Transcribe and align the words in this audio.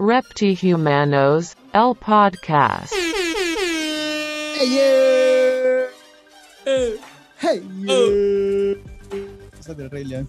Reptihumanos, 0.00 1.56
el 1.74 1.94
podcast. 1.94 2.90
¡Hey, 4.56 4.70
yeah! 4.70 5.84
¡Hey, 7.38 7.60
yeah! 7.84 8.76
Rey 9.90 10.04
León. 10.06 10.26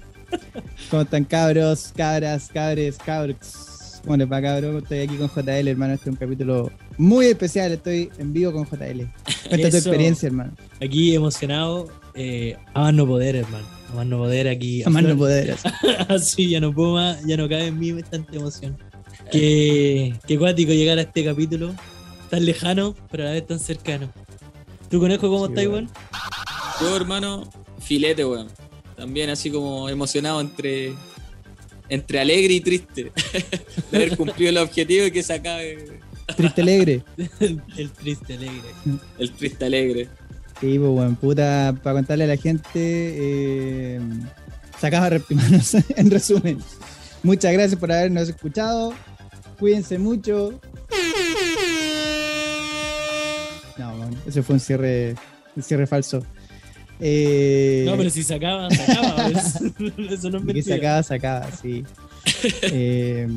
¿Cómo 0.89 1.03
están 1.03 1.23
cabros, 1.23 1.93
cabras, 1.95 2.49
cabres, 2.53 2.97
cabros? 2.97 4.01
¿Cómo 4.03 4.17
les 4.17 4.29
va, 4.29 4.41
cabros? 4.41 4.83
Estoy 4.83 4.99
aquí 4.99 5.15
con 5.15 5.29
JL, 5.29 5.69
hermano. 5.69 5.93
Este 5.93 6.09
es 6.09 6.15
un 6.15 6.19
capítulo 6.19 6.69
muy 6.97 7.27
especial. 7.27 7.71
Estoy 7.71 8.11
en 8.17 8.33
vivo 8.33 8.51
con 8.51 8.65
JL. 8.65 9.03
Cuenta 9.47 9.69
tu 9.69 9.77
experiencia, 9.77 10.27
hermano. 10.27 10.51
Aquí 10.81 11.15
emocionado, 11.15 11.87
eh, 12.13 12.57
a 12.73 12.81
más 12.81 12.93
no 12.93 13.07
poder, 13.07 13.37
hermano. 13.37 13.65
A 13.89 13.93
más 13.95 14.05
no 14.05 14.17
poder 14.17 14.49
aquí. 14.49 14.83
A 14.83 14.89
más 14.89 15.03
no 15.03 15.15
poder. 15.15 15.51
así. 15.53 15.69
Así 16.09 16.49
ya 16.49 16.59
no 16.59 16.73
puedo 16.73 16.95
más, 16.95 17.25
ya 17.25 17.37
no 17.37 17.47
cabe 17.47 17.67
en 17.67 17.79
mí 17.79 17.93
tanta 18.03 18.35
emoción. 18.35 18.90
Qué, 19.31 20.13
qué 20.27 20.37
cuático 20.37 20.73
llegar 20.73 20.97
a 20.97 21.01
este 21.01 21.23
capítulo, 21.23 21.73
tan 22.29 22.45
lejano, 22.45 22.95
pero 23.09 23.23
a 23.23 23.27
la 23.27 23.31
vez 23.33 23.47
tan 23.47 23.59
cercano. 23.59 24.11
¿Tu 24.89 24.99
conejo 24.99 25.29
cómo 25.29 25.45
Sí, 25.47 25.53
estás, 25.53 25.67
weón. 25.67 25.89
Yo, 26.81 26.95
hermano, 26.97 27.49
filete, 27.79 28.25
weón. 28.25 28.49
También 28.97 29.29
así 29.29 29.49
como 29.49 29.87
emocionado 29.89 30.41
entre, 30.41 30.93
entre 31.87 32.19
alegre 32.19 32.55
y 32.55 32.61
triste. 32.61 33.11
de 33.91 33.97
haber 33.97 34.17
cumplido 34.17 34.49
el 34.49 34.57
objetivo 34.57 35.05
y 35.05 35.11
que 35.11 35.23
se 35.23 35.33
acabe 35.33 36.01
Triste 36.35 36.61
alegre. 36.61 37.03
El 37.77 37.91
triste 37.91 38.33
alegre. 38.35 38.69
el 39.17 39.31
triste 39.31 39.65
alegre. 39.65 40.09
Sí, 40.59 40.77
pues, 40.77 40.91
weón. 40.91 41.15
Puta, 41.15 41.75
para 41.81 41.95
contarle 41.95 42.25
a 42.25 42.27
la 42.27 42.37
gente, 42.37 42.69
eh, 42.75 43.99
sacaba 44.79 45.09
reptimanos, 45.09 45.73
en 45.95 46.11
resumen. 46.11 46.59
Muchas 47.23 47.53
gracias 47.53 47.79
por 47.79 47.91
habernos 47.91 48.29
escuchado. 48.29 48.93
Cuídense 49.61 49.97
mucho. 49.99 50.59
No, 53.77 53.93
weón, 53.93 54.17
ese 54.25 54.41
fue 54.43 54.55
un 54.55 54.59
cierre, 54.59 55.15
un 55.55 55.61
cierre 55.63 55.85
falso. 55.87 56.23
Eh, 56.99 57.83
No, 57.87 57.95
pero 57.97 58.09
si 58.09 58.23
sacaba, 58.23 58.69
sacaba. 58.71 59.27
Eso, 59.29 59.59
eso 60.09 60.29
no 60.31 60.37
es 60.39 60.45
de 60.45 60.53
que 60.53 60.53
mentira. 60.53 60.75
sacaba, 60.75 61.03
sacaba, 61.03 61.51
sí. 61.51 61.83
Eh, 62.63 63.27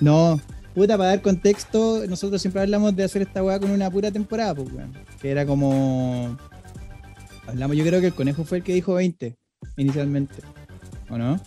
no, 0.00 0.40
puta, 0.74 0.96
para 0.98 1.10
dar 1.10 1.22
contexto, 1.22 2.04
nosotros 2.08 2.40
siempre 2.40 2.62
hablamos 2.62 2.94
de 2.94 3.04
hacer 3.04 3.22
esta 3.22 3.42
weá 3.42 3.58
con 3.60 3.70
una 3.70 3.90
pura 3.90 4.10
temporada, 4.10 4.54
pues, 4.56 4.72
weón. 4.72 4.92
Que 5.22 5.30
era 5.30 5.46
como. 5.46 6.36
Hablamos, 7.46 7.76
yo 7.76 7.84
creo 7.84 8.00
que 8.00 8.08
el 8.08 8.14
conejo 8.14 8.42
fue 8.44 8.58
el 8.58 8.64
que 8.64 8.74
dijo 8.74 8.94
20 8.94 9.36
inicialmente. 9.76 10.34
¿O 11.10 11.16
no? 11.18 11.40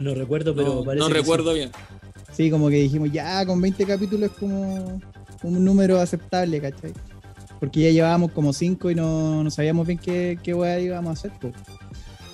No 0.00 0.14
recuerdo, 0.14 0.54
pero 0.56 0.74
no 0.76 0.84
parece 0.84 1.00
no 1.00 1.06
que 1.08 1.14
sí. 1.14 1.20
recuerdo 1.20 1.54
bien. 1.54 1.70
Sí, 2.32 2.50
como 2.50 2.68
que 2.68 2.76
dijimos, 2.76 3.12
ya 3.12 3.44
con 3.44 3.60
20 3.60 3.84
capítulos 3.84 4.30
es 4.30 4.36
como 4.36 5.00
un 5.42 5.64
número 5.64 6.00
aceptable, 6.00 6.60
¿cachai? 6.60 6.92
Porque 7.60 7.80
ya 7.80 7.90
llevábamos 7.90 8.32
como 8.32 8.52
5 8.52 8.90
y 8.90 8.94
no, 8.94 9.44
no 9.44 9.50
sabíamos 9.50 9.86
bien 9.86 9.98
qué, 9.98 10.38
qué 10.42 10.54
weá 10.54 10.80
íbamos 10.80 11.10
a 11.10 11.12
hacer, 11.12 11.32
pues. 11.40 11.54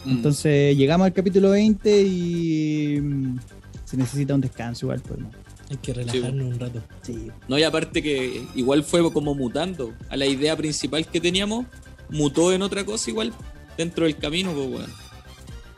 Mm. 0.04 0.10
Entonces 0.10 0.76
llegamos 0.76 1.06
al 1.06 1.12
capítulo 1.12 1.50
20 1.50 2.02
y 2.02 3.00
mm, 3.00 3.38
se 3.84 3.96
necesita 3.96 4.34
un 4.34 4.41
descanso 4.41 4.86
igual, 4.86 5.00
pues, 5.00 5.19
hermano. 5.19 5.36
Hay 5.70 5.76
que 5.76 5.92
relajarnos 5.92 6.54
un 6.54 6.58
rato. 6.58 6.82
Sí, 7.02 7.30
No, 7.46 7.58
y 7.58 7.62
aparte 7.62 8.02
que 8.02 8.42
igual 8.54 8.82
fue 8.84 9.12
como 9.12 9.34
mutando. 9.34 9.92
A 10.08 10.16
la 10.16 10.24
idea 10.24 10.56
principal 10.56 11.06
que 11.06 11.20
teníamos, 11.20 11.66
mutó 12.08 12.52
en 12.52 12.62
otra 12.62 12.84
cosa 12.84 13.10
igual 13.10 13.32
dentro 13.76 14.06
del 14.06 14.16
camino, 14.16 14.52
pues, 14.52 14.69
weón. 14.69 14.91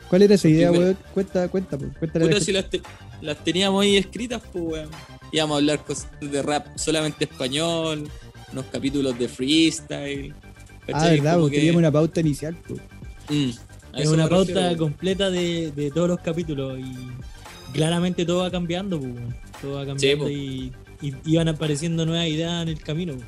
¿Cuál 0.09 0.21
era 0.21 0.35
esa 0.35 0.47
idea, 0.47 0.71
weón? 0.71 0.97
Cuenta, 1.13 1.47
cuenta, 1.49 1.77
pues. 1.77 1.91
Cuéntale 1.97 2.25
la 2.25 2.31
Puta, 2.31 2.45
si 2.45 2.53
te- 2.53 2.81
las 3.21 3.43
teníamos 3.43 3.83
ahí 3.83 3.97
escritas, 3.97 4.41
pues, 4.51 4.63
weón. 4.65 4.89
Íbamos 5.31 5.55
a 5.55 5.57
hablar 5.59 5.83
cosas 5.85 6.07
de 6.19 6.41
rap 6.41 6.67
solamente 6.77 7.23
español, 7.25 8.07
unos 8.51 8.65
capítulos 8.65 9.17
de 9.17 9.27
freestyle. 9.27 10.33
Ah, 10.33 10.87
¿cachai? 10.87 11.15
verdad, 11.17 11.33
Como 11.33 11.43
porque 11.45 11.55
que- 11.55 11.59
teníamos 11.61 11.79
una 11.79 11.91
pauta 11.91 12.19
inicial, 12.19 12.55
pues. 12.67 12.81
Mm, 13.29 13.49
Es 13.97 14.07
una 14.09 14.27
pauta 14.27 14.53
refiero, 14.53 14.77
completa 14.77 15.29
de, 15.29 15.71
de 15.71 15.91
todos 15.91 16.07
los 16.09 16.19
capítulos 16.19 16.79
y 16.79 17.71
claramente 17.73 18.25
todo 18.25 18.39
va 18.41 18.51
cambiando, 18.51 18.99
pues, 18.99 19.13
weón. 19.13 19.35
todo 19.61 19.73
va 19.75 19.85
cambiando 19.85 20.25
po. 20.25 20.29
y, 20.29 20.71
y 21.01 21.13
iban 21.25 21.47
apareciendo 21.47 22.05
nuevas 22.05 22.27
ideas 22.27 22.63
en 22.63 22.69
el 22.69 22.79
camino. 22.81 23.13
pues. 23.13 23.25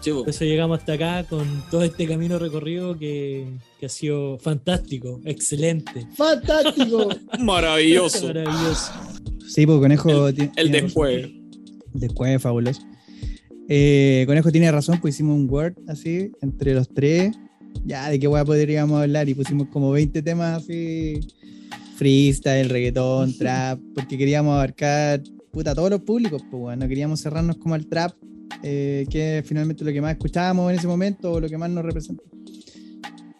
Sí, 0.00 0.10
eso 0.26 0.44
llegamos 0.44 0.78
hasta 0.78 0.94
acá 0.94 1.24
con 1.28 1.46
todo 1.70 1.82
este 1.82 2.06
camino 2.06 2.38
recorrido 2.38 2.98
que, 2.98 3.46
que 3.78 3.86
ha 3.86 3.88
sido 3.88 4.38
fantástico, 4.38 5.20
excelente, 5.24 6.06
¡Fantástico! 6.14 7.10
Maravilloso. 7.38 8.28
maravilloso. 8.28 8.92
sí, 9.46 9.66
pues 9.66 9.78
Conejo 9.78 10.28
El 10.28 10.34
tiene 10.34 10.82
después. 10.82 11.24
El 11.24 12.00
después 12.00 12.30
es 12.34 12.42
fabuloso. 12.42 12.82
Eh, 13.68 14.24
Conejo 14.26 14.50
tiene 14.50 14.72
razón, 14.72 15.00
pues 15.00 15.14
hicimos 15.14 15.36
un 15.36 15.48
Word 15.50 15.74
así, 15.86 16.32
entre 16.40 16.74
los 16.74 16.88
tres. 16.88 17.36
Ya, 17.84 18.08
¿de 18.08 18.18
qué 18.18 18.26
weá 18.26 18.44
podríamos 18.44 19.00
hablar? 19.00 19.28
Y 19.28 19.34
pusimos 19.34 19.68
como 19.68 19.92
20 19.92 20.22
temas 20.22 20.62
así. 20.62 21.20
Freestyle, 21.96 22.70
reggaetón, 22.70 23.36
trap, 23.36 23.78
porque 23.94 24.16
queríamos 24.16 24.54
abarcar 24.54 25.22
puta, 25.50 25.74
todos 25.74 25.90
los 25.90 26.00
públicos, 26.00 26.42
pues 26.50 26.62
weón. 26.62 26.78
No 26.78 26.88
queríamos 26.88 27.20
cerrarnos 27.20 27.56
como 27.58 27.74
al 27.74 27.86
trap, 27.86 28.12
eh, 28.62 29.06
que 29.10 29.38
es 29.38 29.46
finalmente 29.46 29.84
lo 29.84 29.92
que 29.92 30.00
más 30.00 30.12
escuchábamos 30.12 30.72
en 30.72 30.78
ese 30.78 30.86
momento, 30.86 31.32
o 31.32 31.40
lo 31.40 31.48
que 31.48 31.58
más 31.58 31.70
nos 31.70 31.84
representa. 31.84 32.22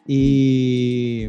Y 0.07 1.29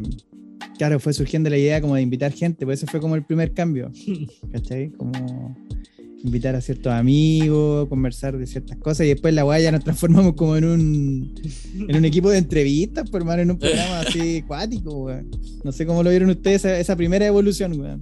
claro, 0.78 1.00
fue 1.00 1.14
surgiendo 1.14 1.50
la 1.50 1.58
idea 1.58 1.82
como 1.82 1.96
de 1.96 2.02
invitar 2.02 2.32
gente, 2.32 2.66
pues 2.66 2.82
ese 2.82 2.92
fue 2.92 3.00
como 3.00 3.16
el 3.16 3.24
primer 3.24 3.54
cambio. 3.54 3.92
¿cachai? 4.52 4.90
Como 4.92 5.56
invitar 6.24 6.56
a 6.56 6.62
ciertos 6.62 6.94
amigos, 6.94 7.88
conversar 7.90 8.38
de 8.38 8.46
ciertas 8.46 8.78
cosas 8.78 9.06
y 9.06 9.10
después 9.10 9.34
la 9.34 9.46
weá 9.46 9.60
ya 9.60 9.72
nos 9.72 9.84
transformamos 9.84 10.34
como 10.34 10.56
en 10.56 10.66
un, 10.66 11.36
en 11.76 11.96
un 11.96 12.06
equipo 12.06 12.30
de 12.30 12.38
entrevistas, 12.38 13.10
por 13.10 13.22
hermano, 13.22 13.42
en 13.42 13.52
un 13.52 13.58
programa 13.58 14.02
así 14.02 14.38
acuático, 14.44 15.04
weón. 15.04 15.30
No 15.64 15.72
sé 15.72 15.86
cómo 15.86 16.04
lo 16.04 16.10
vieron 16.10 16.30
ustedes 16.30 16.66
esa, 16.66 16.80
esa 16.80 16.96
primera 16.96 17.26
evolución, 17.26 17.80
weón. 17.80 18.02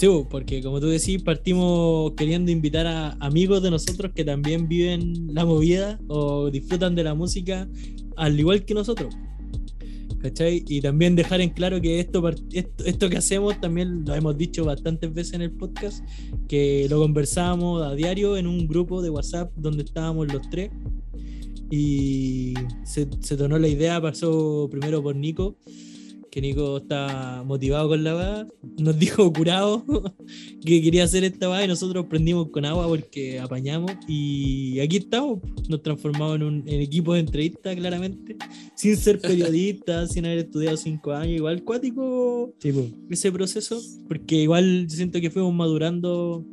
Sí, 0.00 0.06
po, 0.06 0.26
porque 0.26 0.62
como 0.62 0.80
tú 0.80 0.86
decís, 0.86 1.22
partimos 1.22 2.12
queriendo 2.12 2.50
invitar 2.50 2.86
a 2.86 3.18
amigos 3.20 3.62
de 3.62 3.70
nosotros 3.70 4.12
que 4.14 4.24
también 4.24 4.66
viven 4.66 5.34
la 5.34 5.44
movida 5.44 6.00
o 6.08 6.50
disfrutan 6.50 6.94
de 6.94 7.04
la 7.04 7.12
música 7.12 7.68
al 8.16 8.40
igual 8.40 8.64
que 8.64 8.72
nosotros. 8.72 9.14
¿Cachai? 10.22 10.64
Y 10.66 10.80
también 10.80 11.16
dejar 11.16 11.42
en 11.42 11.50
claro 11.50 11.82
que 11.82 12.00
esto, 12.00 12.26
esto, 12.50 12.84
esto 12.86 13.10
que 13.10 13.18
hacemos 13.18 13.60
también 13.60 14.06
lo 14.06 14.14
hemos 14.14 14.38
dicho 14.38 14.64
bastantes 14.64 15.12
veces 15.12 15.34
en 15.34 15.42
el 15.42 15.50
podcast, 15.50 16.02
que 16.48 16.86
lo 16.88 16.98
conversábamos 16.98 17.82
a 17.82 17.94
diario 17.94 18.38
en 18.38 18.46
un 18.46 18.66
grupo 18.68 19.02
de 19.02 19.10
WhatsApp 19.10 19.52
donde 19.54 19.82
estábamos 19.82 20.32
los 20.32 20.48
tres. 20.48 20.70
Y 21.70 22.54
se, 22.84 23.06
se 23.20 23.36
tornó 23.36 23.58
la 23.58 23.68
idea, 23.68 24.00
pasó 24.00 24.66
primero 24.70 25.02
por 25.02 25.14
Nico, 25.14 25.58
que 26.30 26.40
Nico 26.40 26.78
está 26.78 27.42
motivado 27.44 27.88
con 27.88 28.04
la 28.04 28.16
weá. 28.16 28.46
Nos 28.78 28.98
dijo 28.98 29.32
curado 29.32 29.84
que 30.64 30.82
quería 30.82 31.04
hacer 31.04 31.24
esta 31.24 31.50
weá 31.50 31.64
y 31.64 31.68
nosotros 31.68 32.06
prendimos 32.06 32.48
con 32.50 32.64
agua 32.64 32.86
porque 32.86 33.40
apañamos. 33.40 33.92
Y 34.06 34.78
aquí 34.80 34.98
estamos, 34.98 35.40
nos 35.68 35.82
transformamos 35.82 36.36
en 36.36 36.42
un 36.42 36.62
en 36.66 36.80
equipo 36.80 37.14
de 37.14 37.20
entrevistas, 37.20 37.74
claramente, 37.74 38.36
sin 38.74 38.96
ser 38.96 39.20
periodistas, 39.20 40.12
sin 40.12 40.24
haber 40.26 40.38
estudiado 40.38 40.76
cinco 40.76 41.12
años. 41.12 41.36
Igual 41.36 41.64
cuático 41.64 42.54
Sí, 42.58 42.72
pues. 42.72 42.86
ese 43.10 43.32
proceso, 43.32 43.80
porque 44.08 44.36
igual 44.36 44.86
yo 44.88 44.96
siento 44.96 45.20
que 45.20 45.30
fuimos 45.30 45.52
madurando 45.52 46.44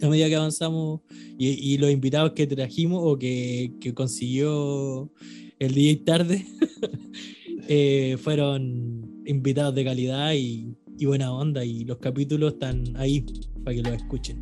a 0.00 0.08
medida 0.08 0.28
que 0.28 0.36
avanzamos 0.36 1.00
y, 1.38 1.48
y 1.48 1.78
los 1.78 1.90
invitados 1.90 2.32
que 2.32 2.46
trajimos 2.46 3.00
o 3.02 3.18
que, 3.18 3.72
que 3.80 3.92
consiguió 3.92 5.10
el 5.58 5.74
DJ 5.74 5.96
tarde 6.04 6.46
eh, 7.72 8.16
fueron 8.18 9.22
invitados 9.26 9.76
de 9.76 9.84
calidad 9.84 10.32
y, 10.34 10.74
y 10.98 11.06
buena 11.06 11.32
onda 11.32 11.64
y 11.64 11.84
los 11.84 11.98
capítulos 11.98 12.54
están 12.54 12.82
ahí 12.96 13.24
para 13.64 13.76
que 13.76 13.82
los 13.82 13.92
escuchen. 13.94 14.40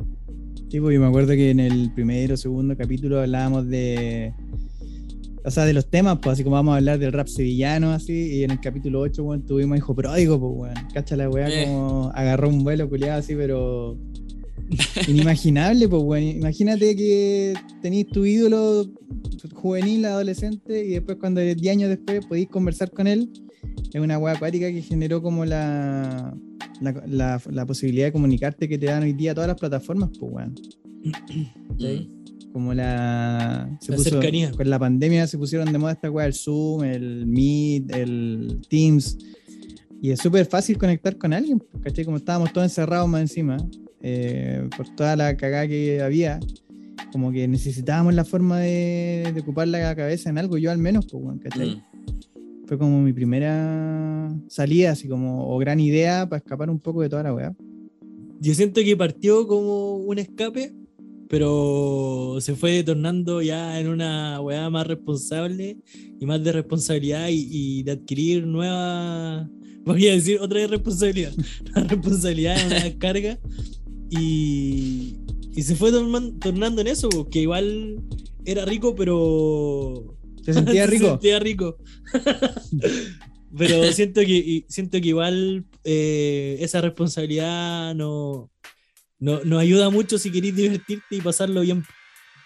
Sí, 0.69 0.79
pues 0.79 0.95
yo 0.95 0.99
me 0.99 1.05
acuerdo 1.05 1.33
que 1.33 1.51
en 1.51 1.59
el 1.59 1.91
primero 1.93 2.33
o 2.33 2.37
segundo 2.37 2.75
capítulo 2.75 3.19
hablábamos 3.19 3.67
de. 3.69 4.33
O 5.45 5.51
sea, 5.51 5.65
de 5.65 5.73
los 5.73 5.89
temas, 5.89 6.17
pues 6.21 6.33
así 6.33 6.43
como 6.43 6.55
vamos 6.55 6.73
a 6.73 6.77
hablar 6.77 6.97
del 6.97 7.13
rap 7.13 7.27
sevillano, 7.27 7.91
así, 7.91 8.37
y 8.39 8.43
en 8.43 8.51
el 8.51 8.59
capítulo 8.59 8.99
8, 8.99 9.23
weón, 9.23 9.45
tuvimos 9.45 9.77
hijo 9.77 9.95
pródigo, 9.95 10.39
pues 10.39 10.73
weón. 10.73 10.87
Cacha 10.91 11.15
la 11.15 11.29
weá 11.29 11.49
Eh. 11.49 11.65
como 11.65 12.11
agarró 12.15 12.49
un 12.49 12.63
vuelo 12.63 12.89
culiado 12.89 13.19
así, 13.19 13.35
pero. 13.35 13.95
Inimaginable, 15.07 15.87
pues 15.89 16.03
weón. 16.03 16.23
Imagínate 16.23 16.95
que 16.95 17.53
tenéis 17.81 18.07
tu 18.07 18.25
ídolo 18.25 18.85
juvenil, 19.53 20.05
adolescente, 20.05 20.85
y 20.85 20.89
después 20.89 21.17
cuando 21.19 21.41
10 21.41 21.67
años 21.71 21.89
después 21.89 22.25
podéis 22.25 22.47
conversar 22.49 22.91
con 22.91 23.07
él. 23.07 23.29
Es 23.93 23.99
una 24.01 24.17
weá 24.19 24.33
acuática 24.35 24.71
que 24.71 24.81
generó 24.81 25.21
como 25.21 25.45
la, 25.45 26.35
la, 26.81 27.03
la- 27.07 27.41
la 27.49 27.65
posibilidad 27.65 28.05
de 28.05 28.11
comunicarte 28.11 28.69
que 28.69 28.77
te 28.77 28.85
dan 28.85 29.03
hoy 29.03 29.13
día 29.13 29.33
todas 29.33 29.47
las 29.47 29.59
plataformas, 29.59 30.09
pues 30.19 30.31
weón. 30.33 30.55
Mm. 31.79 32.51
Como 32.51 32.73
la, 32.73 33.77
se 33.79 33.91
La 33.91 33.97
puso- 33.97 34.09
cercanía. 34.09 34.51
Con 34.51 34.69
la 34.69 34.79
pandemia 34.79 35.27
se 35.27 35.37
pusieron 35.37 35.71
de 35.71 35.77
moda 35.77 35.93
esta 35.93 36.09
weá, 36.11 36.25
el 36.25 36.33
Zoom, 36.33 36.83
el 36.83 37.25
Meet, 37.27 37.95
el 37.95 38.59
Teams. 38.69 39.17
Y 40.01 40.09
es 40.11 40.19
súper 40.19 40.45
fácil 40.45 40.77
conectar 40.77 41.15
con 41.17 41.31
alguien, 41.31 41.63
¿cachai? 41.83 42.03
Como 42.05 42.17
estábamos 42.17 42.51
todos 42.51 42.65
encerrados 42.65 43.07
más 43.07 43.21
encima. 43.21 43.57
Eh, 44.01 44.69
por 44.75 44.87
toda 44.95 45.15
la 45.15 45.35
cagada 45.35 45.67
que 45.67 46.01
había, 46.01 46.39
como 47.11 47.31
que 47.31 47.47
necesitábamos 47.47 48.13
la 48.13 48.25
forma 48.25 48.59
de, 48.59 49.31
de 49.33 49.41
ocupar 49.41 49.67
la 49.67 49.95
cabeza 49.95 50.29
en 50.29 50.37
algo, 50.37 50.57
yo 50.57 50.71
al 50.71 50.77
menos, 50.77 51.07
pues, 51.07 51.23
weón, 51.23 51.39
¿cachai? 51.39 51.75
Mm. 51.75 52.67
Fue 52.67 52.77
como 52.77 53.01
mi 53.01 53.13
primera 53.13 54.31
salida, 54.47 54.91
así 54.91 55.07
como, 55.07 55.49
o 55.53 55.57
gran 55.57 55.79
idea 55.79 56.29
para 56.29 56.37
escapar 56.37 56.69
un 56.69 56.79
poco 56.79 57.01
de 57.01 57.09
toda 57.09 57.23
la 57.23 57.33
weá. 57.33 57.55
Yo 58.39 58.53
siento 58.53 58.81
que 58.81 58.95
partió 58.95 59.47
como 59.47 59.95
un 59.97 60.19
escape, 60.19 60.73
pero 61.27 62.37
se 62.41 62.55
fue 62.55 62.83
tornando 62.83 63.41
ya 63.41 63.79
en 63.79 63.87
una 63.87 64.39
weá 64.39 64.69
más 64.69 64.87
responsable 64.87 65.77
y 66.19 66.25
más 66.25 66.43
de 66.43 66.51
responsabilidad 66.51 67.27
y, 67.29 67.47
y 67.49 67.83
de 67.83 67.91
adquirir 67.91 68.45
nueva, 68.45 69.49
voy 69.85 70.07
a 70.07 70.13
decir 70.13 70.39
otra 70.39 70.59
vez 70.59 70.69
responsabilidad, 70.69 71.33
una 71.75 71.83
responsabilidad, 71.85 72.57
una 72.67 72.99
carga 72.99 73.39
y, 74.09 75.17
y 75.55 75.61
se 75.63 75.75
fue 75.75 75.91
tornan- 75.91 76.39
tornando 76.39 76.81
en 76.81 76.87
eso, 76.87 77.09
que 77.29 77.39
igual 77.39 78.01
era 78.45 78.65
rico, 78.65 78.95
pero 78.95 80.15
¿Te 80.43 80.53
sentías 80.53 80.85
Se 80.89 80.95
rico? 80.95 81.09
sentía 81.11 81.39
rico. 81.39 81.77
Pero 83.57 83.91
siento 83.93 84.21
que, 84.21 84.63
siento 84.69 85.01
que 85.01 85.07
igual 85.07 85.65
eh, 85.83 86.57
esa 86.59 86.81
responsabilidad 86.81 87.95
no, 87.95 88.51
no, 89.17 89.43
nos 89.43 89.59
ayuda 89.59 89.89
mucho 89.89 90.19
si 90.19 90.31
queréis 90.31 90.55
divertirte 90.55 91.15
y 91.15 91.21
pasarlo 91.21 91.61
bien. 91.61 91.83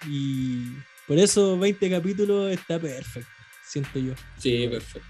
Y 0.09 0.61
por 1.05 1.19
eso 1.19 1.59
20 1.59 1.89
capítulos 1.89 2.51
está 2.53 2.79
perfecto, 2.79 3.29
siento 3.67 3.99
yo. 3.99 4.13
Sí, 4.37 4.65
perfecto. 4.69 5.07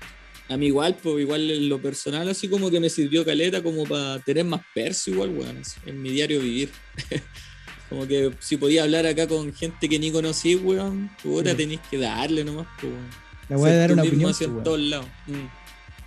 A 0.50 0.58
mí 0.58 0.68
igual, 0.68 0.98
pues 1.02 1.22
igual 1.22 1.50
en 1.50 1.70
lo 1.70 1.82
personal, 1.82 2.28
así 2.30 2.50
como 2.50 2.70
que 2.70 2.80
me 2.80 2.90
sirvió 2.90 3.24
caleta 3.24 3.64
como 3.64 3.86
para 3.86 4.20
tener 4.20 4.46
más 4.46 4.62
perso 4.76 5.10
igual, 5.10 5.30
weón, 5.30 5.62
en 5.86 6.02
mi 6.02 6.10
diario 6.12 6.42
vivir. 6.42 6.70
como 7.90 8.06
que 8.08 8.32
si 8.40 8.58
podía 8.58 8.84
hablar 8.84 9.06
acá 9.06 9.28
con 9.28 9.54
gente 9.54 9.88
que 9.88 10.00
ni 10.00 10.12
conocí, 10.12 10.56
weón, 10.56 11.10
puta, 11.24 11.52
Sí. 11.52 11.58
tenéis 11.58 11.80
que 11.90 11.98
darle 11.98 12.44
nomás, 12.44 12.68
pues, 12.80 12.92
weón. 12.92 13.08
La 13.50 13.58
voy 13.58 13.70
a 13.72 13.76
dar 13.76 13.88
tú 13.90 13.94
una 13.94 14.04
opinión. 14.04 14.32
así 14.32 14.48
pues, 14.48 14.64
todos 14.64 14.80
lados. 14.80 15.06
Mm. 15.28 15.48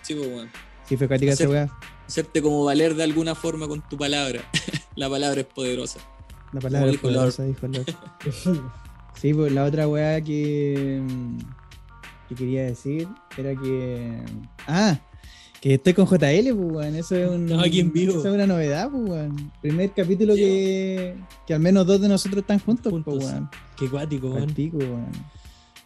Sí, 0.03 0.15
pues, 0.15 0.27
weón. 0.29 0.51
Sí, 0.89 0.97
fue 0.97 1.09
cuática 1.09 1.33
esa 1.33 1.49
weá. 1.49 1.69
Hacerte 2.07 2.41
como 2.43 2.65
valer 2.65 2.95
de 2.95 3.03
alguna 3.03 3.35
forma 3.35 3.67
con 3.67 3.87
tu 3.89 3.97
palabra. 3.97 4.43
La 4.97 5.09
palabra 5.11 5.41
es 5.41 5.47
poderosa. 5.47 5.99
La 6.53 6.61
palabra 6.61 6.91
dijo 6.91 7.03
poderosa, 7.03 7.45
dijo 7.45 7.67
Lord. 7.67 7.87
Sí, 9.21 9.33
pues 9.33 9.51
la 9.51 9.65
otra 9.65 9.89
weá 9.89 10.21
que, 10.21 11.01
mm, 11.03 11.39
que 12.29 12.35
quería 12.35 12.65
decir 12.65 13.07
era 13.37 13.55
que. 13.55 14.21
Ah, 14.67 14.99
que 15.61 15.75
estoy 15.75 15.95
con 15.95 16.07
JL, 16.07 16.55
pues. 16.55 16.95
Eso 16.95 17.17
es 17.17 17.29
un. 17.31 17.45
Estamos 17.45 17.65
aquí 17.67 17.81
en 17.81 17.93
vivo. 17.93 18.19
Eso 18.19 18.29
es 18.29 18.35
una 18.35 18.47
novedad, 18.47 18.91
pues 18.91 19.09
weón. 19.09 19.53
Primer 19.61 19.93
capítulo 19.93 20.35
que, 20.35 21.17
que 21.47 21.55
al 21.55 21.61
menos 21.61 21.87
dos 21.87 22.01
de 22.01 22.09
nosotros 22.09 22.43
están 22.43 22.59
juntos, 22.59 22.91
pues 22.93 23.05
Juntos. 23.05 23.25
weón. 23.25 23.51
Qué 23.79 23.89
cuático, 23.89 24.29
weón. 24.29 24.55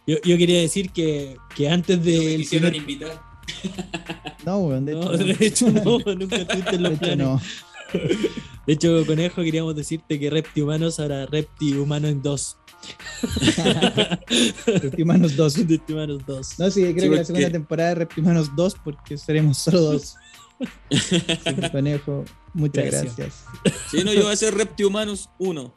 Yo, 0.07 0.17
yo 0.23 0.37
quería 0.37 0.59
decir 0.61 0.89
que, 0.91 1.37
que 1.55 1.69
antes 1.69 1.97
No 1.99 2.03
me 2.05 2.35
quisieron 2.37 2.71
primer- 2.71 2.89
invitar. 2.91 3.21
No, 4.45 4.57
weón, 4.59 4.85
de 4.85 4.93
hecho. 4.93 5.01
No, 5.05 5.11
no. 5.17 5.17
de 5.23 5.45
hecho 5.45 5.69
no, 5.71 6.15
nunca 6.15 6.35
estuviste 6.37 6.75
en 6.75 6.83
De 6.83 6.89
los 6.89 6.91
hecho, 6.93 6.99
planes. 6.99 7.17
no. 7.17 7.41
De 8.67 8.73
hecho, 8.73 9.03
Conejo, 9.05 9.41
queríamos 9.41 9.75
decirte 9.75 10.19
que 10.19 10.29
Repti 10.29 10.61
Humanos 10.61 10.99
ahora 10.99 11.25
Repti 11.25 11.73
Humano 11.73 12.07
en 12.07 12.21
2. 12.21 12.57
Reptimanos 14.81 15.35
2. 15.35 15.67
Repti 15.67 15.93
Humanos 15.93 16.21
2. 16.25 16.47
No, 16.59 16.69
sí, 16.71 16.81
creo 16.81 16.93
Sí, 16.93 17.09
que 17.09 17.15
la 17.15 17.25
segunda 17.25 17.49
temporada 17.51 17.89
de 17.89 17.95
Reptimanos 17.95 18.55
2 18.55 18.75
porque 18.83 19.17
seremos 19.17 19.57
solo 19.57 19.81
dos. 19.81 20.15
Conejo, 21.71 22.23
muchas 22.53 22.85
Gracias. 22.85 23.15
gracias. 23.17 23.45
Sí, 23.89 24.03
no, 24.03 24.13
yo 24.13 24.23
voy 24.23 24.33
a 24.33 24.35
ser 24.35 24.53
Reptihumanos 24.53 25.29
1. 25.39 25.73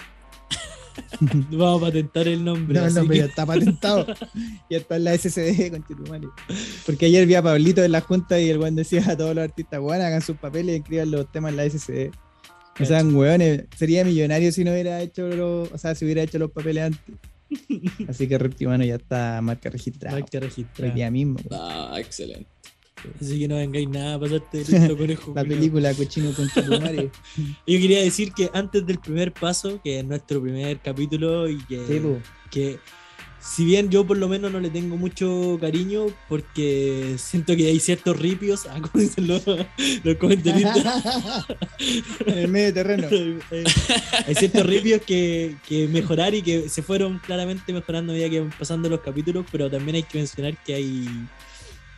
Vamos 1.50 1.82
a 1.82 1.86
patentar 1.86 2.28
el 2.28 2.44
nombre. 2.44 2.78
No, 2.78 2.86
el 2.86 2.94
nombre 2.94 3.18
ya 3.18 3.24
está 3.26 3.46
patentado. 3.46 4.06
ya 4.70 4.78
está 4.78 4.96
en 4.96 5.04
la 5.04 5.16
SCD, 5.16 5.70
conchetumare. 5.70 6.28
Porque 6.86 7.06
ayer 7.06 7.26
vi 7.26 7.34
a 7.34 7.42
Pablito 7.42 7.82
en 7.82 7.92
la 7.92 8.00
junta 8.00 8.40
y 8.40 8.50
el 8.50 8.58
buen 8.58 8.74
decía 8.76 9.04
a 9.08 9.16
todos 9.16 9.34
los 9.34 9.44
artistas, 9.44 9.80
hagan 9.80 10.22
sus 10.22 10.36
papeles 10.36 10.76
y 10.76 10.78
escriban 10.78 11.10
los 11.10 11.30
temas 11.30 11.52
en 11.52 11.56
la 11.56 11.68
SCD. 11.68 12.10
O 12.80 12.84
sea, 12.84 13.04
weones, 13.04 13.64
sería 13.76 14.04
millonario 14.04 14.50
si 14.50 14.64
no 14.64 14.72
hubiera 14.72 15.00
hecho 15.00 15.28
los, 15.28 15.70
o 15.70 15.78
sea, 15.78 15.94
si 15.94 16.04
hubiera 16.04 16.22
hecho 16.22 16.38
los 16.38 16.50
papeles 16.50 16.84
antes. 16.84 17.14
Así 18.08 18.26
que 18.26 18.36
Reptimano 18.36 18.84
ya 18.84 18.96
está 18.96 19.40
marca 19.42 19.70
registrada. 19.70 20.18
Marca 20.18 20.38
Hoy 20.38 20.40
registrada. 20.40 20.92
día 20.92 21.10
mismo. 21.10 21.38
weón. 21.48 21.62
Ah, 21.62 21.94
excelente. 21.98 22.48
Así 23.20 23.38
que 23.38 23.48
no 23.48 23.56
vengáis 23.56 23.88
nada 23.88 24.14
a 24.14 24.20
pasarte 24.20 24.64
de 24.64 24.64
listo, 24.78 24.96
conejo. 24.96 25.32
La 25.34 25.42
culiao. 25.42 25.58
película 25.58 25.94
Cochino 25.94 26.32
Conchetumare. 26.32 27.10
Yo 27.66 27.78
quería 27.78 28.00
decir 28.02 28.32
que 28.32 28.50
antes 28.52 28.86
del 28.86 28.98
primer 28.98 29.32
paso, 29.32 29.80
que 29.82 30.00
es 30.00 30.04
nuestro 30.04 30.40
primer 30.40 30.80
capítulo, 30.80 31.48
y 31.48 31.58
que, 31.64 31.86
Sí, 31.86 32.00
que 32.50 32.78
si 33.44 33.64
bien 33.64 33.90
yo 33.90 34.06
por 34.06 34.16
lo 34.16 34.26
menos 34.26 34.50
no 34.50 34.58
le 34.58 34.70
tengo 34.70 34.96
mucho 34.96 35.58
cariño, 35.60 36.06
porque 36.28 37.16
siento 37.18 37.54
que 37.54 37.66
hay 37.66 37.78
ciertos 37.78 38.18
ripios, 38.18 38.66
ah, 38.70 38.80
como 38.80 39.02
dicen 39.02 39.26
los, 39.26 39.44
los 39.46 40.16
comentaristas, 40.16 41.46
en 42.26 42.38
el 42.38 42.48
medio 42.48 42.72
terreno. 42.72 43.08
Eh, 43.10 43.64
hay 44.26 44.34
ciertos 44.34 44.64
ripios 44.64 45.02
que, 45.02 45.56
que 45.68 45.86
mejorar 45.88 46.34
y 46.34 46.42
que 46.42 46.68
se 46.70 46.82
fueron 46.82 47.18
claramente 47.18 47.72
mejorando 47.72 48.12
a 48.12 48.14
medida 48.14 48.30
que 48.30 48.40
van 48.40 48.54
pasando 48.58 48.88
los 48.88 49.00
capítulos, 49.00 49.44
pero 49.52 49.70
también 49.70 49.96
hay 49.96 50.02
que 50.04 50.18
mencionar 50.18 50.56
que 50.64 50.74
hay, 50.74 51.06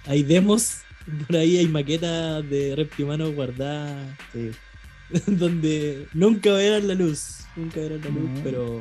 hay 0.06 0.25
demos, 0.25 0.79
por 1.26 1.37
ahí 1.37 1.58
hay 1.58 1.69
maquetas 1.69 2.49
de 2.49 2.75
Reptimano 2.76 3.32
guardadas 3.32 4.08
Sí. 4.32 4.50
donde 5.26 6.06
nunca 6.14 6.53
verán 6.53 6.88
la 6.88 6.94
luz, 6.94 7.41
nunca 7.55 7.81
verán 7.81 8.00
la 8.03 8.11
luz, 8.11 8.31
No. 8.31 8.41
pero 8.43 8.81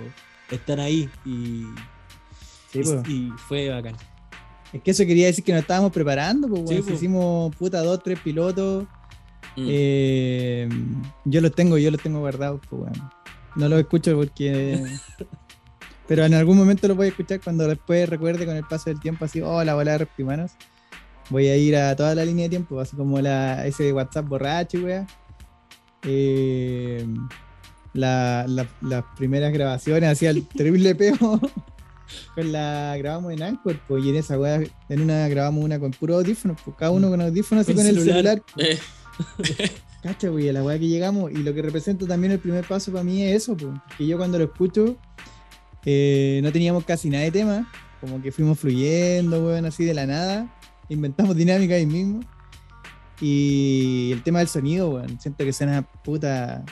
están 0.49 0.79
ahí 0.79 1.09
y, 1.25 1.63
Sí, 2.71 2.81
y- 3.07 3.29
fue 3.47 3.69
bacán. 3.69 3.95
Es 4.73 4.81
que 4.81 4.91
eso 4.91 5.05
quería 5.05 5.27
decir 5.27 5.43
que 5.43 5.53
nos 5.53 5.61
estábamos 5.61 5.91
preparando, 5.93 6.47
pues, 6.49 6.67
Sí, 6.69 6.81
po. 6.81 6.93
hicimos 6.93 7.55
puta 7.55 7.81
dos, 7.81 8.01
tres 8.03 8.19
pilotos. 8.19 8.83
Mm. 9.55 9.65
Eh, 9.69 10.69
yo 11.23 11.39
los 11.39 11.53
tengo, 11.53 11.77
yo 11.77 11.89
los 11.91 12.01
tengo 12.01 12.19
guardados, 12.19 12.59
pues, 12.69 12.81
weón. 12.81 13.09
No 13.55 13.69
los 13.69 13.79
escucho 13.79 14.15
porque. 14.17 14.83
Pero 16.07 16.25
en 16.25 16.33
algún 16.33 16.57
momento 16.57 16.87
los 16.89 16.97
voy 16.97 17.05
a 17.05 17.09
escuchar 17.09 17.39
cuando 17.41 17.65
después 17.67 18.09
recuerde 18.09 18.45
con 18.45 18.55
el 18.55 18.65
paso 18.65 18.89
del 18.89 18.99
tiempo, 18.99 19.25
así, 19.25 19.41
oh, 19.41 19.63
la 19.63 19.73
bola 19.75 19.93
de 19.93 19.97
reptimanos. 19.99 20.51
Voy 21.29 21.47
a 21.47 21.57
ir 21.57 21.75
a 21.75 21.95
toda 21.95 22.13
la 22.15 22.23
línea 22.25 22.43
de 22.43 22.49
tiempo, 22.49 22.79
así 22.79 22.95
como 22.95 23.19
la, 23.19 23.65
ese 23.65 23.91
WhatsApp 23.93 24.27
borracho, 24.27 24.79
weón. 24.79 25.07
Eh, 26.03 27.05
la- 27.93 28.45
la- 28.47 28.67
las 28.81 29.03
primeras 29.17 29.51
grabaciones, 29.53 30.09
hacía 30.09 30.29
el 30.31 30.45
terrible 30.47 30.93
peo. 30.95 31.15
Con 32.35 32.51
la 32.51 32.95
grabamos 32.99 33.33
en 33.33 33.41
Anchor, 33.41 33.79
pues, 33.87 34.05
y 34.05 34.09
en 34.09 34.15
esa 34.17 34.37
weá, 34.39 34.61
en 34.89 35.01
una 35.01 35.27
grabamos 35.27 35.63
una 35.63 35.79
con 35.79 35.89
puro 35.91 36.15
audífono, 36.17 36.55
pues 36.63 36.77
cada 36.77 36.91
uno 36.91 37.09
con 37.09 37.19
audífonos 37.21 37.67
y 37.67 37.73
Con 37.73 37.85
el 37.87 37.95
celular. 37.99 38.15
celular. 38.15 38.43
Eh, 38.57 38.79
Cacha, 40.03 40.29
güey, 40.29 40.47
a 40.49 40.53
la 40.53 40.61
weá 40.63 40.77
que 40.77 40.87
llegamos. 40.87 41.31
Y 41.31 41.37
lo 41.37 41.51
que 41.55 41.63
representa 41.63 42.05
también 42.05 42.31
el 42.33 42.39
primer 42.39 42.63
paso 42.67 42.91
para 42.91 43.03
mí 43.03 43.23
es 43.23 43.37
eso, 43.43 43.57
pues. 43.57 43.71
Que 43.97 44.05
yo 44.05 44.17
cuando 44.17 44.37
lo 44.37 44.43
escucho, 44.43 44.95
eh, 45.83 46.39
no 46.43 46.51
teníamos 46.51 46.83
casi 46.85 47.09
nada 47.09 47.23
de 47.23 47.31
tema. 47.31 47.67
Como 48.01 48.21
que 48.21 48.31
fuimos 48.31 48.59
fluyendo, 48.59 49.43
weón, 49.43 49.65
así 49.65 49.83
de 49.83 49.95
la 49.95 50.05
nada. 50.05 50.54
Inventamos 50.89 51.35
dinámica 51.35 51.75
ahí 51.75 51.85
mismo. 51.85 52.21
Y 53.21 54.11
el 54.11 54.23
tema 54.23 54.39
del 54.39 54.47
sonido, 54.47 54.89
weón. 54.89 55.19
Siento 55.19 55.43
que 55.43 55.53
suena 55.53 55.81
puta. 55.81 56.63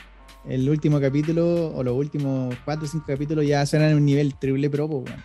El 0.46 0.70
último 0.70 1.00
capítulo, 1.00 1.74
o 1.74 1.84
los 1.84 1.96
últimos 1.96 2.54
cuatro 2.66 2.86
o 2.86 2.88
cinco 2.88 3.06
capítulos, 3.08 3.48
ya 3.48 3.66
suenan 3.66 3.92
en 3.92 3.98
un 3.98 4.06
nivel 4.06 4.36
triple 4.36 4.70
pro, 4.70 4.90
pues, 4.90 5.06
weón. 5.06 5.24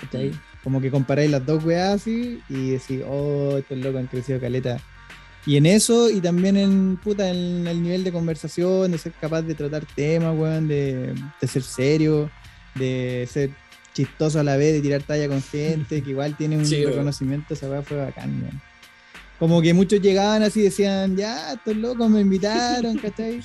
¿Cachai? 0.00 0.32
Como 0.64 0.80
que 0.80 0.90
comparáis 0.90 1.30
las 1.30 1.44
dos 1.44 1.62
weas 1.64 2.00
así 2.00 2.40
y 2.48 2.70
decís, 2.70 3.02
oh, 3.06 3.56
estos 3.58 3.76
locos 3.78 4.00
han 4.00 4.06
crecido 4.06 4.40
caleta. 4.40 4.78
Y 5.44 5.56
en 5.56 5.66
eso, 5.66 6.10
y 6.10 6.20
también 6.20 6.56
en 6.56 6.96
puta, 6.96 7.30
en 7.30 7.66
el 7.66 7.82
nivel 7.82 8.02
de 8.02 8.12
conversación, 8.12 8.92
de 8.92 8.98
ser 8.98 9.12
capaz 9.12 9.42
de 9.42 9.54
tratar 9.54 9.84
temas, 9.94 10.36
weón, 10.36 10.68
de, 10.68 11.14
de 11.40 11.46
ser 11.46 11.62
serio, 11.62 12.30
de 12.74 13.28
ser 13.30 13.50
chistoso 13.98 14.38
a 14.40 14.44
la 14.44 14.56
vez, 14.56 14.74
de 14.74 14.80
tirar 14.80 15.02
talla 15.02 15.28
con 15.28 15.42
gente, 15.42 16.02
que 16.02 16.10
igual 16.10 16.36
tiene 16.36 16.56
un 16.56 16.64
Sí, 16.64 16.84
reconocimiento, 16.84 17.54
esa 17.54 17.68
weá 17.68 17.82
fue 17.82 17.96
bacán, 17.96 18.40
weón. 18.42 18.62
Como 19.38 19.60
que 19.62 19.74
muchos 19.74 20.00
llegaban 20.00 20.42
así 20.42 20.60
y 20.60 20.64
decían, 20.64 21.16
ya, 21.16 21.52
estos 21.54 21.76
locos 21.76 22.08
me 22.10 22.20
invitaron, 22.20 22.96
¿cachai? 23.02 23.40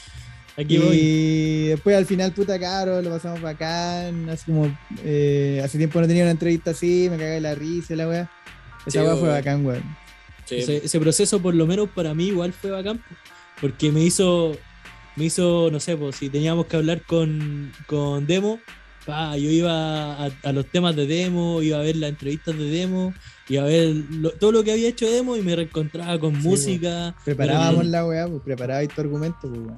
Aquí 0.55 0.75
y 0.75 0.77
voy. 0.77 1.67
después 1.69 1.95
al 1.95 2.05
final, 2.05 2.31
puta 2.33 2.59
caro, 2.59 3.01
lo 3.01 3.09
pasamos 3.09 3.41
bacán. 3.41 4.29
Así 4.29 4.45
como 4.45 4.75
eh, 5.03 5.61
hace 5.63 5.77
tiempo 5.79 5.99
no 5.99 6.07
tenía 6.07 6.23
una 6.23 6.31
entrevista 6.31 6.71
así, 6.71 7.07
me 7.09 7.17
cagué 7.17 7.41
la 7.41 7.55
risa 7.55 7.95
la 7.95 8.07
weá. 8.07 8.31
Esa 8.85 8.99
Sí, 9.01 9.05
weá 9.05 9.15
fue 9.15 9.29
bacán, 9.29 9.65
weón. 9.65 9.83
sí. 10.45 10.55
Ese, 10.57 10.77
ese 10.85 10.99
proceso, 10.99 11.41
por 11.41 11.55
lo 11.55 11.65
menos 11.65 11.89
para 11.89 12.13
mí, 12.13 12.27
igual 12.27 12.53
fue 12.53 12.69
bacán, 12.71 12.97
po, 12.99 13.15
porque 13.61 13.91
me 13.91 14.01
hizo, 14.03 14.55
me 15.15 15.25
hizo, 15.25 15.69
no 15.71 15.79
sé, 15.79 15.95
pues 15.97 16.15
si 16.17 16.29
teníamos 16.29 16.65
que 16.67 16.75
hablar 16.77 17.01
con, 17.03 17.71
con 17.87 18.25
Demo, 18.27 18.59
pa, 19.05 19.37
yo 19.37 19.49
iba 19.49 20.15
a, 20.25 20.31
a 20.43 20.51
los 20.53 20.65
temas 20.67 20.95
de 20.95 21.05
Demo, 21.07 21.61
iba 21.61 21.77
a 21.79 21.81
ver 21.81 21.95
las 21.97 22.09
entrevistas 22.09 22.57
de 22.57 22.65
Demo, 22.69 23.13
iba 23.49 23.63
a 23.63 23.65
ver 23.65 23.93
lo- 24.11 24.31
todo 24.31 24.51
lo 24.51 24.63
que 24.63 24.71
había 24.71 24.89
hecho 24.89 25.09
Demo 25.09 25.35
y 25.37 25.41
me 25.41 25.55
reencontraba 25.55 26.19
con 26.19 26.35
Sí, 26.41 26.47
música. 26.47 27.15
Preparábamos 27.25 27.77
Pero- 27.81 27.89
la 27.89 28.05
weá, 28.05 28.27
pues 28.27 28.41
preparabais 28.43 28.89
tu 28.89 29.01
argumento, 29.01 29.37
pues 29.41 29.53
weón. 29.59 29.77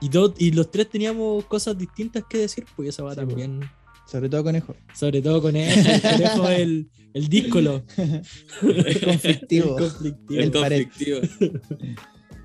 Y, 0.00 0.08
todo- 0.08 0.34
y 0.38 0.50
los 0.52 0.70
tres 0.70 0.90
teníamos 0.90 1.44
cosas 1.46 1.78
distintas 1.78 2.24
que 2.28 2.38
decir, 2.38 2.64
pues 2.76 2.90
esa 2.90 3.02
va 3.02 3.10
Sí, 3.10 3.16
también. 3.16 3.60
Sobre 4.06 4.28
todo 4.28 4.44
conejo. 4.44 4.76
Sobre 4.92 5.22
todo 5.22 5.40
con 5.40 5.56
él, 5.56 5.70
el 5.78 6.00
conejo, 6.02 6.48
el, 6.50 6.88
el 7.14 7.28
díscolo. 7.28 7.82
Es 7.96 8.98
conflictivo. 9.04 9.78
El 9.78 9.82
conflictivo. 9.82 10.40
El 10.40 10.50
conflictivo. 10.52 11.18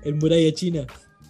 El 0.02 0.14
muralla 0.14 0.52
china. 0.54 0.86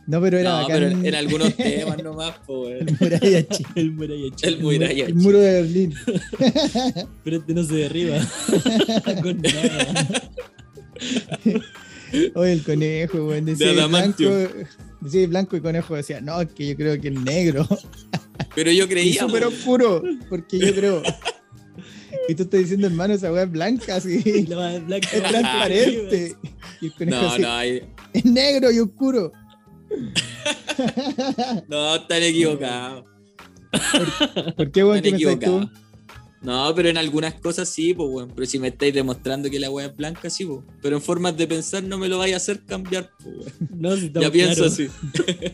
No, 0.06 0.20
pero 0.20 0.38
era 0.38 0.50
No, 0.50 0.62
bacán. 0.62 0.78
pero 0.96 1.06
en 1.08 1.14
algunos 1.14 1.56
temas 1.56 2.02
nomás, 2.02 2.38
po, 2.46 2.62
weón. 2.62 2.88
El 2.88 2.96
muralla 2.98 3.48
china. 3.48 3.68
El 3.76 3.92
muralla 3.92 4.34
china. 4.36 4.48
El 4.52 4.60
muralla 4.62 5.06
El 5.06 5.14
muro 5.14 5.38
de 5.38 5.52
Berlín. 5.62 5.94
Pero 7.24 7.36
este 7.36 7.54
no 7.54 7.64
se 7.64 7.74
derriba. 7.74 8.18
con 9.22 9.40
nada. 9.40 10.22
Oye, 12.34 12.52
el 12.52 12.62
conejo, 12.62 13.26
weón. 13.26 13.44
Decía 13.44 13.68
De 13.72 13.86
blanco, 13.86 14.24
decía 15.00 15.26
blanco 15.28 15.56
y 15.56 15.60
conejo 15.60 15.94
decía, 15.94 16.20
no, 16.20 16.40
es 16.40 16.48
que 16.52 16.66
yo 16.68 16.76
creo 16.76 17.00
que 17.00 17.08
es 17.08 17.14
negro. 17.20 17.66
Pero 18.54 18.72
yo 18.72 18.88
creía, 18.88 19.20
súper 19.22 19.44
oscuro, 19.44 20.02
porque 20.28 20.58
yo 20.58 20.74
creo. 20.74 21.02
Y 22.28 22.34
tú 22.34 22.42
estás 22.44 22.60
diciendo, 22.60 22.86
hermano, 22.88 23.14
esa 23.14 23.32
weá 23.32 23.44
es 23.44 23.50
blanca, 23.50 23.96
así. 23.96 24.44
La 24.46 24.56
más 24.56 24.86
blanca. 24.86 25.08
Es 25.12 25.22
transparente. 25.22 26.36
Y 26.80 26.86
el 26.86 26.94
conejo 26.94 27.22
No, 27.22 27.28
así, 27.30 27.42
no, 27.42 27.52
ahí- 27.52 27.82
es 28.12 28.24
negro 28.24 28.70
y 28.72 28.78
oscuro. 28.80 29.32
No, 31.68 31.96
están 31.96 32.22
equivocados. 32.22 33.04
¿Por 34.56 34.70
qué, 34.70 34.84
weón, 34.84 34.96
Están 34.96 35.18
qué 35.18 35.24
equivocados. 35.24 35.66
tú? 35.66 35.70
No, 36.42 36.72
pero 36.74 36.88
en 36.88 36.96
algunas 36.96 37.34
cosas 37.34 37.68
sí, 37.68 37.92
pues, 37.92 38.08
weón. 38.10 38.32
Pero 38.34 38.46
si 38.46 38.58
me 38.58 38.68
estáis 38.68 38.94
demostrando 38.94 39.50
que 39.50 39.60
la 39.60 39.70
weá 39.70 39.86
es 39.86 39.96
blanca, 39.96 40.30
sí, 40.30 40.46
pues. 40.46 40.60
Pero 40.80 40.96
en 40.96 41.02
formas 41.02 41.36
de 41.36 41.46
pensar 41.46 41.82
no 41.82 41.98
me 41.98 42.08
lo 42.08 42.18
vaya 42.18 42.34
a 42.34 42.38
hacer 42.38 42.64
cambiar, 42.64 43.10
pues, 43.22 43.36
weón. 43.36 43.52
No, 43.78 43.96
si 43.96 44.10
Ya 44.10 44.30
pienso 44.30 44.54
claros. 44.54 44.72
así. 44.72 44.88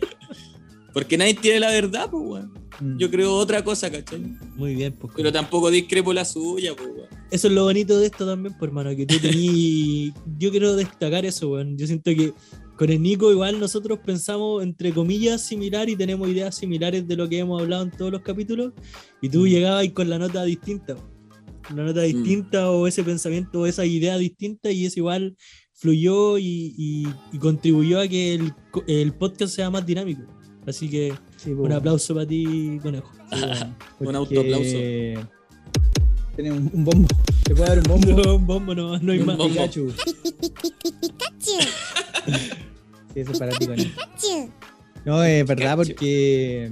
Porque 0.93 1.19
nadie 1.19 1.35
tiene 1.35 1.61
la 1.61 1.71
verdad, 1.71 2.09
pues, 2.11 2.23
weón. 2.25 2.55
Mm. 2.81 2.99
Yo 2.99 3.11
creo 3.11 3.35
otra 3.35 3.64
cosa, 3.64 3.90
¿cachai? 3.90 4.21
Muy 4.55 4.75
bien, 4.76 4.93
pues. 4.93 5.12
Pero 5.16 5.33
tampoco 5.33 5.71
discrepo 5.71 6.12
la 6.12 6.25
suya, 6.25 6.75
pues, 6.76 6.88
weón. 6.88 7.09
Eso 7.31 7.49
es 7.49 7.52
lo 7.55 7.64
bonito 7.64 7.99
de 7.99 8.07
esto 8.07 8.25
también, 8.25 8.55
pues, 8.57 8.69
hermano, 8.69 8.95
que 8.95 9.07
tú 9.07 9.19
tení... 9.19 10.12
Yo 10.38 10.50
quiero 10.52 10.76
destacar 10.76 11.26
eso, 11.26 11.50
weón. 11.50 11.76
Yo 11.76 11.87
siento 11.88 12.12
que 12.12 12.33
con 12.76 12.90
el 12.90 13.00
Nico 13.02 13.30
igual 13.33 13.59
nosotros 13.59 13.99
pensamos, 14.04 14.62
entre 14.62 14.92
comillas, 14.92 15.42
similar 15.42 15.88
y 15.88 15.97
tenemos 15.97 16.28
ideas 16.28 16.54
similares 16.54 17.06
de 17.09 17.16
lo 17.16 17.28
que 17.28 17.38
hemos 17.38 17.61
hablado 17.62 17.85
en 17.85 17.90
todos 17.90 18.12
los 18.12 18.23
capítulos. 18.23 18.73
Y 19.23 19.28
tú 19.28 19.47
llegabas 19.47 19.80
ahí 19.80 19.90
con 19.90 20.09
la 20.11 20.18
nota 20.18 20.45
distinta. 20.45 20.97
Una 21.73 21.85
nota 21.85 22.02
distinta 22.02 22.71
o 22.71 22.87
ese 22.87 23.02
pensamiento 23.02 23.61
o 23.62 23.66
esa 23.66 23.85
idea 23.85 24.16
distinta 24.18 24.71
y 24.71 24.87
eso 24.87 25.00
igual 25.00 25.37
fluyó 25.75 26.38
y, 26.38 26.75
y- 26.76 27.06
y 27.33 27.38
contribuyó 27.38 28.00
a 28.00 28.06
que 28.09 28.35
el, 28.35 28.52
co- 28.71 28.85
el 28.87 29.12
podcast 29.12 29.54
sea 29.54 29.68
más 29.71 29.85
dinámico. 29.85 30.23
Así 30.66 30.88
que 30.88 31.12
Sí, 31.37 31.50
un 31.52 31.73
aplauso 31.73 32.14
para 32.14 32.26
ti, 32.26 32.78
conejo. 32.83 33.11
sí, 33.33 33.40
weón. 33.42 33.75
Un 34.00 34.16
autoaplauso. 34.16 34.76
Tiene 36.35 36.52
un, 36.52 36.71
un 36.73 36.85
bombo. 36.85 37.09
¿Te 37.47 37.55
puedo 37.55 37.67
dar 37.69 37.79
un 37.79 37.85
bombo? 37.85 38.23
No, 38.23 38.35
un 38.37 38.47
bombo 38.47 38.75
no, 38.75 38.99
no 38.99 39.12
hay 39.12 39.19
Un 39.21 39.26
más. 39.26 39.37
bombo. 39.37 39.53
Pikachu. 39.55 39.93
Sí, 43.15 43.21
eso 43.21 43.33
es 43.33 43.38
para 43.38 43.53
ti, 43.57 43.67
conejo. 43.67 43.91
No, 45.05 45.23
es 45.25 45.47
verdad, 45.47 45.76
Pikachu. 45.79 45.95
porque. 45.95 46.71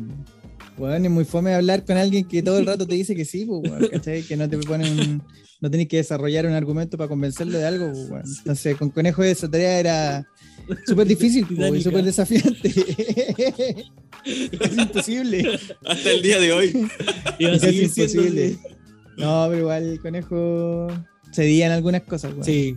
Bueno, 0.77 0.97
es 1.07 1.11
muy 1.11 1.25
fome 1.25 1.55
hablar 1.55 1.85
con 1.85 1.97
alguien 1.97 2.27
que 2.27 2.43
todo 2.43 2.59
el 2.59 2.67
rato 2.67 2.85
te 2.87 2.97
dice 2.97 3.15
que 3.15 3.25
sí, 3.25 3.47
pues, 3.47 3.89
¿cachai? 3.91 4.23
Que 4.23 4.37
no 4.37 4.49
te 4.49 4.59
pone 4.59 4.91
un. 4.91 5.23
No 5.61 5.71
tenés 5.71 5.87
que 5.89 5.99
desarrollar 5.99 6.45
un 6.47 6.53
argumento 6.53 6.99
para 6.99 7.09
convencerlo 7.09 7.57
de 7.57 7.65
algo, 7.67 7.87
pues, 7.93 8.11
weón. 8.11 8.25
Entonces, 8.39 8.77
con 8.77 8.91
Conejo 8.91 9.23
esa 9.23 9.49
tarea 9.49 9.79
era 9.79 10.27
súper 10.85 11.07
difícil, 11.07 11.47
pues, 11.47 11.75
y 11.77 11.83
súper 11.83 12.05
desafiante. 12.05 12.69
es 14.27 14.77
imposible. 14.77 15.59
Hasta 15.87 16.11
el 16.11 16.23
día 16.23 16.41
de 16.41 16.53
hoy. 16.53 16.89
Iba 17.39 17.53
a 17.53 17.55
Es 17.55 17.61
siendo 17.63 17.83
imposible. 17.83 18.59
No, 19.17 19.47
pero 19.49 19.59
igual 19.61 19.83
el 19.85 20.01
Conejo 20.01 20.89
cedía 21.33 21.67
en 21.67 21.73
algunas 21.73 22.03
cosas, 22.03 22.33
weón. 22.33 22.45
Sí. 22.45 22.77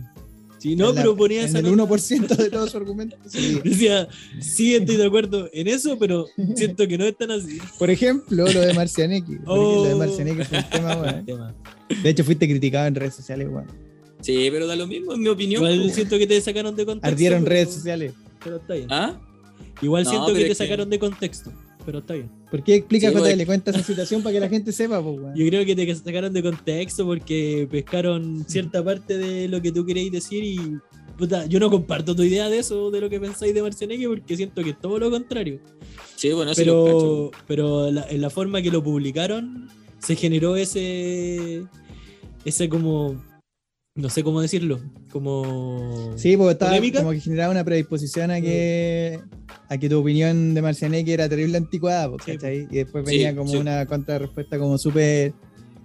Sí, 0.58 0.74
no, 0.74 0.88
En 0.90 0.96
la- 0.96 1.02
pero 1.02 1.16
ponía 1.16 1.42
En 1.42 1.46
esa 1.48 1.58
el 1.60 1.64
nota. 1.76 1.94
1% 1.94 2.36
de 2.36 2.50
todo 2.50 2.66
su 2.66 2.76
argumento. 2.76 3.16
sí. 3.28 3.60
Decía, 3.62 4.08
sí, 4.40 4.74
estoy 4.74 4.96
de 4.96 5.06
acuerdo 5.06 5.48
en 5.52 5.68
eso, 5.68 5.96
pero 5.98 6.26
siento 6.56 6.88
que 6.88 6.98
no 6.98 7.04
es 7.04 7.16
tan 7.16 7.30
así. 7.30 7.58
Por 7.78 7.90
ejemplo, 7.90 8.44
lo 8.44 8.60
de 8.60 8.74
Marcianeque. 8.74 9.38
Lo 9.46 9.84
de 9.84 9.94
Oh. 9.94 9.98
Marcianeque 9.98 10.44
fue 10.44 10.58
un 10.58 10.64
tema, 10.70 10.96
weón. 10.96 11.24
Tema. 11.26 11.54
De 12.02 12.10
hecho, 12.10 12.24
fuiste 12.24 12.48
criticado 12.48 12.88
en 12.88 12.94
redes 12.96 13.14
sociales, 13.14 13.46
weón. 13.48 13.66
Sí, 14.20 14.48
pero 14.50 14.66
da 14.66 14.74
lo 14.74 14.88
mismo, 14.88 15.14
en 15.14 15.20
mi 15.20 15.28
opinión. 15.28 15.62
Igual 15.62 15.80
pues, 15.82 15.94
siento 15.94 16.18
que 16.18 16.26
te 16.26 16.40
sacaron 16.40 16.74
de 16.74 16.84
contexto. 16.84 17.08
Ardieron 17.08 17.44
pero- 17.44 17.54
redes 17.54 17.72
sociales. 17.74 18.12
Pero 18.42 18.56
está 18.56 18.74
bien. 18.74 18.86
¿Ah? 18.90 19.20
Igual 19.80 20.02
No, 20.04 20.10
siento 20.10 20.26
pero 20.26 20.38
que 20.38 20.42
te 20.42 20.48
que- 20.48 20.54
sacaron 20.56 20.90
de 20.90 20.98
contexto, 20.98 21.52
pero 21.88 22.00
está 22.00 22.12
bien. 22.12 22.28
¿Por 22.50 22.62
qué 22.62 22.74
explica 22.74 23.08
Sí, 23.08 23.14
JL? 23.14 23.22
weón. 23.22 23.44
Cuenta 23.46 23.70
esa 23.70 23.82
situación 23.82 24.22
para 24.22 24.34
que 24.34 24.40
la 24.40 24.48
gente 24.50 24.72
sepa, 24.72 25.02
pues, 25.02 25.18
weón. 25.18 25.34
Yo 25.34 25.46
creo 25.46 25.64
que 25.64 25.74
te 25.74 25.94
sacaron 25.94 26.34
de 26.34 26.42
contexto 26.42 27.06
porque 27.06 27.66
pescaron 27.70 28.44
cierta 28.46 28.84
parte 28.84 29.16
de 29.16 29.48
lo 29.48 29.62
que 29.62 29.72
tú 29.72 29.86
queréis 29.86 30.12
decir 30.12 30.44
y 30.44 30.76
puta, 31.16 31.46
yo 31.46 31.58
no 31.58 31.70
comparto 31.70 32.14
tu 32.14 32.22
idea 32.22 32.50
de 32.50 32.58
eso, 32.58 32.90
de 32.90 33.00
lo 33.00 33.08
que 33.08 33.18
pensáis 33.18 33.54
de 33.54 33.62
Marcianeque, 33.62 34.06
porque 34.06 34.36
siento 34.36 34.62
que 34.62 34.70
es 34.70 34.78
todo 34.78 34.98
lo 34.98 35.10
contrario. 35.10 35.60
Sí, 36.14 36.30
bueno, 36.32 36.50
cacho. 36.50 36.62
pero 36.62 37.30
pero 37.46 37.90
la- 37.90 38.06
en 38.10 38.20
la 38.20 38.28
forma 38.28 38.60
que 38.60 38.70
lo 38.70 38.82
publicaron 38.84 39.68
se 39.98 40.14
generó 40.14 40.56
ese 40.56 41.64
ese 42.44 42.68
como 42.68 43.16
no 43.98 44.08
sé 44.08 44.22
cómo 44.22 44.40
decirlo 44.40 44.80
como 45.10 46.12
Sí, 46.16 46.36
porque 46.36 46.52
estaba 46.52 46.70
¿Polémica? 46.70 47.00
como 47.00 47.10
que 47.12 47.20
generaba 47.20 47.50
una 47.50 47.64
predisposición 47.64 48.30
a 48.30 48.40
que 48.40 49.20
a 49.68 49.76
que 49.76 49.88
tu 49.88 49.98
opinión 50.00 50.54
de 50.54 50.62
Marcianeque 50.62 51.12
era 51.12 51.28
terrible 51.28 51.58
anticuada, 51.58 52.08
Sí, 52.24 52.32
¿cachai? 52.32 52.66
Y 52.70 52.76
después 52.76 53.04
Sí, 53.06 53.16
venía 53.16 53.36
como 53.36 53.50
sí. 53.50 53.56
una 53.58 53.84
contrarrespuesta 53.86 54.58
como 54.58 54.78
súper 54.78 55.32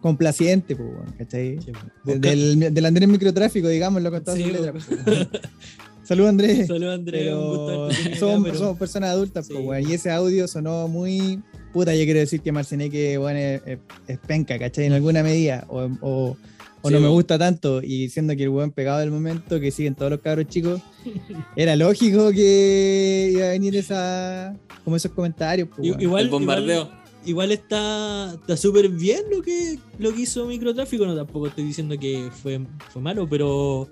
complaciente, 0.01 0.75
pues, 0.75 0.89
¿cachai? 1.17 1.57
Busca- 2.03 2.19
Del, 2.19 2.73
del 2.73 2.85
Andrés 2.85 3.07
Microtráfico, 3.09 3.67
digámoslo 3.67 4.11
con 4.11 4.23
todas 4.23 4.37
Sí, 4.39 4.45
sus 4.45 4.57
pues. 4.57 4.89
letras. 4.89 5.27
Saludos, 6.03 6.29
Andrés. 6.29 6.69
Un 6.69 6.79
gusto 6.79 7.05
tenido 7.05 7.85
acá, 7.87 8.15
somos, 8.19 8.43
pero- 8.43 8.57
somos 8.59 8.77
personas 8.77 9.09
adultas, 9.11 9.47
pues, 9.49 9.65
weón, 9.65 9.89
y 9.89 9.93
ese 9.93 10.11
audio 10.11 10.47
sonó 10.47 10.87
muy. 10.89 11.41
Puta, 11.71 11.95
yo 11.95 12.03
quiero 12.03 12.19
decir 12.19 12.41
que 12.41 12.51
Marcianeque, 12.51 13.17
weón, 13.17 13.37
es, 13.37 13.61
es- 13.65 13.79
es 14.07 14.17
penca, 14.19 14.59
¿cachai? 14.59 14.85
En 14.85 14.93
alguna 14.93 15.23
medida. 15.23 15.65
O, 15.69 15.89
o- 16.01 16.37
o 16.83 16.89
Sí, 16.89 16.93
no 16.93 16.99
me 16.99 17.07
gusta 17.07 17.39
tanto. 17.39 17.81
Y 17.81 18.09
siendo 18.09 18.35
que 18.35 18.43
el 18.43 18.49
weón 18.49 18.71
pegado 18.71 18.99
del 18.99 19.09
momento 19.09 19.59
que 19.59 19.71
siguen 19.71 19.95
todos 19.95 20.11
los 20.11 20.19
cabros 20.19 20.47
chicos, 20.47 20.81
era 21.55 21.75
lógico 21.77 22.31
que 22.31 23.31
iba 23.33 23.45
a 23.45 23.49
venir 23.49 23.75
esa. 23.77 24.55
como 24.83 24.97
esos 24.97 25.11
comentarios, 25.13 25.69
pues, 25.73 25.95
igual 25.99 26.25
el 26.25 26.29
bombardeo. 26.29 26.81
igual, 26.81 27.03
igual 27.25 27.51
está 27.53 28.33
está 28.33 28.57
súper 28.57 28.89
bien 28.89 29.23
lo 29.31 29.41
que 29.41 29.79
lo 29.97 30.13
que 30.13 30.21
hizo 30.23 30.45
microtráfico 30.45 31.05
no 31.05 31.15
tampoco 31.15 31.47
estoy 31.47 31.63
diciendo 31.63 31.97
que 31.97 32.29
fue, 32.41 32.59
fue 32.91 33.01
malo 33.01 33.27
pero 33.29 33.87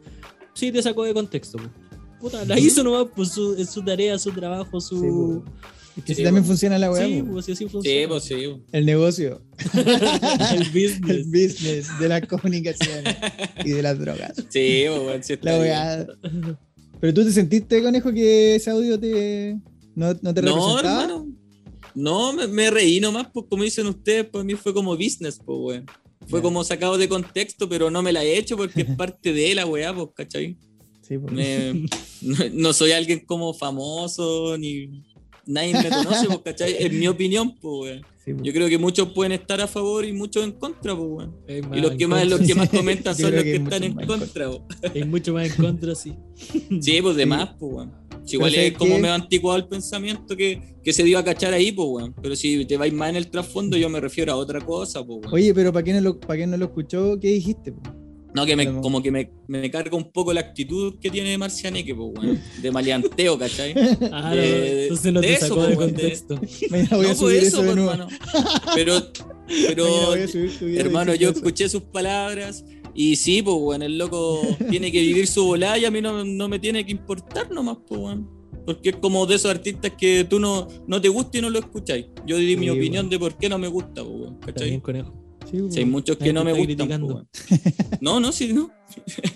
sí 0.54 0.70
te 0.72 0.84
sacó 0.84 1.06
de 1.06 1.14
contexto. 1.14 1.60
Puta, 2.20 2.44
la 2.46 2.60
hizo 2.60 2.84
nomás 2.84 3.08
pues 3.16 3.30
su, 3.30 3.56
su 3.66 3.84
tarea 3.84 4.20
su 4.20 4.32
trabajo 4.32 4.82
su 4.82 5.00
Sí, 5.00 5.08
pues. 5.10 5.81
Es 5.98 6.04
que 6.06 6.14
Sí, 6.14 6.20
si 6.20 6.24
también 6.24 6.46
funciona 6.46 6.78
la 6.80 6.90
weá, 6.92 7.06
sí, 7.06 7.22
pues. 7.22 7.32
pues 7.32 7.46
sí, 7.46 7.56
Sí, 7.56 7.66
funciona 7.68 8.08
pues 8.08 8.24
sí. 8.24 8.36
El 8.72 8.86
negocio, 8.86 9.42
el 9.74 9.88
el 10.62 10.70
business 10.70 11.26
business 11.32 12.00
de 12.00 12.08
la 12.08 12.22
comunicación 12.22 13.04
y 13.66 13.72
de 13.72 13.82
las 13.84 14.00
drogas. 14.00 14.34
Sí, 14.50 14.86
pues, 15.04 15.26
sí 15.28 15.34
está 15.34 15.52
La 15.52 15.60
weá. 15.60 16.08
Pero 17.00 17.14
tú 17.14 17.24
te 17.26 17.32
sentiste, 17.32 17.82
conejo, 17.84 18.12
que 18.14 18.56
ese 18.56 18.70
audio 18.70 19.00
te. 19.00 19.58
no, 19.96 20.14
no 20.22 20.34
te 20.34 20.42
No, 20.42 20.56
representaba. 20.78 21.04
hermano. 21.04 21.28
No, 21.94 22.32
me, 22.32 22.48
me 22.48 22.72
reí 22.72 23.00
nomás, 23.02 23.28
pues 23.34 23.48
como 23.50 23.64
dicen 23.64 23.86
ustedes, 23.88 24.26
para 24.26 24.44
mí 24.46 24.54
fue 24.56 24.74
como 24.74 24.96
business, 24.96 25.40
pues, 25.44 25.58
weón. 25.60 25.86
Fue 26.28 26.42
como 26.42 26.64
sacado 26.64 26.98
de 26.98 27.10
contexto, 27.10 27.68
pero 27.68 27.90
no 27.92 28.02
me 28.04 28.14
la 28.14 28.24
he 28.24 28.38
hecho 28.38 28.56
porque 28.56 28.82
es 28.84 28.88
parte 28.96 29.34
de 29.34 29.56
la 29.56 29.66
weá, 29.66 29.94
pues, 29.94 30.08
¿cachai? 30.16 30.56
Sí, 31.02 31.18
pues. 31.18 31.34
Me- 31.34 31.86
no, 32.22 32.38
no 32.54 32.74
soy 32.74 32.92
alguien 32.92 33.20
como 33.26 33.54
famoso, 33.54 34.58
ni 34.58 35.04
nadie 35.46 35.74
me 35.74 35.90
conoce, 35.90 36.28
pues, 36.28 36.40
¿cachai? 36.44 36.76
En 36.80 37.00
mi 37.00 37.08
opinión, 37.08 37.56
pues, 37.60 37.82
weón. 37.94 38.02
Sí, 38.24 38.34
pues. 38.34 38.44
Yo 38.44 38.54
creo 38.54 38.70
que 38.70 38.78
muchos 38.78 39.12
pueden 39.14 39.32
estar 39.32 39.60
a 39.62 39.68
favor 39.68 40.06
y 40.06 40.14
muchos 40.14 40.44
en 40.44 40.52
contra, 40.54 40.96
pues, 40.96 41.10
weón. 41.10 41.36
Y 41.74 41.82
los 41.82 41.92
que 41.92 42.08
más, 42.08 42.28
los 42.28 42.40
que 42.42 42.54
más 42.56 42.70
comentan 42.78 43.16
son 43.16 43.34
los 43.34 43.44
que 43.44 43.56
están 43.56 43.84
en 43.84 43.94
contra, 43.96 44.50
pues. 44.50 44.94
hay 44.96 45.04
mucho 45.06 45.34
más 45.34 45.48
en 45.50 45.64
contra 45.64 45.96
sí 45.96 46.14
Sí, 46.82 47.02
pues 47.02 47.16
de 47.16 47.24
Sí. 47.24 47.30
más, 47.30 47.50
pues, 47.60 47.74
weón. 47.74 47.92
Si 48.24 48.36
igual 48.36 48.52
es 48.52 48.56
¿sabes 48.58 48.78
como 48.78 48.96
qué? 48.96 49.02
medio 49.02 49.16
anticuado 49.16 49.58
el 49.58 49.68
pensamiento 49.68 50.38
que, 50.38 50.76
que 50.84 50.94
se 50.94 51.04
dio 51.04 51.18
a 51.18 51.24
cachar 51.24 51.54
ahí, 51.54 51.72
pues, 51.72 51.88
weón. 51.90 52.16
Pero 52.22 52.36
si 52.36 52.66
te 52.66 52.78
vais 52.78 52.94
más 52.94 53.10
en 53.10 53.16
el 53.16 53.30
trasfondo, 53.30 53.78
yo 53.78 53.90
me 53.90 54.00
refiero 54.00 54.32
a 54.34 54.36
otra 54.36 54.62
cosa, 54.62 55.04
pues, 55.06 55.20
weón. 55.22 55.34
Oye, 55.34 55.54
pero 55.54 55.74
para 55.74 55.84
quien, 55.84 55.96
no 55.98 56.02
lo, 56.04 56.20
para 56.20 56.36
quien 56.38 56.52
no 56.52 56.58
lo 56.58 56.66
escuchó, 56.66 57.20
¿qué 57.20 57.30
dijiste? 57.30 57.72
po? 57.72 57.82
No, 58.34 58.46
que 58.46 58.56
me, 58.56 58.66
como 58.82 59.02
que 59.02 59.12
me, 59.12 59.30
me 59.48 59.70
carga 59.70 59.98
un 59.98 60.12
poco 60.12 60.32
la 60.32 60.40
actitud 60.42 60.98
que 61.00 61.10
tiene 61.10 61.38
Marcianeque, 61.38 61.94
pues, 61.94 62.10
weón. 62.18 62.40
De 62.62 62.72
maleanteo, 62.72 63.38
¿cachai? 63.38 63.74
ah, 64.12 64.34
entonces 64.36 65.12
no 65.12 65.20
de 65.22 65.28
te 65.28 65.34
eso, 65.34 65.48
sacó 65.48 65.64
de 65.64 65.76
contexto 65.76 66.36
voy 66.70 66.80
a 66.80 67.10
no, 67.10 67.16
subir 67.16 67.16
pues 67.18 67.44
eso, 67.44 67.48
eso, 67.48 67.58
pues, 67.58 67.78
hermano. 67.78 68.08
Pero, 68.74 69.12
pero 69.68 70.14
a 70.14 70.28
subir 70.28 70.80
Hermano, 70.80 71.14
yo 71.16 71.30
eso. 71.30 71.40
escuché 71.40 71.68
sus 71.68 71.82
palabras 71.84 72.64
y 72.96 73.16
sí, 73.18 73.42
pues, 73.42 73.56
weón, 73.60 73.82
el 73.82 73.98
loco 73.98 74.42
tiene 74.70 74.92
que 74.92 75.02
vivir 75.02 75.28
su 75.28 75.46
volada 75.46 75.78
y 75.78 75.86
a 75.86 75.92
mí 75.92 76.02
no, 76.02 76.24
no 76.24 76.48
me 76.48 76.60
tiene 76.60 76.86
que 76.86 76.92
importar 76.92 77.52
nomás, 77.52 77.78
pues, 77.88 78.00
weón. 78.00 78.42
Porque 78.66 78.90
es 78.92 78.96
como 78.98 79.26
de 79.26 79.36
esos 79.36 79.50
artistas 79.50 79.92
que 79.98 80.24
tú 80.30 80.40
no, 80.40 80.68
no 80.88 81.02
te 81.02 81.10
gusta 81.10 81.38
y 81.40 81.42
no 81.42 81.50
lo 81.50 81.60
escucháis. 81.60 82.06
Yo 82.28 82.38
di 82.38 82.56
mi 82.56 82.70
opinión 82.70 83.10
de 83.10 83.18
por 83.18 83.36
qué 83.38 83.50
no 83.50 83.58
me 83.58 83.68
gusta, 83.68 84.02
Está 84.02 84.54
¿cachai? 84.54 84.80
conejo. 84.80 85.21
Sí, 85.52 85.60
Si 85.70 85.80
hay 85.80 85.86
po. 85.86 85.92
muchos 85.92 86.18
que 86.18 86.32
no 86.34 86.44
me 86.44 86.52
gustan. 86.52 86.66
criticando. 86.66 87.08
po, 87.08 87.14
weón. 87.16 87.28
No, 88.02 88.20
no, 88.20 88.32
sí, 88.32 88.54
no. 88.54 88.72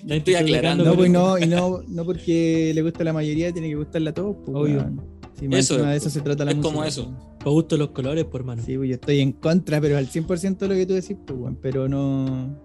Nadie 0.03 0.17
Estoy 0.17 0.35
aclarando. 0.35 0.83
No, 0.83 0.95
pues 0.95 1.09
no, 1.11 1.37
y 1.37 1.45
no, 1.47 1.81
no 1.87 2.05
porque 2.05 2.71
le 2.73 2.81
gusta 2.81 3.01
a 3.01 3.05
la 3.05 3.13
mayoría, 3.13 3.51
tiene 3.51 3.69
que 3.69 3.75
gustarle 3.75 4.09
a 4.09 4.13
todos. 4.13 4.35
Pues, 4.45 4.55
Obvio. 4.57 4.91
Sí, 5.39 5.47
Eso 5.51 5.73
encima 5.75 5.91
de 5.91 5.97
es, 5.97 6.03
eso 6.03 6.09
se 6.11 6.21
trata 6.21 6.45
la 6.45 6.51
es 6.51 6.57
música. 6.57 6.73
como 6.73 6.85
eso. 6.85 7.05
pues. 7.05 7.43
Pa' 7.43 7.49
gusto 7.51 7.77
los 7.77 7.89
colores, 7.89 8.25
por 8.25 8.43
mano. 8.43 8.63
Sí, 8.65 8.75
pues 8.77 8.89
yo 8.89 8.95
estoy 8.95 9.19
en 9.19 9.33
contra, 9.33 9.79
pero 9.81 9.97
al 9.97 10.07
100% 10.09 10.57
de 10.57 10.67
lo 10.67 10.73
que 10.75 10.85
tú 10.85 10.93
decís, 10.93 11.17
pues, 11.25 11.37
weón, 11.39 11.57
pero 11.61 11.87
no, 11.89 12.57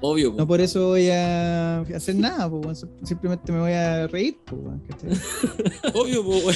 Obvio, 0.00 0.32
po. 0.32 0.38
no 0.38 0.46
por 0.46 0.60
eso 0.60 0.88
voy 0.88 1.08
a 1.10 1.80
hacer 1.80 2.14
nada, 2.16 2.50
simplemente 3.02 3.50
me 3.50 3.60
voy 3.60 3.72
a 3.72 4.06
reír, 4.06 4.36
pues, 4.44 4.60
obvio, 5.94 6.22
po, 6.22 6.30
weón. 6.30 6.54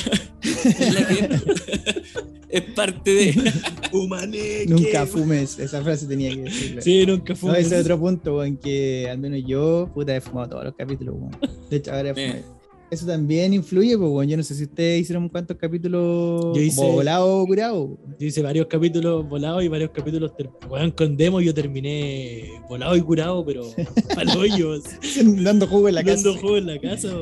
Es 2.48 2.62
parte 2.74 3.10
de. 3.10 3.52
Humaneque. 3.92 4.66
Nunca 4.68 5.06
fumes, 5.06 5.58
esa 5.58 5.82
frase 5.82 6.06
tenía 6.06 6.30
que 6.34 6.42
decirla. 6.42 6.82
Sí, 6.82 7.06
nunca 7.06 7.34
fue. 7.34 7.50
No, 7.50 7.56
ese 7.56 7.76
es 7.76 7.82
otro 7.82 7.98
punto, 7.98 8.36
weón, 8.36 8.56
que 8.56 9.08
al 9.10 9.18
menos 9.18 9.40
yo, 9.46 9.90
puta, 9.94 10.14
he 10.14 10.20
fumado 10.20 10.50
todos 10.50 10.64
los 10.64 10.74
capítulos, 10.74 11.14
weón. 11.16 11.36
De 11.70 11.76
hecho, 11.76 11.92
ahora 11.92 12.10
he 12.10 12.14
fumado. 12.14 12.59
Eso 12.90 13.06
también 13.06 13.54
influye, 13.54 13.96
pues, 13.96 14.10
weón. 14.10 14.28
Yo 14.28 14.36
no 14.36 14.42
sé 14.42 14.54
si 14.54 14.64
ustedes 14.64 15.02
hicieron 15.02 15.28
cuántos 15.28 15.56
capítulos 15.56 16.56
Yo 16.56 16.60
hice- 16.60 16.80
volado 16.84 17.38
o 17.42 17.46
curado. 17.46 17.98
Yo 18.18 18.26
hice 18.26 18.42
varios 18.42 18.66
capítulos 18.66 19.28
volados 19.28 19.62
y 19.62 19.68
varios 19.68 19.90
capítulos. 19.90 20.32
Weón, 20.68 20.90
con 20.90 21.16
demo 21.16 21.40
yo 21.40 21.54
terminé 21.54 22.50
volado 22.68 22.96
y 22.96 23.00
curado, 23.00 23.44
pero 23.44 23.62
al 24.16 24.36
hoyo. 24.36 24.74
Dando 25.44 25.66
jugo 25.68 25.88
en 25.88 25.94
la 25.94 26.02
casa. 26.04 26.24
Dando 26.24 26.40
juego 26.40 26.56
en 26.56 26.66
la 26.66 26.78
casa, 26.80 27.12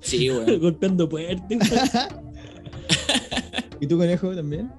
Sí, 0.00 0.30
weón. 0.30 0.60
golpeando 0.60 1.08
puertas. 1.08 2.08
¿Y 3.80 3.86
tú, 3.86 3.98
conejo, 3.98 4.34
también? 4.34 4.70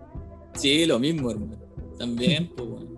Sí, 0.56 0.86
lo 0.86 1.00
mismo, 1.00 1.32
hermano. 1.32 1.58
También, 1.98 2.50
pues, 2.56 2.68
weón. 2.70 2.89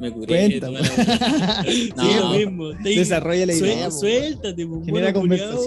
Me 0.00 0.12
curé. 0.12 0.58
Cuenta, 0.60 1.64
Sí, 1.64 1.90
lo 2.20 2.30
mismo. 2.30 2.68
Desarrolla 2.84 3.46
la 3.46 3.54
idea, 3.54 3.86
po. 3.86 3.90
Suéltate, 3.92 4.66
po, 4.66 4.82
Genera 4.84 5.12
culiao. 5.12 5.58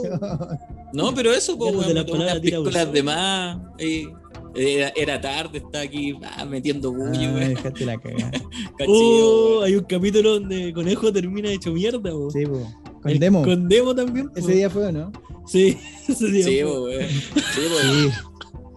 No, 0.93 1.13
pero 1.13 1.31
eso, 1.33 1.57
pues, 1.57 1.71
te 1.71 1.77
weón. 1.77 1.93
la 1.95 2.01
me 2.01 2.05
tomé 2.07 2.23
unas 2.23 2.39
piscolas 2.39 2.91
de 2.93 3.03
más. 3.03 3.57
ahí. 3.79 4.07
Era, 4.53 4.91
era 4.97 5.21
tarde, 5.21 5.59
estaba 5.59 5.81
aquí 5.85 6.13
ah, 6.23 6.43
metiendo 6.43 6.91
bullo, 6.91 7.09
Ah, 7.29 7.33
weón. 7.35 7.53
dejaste 7.53 7.85
la 7.85 7.97
cagada. 7.97 8.31
Oh, 8.87 9.51
weón. 9.59 9.63
hay 9.63 9.75
un 9.75 9.83
capítulo 9.85 10.39
donde 10.39 10.73
Conejo 10.73 11.13
termina 11.13 11.49
hecho 11.49 11.71
mierda. 11.71 12.11
Sí. 12.33 12.43
Con 12.45 13.11
El- 13.11 13.19
demo. 13.19 13.43
Con 13.43 13.69
demo 13.69 13.95
también. 13.95 14.27
po. 14.29 14.37
Ese 14.37 14.53
día 14.53 14.69
fue, 14.69 14.87
¿o 14.87 14.91
¿no? 14.91 15.11
Sí, 15.47 15.77
ese 16.07 16.27
día. 16.31 16.43
Sí, 16.45 16.59
fue. 16.63 16.81
weón. 16.81 17.09
Sí, 17.09 18.09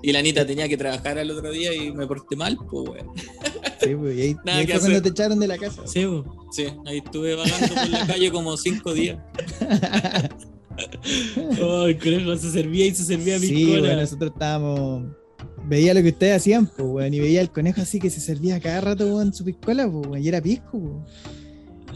Y 0.04 0.12
la 0.12 0.21
Anita 0.21 0.47
tenía 0.47 0.68
que 0.68 0.76
trabajar 0.76 1.18
el 1.18 1.30
otro 1.33 1.50
día 1.50 1.75
y 1.75 1.90
me 1.92 2.06
porté 2.06 2.37
mal, 2.37 2.56
pues, 2.71 2.88
weón. 2.90 3.09
sí, 3.80 3.94
po. 3.97 4.11
Y 4.11 4.21
ahí, 4.21 4.30
y 4.30 4.35
Nada 4.47 4.59
ahí 4.59 4.66
que 4.66 4.73
fue 4.75 4.80
cuando 4.80 4.99
hacer. 4.99 5.02
te 5.02 5.09
echaron 5.09 5.40
de 5.40 5.47
la 5.49 5.59
casa. 5.59 5.83
Sí. 5.87 6.06
Sí, 6.52 6.66
ahí 6.87 6.99
estuve 6.99 7.35
vagando 7.35 7.75
por 7.75 7.88
la 7.88 8.06
calle 8.06 8.30
como 8.30 8.56
cinco 8.56 8.94
días. 8.94 9.18
Oh, 11.62 11.87
el 11.87 11.99
conejo 11.99 12.37
se 12.37 12.50
servía 12.50 12.87
y 12.87 12.95
se 12.95 13.04
servía 13.04 13.38
Sí, 13.38 13.49
piscola. 13.54 13.81
bueno, 13.81 14.00
nosotros 14.00 14.33
estábamos. 14.33 15.04
Veía 15.66 15.95
lo 15.95 16.02
que 16.02 16.09
ustedes 16.09 16.37
hacían, 16.37 16.66
pues, 16.66 16.88
weón. 16.88 17.14
Y 17.14 17.21
veía 17.21 17.40
el 17.40 17.50
conejo 17.50 17.81
así 17.81 17.99
que 17.99 18.11
se 18.11 18.21
servía 18.21 18.61
cada 18.61 18.81
rato, 18.81 19.07
weón, 19.07 19.33
su 19.33 19.45
piscola, 19.45 19.90
pues, 19.90 20.07
weón. 20.07 20.23
Y 20.25 20.28
era 20.28 20.40
pisco, 20.43 20.76
weón. 20.78 21.04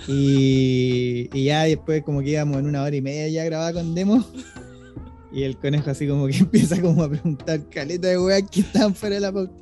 Y, 0.06 1.28
y 1.32 1.44
ya 1.44 1.64
después, 1.64 2.02
como 2.04 2.20
que 2.22 2.30
íbamos 2.30 2.58
en 2.58 2.66
una 2.66 2.82
hora 2.82 2.94
y 2.94 3.00
media 3.02 3.28
ya 3.28 3.44
grabada 3.44 3.72
con 3.72 3.94
demo. 3.94 4.24
Y 5.32 5.42
el 5.42 5.56
conejo 5.58 5.90
así 5.90 6.06
como 6.08 6.26
que 6.26 6.36
empieza 6.38 6.80
como 6.80 7.02
a 7.02 7.10
preguntar 7.10 7.68
caleta 7.68 8.08
de 8.08 8.18
weas 8.18 8.42
que 8.50 8.60
estaban 8.60 8.94
fuera 8.94 9.16
de 9.16 9.20
la 9.20 9.32
pauta. 9.32 9.52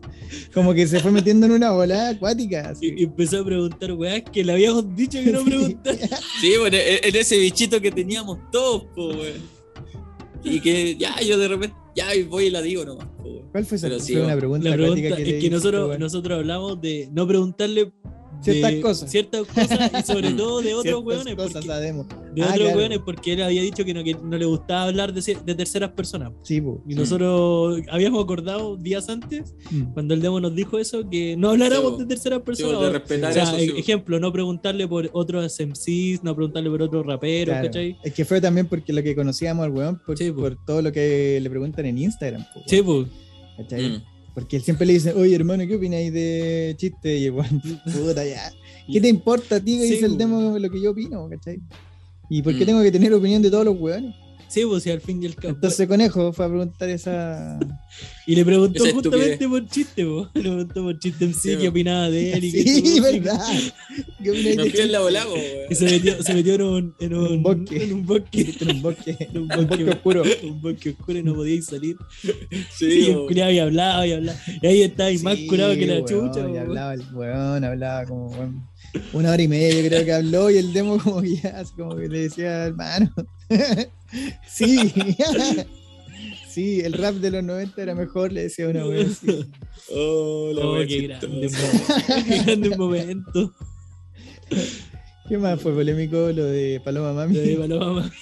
Como 0.53 0.75
que 0.75 0.87
se 0.87 1.01
fue 1.01 1.11
metiendo 1.13 1.47
en 1.47 1.53
una 1.53 1.71
volada 1.71 2.11
acuática. 2.11 2.71
así. 2.71 2.87
Y, 2.87 3.03
y 3.03 3.05
empezó 3.05 3.41
a 3.41 3.45
preguntar 3.45 3.93
weas 3.93 4.23
que 4.33 4.45
le 4.45 4.53
habíamos 4.53 4.95
dicho 4.95 5.23
que 5.23 5.33
no 5.33 5.45
preguntar. 5.45 5.97
Sí, 6.41 6.53
bueno, 6.59 6.77
en 6.77 6.99
en 7.03 7.17
ese 7.17 7.39
bichito 7.39 7.81
que 7.81 7.91
teníamos 7.91 8.39
todos, 8.51 8.87
pues, 8.95 9.17
weón. 9.17 9.57
Y 10.45 10.61
que 10.61 10.97
ya, 10.97 11.21
yo 11.21 11.39
de 11.39 11.49
repente, 11.49 11.77
ya 11.97 12.07
voy 12.29 12.47
y 12.47 12.51
la 12.51 12.63
digo 12.63 12.85
nomás, 12.85 13.07
po. 13.19 13.43
¿Cuál 13.51 13.65
fue 13.65 13.79
esa 13.79 13.99
sí, 13.99 14.13
fue 14.13 14.23
una 14.23 14.37
pregunta, 14.37 14.69
La 14.69 14.77
pregunta 14.77 15.17
le 15.17 15.37
es 15.37 15.43
que 15.43 15.51
nosotros, 15.51 15.99
nosotros 15.99 16.39
hablamos 16.39 16.81
de 16.81 17.09
no 17.13 17.27
preguntarle 17.27 17.93
Ciertas 18.43 18.75
cosas. 18.83 19.11
ciertas 19.11 19.47
cosas 19.47 19.91
y 19.99 20.03
sobre 20.07 20.31
todo 20.35 20.61
de 20.63 20.75
otros 20.75 21.05
weones. 21.05 21.35
cosas 21.35 21.53
Porque, 21.53 21.67
sabemos. 21.69 22.07
de 22.35 22.43
Ah, 22.43 22.47
otros 22.47 22.59
claro. 22.61 22.77
weones 22.79 22.99
porque 23.05 23.33
él 23.33 23.43
había 23.43 23.63
dicho 23.63 23.85
que 23.85 23.95
no, 23.95 24.05
que 24.05 24.15
no 24.15 24.37
le 24.39 24.45
gustaba 24.45 24.85
hablar 24.85 25.13
de, 25.13 25.55
terceras 25.55 25.91
personas. 25.93 26.33
Sí, 26.43 26.61
po. 26.61 26.83
Y 26.87 26.95
Mm. 26.95 26.99
nosotros 26.99 27.81
habíamos 27.91 28.23
acordado 28.23 28.77
días 28.77 29.09
antes, 29.09 29.55
Mm. 29.71 29.93
cuando 29.95 30.15
el 30.15 30.21
demo 30.23 30.39
nos 30.41 30.55
dijo 30.55 30.79
eso, 30.79 31.09
que 31.09 31.37
no 31.37 31.51
habláramos 31.51 31.93
Sí, 31.95 31.99
de 32.01 32.07
terceras 32.07 32.39
Sí, 32.41 32.45
personas. 32.45 32.81
de 32.81 32.91
respetar 32.91 33.31
o 33.31 33.35
sea, 33.35 33.43
eso, 33.45 33.59
sí, 33.59 33.71
po. 33.71 33.77
ejemplo, 33.79 34.21
no 34.21 34.33
preguntarle 34.33 34.87
por 34.87 35.09
otros 35.13 35.59
MCs, 35.61 36.23
no 36.23 36.35
preguntarle 36.35 36.71
por 36.71 36.83
otros 36.83 37.07
raperos, 37.07 37.53
Claro. 37.55 37.69
¿cachai? 37.69 37.97
Es 38.05 38.13
que 38.13 38.25
fue 38.25 38.41
también 38.41 38.67
porque 38.67 38.93
lo 38.93 39.03
que 39.03 39.15
conocíamos 39.15 39.65
al 39.65 39.71
weón 39.73 40.01
por, 40.05 40.17
Sí, 40.19 40.31
po. 40.31 40.41
por 40.43 40.57
todo 40.65 40.83
lo 40.83 40.93
que 40.93 41.39
le 41.41 41.51
preguntan 41.51 41.87
en 41.87 41.99
Instagram. 41.99 42.45
po, 42.55 42.61
Sí, 42.67 42.83
pues. 42.83 43.07
¿cachai? 43.57 43.89
Mm. 43.91 44.03
Porque 44.37 44.57
él 44.59 44.63
siempre 44.63 44.87
le 44.87 44.93
dice, 44.93 45.15
oye 45.15 45.35
hermano, 45.35 45.67
¿qué 45.67 45.77
opináis 45.77 46.13
de 46.13 46.75
chiste? 46.77 47.17
Y 47.17 47.25
el 47.25 47.33
puta 47.85 48.23
ya. 48.23 48.53
¿Qué 48.93 49.01
te 49.01 49.09
importa 49.09 49.57
a 49.57 49.61
ti 49.61 49.79
que 49.79 49.87
Sí, 49.87 49.93
dice 49.95 50.05
el 50.05 50.19
demo 50.19 50.59
lo 50.59 50.71
que 50.71 50.79
yo 50.79 50.91
opino? 50.91 51.27
¿cachai? 51.31 51.59
¿Y 52.29 52.43
por 52.43 52.55
qué 52.55 52.65
Mm. 52.65 52.67
tengo 52.67 52.83
que 52.83 52.93
tener 52.93 53.15
opinión 53.15 53.41
de 53.41 53.51
todos 53.51 53.65
los 53.65 53.81
weones? 53.81 54.15
Sí, 54.49 54.63
pues, 54.65 54.83
sí, 54.83 54.91
al 54.91 55.01
fin 55.01 55.23
y 55.23 55.27
al 55.27 55.35
cabo. 55.35 55.55
Entonces 55.55 55.87
Conejo 55.89 56.33
fue 56.33 56.45
a 56.45 56.49
preguntar 56.49 56.89
esa... 56.89 57.59
Y 58.29 58.35
le 58.35 58.45
preguntó 58.45 58.85
Esa 58.85 58.93
justamente 58.93 59.35
estupidez. 59.35 59.61
por 59.63 59.71
chiste, 59.71 60.05
po. 60.05 60.29
Le 60.35 60.41
preguntó 60.41 60.83
por 60.83 60.99
chiste 60.99 61.25
en 61.27 61.33
sí, 61.33 61.51
Sí, 61.53 61.57
qué 61.59 61.69
opinaba 61.69 62.11
de 62.11 62.33
él 62.33 62.45
y 62.45 62.53
qué 62.53 62.63
sí, 62.65 63.01
verdad. 63.01 63.41
¿Qué 64.23 64.31
opináis 64.33 64.73
de 64.73 64.99
po, 64.99 65.35
Y 65.71 65.75
se 65.77 65.85
metió, 65.85 66.23
se 66.23 66.35
metió 66.35 66.55
en 66.57 66.63
un, 66.63 66.95
en 66.99 67.15
un, 67.15 67.27
un 67.35 67.43
bosque. 67.45 67.85
En 67.85 67.93
un 67.93 68.05
bosque. 68.05 68.57
En 68.61 68.69
un 68.71 68.83
bosque, 68.83 69.17
En 69.21 69.39
un 69.39 69.49
bosque 69.49 69.91
oscuro. 69.91 70.23
Un 70.43 70.61
bosque 70.61 70.91
oscuro 70.91 71.19
y 71.19 71.23
no 71.23 71.35
podíais 71.35 71.67
salir. 71.67 71.97
Sí, 72.77 73.11
po. 73.15 73.27
culiado 73.29 73.53
y 73.53 73.59
hablaba 73.61 74.07
y 74.07 74.13
hablaba. 74.13 74.39
Y 74.61 74.67
ahí 74.67 74.83
estaba 74.83 75.13
y 75.13 75.19
más 75.19 75.37
Sí, 75.37 75.47
curado 75.47 75.75
que 75.75 75.87
la 75.87 75.95
weón, 75.95 76.07
chucha. 76.07 76.51
Y 76.51 76.57
hablaba 76.57 76.95
el 76.95 77.03
weón, 77.15 77.65
hablaba 77.65 78.05
como 78.07 78.27
weón, 78.27 78.67
una 79.13 79.31
hora 79.33 79.43
y 79.43 79.49
media, 79.49 79.81
yo 79.81 79.89
creo 79.89 80.05
que 80.05 80.13
habló, 80.13 80.51
y 80.51 80.59
el 80.59 80.73
demo 80.73 80.99
como 80.99 81.23
que 81.23 81.37
ya, 81.37 81.51
así 81.61 81.73
como 81.77 81.97
que 81.97 82.09
le 82.09 82.21
decía, 82.23 82.67
hermano. 82.67 83.13
sí. 84.49 84.93
sí, 86.49 86.81
el 86.81 86.93
rap 86.95 87.15
de 87.17 87.31
los 87.31 87.45
90 87.45 87.83
era 87.83 87.95
mejor, 87.95 88.33
le 88.33 88.43
decía 88.45 88.69
una 88.69 88.87
weón 88.87 89.11
así. 89.11 89.47
Oh, 89.93 90.51
la 90.55 90.67
Oh, 90.67 90.79
qué 90.87 91.01
grande, 91.03 91.49
qué 92.29 92.39
grande 92.45 92.77
momento. 92.77 93.53
¿Qué 95.29 95.39
más 95.39 95.61
fue 95.61 95.73
polémico? 95.75 96.17
Lo 96.33 96.45
de 96.45 96.81
Paloma 96.85 97.13
Mami. 97.13 97.35
Lo 97.35 97.41
de 97.43 97.57
Paloma, 97.57 98.13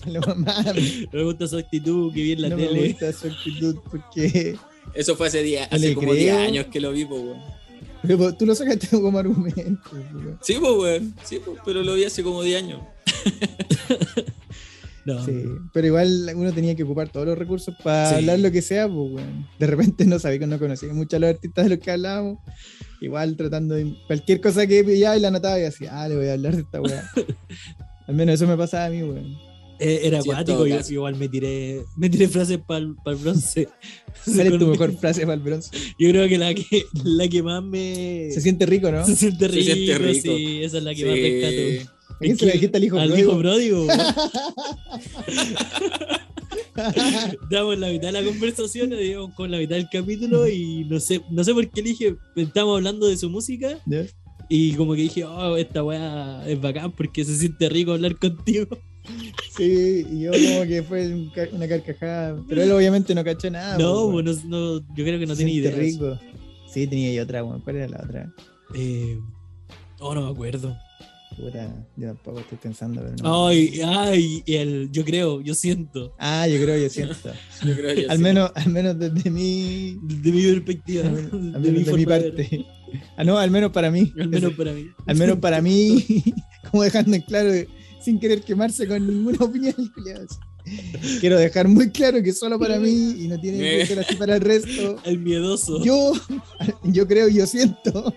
Paloma 0.04 0.34
Mami. 0.34 1.06
Me 1.12 1.22
gusta 1.24 1.46
su 1.48 1.56
actitud, 1.58 2.12
que 2.12 2.22
vi 2.22 2.32
en 2.32 2.42
la 2.42 2.48
no 2.50 2.56
me 2.56 2.66
tele. 2.66 2.88
gusta 2.88 3.12
su 3.12 3.28
actitud 3.28 3.76
porque. 3.90 4.56
Eso 4.94 5.16
fue 5.16 5.28
hace, 5.28 5.42
día, 5.42 5.68
No 5.70 5.76
hace 5.76 5.94
como 5.94 6.12
10 6.12 6.34
creo. 6.34 6.46
años 6.46 6.66
que 6.66 6.80
lo 6.80 6.92
vi, 6.92 7.04
po, 7.04 7.14
weón. 7.14 7.38
Pero 8.02 8.34
tú 8.34 8.46
lo 8.46 8.54
sacaste 8.54 8.88
como 8.90 9.18
argumento. 9.18 9.80
weón. 9.92 10.38
Sí, 10.42 10.56
pues, 10.60 10.72
weón. 10.78 11.14
Sí, 11.24 11.38
po, 11.38 11.56
pero 11.64 11.82
lo 11.82 11.94
vi 11.94 12.04
hace 12.04 12.22
como 12.22 12.42
10 12.42 12.62
años. 12.62 12.80
No. 15.06 15.24
Sí, 15.24 15.32
pero 15.72 15.86
igual 15.86 16.30
uno 16.36 16.52
tenía 16.52 16.74
que 16.76 16.82
ocupar 16.82 17.08
todos 17.08 17.26
los 17.26 17.36
recursos 17.38 17.74
para 17.82 18.10
Sí. 18.10 18.14
hablar 18.16 18.38
lo 18.38 18.52
que 18.52 18.60
sea, 18.60 18.86
pues, 18.86 19.12
weón. 19.14 19.48
De 19.58 19.66
repente 19.66 20.04
no 20.04 20.18
sabía 20.18 20.40
que 20.40 20.46
no 20.46 20.58
conocía 20.58 20.92
mucho 20.92 21.16
a 21.16 21.20
los 21.20 21.30
artistas 21.30 21.64
de 21.64 21.70
los 21.70 21.78
que 21.78 21.90
hablábamos. 21.90 22.38
Igual 23.00 23.34
tratando 23.34 23.74
de. 23.76 23.94
Cualquier 24.06 24.42
cosa 24.42 24.66
que 24.66 24.84
pillaba 24.84 25.16
y 25.16 25.20
la 25.20 25.28
anotaba 25.28 25.58
y 25.58 25.62
decía, 25.62 25.90
ah, 26.02 26.06
le 26.06 26.16
voy 26.16 26.28
a 26.28 26.34
hablar 26.34 26.54
de 26.54 26.62
esta 26.62 26.82
weá. 26.82 27.10
Al 28.06 28.14
menos 28.14 28.34
eso 28.34 28.46
me 28.46 28.58
pasaba 28.58 28.84
a 28.84 28.90
mí, 28.90 29.02
weón. 29.02 29.36
Eh, 29.80 30.00
Era 30.04 30.20
Sí, 30.22 30.30
acuático, 30.30 30.66
yo 30.66 30.76
caso. 30.76 30.92
igual 30.92 31.16
me 31.16 31.28
tiré, 31.28 31.82
me 31.96 32.10
tiré 32.10 32.28
frases 32.28 32.58
para 32.58 32.78
el 32.80 32.94
bronce. 33.22 33.68
¿Cuál 34.24 34.46
es 34.52 34.58
tu 34.58 34.66
mejor 34.72 34.92
frase 34.98 35.22
para 35.22 35.34
el 35.34 35.40
bronce? 35.40 35.70
Yo 35.98 36.10
creo 36.10 36.28
que 36.28 36.36
la 36.38 36.52
que, 36.54 36.84
la 37.04 37.26
que 37.28 37.42
más 37.42 37.62
me. 37.62 38.28
Se 38.32 38.40
siente 38.40 38.66
rico, 38.66 38.92
¿no? 38.92 39.04
se 39.06 39.16
siente 39.16 39.46
Se 39.48 39.52
rico, 39.54 39.72
siente 39.74 39.98
rico. 39.98 40.20
sí, 40.36 40.62
esa 40.62 40.78
es 40.78 40.84
la 40.84 40.94
que 40.94 41.04
más 41.06 41.14
rescato. 41.14 41.90
¿A 42.12 42.18
quién 42.18 42.36
se 42.36 42.46
la 42.46 42.52
dijiste 42.52 42.76
al 42.76 42.84
hijo 42.84 42.98
Al 42.98 43.08
pródigo? 43.08 43.30
hijo 43.30 43.38
pródigo. 43.40 43.86
Damos 47.50 47.78
la 47.78 47.88
mitad 47.88 48.08
de 48.08 48.12
la 48.12 48.24
conversación, 48.24 48.90
digamos, 48.90 49.34
con 49.34 49.50
la 49.50 49.58
mitad 49.58 49.76
del 49.76 49.88
capítulo 49.90 50.48
y 50.48 50.84
no 50.84 51.00
sé, 51.00 51.20
no 51.30 51.44
sé 51.44 51.52
por 51.54 51.68
qué 51.70 51.82
dije, 51.82 52.16
estamos 52.36 52.76
hablando 52.76 53.06
de 53.06 53.16
su 53.16 53.28
música 53.30 53.78
y 54.48 54.72
como 54.74 54.94
que 54.94 55.02
dije, 55.02 55.24
oh, 55.24 55.56
esta 55.56 55.82
weá 55.84 56.46
es 56.48 56.60
bacán 56.60 56.92
porque 56.92 57.24
se 57.24 57.36
siente 57.36 57.68
rico 57.68 57.92
hablar 57.92 58.16
contigo. 58.18 58.66
Sí, 59.56 60.06
y 60.10 60.20
yo 60.22 60.32
como 60.32 60.62
que 60.66 60.82
fue 60.82 61.12
un 61.12 61.30
ca- 61.30 61.48
una 61.52 61.66
carcajada. 61.68 62.42
Pero 62.48 62.62
él 62.62 62.72
obviamente 62.72 63.14
no 63.14 63.24
cachó 63.24 63.50
nada. 63.50 63.78
no, 63.78 64.10
pues, 64.10 64.24
pues, 64.24 64.44
no, 64.44 64.58
no, 64.76 64.80
yo 64.94 65.04
creo 65.04 65.18
que 65.18 65.26
no 65.26 65.36
tenía 65.36 65.54
idea. 65.54 65.70
rico. 65.76 66.18
Sí, 66.72 66.86
tenía 66.86 67.12
yo 67.12 67.22
otra, 67.24 67.42
weón. 67.44 67.60
¿Cuál 67.60 67.76
era 67.76 67.88
la 67.88 68.00
otra? 68.04 68.32
Eh, 68.74 69.18
oh, 69.98 70.14
no 70.14 70.22
me 70.26 70.30
acuerdo. 70.30 70.76
Puta, 71.36 71.86
yo 71.96 72.08
tampoco 72.08 72.40
estoy 72.40 72.58
pensando, 72.58 73.00
pero 73.02 73.16
no. 73.22 73.46
Ay, 73.48 73.80
ay, 73.84 74.42
el, 74.46 74.90
yo 74.90 75.04
creo, 75.04 75.40
yo 75.40 75.54
siento, 75.54 76.12
Ah, 76.18 76.46
yo 76.46 76.60
creo, 76.62 76.76
yo 76.76 76.90
siento. 76.90 77.30
Yo 77.64 77.74
creo 77.76 77.94
que 77.94 78.06
al, 78.08 78.18
menos, 78.18 78.50
al 78.54 78.68
menos 78.70 78.98
desde 78.98 79.30
mi, 79.30 79.98
de 80.02 80.32
mi 80.32 80.42
perspectiva, 80.42 81.04
al 81.06 81.14
de, 81.16 81.22
menos 81.22 81.52
mi 81.52 81.60
de 81.62 81.72
mi 81.72 81.84
forma 81.84 82.18
de 82.18 82.30
ver. 82.30 82.34
parte. 82.36 82.66
Ah, 83.16 83.24
no, 83.24 83.38
al 83.38 83.50
menos 83.50 83.70
para 83.70 83.90
mí. 83.90 84.12
Al 84.18 84.28
menos 84.28 84.52
para 84.54 84.72
mí. 84.72 84.86
Al 85.06 85.16
menos 85.16 85.38
para 85.38 85.62
mí, 85.62 86.04
como 86.70 86.82
dejando 86.82 87.14
en 87.16 87.22
claro, 87.22 87.50
sin 88.02 88.18
querer 88.18 88.42
quemarse 88.42 88.86
con 88.88 89.06
ninguna 89.06 89.38
opinión. 89.44 89.74
Quiero 91.20 91.38
dejar 91.38 91.68
muy 91.68 91.90
claro 91.90 92.22
que 92.22 92.32
solo 92.32 92.58
para 92.58 92.78
mí 92.78 93.14
y 93.18 93.28
no 93.28 93.40
tiene 93.40 93.58
que 93.58 93.86
ser 93.86 93.98
así 94.00 94.14
para 94.16 94.36
el 94.36 94.42
resto. 94.42 94.96
El 95.04 95.18
miedoso. 95.18 95.82
Yo, 95.82 96.12
yo 96.84 97.06
creo 97.08 97.28
y 97.28 97.34
yo 97.36 97.46
siento. 97.46 98.14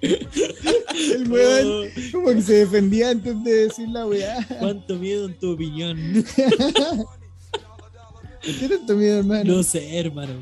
El 0.00 1.30
weón 1.30 1.88
como 2.12 2.28
que 2.28 2.42
se 2.42 2.52
defendía 2.56 3.10
antes 3.10 3.42
de 3.42 3.52
decir 3.52 3.88
la 3.88 4.06
weá. 4.06 4.46
cuánto 4.60 4.96
miedo 4.96 5.26
en 5.26 5.38
tu 5.38 5.52
opinión. 5.52 5.96
¿Qué 8.42 8.68
tanto 8.68 8.94
miedo, 8.94 9.20
hermano? 9.20 9.56
No 9.56 9.62
sé, 9.62 9.98
hermano. 9.98 10.34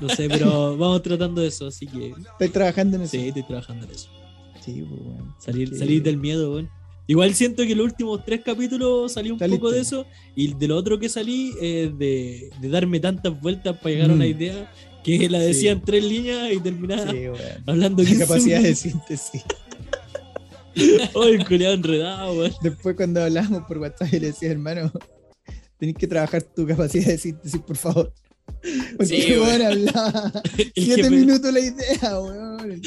No 0.00 0.08
sé, 0.08 0.28
pero 0.28 0.76
vamos 0.76 1.02
tratando 1.02 1.40
de 1.40 1.48
eso, 1.48 1.66
así 1.66 1.86
que 1.88 2.14
Estoy 2.32 2.48
trabajando 2.50 2.96
en 2.96 3.02
eso. 3.02 3.10
sí, 3.10 3.28
estoy 3.28 3.42
trabajando 3.42 3.86
en 3.86 3.90
eso. 3.92 4.08
Sí, 4.64 4.84
pues, 4.88 5.00
weón. 5.00 5.34
Salir, 5.40 5.76
salir 5.76 6.02
del 6.04 6.16
miedo, 6.18 6.52
weón. 6.52 6.70
Igual 7.06 7.34
siento 7.34 7.64
que 7.64 7.74
los 7.74 7.84
últimos 7.86 8.24
tres 8.24 8.42
capítulos 8.44 9.12
salí 9.12 9.30
un 9.30 9.38
Saliste. 9.38 9.58
poco 9.58 9.72
de 9.72 9.80
eso. 9.80 10.06
Y 10.36 10.54
de 10.54 10.68
lo 10.68 10.76
otro 10.76 10.98
que 10.98 11.08
salí 11.08 11.52
es 11.60 11.96
de, 11.98 12.50
de 12.60 12.68
darme 12.68 13.00
tantas 13.00 13.38
vueltas 13.40 13.76
para 13.78 13.90
llegar 13.94 14.10
a 14.10 14.14
una 14.14 14.24
Mm. 14.24 14.28
idea 14.28 14.72
que 15.04 15.28
la 15.28 15.40
decía 15.40 15.72
Sí. 15.72 15.78
en 15.78 15.82
tres 15.82 16.04
líneas 16.04 16.52
y 16.52 16.60
terminaba 16.60 17.10
Sí, 17.10 17.18
weón. 17.18 17.36
hablando 17.66 18.02
La 18.02 18.08
15 18.08 18.24
capacidad 18.26 18.62
de 18.62 18.74
síntesis. 18.74 19.42
Oh, 21.12 21.24
el 21.24 21.44
culiado 21.46 21.74
enredado, 21.74 22.32
weón. 22.32 22.52
Después 22.62 22.96
cuando 22.96 23.22
hablábamos 23.22 23.64
por 23.68 23.76
WhatsApp 23.78 24.10
le 24.12 24.20
decía, 24.20 24.50
hermano, 24.52 24.90
tenés 25.78 25.96
que 25.96 26.06
trabajar 26.06 26.42
tu 26.42 26.66
capacidad 26.66 27.08
de 27.08 27.18
síntesis, 27.18 27.60
por 27.60 27.76
favor. 27.76 28.14
Porque 28.96 29.04
Sí, 29.22 29.32
weón 29.32 29.60
hablaba 29.60 30.32
siete 30.74 31.10
minutos 31.10 31.52
la 31.52 31.60
idea, 31.60 32.20
weón. 32.20 32.80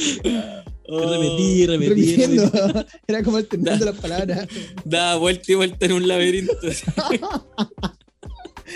Oh, 0.88 1.00
Repetí, 1.00 1.66
repetí, 1.66 2.16
repetí. 2.16 2.88
Era 3.08 3.24
como 3.24 3.38
alternando 3.38 3.86
las 3.86 4.00
palabras. 4.00 4.48
Da 4.84 5.16
vuelta 5.16 5.52
y 5.52 5.56
vuelta 5.56 5.86
en 5.86 5.92
un 5.94 6.08
laberinto. 6.08 6.54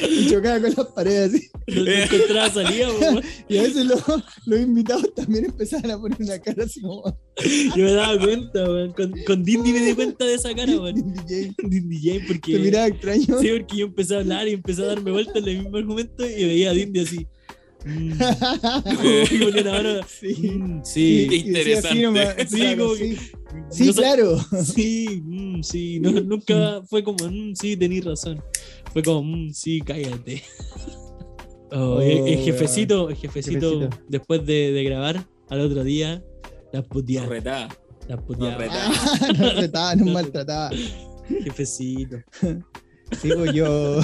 Y 0.02 0.28
chocaba 0.30 0.60
con 0.60 0.74
las 0.76 0.88
paredes 0.88 1.34
así. 1.34 1.50
No, 1.68 1.92
encontraba 1.92 2.50
salida. 2.50 2.88
Y 3.50 3.58
a 3.58 3.64
veces 3.64 3.86
los, 3.86 4.02
los 4.46 4.60
invitados 4.60 5.14
también 5.16 5.46
empezaban 5.46 5.92
a 5.92 6.00
poner 6.00 6.18
una 6.20 6.40
cara 6.40 6.64
así 6.64 6.82
como 6.82 7.04
Yo 7.76 7.86
me 7.86 7.92
daba 7.94 8.20
cuenta, 8.20 8.64
weón. 8.64 8.94
Con, 8.94 9.14
con 9.26 9.44
Dindy 9.44 9.74
me 9.74 9.80
di 9.80 9.94
cuenta 9.94 10.26
de 10.26 10.34
esa 10.36 10.54
cara, 10.54 10.72
weón. 10.80 11.14
DJ. 11.14 11.54
Dindy 11.64 11.98
J, 11.98 12.26
porque. 12.28 12.54
Te 12.54 12.60
miraba 12.60 12.88
extraño. 12.88 13.40
Sí, 13.40 13.50
porque 13.50 13.78
yo 13.78 13.86
empecé 13.86 14.16
a 14.16 14.20
hablar 14.20 14.48
y 14.48 14.54
empecé 14.54 14.84
a 14.84 14.88
darme 14.88 15.12
vueltas 15.12 15.38
en 15.38 15.48
el 15.48 15.60
mismo 15.60 15.78
argumento 15.78 16.26
y 16.28 16.44
veía 16.46 16.72
a 16.72 16.74
Dindy 16.74 17.00
así. 17.02 17.28
Mm. 17.86 18.12
Sí. 20.08 20.34
mm, 20.58 20.82
sí. 20.84 21.28
Interesante. 21.46 22.46
Sí, 22.48 22.58
claro, 22.58 22.96
sí. 22.96 23.18
No 23.54 23.72
Sí, 23.72 23.86
sé- 23.86 23.94
claro. 23.94 24.38
Sí, 24.64 25.22
mm, 25.24 25.62
sí. 25.64 26.00
No, 26.00 26.12
nunca 26.22 26.82
fue 26.88 27.04
como, 27.04 27.18
mm, 27.30 27.54
sí, 27.56 27.78
tenés 27.78 28.06
razón. 28.06 28.44
Fue 28.94 29.02
como, 29.04 29.24
mm, 29.24 29.54
sí, 29.54 29.82
cállate. 29.82 30.44
Oh, 31.72 31.98
Oh, 31.98 32.02
el, 32.02 32.28
el 32.28 32.40
jefecito, 32.40 33.10
el 33.10 33.16
jefecito, 33.16 33.80
Jefecito. 33.80 34.04
después 34.08 34.44
de, 34.46 34.72
de 34.72 34.84
grabar 34.84 35.24
al 35.50 35.62
otro 35.62 35.84
día, 35.84 36.24
las 36.74 36.84
puteaba. 36.88 37.28
Retá. 37.28 37.70
Las 38.08 38.22
puteaba. 38.24 38.66
Nos 38.66 38.74
Ah, 39.22 39.32
nos 39.38 39.56
retaba, 39.56 39.96
nos 39.96 40.08
maltrataba. 40.14 40.72
Jefecito. 41.44 42.18
Sí, 43.22 43.30
pues 43.38 43.54
yo 43.54 44.02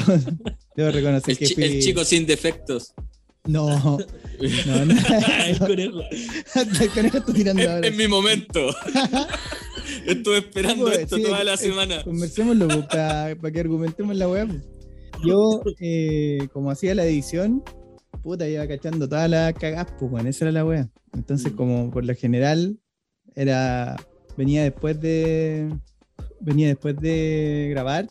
debo 0.76 0.92
reconocer 0.92 1.32
El, 1.32 1.38
que 1.40 1.46
chi- 1.48 1.54
fui... 1.56 1.64
el 1.64 1.80
chico 1.82 2.06
sin 2.06 2.26
defectos. 2.28 2.94
No, 3.48 3.70
no, 3.70 3.98
no. 4.86 4.96
el 5.46 5.60
conejo. 5.60 6.02
El 6.82 6.90
conejo 6.90 7.18
está 7.20 7.34
tirando 7.34 7.62
Es, 7.62 7.68
ahora. 7.70 7.88
es 7.88 7.96
mi 7.96 8.08
momento. 8.08 8.70
Estuve 10.06 10.38
esperando 10.40 10.86
Pues, 10.86 11.00
esto 11.00 11.18
sí, 11.18 11.24
toda 11.24 11.44
la 11.44 11.54
eh, 11.54 11.58
semana. 11.58 12.04
Conversémoslo 12.04 12.88
para 12.88 13.36
que 13.36 13.60
argumentemos 13.60 14.16
la 14.16 14.28
web. 14.28 14.62
Yo, 15.24 15.62
eh, 15.80 16.48
como 16.54 16.72
hacía 16.72 16.96
la 16.96 17.06
edición, 17.06 17.64
puta, 18.24 18.48
iba 18.50 18.68
cachando 18.68 19.08
todas 19.08 19.30
las 19.30 19.54
cagas, 19.54 19.88
pues 20.00 20.10
bueno, 20.12 20.28
esa 20.30 20.46
era 20.46 20.52
la 20.52 20.66
web. 20.66 20.90
Entonces, 21.14 21.54
Mm. 21.54 21.56
como 21.56 21.92
por 21.92 22.04
lo 22.04 22.14
general, 22.16 22.78
era. 23.36 23.96
Venía 24.38 24.64
después 24.64 25.00
de. 25.00 25.70
Venía 26.42 26.68
después 26.68 26.96
de 27.00 27.68
grabar 27.70 28.08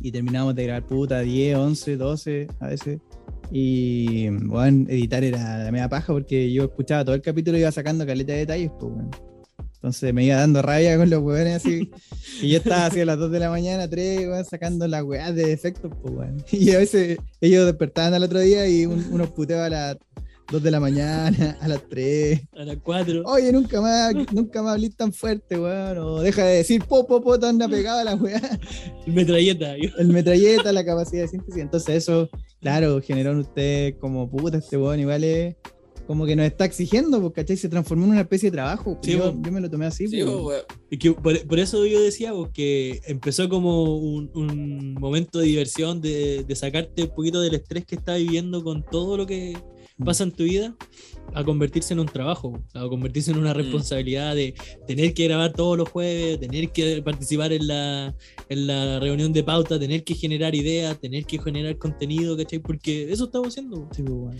y 0.00 0.10
terminábamos 0.12 0.54
de 0.54 0.64
grabar, 0.64 0.86
puta, 0.86 1.20
10, 1.20 1.56
11, 1.56 1.96
12 1.96 2.46
a 2.60 2.68
veces. 2.68 2.98
Y, 3.50 4.28
bueno, 4.28 4.86
editar 4.88 5.24
era 5.24 5.64
la 5.64 5.72
media 5.72 5.88
paja 5.88 6.12
porque 6.12 6.52
yo 6.52 6.64
escuchaba 6.64 7.04
todo 7.04 7.14
el 7.14 7.22
capítulo 7.22 7.56
y 7.58 7.62
iba 7.62 7.72
sacando 7.72 8.06
caleta 8.06 8.32
de 8.32 8.38
detalles, 8.40 8.70
pues, 8.78 8.92
bueno. 8.92 9.10
Entonces 9.74 10.12
me 10.12 10.24
iba 10.24 10.36
dando 10.36 10.60
rabia 10.60 10.96
con 10.98 11.08
los 11.08 11.22
weones 11.22 11.56
así. 11.56 11.90
Y 12.42 12.50
yo 12.50 12.58
estaba 12.58 12.86
así 12.86 13.00
a 13.00 13.04
las 13.04 13.18
2 13.18 13.30
de 13.32 13.38
la 13.40 13.50
mañana, 13.50 13.88
3, 13.88 14.20
weón, 14.28 14.44
sacando 14.44 14.86
las 14.86 15.02
weas 15.02 15.34
de 15.34 15.46
defectos, 15.46 15.90
pues, 16.02 16.14
weón. 16.14 16.44
Y 16.52 16.70
a 16.72 16.78
veces 16.78 17.18
ellos 17.40 17.66
despertaban 17.66 18.14
al 18.14 18.22
otro 18.22 18.40
día 18.40 18.66
y 18.68 18.86
un- 18.86 19.06
unos 19.10 19.30
puteaba 19.30 19.66
a 19.66 19.70
las 19.70 19.96
2 20.52 20.62
de 20.62 20.70
la 20.70 20.80
mañana, 20.80 21.56
a 21.60 21.68
las 21.68 21.80
3. 21.88 22.40
A 22.56 22.64
las 22.64 22.76
4. 22.82 23.22
Oye, 23.24 23.52
nunca 23.52 23.80
más, 23.80 24.12
nunca 24.32 24.62
más 24.62 24.74
hablís 24.74 24.96
tan 24.96 25.12
fuerte, 25.12 25.58
weón. 25.58 25.98
O 25.98 26.20
deja 26.20 26.44
de 26.44 26.56
decir 26.56 26.84
po, 26.84 27.06
po, 27.06 27.20
po, 27.22 27.38
te 27.38 27.46
anda 27.46 27.68
pegado 27.68 28.00
a 28.00 28.04
la 28.04 28.14
weá. 28.16 28.40
Metralleta. 29.06 29.76
yo. 29.78 29.90
El 29.98 30.08
metralleta, 30.08 30.72
la 30.72 30.84
capacidad 30.84 31.22
de 31.22 31.28
síntesis. 31.28 31.62
Entonces 31.62 31.96
eso, 31.96 32.28
claro, 32.60 33.00
generó 33.00 33.32
en 33.32 33.38
usted 33.38 33.96
como 33.98 34.28
puta 34.30 34.58
este 34.58 34.76
weón, 34.76 35.00
igual 35.00 35.24
es 35.24 35.56
como 36.06 36.26
que 36.26 36.34
nos 36.34 36.46
está 36.46 36.64
exigiendo, 36.64 37.20
pues, 37.20 37.32
¿cachai? 37.34 37.56
Se 37.56 37.68
transformó 37.68 38.04
en 38.06 38.10
una 38.12 38.20
especie 38.22 38.50
de 38.50 38.56
trabajo. 38.56 38.94
pues, 38.96 39.06
Sí, 39.06 39.12
yo, 39.12 39.32
yo 39.40 39.52
me 39.52 39.60
lo 39.60 39.70
tomé 39.70 39.86
así, 39.86 40.08
Sí, 40.08 40.20
pues. 40.24 40.36
pues. 40.42 40.64
Y 40.90 40.98
que 40.98 41.12
por, 41.12 41.46
por 41.46 41.58
eso 41.60 41.86
yo 41.86 42.00
decía 42.02 42.32
que 42.52 43.00
empezó 43.06 43.48
como 43.48 43.96
un, 43.96 44.28
un 44.34 44.94
momento 44.94 45.38
de 45.38 45.46
diversión, 45.46 46.00
de, 46.00 46.42
de 46.42 46.56
sacarte 46.56 47.04
un 47.04 47.10
poquito 47.14 47.40
del 47.40 47.54
estrés 47.54 47.84
que 47.86 47.94
estás 47.94 48.18
viviendo 48.18 48.64
con 48.64 48.84
todo 48.84 49.16
lo 49.16 49.24
que 49.26 49.56
pasa 50.04 50.24
en 50.24 50.32
tu 50.32 50.44
vida, 50.44 50.74
a 51.32 51.44
convertirse 51.44 51.92
en 51.94 52.00
un 52.00 52.06
trabajo, 52.06 52.60
a 52.74 52.88
convertirse 52.88 53.30
en 53.30 53.38
una 53.38 53.52
responsabilidad 53.54 54.34
de 54.34 54.54
tener 54.86 55.14
que 55.14 55.24
grabar 55.24 55.52
todos 55.52 55.78
los 55.78 55.88
jueves, 55.88 56.40
tener 56.40 56.70
que 56.70 57.02
participar 57.02 57.52
en 57.52 57.66
la, 57.68 58.14
en 58.48 58.66
la 58.66 58.98
reunión 58.98 59.32
de 59.32 59.44
pauta, 59.44 59.78
tener 59.78 60.02
que 60.02 60.14
generar 60.14 60.54
ideas, 60.54 60.98
tener 60.98 61.24
que 61.24 61.38
generar 61.38 61.76
contenido, 61.78 62.36
¿cachai? 62.36 62.58
Porque 62.58 63.12
eso 63.12 63.24
estamos 63.24 63.48
haciendo. 63.48 63.88
Sí, 63.92 64.02
pues, 64.02 64.36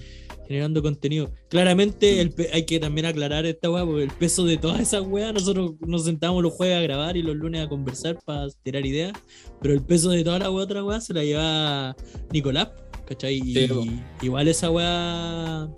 generando 0.49 0.83
contenido. 0.83 1.33
Claramente 1.49 2.21
el 2.21 2.33
pe- 2.33 2.51
hay 2.53 2.65
que 2.65 2.81
también 2.81 3.07
aclarar 3.07 3.47
esta 3.47 3.71
weá, 3.71 3.85
porque 3.87 4.03
el 4.03 4.11
peso 4.11 4.45
de 4.45 4.57
todas 4.57 4.81
esas 4.81 5.03
weas, 5.03 5.33
nosotros 5.33 5.75
nos 5.87 6.05
sentamos 6.07 6.43
los 6.43 6.53
jueves 6.55 6.77
a 6.77 6.81
grabar 6.81 7.17
y 7.17 7.23
los 7.23 7.37
lunes 7.37 7.65
a 7.65 7.69
conversar 7.69 8.19
para 8.25 8.49
tirar 8.65 8.85
ideas, 8.85 9.13
pero 9.63 9.75
el 9.75 9.83
peso 9.83 10.11
de 10.11 10.25
toda 10.25 10.41
la 10.41 10.51
wea 10.51 10.65
otra 10.65 10.83
wea 10.85 11.01
se 11.01 11.15
la 11.15 11.23
lleva 11.23 11.95
Nicolás, 12.33 12.71
¿cachai? 13.11 13.37
Y 13.45 13.55
Sí, 13.55 13.69
igual 14.23 14.49
esa 14.49 14.71
wea 14.71 15.69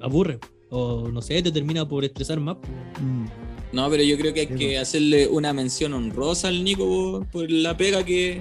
aburre, 0.00 0.38
o 0.70 1.08
no 1.08 1.22
sé, 1.22 1.40
te 1.42 1.52
termina 1.52 1.86
por 1.86 2.04
estresar 2.04 2.40
más. 2.40 2.56
Mm. 3.00 3.26
No, 3.72 3.88
pero 3.88 4.02
yo 4.02 4.18
creo 4.18 4.34
que 4.34 4.40
hay 4.40 4.46
Sí, 4.48 4.54
que 4.54 4.78
hacerle 4.78 5.28
una 5.28 5.52
mención 5.52 5.92
honrosa 5.94 6.48
al 6.48 6.64
Nico 6.64 6.86
por, 6.86 7.28
por 7.30 7.50
la 7.50 7.76
pega 7.76 8.04
que, 8.04 8.40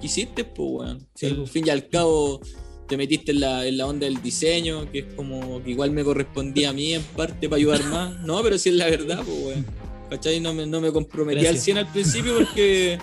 que 0.00 0.06
hiciste, 0.06 0.44
pues, 0.44 0.70
weón. 0.70 1.06
Sí, 1.14 1.26
al 1.26 1.46
fin 1.46 1.66
y 1.66 1.70
al 1.70 1.88
cabo 1.88 2.40
te 2.88 2.96
metiste 2.96 3.32
en 3.32 3.40
la, 3.40 3.66
en 3.66 3.76
la 3.76 3.86
onda 3.86 4.06
del 4.06 4.22
diseño, 4.22 4.90
que 4.90 5.00
es 5.00 5.04
como 5.14 5.62
que 5.62 5.72
igual 5.72 5.90
me 5.90 6.02
correspondía 6.02 6.70
a 6.70 6.72
mí 6.72 6.94
en 6.94 7.02
parte 7.02 7.48
para 7.48 7.58
ayudar 7.58 7.84
más. 7.86 8.20
No, 8.24 8.42
pero 8.42 8.56
sí 8.56 8.70
es 8.70 8.76
la 8.76 8.86
verdad, 8.86 9.22
pues, 9.24 9.44
weón. 9.46 9.66
¿Cachai? 10.08 10.40
No 10.40 10.54
me, 10.54 10.66
no 10.66 10.80
me 10.80 10.90
comprometí 10.92 11.40
Gracias. 11.42 11.56
al 11.56 11.60
100 11.62 11.78
al 11.78 11.92
principio 11.92 12.34
porque 12.38 12.98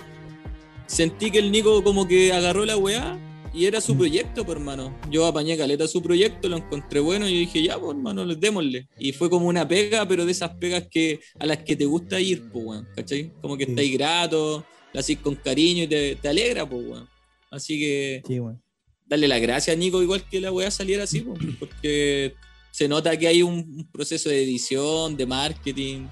sentí 0.86 1.30
que 1.30 1.38
el 1.38 1.50
Nico 1.52 1.82
como 1.84 2.06
que 2.08 2.32
agarró 2.32 2.64
la 2.66 2.76
weá 2.76 3.18
y 3.58 3.66
era 3.66 3.80
su 3.80 3.94
Mm. 3.94 3.98
proyecto, 3.98 4.44
pues, 4.44 4.56
hermano. 4.58 4.96
Yo 5.10 5.26
apañé 5.26 5.56
caleta 5.56 5.88
su 5.88 6.00
proyecto, 6.02 6.48
lo 6.48 6.56
encontré 6.58 7.00
bueno 7.00 7.28
y 7.28 7.40
dije, 7.40 7.62
ya, 7.62 7.78
pues, 7.78 7.96
hermano, 7.96 8.24
les 8.24 8.38
démosle. 8.38 8.88
Y 8.98 9.12
fue 9.12 9.28
como 9.28 9.46
una 9.48 9.66
pega, 9.66 10.06
pero 10.06 10.24
de 10.24 10.32
esas 10.32 10.50
pegas 10.56 10.86
que 10.90 11.20
a 11.38 11.46
las 11.46 11.58
que 11.64 11.74
te 11.76 11.84
gusta 11.84 12.20
ir, 12.20 12.48
pues, 12.52 12.64
weón, 12.64 12.88
¿cachai? 12.94 13.32
Como 13.42 13.56
que 13.56 13.64
Sí. 13.64 13.70
estáis 13.72 13.92
grato, 13.94 14.64
lo 14.92 15.00
hacís 15.00 15.18
con 15.18 15.34
cariño 15.34 15.84
y 15.84 15.86
te, 15.88 16.16
te 16.16 16.28
alegra, 16.28 16.68
pues, 16.68 16.86
weón. 16.86 17.08
Así 17.50 17.78
que 17.78 18.22
Sí, 18.26 18.38
weón. 18.40 18.62
darle 19.06 19.26
las 19.28 19.40
gracias 19.40 19.74
a 19.74 19.78
Nico, 19.78 20.02
igual 20.02 20.22
que 20.28 20.40
la 20.40 20.52
weá 20.52 20.70
saliera 20.70 21.04
así, 21.04 21.20
pues, 21.20 21.38
porque 21.58 22.34
se 22.70 22.86
nota 22.88 23.16
que 23.18 23.26
hay 23.26 23.42
un, 23.42 23.54
un 23.54 23.88
proceso 23.90 24.28
de 24.28 24.42
edición, 24.44 25.16
de 25.16 25.26
marketing, 25.26 26.06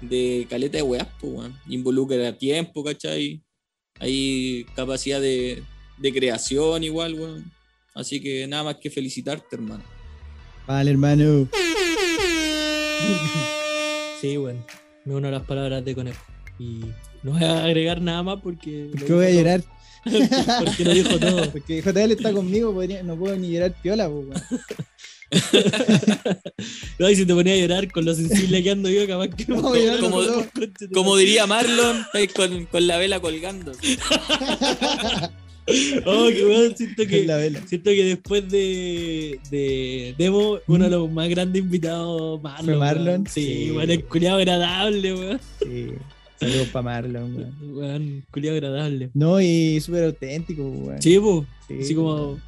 de 0.00 0.46
caleta 0.50 0.78
de 0.78 0.82
weas, 0.82 1.06
pues, 1.20 1.32
weón. 1.34 1.54
Involucra 1.68 2.36
tiempo, 2.36 2.82
¿cachai? 2.82 3.42
Hay 3.98 4.64
capacidad 4.74 5.20
de, 5.20 5.62
de 6.00 6.12
creación 6.12 6.82
igual, 6.84 7.14
weón. 7.14 7.52
Así 7.94 8.20
que 8.20 8.46
nada 8.46 8.64
más 8.64 8.76
que 8.76 8.90
felicitarte, 8.90 9.56
hermano. 9.56 9.84
Vale, 10.66 10.90
hermano. 10.90 11.48
Sí, 14.20 14.36
bueno, 14.36 14.64
me 15.04 15.14
uno 15.14 15.28
a 15.28 15.30
las 15.30 15.42
palabras 15.44 15.84
de 15.84 15.94
conejo. 15.94 16.22
Y 16.58 16.80
no 17.22 17.32
voy 17.32 17.44
a 17.44 17.64
agregar 17.64 18.00
nada 18.00 18.22
más 18.22 18.40
porque. 18.42 18.88
¿Por 18.92 19.04
qué 19.04 19.12
voy 19.12 19.26
a 19.26 19.30
llorar? 19.30 19.64
porque 20.04 20.84
lo 20.84 20.92
dijo 20.92 21.18
todo. 21.18 21.50
Porque 21.50 21.82
JL 21.82 22.12
está 22.12 22.32
conmigo, 22.32 22.72
podría- 22.72 23.02
no 23.02 23.16
puedo 23.16 23.36
ni 23.36 23.50
llorar 23.50 23.74
piola, 23.82 24.08
weón. 24.08 24.30
No, 26.98 27.08
y 27.08 27.14
si 27.16 27.24
te 27.24 27.32
ponía 27.32 27.54
a 27.54 27.56
llorar 27.56 27.90
con 27.92 28.04
lo 28.04 28.12
sensible 28.14 28.62
que 28.64 28.70
ando 28.72 28.90
yo, 28.90 29.06
capaz 29.06 29.28
que. 29.28 29.44
No, 29.48 29.62
como- 29.62 30.22
todo. 30.22 30.46
Como 30.92 31.16
diría 31.16 31.46
Marlon, 31.46 32.04
con, 32.34 32.66
con 32.66 32.86
la 32.86 32.98
vela 32.98 33.20
colgando. 33.20 33.72
Oh, 36.06 36.28
qué 36.30 36.44
weón, 36.44 36.76
siento 36.76 37.06
que. 37.06 37.24
La 37.24 37.36
vela. 37.36 37.60
Siento 37.66 37.90
que 37.90 38.04
después 38.04 38.48
de, 38.50 39.38
de 39.50 40.14
Demo, 40.18 40.58
uno 40.66 40.84
de 40.84 40.90
los 40.90 41.10
más 41.10 41.28
grandes 41.28 41.62
invitados, 41.62 42.40
Marlon. 42.42 42.64
¿Fue 42.66 42.76
Marlon? 42.76 43.26
Sí, 43.26 43.44
Sí. 43.66 43.70
weón, 43.70 43.90
el 43.90 44.04
culiado 44.04 44.38
agradable, 44.38 45.14
weón. 45.14 45.40
Sí, 45.62 45.86
saludos 46.38 46.68
para 46.68 46.82
Marlon, 46.82 47.36
weón. 47.36 47.76
Weón, 47.76 48.24
culiado 48.30 48.56
agradable. 48.56 49.10
No, 49.14 49.40
y 49.40 49.80
súper 49.80 50.04
auténtico, 50.04 50.62
weón. 50.68 51.00
Sí, 51.02 51.18
pues. 51.18 51.46
Sí, 51.68 51.74
Así 51.82 51.94
como. 51.94 52.38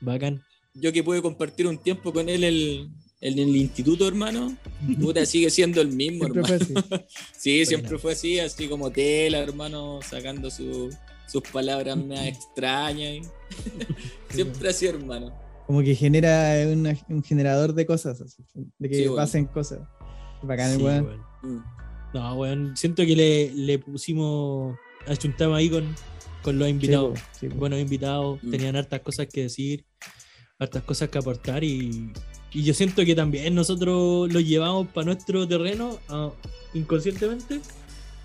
Bacán. 0.00 0.42
Yo 0.74 0.92
que 0.92 1.02
pude 1.02 1.22
compartir 1.22 1.66
un 1.66 1.78
tiempo 1.78 2.12
con 2.12 2.28
él 2.28 2.44
el- 2.44 2.88
en 3.22 3.38
el 3.38 3.56
instituto, 3.56 4.06
hermano, 4.06 4.54
puta, 5.00 5.24
sigue 5.24 5.48
siendo 5.48 5.80
el 5.80 5.88
mismo, 5.88 6.24
Siempre 6.26 6.42
hermano. 6.54 6.84
fue 6.88 6.98
así. 6.98 7.04
Sí, 7.38 7.64
siempre 7.64 7.98
fue 7.98 8.12
así, 8.12 8.38
así 8.38 8.68
como 8.68 8.90
tela, 8.90 9.38
hermano, 9.38 10.00
sacando 10.06 10.50
su- 10.50 10.90
sus 11.26 11.42
palabras 11.42 11.96
más 11.96 12.26
extrañas. 12.26 13.26
y- 14.30 14.34
siempre 14.34 14.68
así, 14.70 14.86
hermano. 14.86 15.32
Como 15.66 15.82
que 15.82 15.94
genera 15.94 16.54
una- 16.72 16.96
un 17.08 17.22
generador 17.24 17.74
de 17.74 17.86
cosas, 17.86 18.20
así, 18.20 18.44
de 18.78 18.88
que 18.88 19.04
Sí, 19.04 19.08
pasen 19.14 19.46
cosas. 19.46 19.80
Bacán, 20.42 20.70
el 20.72 20.76
Sí, 20.78 20.82
weón. 20.84 21.20
Mm. 21.42 21.58
No, 22.14 22.34
weón. 22.36 22.76
Siento 22.76 23.04
que 23.04 23.16
le, 23.16 23.52
le 23.54 23.78
pusimos. 23.78 24.76
Achuntamos 25.08 25.56
ahí 25.58 25.68
con, 25.70 25.94
con 26.42 26.58
los 26.58 26.66
Sí, 26.66 26.70
invitados. 26.70 27.18
sí, 27.38 27.48
po. 27.48 27.56
buenos 27.56 27.80
invitados, 27.80 28.38
Mm. 28.42 28.50
tenían 28.50 28.76
hartas 28.76 29.00
cosas 29.00 29.26
que 29.32 29.42
decir, 29.42 29.84
hartas 30.58 30.82
cosas 30.84 31.08
que 31.08 31.18
aportar 31.18 31.62
y, 31.64 32.12
y 32.52 32.62
yo 32.62 32.72
siento 32.74 33.04
que 33.04 33.14
también 33.14 33.54
nosotros 33.54 34.32
lo 34.32 34.40
llevamos 34.40 34.86
para 34.88 35.04
nuestro 35.06 35.46
terreno 35.46 35.98
ah, 36.08 36.30
inconscientemente 36.74 37.60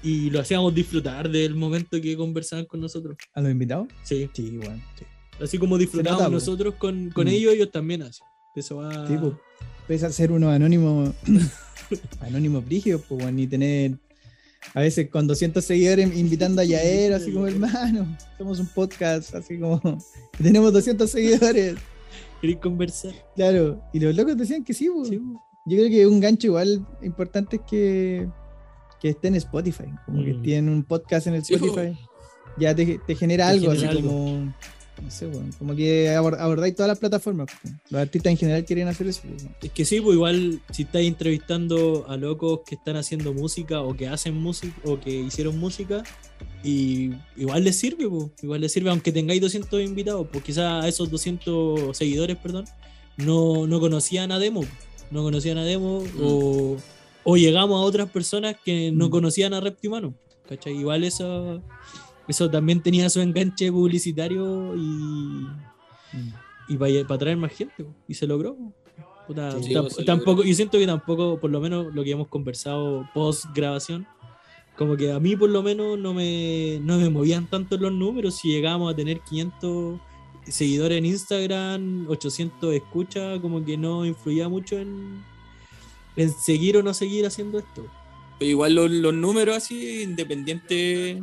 y 0.04 0.30
lo 0.30 0.40
hacíamos 0.40 0.74
disfrutar 0.74 1.30
del 1.30 1.56
momento 1.56 2.00
que 2.02 2.16
conversaban 2.18 2.66
con 2.66 2.80
nosotros. 2.82 3.18
¿A 3.34 3.42
los 3.42 3.52
invitados? 3.52 3.88
Sí, 4.04 4.30
Sí. 4.34 4.60
Sí, 4.60 5.06
así 5.44 5.58
como 5.58 5.78
nota, 5.78 6.26
po. 6.26 6.30
nosotros 6.32 6.76
con, 6.76 7.10
con 7.12 7.26
Mm. 7.26 7.30
ellos, 7.30 7.54
ellos 7.54 7.72
también 7.72 8.02
hacen. 8.04 8.26
Eso 8.56 8.78
va... 8.78 9.08
Sí, 9.08 9.16
po. 9.18 9.38
Puedes 9.88 10.04
hacer 10.04 10.32
unos 10.32 10.50
anónimos, 10.54 11.14
anónimos 12.20 12.66
brígidos, 12.66 13.02
pues, 13.08 13.22
weón, 13.24 13.40
y 13.40 13.48
tener 13.48 13.98
a 14.74 14.82
veces 14.82 15.10
con 15.10 15.26
200 15.28 15.64
seguidores 15.64 16.16
invitando 16.16 16.62
a 16.62 16.66
Yael, 16.66 17.14
así 17.14 17.32
como 17.34 17.48
hermano, 17.48 18.18
somos 18.38 18.60
un 18.60 18.68
podcast, 18.68 19.34
así 19.36 19.58
como, 19.60 19.82
tenemos 20.38 20.72
200 20.72 21.10
seguidores, 21.10 21.76
¿Querés 22.40 22.58
conversar? 22.58 23.12
claro, 23.36 23.82
y 23.94 24.00
los 24.00 24.16
locos 24.16 24.38
decían 24.38 24.64
que 24.64 24.74
sí, 24.74 24.90
pues. 24.94 25.10
Sí. 25.10 25.20
Yo 25.68 25.78
creo 25.78 25.90
que 25.90 26.08
un 26.08 26.20
gancho 26.20 26.48
igual 26.48 26.86
importante 27.04 27.58
es 27.58 27.62
que, 27.70 28.28
que 29.02 29.10
esté 29.10 29.30
en 29.30 29.36
Spotify, 29.36 29.86
como 30.06 30.24
que 30.24 30.34
Mm. 30.34 30.42
tienen 30.44 30.70
un 30.70 30.84
podcast 30.84 31.28
en 31.28 31.36
el 31.36 31.42
Spotify, 31.42 31.98
ya 32.58 32.76
te, 32.76 33.00
te 33.06 33.16
genera 33.16 33.46
Te 33.48 33.52
algo, 33.54 33.72
genera 33.72 33.90
así 33.90 33.98
algo. 33.98 34.10
como, 34.10 34.54
no 35.02 35.10
sé, 35.12 35.26
weón, 35.28 35.52
como 35.58 35.76
que 35.76 36.10
abor- 36.16 36.38
abordáis 36.40 36.76
todas 36.76 36.90
las 36.90 37.00
plataformas. 37.00 37.48
Los 37.90 38.02
artistas 38.02 38.32
en 38.32 38.38
general 38.38 38.64
quieren 38.66 38.88
hacer 38.88 39.08
eso. 39.08 39.22
weón. 39.26 39.56
Es 39.62 39.72
que 39.72 39.86
sí, 39.86 40.00
pues 40.02 40.16
igual 40.16 40.62
si 40.72 40.84
estáis 40.84 41.08
entrevistando 41.08 42.06
a 42.08 42.18
locos 42.18 42.60
que 42.68 42.76
están 42.76 42.98
haciendo 42.98 43.34
música 43.34 43.82
o 43.82 43.96
que 43.96 44.08
hacen 44.08 44.36
música 44.38 44.76
o 44.86 45.00
que 45.00 45.10
hicieron 45.12 45.58
música, 45.58 46.04
y 46.64 47.12
igual 47.38 47.64
les 47.64 47.78
sirve, 47.80 48.08
pues, 48.08 48.26
igual 48.44 48.62
les 48.62 48.72
sirve, 48.72 48.92
aunque 48.92 49.12
tengáis 49.12 49.42
200 49.42 49.82
invitados, 49.82 50.28
pues 50.32 50.44
quizás 50.44 50.84
a 50.84 50.88
esos 50.88 51.10
200 51.10 51.98
seguidores, 51.98 52.38
perdón, 52.38 52.66
no, 53.18 53.66
no 53.66 53.80
conocían 53.80 54.32
a 54.32 54.38
Demo, 54.40 54.64
no 55.10 55.24
conocían 55.24 55.58
a 55.58 55.64
Demo 55.64 56.04
o, 56.22 56.78
o 57.24 57.38
llegamos 57.38 57.78
a 57.80 57.84
otras 57.84 58.10
personas 58.10 58.56
que 58.64 58.92
no 58.92 59.08
Mm. 59.08 59.10
conocían 59.12 59.54
a 59.54 59.60
Reptimano, 59.60 60.14
¿cachai? 60.48 60.76
Igual 60.78 61.04
eso, 61.04 61.62
eso 62.28 62.50
también 62.50 62.82
tenía 62.82 63.10
su 63.10 63.22
enganche 63.22 63.72
publicitario 63.72 64.76
y, 64.76 65.46
y 66.68 66.78
para 66.78 67.18
traer 67.18 67.38
más 67.38 67.52
gente, 67.52 67.86
y 68.08 68.14
se 68.14 68.28
logró. 68.28 68.56
po. 68.56 68.74
Puta, 69.28 69.52
Sí, 69.62 69.74
tam- 69.74 69.82
pues, 69.84 69.96
se 69.96 70.04
tampoco, 70.04 70.32
logró. 70.38 70.46
yo 70.50 70.56
siento 70.56 70.78
que 70.80 70.86
tampoco, 70.88 71.40
por 71.40 71.52
lo 71.52 71.60
menos 71.62 71.94
lo 71.94 72.04
que 72.04 72.12
hemos 72.12 72.28
conversado 72.28 73.08
post 73.14 73.46
grabación, 73.54 74.06
como 74.78 74.98
que 74.98 75.12
a 75.12 75.20
mí 75.20 75.36
por 75.36 75.50
lo 75.50 75.62
menos 75.62 76.00
no 76.00 76.14
me, 76.14 76.80
no 76.82 76.98
me 76.98 77.10
movían 77.10 77.46
tanto 77.48 77.78
los 77.78 77.92
números 77.92 78.38
si 78.38 78.50
llegábamos 78.50 78.92
a 78.92 78.96
tener 78.96 79.20
500 79.22 80.00
seguidores 80.48 80.98
en 80.98 81.06
Instagram, 81.06 82.08
800 82.10 82.74
escuchas, 82.74 83.40
como 83.42 83.64
que 83.64 83.78
no 83.78 84.06
influía 84.06 84.50
mucho 84.50 84.78
en, 84.80 85.24
en 86.16 86.32
seguir 86.34 86.78
o 86.78 86.84
no 86.84 86.94
seguir 86.94 87.26
haciendo 87.26 87.60
esto. 87.60 87.86
Pero 88.40 88.50
igual 88.52 88.74
los, 88.76 88.90
los 88.92 89.14
números 89.14 89.56
así, 89.58 90.02
independiente 90.02 91.22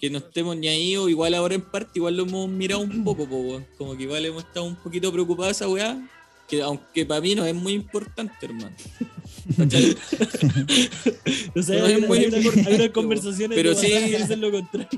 que 0.00 0.10
no 0.10 0.18
estemos 0.18 0.56
ni 0.56 0.68
ahí, 0.68 0.96
o 0.96 1.08
igual 1.08 1.34
ahora 1.34 1.54
en 1.56 1.62
parte, 1.62 1.92
igual 1.96 2.16
lo 2.16 2.22
hemos 2.24 2.48
mirado 2.48 2.80
un 2.82 3.02
poco, 3.04 3.28
po, 3.28 3.36
weón. 3.38 3.66
como 3.76 3.96
que 3.96 4.04
igual 4.04 4.24
hemos 4.24 4.44
estado 4.44 4.64
un 4.66 4.76
poquito 4.76 5.12
preocupados 5.12 5.56
esa 5.56 5.68
weá, 5.68 6.08
que 6.48 6.62
aunque 6.62 7.04
para 7.04 7.20
mí 7.20 7.34
no 7.34 7.44
es 7.44 7.54
muy 7.54 7.72
importante, 7.72 8.34
hermano. 8.42 8.74
O 11.56 11.62
sea, 11.62 11.78
No 11.80 11.86
hay, 11.86 11.94
es 11.94 12.06
muy 12.06 12.18
hay 12.18 12.24
importante, 12.26 12.68
hay 12.70 12.74
unas 12.76 12.86
po. 12.88 12.92
conversaciones 12.94 13.56
Pero 13.56 13.74
sí- 13.74 13.86
dicen 13.92 14.40
lo 14.40 14.50
contrario. 14.50 14.88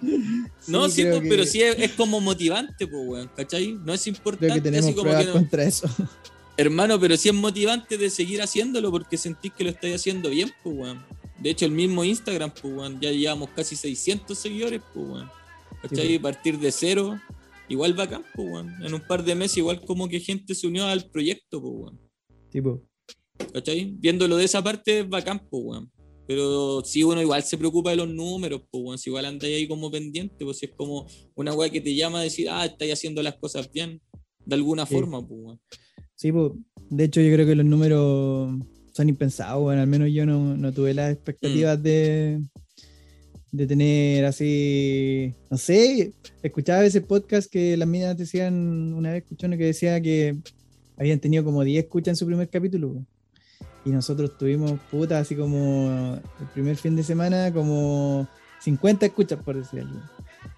no, 0.66 0.88
sí, 0.88 1.02
que- 1.02 1.22
pero 1.28 1.44
sí 1.44 1.62
es, 1.62 1.78
es 1.78 1.92
como 1.92 2.20
motivante, 2.20 2.86
pues, 2.86 3.02
weón, 3.06 3.30
¿cachai? 3.36 3.78
No 3.84 3.92
es 3.94 4.06
importante, 4.06 4.46
Creo 4.46 4.54
que 4.56 4.60
tenemos 4.60 4.86
así 4.86 4.94
como 4.94 5.04
pruebas 5.04 5.24
que 5.24 5.28
no- 5.28 5.32
contra 5.34 5.64
eso. 5.64 5.88
Hermano, 6.60 7.00
pero 7.00 7.16
sí 7.16 7.30
es 7.30 7.34
motivante 7.34 7.96
de 7.96 8.10
seguir 8.10 8.42
haciéndolo 8.42 8.90
porque 8.90 9.16
sentís 9.16 9.50
que 9.54 9.64
lo 9.64 9.70
estáis 9.70 9.94
haciendo 9.94 10.28
bien, 10.28 10.50
pues, 10.62 10.76
weón. 10.76 11.02
De 11.38 11.48
hecho, 11.48 11.64
el 11.64 11.70
mismo 11.72 12.04
Instagram, 12.04 12.50
pues, 12.52 12.64
weón, 12.74 13.00
ya 13.00 13.10
llevamos 13.10 13.48
casi 13.56 13.76
600 13.76 14.36
seguidores, 14.36 14.82
pues, 14.92 15.06
weón. 15.08 15.30
¿Cachai? 15.80 16.06
Sí, 16.06 16.18
Partir 16.18 16.58
de 16.58 16.70
cero, 16.70 17.18
igual 17.66 17.94
bacán, 17.94 18.22
pues, 18.34 18.46
weón. 18.52 18.74
En 18.84 18.92
un 18.92 19.00
par 19.00 19.24
de 19.24 19.34
meses, 19.34 19.56
igual 19.56 19.80
como 19.86 20.06
que 20.06 20.20
gente 20.20 20.54
se 20.54 20.66
unió 20.66 20.84
al 20.86 21.08
proyecto, 21.10 21.62
pues, 21.62 21.72
weón. 21.74 22.00
tipo, 22.50 22.82
¿Cachai? 23.54 23.94
Viéndolo 23.98 24.36
de 24.36 24.44
esa 24.44 24.62
parte 24.62 25.02
bacán, 25.04 25.38
pues, 25.48 25.62
weón. 25.64 25.90
Pero 26.26 26.82
si 26.84 27.02
uno 27.02 27.22
igual 27.22 27.42
se 27.42 27.56
preocupa 27.56 27.88
de 27.90 27.96
los 27.96 28.08
números, 28.08 28.60
pues, 28.70 28.84
weón. 28.84 28.98
Si 28.98 29.08
igual 29.08 29.24
andáis 29.24 29.56
ahí 29.56 29.66
como 29.66 29.90
pendiente, 29.90 30.44
pues 30.44 30.58
si 30.58 30.66
es 30.66 30.72
como 30.76 31.06
una 31.34 31.54
weá 31.54 31.70
que 31.70 31.80
te 31.80 31.94
llama 31.94 32.20
a 32.20 32.22
decir, 32.22 32.50
ah, 32.50 32.66
estáis 32.66 32.92
haciendo 32.92 33.22
las 33.22 33.36
cosas 33.38 33.72
bien, 33.72 33.98
de 34.44 34.54
alguna 34.54 34.84
Sí. 34.84 34.92
forma, 34.94 35.26
pues, 35.26 35.40
weón. 35.42 35.60
Sí, 36.20 36.32
po. 36.32 36.54
de 36.90 37.04
hecho 37.04 37.20
yo 37.22 37.32
creo 37.32 37.46
que 37.46 37.54
los 37.54 37.64
números 37.64 38.54
son 38.92 39.08
impensados, 39.08 39.62
bueno, 39.62 39.80
al 39.80 39.86
menos 39.88 40.10
yo 40.12 40.26
no, 40.26 40.54
no 40.56 40.70
tuve 40.72 40.92
las 40.92 41.10
expectativas 41.12 41.78
Mm. 41.78 41.82
de, 41.82 42.42
de 43.52 43.66
tener 43.66 44.24
así, 44.26 45.32
no 45.50 45.56
sé, 45.56 46.12
escuchaba 46.42 46.80
a 46.80 46.82
veces 46.82 47.02
podcast 47.02 47.50
que 47.50 47.76
las 47.76 47.88
minas 47.88 48.16
decían, 48.18 48.92
una 48.92 49.12
vez 49.12 49.22
escuché 49.22 49.46
uno 49.46 49.56
que 49.56 49.64
decía 49.64 50.00
que 50.00 50.36
habían 50.98 51.18
tenido 51.20 51.42
como 51.42 51.64
10 51.64 51.84
escuchas 51.84 52.08
en 52.12 52.16
su 52.16 52.26
primer 52.26 52.48
capítulo. 52.50 53.04
Y 53.86 53.90
nosotros 53.90 54.36
tuvimos, 54.36 54.72
puta, 54.90 55.18
así 55.20 55.34
como 55.34 56.18
el 56.38 56.46
primer 56.52 56.76
fin 56.76 56.94
de 56.96 57.02
semana, 57.02 57.50
como 57.50 58.28
50 58.60 59.06
escuchas, 59.06 59.42
por 59.42 59.56
decir 59.56 59.80
algo. 59.80 60.00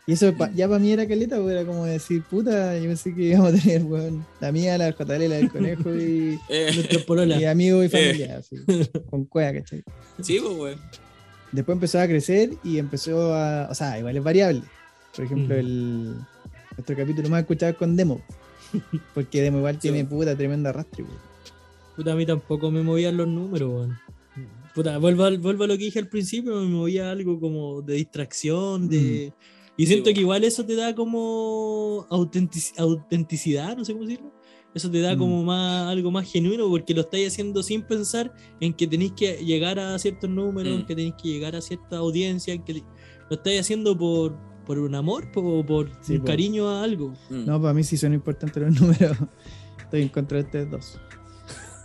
Y 0.07 0.15
eso 0.15 0.33
pa- 0.37 0.51
ya 0.53 0.67
para 0.67 0.81
mí 0.81 0.91
era 0.91 1.07
caleta, 1.07 1.37
porque 1.37 1.53
era 1.53 1.65
como 1.65 1.85
decir, 1.85 2.23
puta, 2.25 2.77
yo 2.77 2.85
pensé 2.87 3.15
que 3.15 3.23
íbamos 3.23 3.55
a 3.55 3.57
tener, 3.57 3.85
weón, 3.85 4.27
la 4.41 4.51
mía, 4.51 4.77
la 4.77 4.87
del 4.87 4.95
JL, 4.95 5.29
la 5.29 5.37
del 5.37 5.51
conejo 5.51 5.95
y, 5.95 6.39
Eh, 6.49 6.71
Nuestros 6.75 7.03
pololas. 7.05 7.41
y 7.41 7.45
amigos 7.45 7.87
y 7.87 7.89
familia, 7.89 8.39
así, 8.39 8.57
con 9.11 9.25
cueva, 9.27 9.53
¿cachai? 9.61 9.83
sí, 10.21 10.41
pues, 10.43 10.57
weón. 10.59 10.81
Después 11.53 11.77
empezó 11.77 12.01
a 12.01 12.07
crecer 12.09 12.51
y 12.65 12.79
empezó 12.79 13.35
a, 13.35 13.69
o 13.71 13.75
sea, 13.75 13.99
igual 13.99 14.17
es 14.17 14.25
variable. 14.25 14.63
Por 15.15 15.25
ejemplo, 15.27 15.55
Mm. 15.55 15.59
el, 15.59 16.15
nuestro 16.77 16.97
capítulo 16.97 17.29
más 17.29 17.43
escuchado 17.43 17.71
es 17.73 17.79
con 17.79 17.95
Demo. 17.95 18.21
Porque 19.15 19.43
Demo 19.43 19.59
igual 19.59 19.75
Sí. 19.75 19.81
tiene 19.83 20.05
puta 20.05 20.35
tremenda 20.35 20.71
arrastre, 20.71 21.05
weón. 21.05 21.19
Puta, 21.95 22.13
a 22.13 22.17
mí 22.17 22.25
tampoco 22.27 22.71
me 22.71 22.83
movían 22.83 23.17
los 23.19 23.29
números, 23.29 23.71
weón. 23.71 23.99
Puta, 24.75 24.97
vuelvo, 24.97 25.25
vuelvo 25.39 25.65
a 25.65 25.67
lo 25.67 25.77
que 25.77 25.85
dije 25.85 25.99
al 25.99 26.09
principio, 26.09 26.55
me 26.59 26.67
movía 26.67 27.11
algo 27.11 27.39
como 27.39 27.83
de 27.83 27.95
distracción, 27.95 28.89
de... 28.89 29.33
Y 29.77 29.87
siento 29.87 30.09
Sí, 30.11 30.15
que 30.15 30.21
igual 30.21 30.45
eso 30.45 30.65
te 30.67 30.75
da 30.77 30.95
como 30.95 32.07
autentic- 32.11 32.79
autenticidad, 32.79 33.77
no 33.77 33.85
sé 33.85 33.93
cómo 33.93 34.05
decirlo. 34.05 34.33
Eso 34.75 34.91
te 34.91 35.01
da 35.01 35.15
Mm. 35.15 35.19
como 35.19 35.43
más 35.45 35.89
algo 35.91 36.11
más 36.11 36.31
genuino 36.31 36.69
porque 36.69 36.95
lo 36.95 37.03
estáis 37.03 37.29
haciendo 37.29 37.63
sin 37.63 37.83
pensar 37.83 38.33
en 38.61 38.73
que 38.75 38.87
tenéis 38.87 39.13
que 39.13 39.35
llegar 39.45 39.79
a 39.79 39.99
ciertos 39.99 40.31
números, 40.31 40.73
Mm. 40.77 40.81
en 40.81 40.87
que 40.87 40.95
tenéis 40.95 41.15
que 41.23 41.29
llegar 41.29 41.57
a 41.57 41.61
cierta 41.61 41.97
audiencia, 41.99 42.55
en 42.55 42.63
que 42.65 42.75
lo 42.75 43.37
estáis 43.37 43.61
haciendo 43.61 43.97
por, 43.97 44.37
por 44.67 44.79
un 44.79 44.95
amor 44.95 45.29
o 45.35 45.65
por 45.65 45.91
Sí, 46.03 46.15
un 46.15 46.21
po. 46.21 46.27
cariño 46.27 46.69
a 46.69 46.83
algo. 46.85 47.13
Mm. 47.31 47.45
No, 47.47 47.61
para 47.61 47.75
mí 47.75 47.83
sí 47.83 47.97
son 47.97 48.15
importantes 48.15 48.63
los 48.63 48.75
números. 48.81 49.17
Estoy 49.79 50.03
en 50.03 50.09
contra 50.09 50.39
de 50.39 50.45
ustedes 50.45 50.71
dos. 50.71 50.99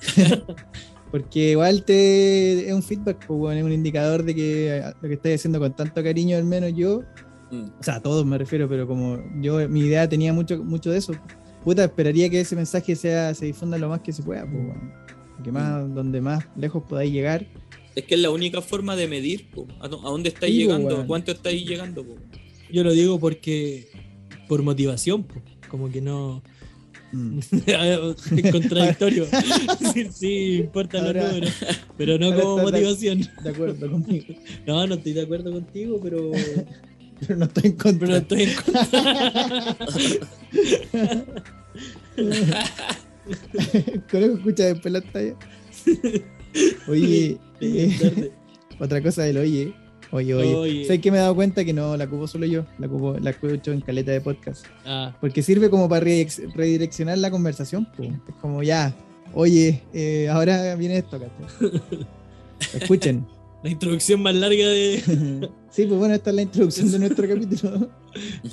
Porque 1.12 1.52
igual 1.52 1.84
te 1.86 2.68
es 2.68 2.74
un 2.74 2.84
feedback, 2.84 3.26
pues, 3.28 3.40
weón, 3.40 3.58
es 3.58 3.64
un 3.64 3.72
indicador 3.72 4.24
de 4.24 4.36
que 4.36 4.84
lo 5.02 5.08
que 5.08 5.14
estás 5.16 5.34
haciendo 5.36 5.60
con 5.60 5.74
tanto 5.76 6.04
cariño, 6.04 6.36
al 6.38 6.44
menos 6.44 6.74
yo, 6.76 7.02
Mm. 7.52 7.66
o 7.80 7.84
sea, 7.84 7.96
a 7.96 8.02
todos 8.02 8.26
me 8.26 8.38
refiero, 8.38 8.68
pero 8.68 8.88
como 8.88 9.20
yo, 9.42 9.68
mi 9.70 9.82
idea 9.82 10.08
tenía 10.10 10.34
mucho, 10.34 10.64
mucho 10.64 10.92
de 10.92 10.98
eso. 10.98 11.14
Puta, 11.64 11.84
esperaría 11.86 12.30
que 12.30 12.40
ese 12.42 12.56
mensaje 12.56 12.96
sea, 12.96 13.34
se 13.34 13.46
difunda 13.46 13.78
lo 13.78 13.90
más 13.90 14.02
que 14.02 14.12
se 14.14 14.24
pueda, 14.24 14.46
pues. 14.50 14.64
Que 15.44 15.52
más, 15.52 15.94
donde 15.94 16.20
más 16.22 16.46
lejos 16.56 16.84
podáis 16.88 17.12
llegar. 17.12 17.46
Es 17.96 18.04
que 18.06 18.16
es 18.16 18.22
la 18.22 18.30
única 18.32 18.62
forma 18.62 18.96
de 18.96 19.08
medir 19.08 19.50
po, 19.52 19.68
a, 19.80 19.88
dó- 19.88 20.00
a 20.06 20.10
dónde 20.10 20.30
estáis 20.30 20.54
Sí, 20.56 20.64
po, 20.66 20.72
llegando, 20.72 20.96
weón. 20.96 21.08
cuánto 21.08 21.32
estáis 21.32 21.66
llegando. 21.68 22.04
po. 22.06 22.16
Yo 22.72 22.84
lo 22.84 22.92
digo 22.92 23.20
porque. 23.20 23.88
Por 24.48 24.64
motivación, 24.64 25.24
po. 25.24 25.36
como 25.70 25.90
que 25.92 26.00
no. 26.02 26.42
Mm. 27.12 27.40
es 27.68 28.52
contradictorio. 28.52 29.26
sí, 29.94 30.08
sí, 30.12 30.54
importan 30.60 31.02
los 31.06 31.16
Ahora- 31.16 31.28
números. 31.30 31.54
Pero 31.98 32.18
no 32.18 32.34
como 32.40 32.58
motivación. 32.64 33.22
De 33.44 33.50
acuerdo 33.50 33.90
conmigo. 33.92 34.26
No, 34.68 34.86
no 34.88 34.96
estoy 34.96 35.14
de 35.14 35.22
acuerdo 35.24 35.52
contigo, 35.52 36.00
pero. 36.02 36.32
Pero 37.20 37.36
no 37.38 37.46
estoy 37.46 37.64
en 37.66 37.72
contra. 37.78 38.00
Pero 38.00 38.12
no 38.12 38.18
estoy 38.18 38.44
en 38.44 38.56
contra. 38.56 39.78
Conejo 44.12 44.36
escucha 44.38 44.64
después 44.66 44.92
la 44.94 45.02
talla. 45.02 45.36
Oye, 46.88 47.38
eh, 47.62 48.32
otra 48.80 49.02
cosa 49.02 49.24
del 49.24 49.38
oye. 49.38 49.74
Oye, 50.12 50.34
oye. 50.34 50.56
Oye. 50.56 50.86
¿Sabes 50.86 51.02
que 51.02 51.12
me 51.12 51.18
he 51.18 51.20
dado 51.22 51.36
cuenta 51.36 51.66
que 51.66 51.74
no 51.74 51.98
la 51.98 52.06
ocupo 52.06 52.28
solo 52.28 52.46
yo? 52.46 52.66
La 52.80 52.88
ocupo, 52.88 53.18
la 53.20 53.32
escucho 53.32 53.74
en 53.74 53.82
caleta 53.82 54.12
de 54.12 54.22
podcast. 54.22 54.66
Ah, 54.86 55.14
Porque 55.20 55.42
sirve 55.44 55.70
como 55.70 55.90
para 55.90 56.06
redirec- 56.06 56.54
redireccionar 56.56 57.18
la 57.18 57.30
conversación. 57.30 57.90
Es 58.00 58.36
como 58.42 58.64
ya, 58.64 58.96
oye, 59.34 59.84
eh, 59.94 60.30
ahora 60.32 60.76
viene 60.76 61.00
esto, 61.00 61.20
¿cachai? 61.20 61.72
Escuchen. 62.74 63.28
La 63.68 63.72
introducción 63.74 64.22
más 64.22 64.34
larga 64.36 64.68
de. 64.68 65.50
Sí, 65.70 65.86
pues 65.86 66.00
bueno, 66.00 66.16
esta 66.16 66.32
es 66.32 66.36
la 66.36 66.42
introducción 66.42 66.92
de 66.92 66.98
nuestro 67.00 67.28
capítulo. 67.34 67.90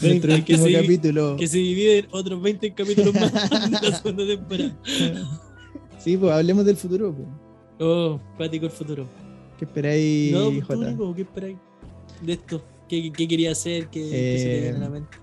nuestro 0.03 0.45
que 0.45 0.59
se- 0.59 0.73
capítulo. 0.73 1.37
que 1.37 1.47
se 1.47 1.57
divide 1.59 1.99
en 2.01 2.07
otros 2.11 2.43
20 2.43 2.75
capítulos 2.75 3.15
más 3.15 3.33
de 3.81 3.89
la 3.91 3.97
segunda 3.97 4.27
temporada. 4.27 4.77
Sí, 5.99 6.17
pues 6.19 6.33
hablemos 6.33 6.67
del 6.67 6.77
futuro. 6.77 7.15
Pues. 7.15 7.29
Oh, 7.81 8.21
cuático 8.37 8.67
el 8.67 8.73
futuro. 8.73 9.07
¿Qué 9.59 9.65
esperáis, 9.65 10.33
no, 10.33 10.51
pues, 10.51 11.15
¿qué 11.17 11.23
esperáis 11.23 11.57
de 12.21 12.33
esto? 12.35 12.63
¿Qué, 12.89 13.11
qué 13.13 13.27
quería 13.29 13.53
hacer? 13.53 13.87
¿Qué, 13.87 14.01
qué 14.11 14.39
se 14.39 14.45
te 14.45 14.61
viene 14.61 14.77
a 14.77 14.81
la 14.81 14.87
Eh, 14.87 14.91
mente? 14.91 15.17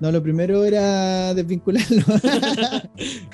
No, 0.00 0.12
lo 0.12 0.22
primero 0.22 0.64
era 0.64 1.32
desvincularlo. 1.34 2.02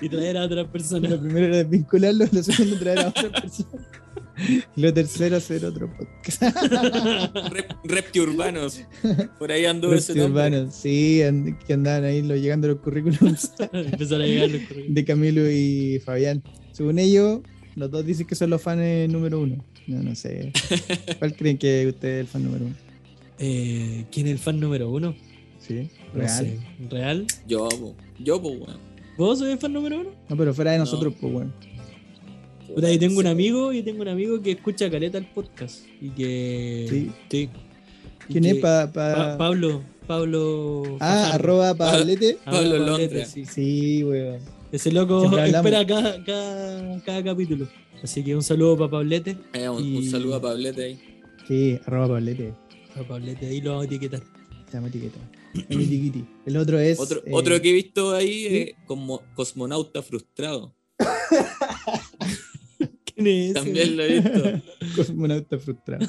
y 0.01 0.09
traer 0.09 0.37
a 0.39 0.45
otras 0.45 0.67
lo 0.67 0.71
personas. 0.73 1.15
primero 1.15 1.47
era 1.47 1.57
desvincularlo, 1.57 2.27
lo 2.31 2.43
segundo 2.43 2.79
traer 2.79 2.99
a 3.01 3.09
otra 3.09 3.31
persona. 3.41 3.89
Lo 4.77 4.93
tercero 4.93 5.37
hacer 5.37 5.65
otro 5.65 5.91
podcast. 5.93 6.43
Rep, 7.51 7.73
reptiurbanos. 7.85 8.83
Por 9.39 9.53
ahí 9.53 9.65
anduvo 9.65 9.95
ese 9.95 10.13
Repti 10.13 10.21
nombre. 10.27 10.47
Urbanos, 10.49 10.75
sí, 10.75 11.23
and- 11.23 11.59
que 11.65 11.73
andaban 11.75 12.05
ahí 12.05 12.23
lo- 12.23 12.37
llegando 12.37 12.69
los 12.69 12.79
currículums 12.79 13.53
Empezar 13.73 14.21
a 14.21 14.27
llegar 14.27 14.51
los 14.51 14.63
correos. 14.63 14.87
de 14.95 15.05
Camilo 15.05 15.51
y 15.51 16.01
Fabián. 16.05 16.43
Según 16.73 16.99
ellos, 16.99 17.41
los 17.77 17.91
dos 17.91 18.05
dicen 18.05 18.27
que 18.27 18.35
son 18.35 18.51
los 18.51 18.61
fans 18.63 19.09
número 19.11 19.41
uno. 19.41 19.65
No, 19.87 20.03
no 20.03 20.15
sé. 20.15 20.53
¿Cuál 21.19 21.37
creen 21.37 21.59
que 21.59 21.87
usted 21.89 22.09
es 22.09 22.21
el 22.23 22.27
fan 22.27 22.45
número 22.45 22.65
uno? 22.67 22.75
Eh, 23.39 24.05
¿Quién 24.11 24.27
es 24.29 24.33
el 24.33 24.39
fan 24.39 24.59
número 24.59 24.91
uno? 24.91 25.15
Sí, 25.59 25.89
No 26.13 26.21
real. 26.21 26.31
sé. 26.31 26.59
¿Real? 26.91 27.27
Yo. 27.47 27.69
Yo, 28.19 28.41
pues, 28.41 28.55
weón. 28.61 28.79
¿Vos 29.19 29.39
sois 29.39 29.53
el 29.53 29.59
fan 29.59 29.73
número 29.73 30.01
uno? 30.01 30.11
No, 30.29 30.37
pero 30.37 30.53
fuera 30.55 30.73
de 30.73 30.79
nosotros, 30.79 31.15
pues 31.21 31.33
bueno. 31.33 31.53
Puta, 32.75 32.91
yo 32.93 32.99
tengo 32.99 33.21
un 33.21 33.27
amigo, 33.27 33.73
yo 33.73 33.85
tengo 33.85 34.03
un 34.03 34.09
amigo 34.09 34.41
que 34.43 34.53
escucha 34.53 34.91
caleta 34.91 35.19
el 35.19 35.27
podcast. 35.27 35.85
Y 36.01 36.11
que. 36.11 36.87
Sí. 36.91 37.11
sí. 37.31 37.51
Y 38.29 38.33
¿Quién 38.33 38.45
que- 38.45 38.51
es? 38.51 38.57
Pa, 38.59 38.91
Pa- 38.93 39.15
pa- 39.15 39.39
Pablo. 39.39 39.83
Pablo. 40.07 40.83
ah, 41.01 41.23
Fajardo. 41.25 41.35
arroba 41.35 41.75
Pablete. 41.75 42.39
Ah, 42.45 42.51
Pablo 42.53 42.79
Londra. 42.79 43.25
sí. 43.25 43.45
Sí, 43.47 44.05
weón. 44.05 44.41
Ese 44.73 44.91
loco 44.93 45.25
espera 45.39 45.87
cada, 45.87 46.25
cada, 46.25 47.01
cada 47.05 47.23
capítulo. 47.25 47.69
Así 48.03 48.23
que 48.25 48.35
un 48.35 48.43
saludo 48.43 48.77
para 48.77 48.91
Pablete. 48.91 49.37
Eh, 49.55 49.69
un, 49.69 50.05
saludo 50.11 50.35
a 50.35 50.43
Pablete 50.43 50.85
ahí. 50.85 50.99
Sí, 51.47 51.79
arroba 51.87 52.09
Pablete. 52.09 52.53
A 52.97 53.03
Pablete, 53.07 53.47
ahí 53.47 53.61
lo 53.61 53.71
vamos 53.71 53.85
a 53.85 53.87
etiquetar. 53.87 54.23
Se 54.69 54.73
llama 54.75 54.89
etiqueta. 54.89 55.19
El 56.47 56.57
otro 56.57 56.79
es. 56.81 56.99
Otro, 56.99 57.21
eh, 57.25 57.31
otro 57.33 57.61
que 57.63 57.71
he 57.71 57.73
visto 57.73 58.13
ahí 58.15 58.49
¿sí? 58.49 58.57
es 58.57 58.75
como 58.87 59.23
cosmonauta 59.35 60.03
frustrado. 60.03 60.75
¿Quién 63.15 63.27
es 63.27 63.45
ese? 63.51 63.55
También 63.55 63.97
lo 63.97 64.03
he 64.05 64.21
visto. 64.21 64.63
Cosmonauta 64.97 65.59
frustrado. 65.59 66.07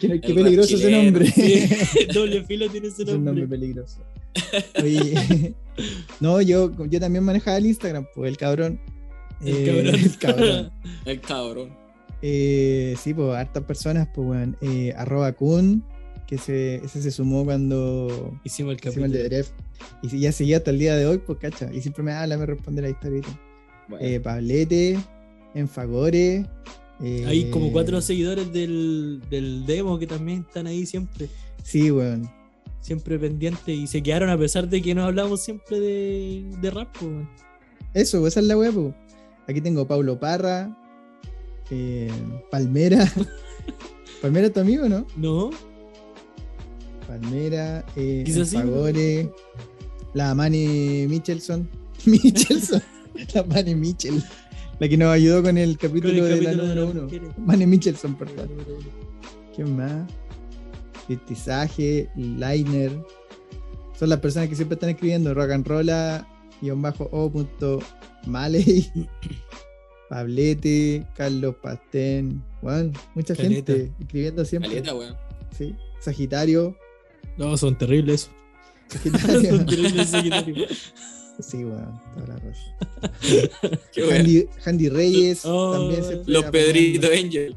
qué 0.00 0.20
qué 0.20 0.28
El 0.28 0.34
peligroso 0.34 0.76
ese 0.76 0.90
nombre. 0.90 1.26
Sí, 1.30 1.64
doble 2.14 2.44
filo 2.44 2.68
tiene 2.70 2.88
ese 2.88 3.02
Es 3.02 3.08
un 3.08 3.24
nombre 3.24 3.42
nombre. 3.42 3.58
peligroso. 3.58 4.00
Oye, 4.82 5.54
no, 6.20 6.40
yo, 6.42 6.72
yo 6.86 7.00
también 7.00 7.24
manejaba 7.24 7.56
el 7.58 7.66
Instagram, 7.66 8.06
pues 8.14 8.28
el 8.30 8.36
cabrón. 8.36 8.80
El 9.44 9.54
Eh, 9.54 9.64
cabrón. 9.66 9.94
el 9.94 10.18
cabrón. 10.18 10.72
El 11.04 11.20
cabrón. 11.20 11.76
Eh, 12.22 12.96
sí, 13.02 13.12
pues 13.14 13.36
hartas 13.36 13.62
personas, 13.64 14.08
pues 14.14 14.26
weón. 14.28 14.56
Eh, 14.62 14.92
arroba 14.96 15.32
Kun, 15.32 15.84
que 16.26 16.38
se, 16.38 16.76
ese 16.76 17.02
se 17.02 17.10
sumó 17.10 17.44
cuando 17.44 18.38
Hicimos 18.44 18.72
el 18.72 18.78
hicimos 18.78 18.80
capítulo. 18.80 19.06
el 19.06 19.12
de 19.12 19.22
Dref. 19.24 19.50
Y 20.02 20.18
ya 20.18 20.32
seguía 20.32 20.56
hasta 20.58 20.70
el 20.70 20.78
día 20.78 20.96
de 20.96 21.06
hoy, 21.06 21.18
pues 21.18 21.38
cacha. 21.38 21.70
Y 21.72 21.80
siempre 21.82 22.02
me 22.02 22.12
habla, 22.12 22.36
me 22.38 22.46
responde 22.46 22.80
la 22.82 22.88
historia. 22.88 23.20
Bueno, 23.88 24.04
Eh, 24.04 24.18
Pablete, 24.20 24.98
Enfagore. 25.54 26.46
eh, 27.00 27.24
Hay 27.26 27.50
como 27.50 27.70
cuatro 27.72 28.00
seguidores 28.00 28.52
del, 28.52 29.20
del 29.30 29.64
demo 29.66 29.98
que 29.98 30.06
también 30.06 30.44
están 30.46 30.66
ahí 30.66 30.86
siempre, 30.86 31.28
Sí, 31.62 31.90
weón. 31.90 32.30
siempre 32.80 33.18
pendientes 33.18 33.68
y 33.76 33.86
se 33.86 34.02
quedaron 34.02 34.28
a 34.30 34.38
pesar 34.38 34.68
de 34.68 34.82
que 34.82 34.94
no 34.94 35.04
hablamos 35.04 35.40
siempre 35.42 35.80
de, 35.80 36.44
de 36.60 36.70
rap. 36.70 36.94
weón. 37.02 37.28
Eso, 37.94 38.20
pues, 38.20 38.32
esa 38.34 38.40
es 38.40 38.46
la 38.46 38.56
web. 38.56 38.94
Aquí 39.48 39.60
tengo 39.60 39.86
Pablo 39.86 40.18
Parra, 40.18 40.76
eh, 41.70 42.10
Palmera. 42.50 43.10
Palmera 44.22 44.46
es 44.48 44.52
tu 44.52 44.60
amigo, 44.60 44.88
¿no? 44.88 45.06
No, 45.16 45.50
Palmera, 47.06 47.84
eh, 47.96 48.24
Fagore, 48.50 49.30
la 50.14 50.34
Mani 50.34 51.06
Michelson. 51.08 51.68
Michelson. 52.06 52.82
la 53.34 53.42
Mani 53.44 53.74
Michel. 53.74 54.22
La 54.80 54.88
que 54.88 54.96
nos 54.96 55.08
ayudó 55.08 55.42
con 55.42 55.56
el 55.56 55.78
capítulo, 55.78 56.14
Con 56.14 56.18
el 56.18 56.24
de 56.24 56.42
la 56.42 56.50
capítulo 56.50 56.66
de 56.68 56.74
número 56.74 57.04
las 57.04 57.12
uno. 57.12 57.34
Mani 57.46 57.66
Michelson, 57.66 58.14
perdón. 58.16 58.48
¿Quién 59.54 59.76
más? 59.76 60.10
Critizaje, 61.06 62.08
Liner. 62.16 62.92
Son 63.98 64.08
las 64.08 64.18
personas 64.20 64.48
que 64.48 64.56
siempre 64.56 64.74
están 64.74 64.90
escribiendo 64.90 65.32
rock 65.34 65.52
and 65.52 65.66
rolla, 65.66 66.26
guion 66.60 66.82
bajo 66.82 67.08
o 67.12 67.30
punto 67.30 67.78
Maley, 68.26 68.90
Pablete, 70.08 71.06
Carlos 71.16 71.54
Pastén, 71.62 72.42
Juan, 72.60 72.92
mucha 73.14 73.34
Caleta. 73.36 73.72
gente 73.72 73.92
escribiendo 74.00 74.44
siempre. 74.44 74.70
caleta, 74.70 74.94
weón. 74.94 75.16
Sí. 75.56 75.74
Sagitario, 76.00 76.76
No, 77.36 77.56
son 77.56 77.78
terribles. 77.78 78.30
Sagitario. 78.88 79.50
son 79.56 79.66
terribles 79.66 80.08
Sagitarios. 80.08 80.94
sí, 81.40 81.64
weón, 81.64 82.00
toda 82.14 82.26
la 82.28 82.36
raza. 82.36 82.76
Qué 83.92 84.02
weón. 84.02 84.14
Handy, 84.16 84.48
Handy 84.64 84.88
Reyes, 84.88 85.40
Oh, 85.44 85.72
también 85.72 86.04
siempre 86.04 86.32
Los. 86.32 86.44
Pedrito 86.46 87.06
Angel. 87.08 87.56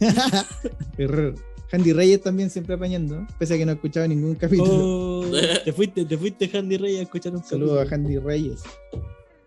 Error. 0.98 1.34
Handy 1.72 1.92
Reyes 1.92 2.20
también 2.22 2.50
siempre 2.50 2.74
apañando, 2.76 3.26
pese 3.38 3.54
a 3.54 3.58
que 3.58 3.66
no 3.66 3.72
he 3.72 3.74
escuchado 3.74 4.06
ningún 4.06 4.34
capítulo. 4.36 5.20
Oh, 5.20 5.26
te 5.64 5.72
fuiste, 5.72 6.04
te 6.04 6.16
fuiste 6.16 6.50
Handy 6.56 6.76
Rey 6.76 6.96
a 6.98 7.02
escuchar 7.02 7.34
un 7.34 7.42
Saludos 7.42 7.80
a 7.80 7.88
capítulo. 7.88 7.94
Handy 7.94 8.18
Reyes. 8.18 8.60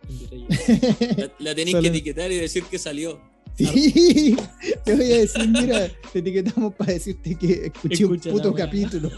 Handy 0.10 0.28
Reyes. 0.28 1.17
La, 1.17 1.32
la 1.39 1.56
tenéis 1.56 1.78
que 1.78 1.88
etiquetar 1.88 2.32
y 2.32 2.38
decir 2.38 2.63
que 2.63 2.78
salió. 2.80 3.20
Sí, 3.58 4.36
te 4.86 4.96
voy 4.96 5.12
a 5.13 5.17
decir, 5.20 5.48
mira, 5.48 5.89
te 6.13 6.20
etiquetamos 6.20 6.76
para 6.76 6.93
decirte 6.93 7.36
que 7.36 7.65
escuché 7.65 8.04
Escucha 8.04 8.30
un 8.30 8.36
puto 8.36 8.54
capítulo. 8.54 9.10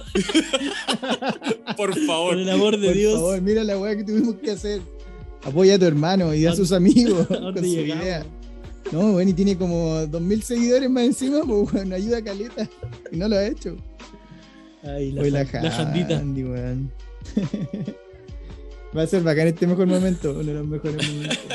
Por 1.79 1.91
Por 1.93 2.05
favor. 2.05 2.37
el 2.37 2.49
amor 2.49 2.77
de 2.77 2.87
Por 2.87 2.95
Dios. 2.97 3.13
favor, 3.13 3.41
mira 3.41 3.63
la 3.63 3.77
weá 3.79 3.95
que 3.95 4.03
tuvimos 4.03 4.35
que 4.35 4.51
hacer. 4.51 4.82
Apoya 5.43 5.75
a 5.75 5.80
tu 5.80 5.86
hermano 5.86 6.34
y 6.36 6.45
a 6.45 6.53
sus 6.53 6.71
amigos. 6.73 7.25
No, 8.91 9.11
bueno, 9.11 9.30
y 9.30 9.34
tiene 9.34 9.55
como 9.55 10.03
2000 10.07 10.41
seguidores 10.41 10.89
más 10.89 11.03
encima, 11.03 11.41
pues 11.45 11.71
bueno, 11.71 11.93
ayuda 11.95 12.17
a 12.17 12.23
caleta. 12.23 12.67
Y 13.11 13.17
no 13.17 13.27
lo 13.27 13.36
ha 13.38 13.45
hecho. 13.45 13.77
Ay, 14.84 15.11
la, 15.11 15.21
Hoy 15.21 15.30
la, 15.30 15.45
jan- 15.45 15.63
la 15.63 15.69
jandita. 15.71 16.17
Handy, 16.17 16.43
weón. 16.43 16.91
Va 18.97 19.03
a 19.03 19.07
ser 19.07 19.21
bacán 19.21 19.47
este 19.47 19.67
mejor 19.67 19.86
momento, 19.86 20.32
uno 20.32 20.43
de 20.43 20.53
los 20.55 20.67
mejores 20.67 21.07
momentos. 21.07 21.38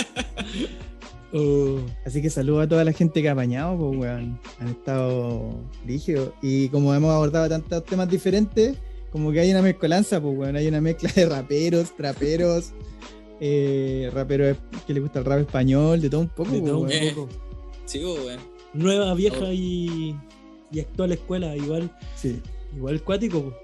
Oh, 1.37 1.81
Así 2.07 2.23
que 2.23 2.31
saludo 2.31 2.61
a 2.61 2.69
toda 2.69 2.85
la 2.85 2.93
gente 2.93 3.21
que 3.21 3.29
ha 3.29 3.33
apañado, 3.33 3.77
pues, 3.77 3.99
weón. 3.99 4.39
Han 4.61 4.69
estado 4.69 5.57
rígidos. 5.85 6.31
Y 6.41 6.69
como 6.69 6.95
hemos 6.95 7.11
abordado 7.11 7.49
tantos 7.49 7.85
temas 7.85 8.09
diferentes, 8.09 8.77
como 9.15 9.31
que 9.31 9.39
hay 9.39 9.53
una 9.53 9.63
mezcolanza, 9.63 10.21
pues, 10.21 10.37
weón. 10.37 10.57
Hay 10.57 10.67
una 10.67 10.81
mezcla 10.81 11.09
de 11.15 11.25
raperos, 11.27 11.97
traperos, 11.97 12.73
eh, 13.41 14.11
raperos 14.13 14.57
que 14.89 14.93
les 14.93 15.01
gusta 15.05 15.21
el 15.21 15.25
rap 15.25 15.39
español, 15.39 16.01
de 16.01 16.11
todo 16.11 16.23
un 16.23 16.29
poco, 16.31 16.51
de 16.51 16.59
pues, 16.59 16.71
todo 16.73 16.81
un. 16.81 16.91
Eh. 16.91 17.13
poco. 17.15 17.29
Sí, 17.87 18.01
pues, 18.01 18.19
weón. 18.27 18.41
Nueva, 18.73 19.15
vieja 19.15 19.53
y, 19.53 20.17
y 20.73 20.81
actual 20.81 21.13
escuela, 21.13 21.57
igual, 21.57 21.97
Sí. 22.17 22.41
igual 22.77 23.05
cuático. 23.05 23.41
po. 23.45 23.55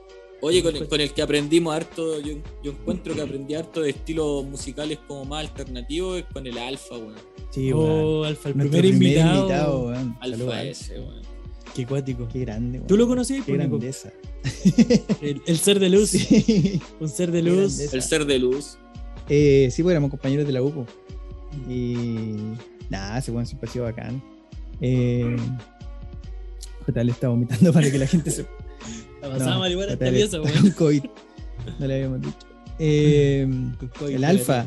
Oye, 0.43 0.63
con 0.63 0.77
el, 0.77 0.87
con 0.87 1.01
el 1.01 1.13
que 1.13 1.21
aprendimos 1.21 1.75
harto, 1.75 2.21
yo, 2.21 2.35
yo 2.63 2.71
encuentro 2.71 3.13
que 3.17 3.21
aprendí 3.21 3.57
harto 3.57 3.81
de 3.83 3.91
estilos 3.91 4.45
musicales 4.45 4.99
como 5.09 5.25
más 5.25 5.41
alternativos 5.49 6.19
es 6.21 6.27
con 6.33 6.47
el 6.47 6.57
Alfa, 6.59 6.95
weón. 6.97 7.15
Sí, 7.51 7.73
weón. 7.73 7.91
oh, 7.91 8.23
Alfa, 8.25 8.51
el 8.51 8.55
primer, 8.55 8.85
invitado. 8.85 9.87
weón. 9.87 10.17
Saludos, 10.21 10.55
Alfa 10.55 10.63
ese, 10.63 11.01
weón. 11.01 11.30
Qué 11.75 11.87
cuático. 11.87 12.27
Qué 12.29 12.41
grande, 12.41 12.79
weón. 12.79 12.87
¿Tú 12.89 12.97
lo 12.97 13.07
conocías, 13.07 13.45
Qué 13.45 13.53
grandeza. 13.53 14.11
El, 15.23 15.43
el 15.47 15.59
ser 15.59 15.79
de 15.79 15.89
luz, 15.91 16.11
Sí. 16.11 16.81
un 16.99 17.09
ser 17.09 17.31
de 17.31 17.43
luz. 17.43 17.79
El 17.93 18.03
ser 18.03 18.25
de 18.27 18.39
luz. 18.39 18.79
Eh, 19.29 19.69
sí, 19.71 19.83
pues 19.83 19.93
éramos 19.93 20.11
compañeros 20.11 20.47
de 20.47 20.53
la 20.53 20.63
UPO. 20.63 20.87
Y 21.69 22.37
nada, 22.89 23.19
ese 23.19 23.31
weón 23.31 23.47
siempre 23.47 23.69
ha 23.69 23.73
sido 23.73 23.85
bacán. 23.85 24.23
Eh, 24.81 25.37
JL 26.87 27.09
está 27.11 27.29
vomitando 27.29 27.73
para 27.73 27.91
que 27.91 27.99
la 27.99 28.07
gente 28.07 28.31
se. 28.31 28.47
La 29.23 29.29
pasaba 29.31 29.69
No, 29.69 29.83
esta 29.83 29.97
JL 30.07 30.11
pieza, 30.15 30.37
está 30.39 30.41
weón. 30.41 30.63
con 30.63 30.71
COVID. 30.73 31.05
No 31.79 31.87
le 31.87 31.95
habíamos 31.95 32.21
dicho. 32.23 32.37
Eh, 32.83 33.47
Con 33.79 33.89
COVID, 33.91 34.15
el 34.15 34.25
Alfa. 34.25 34.67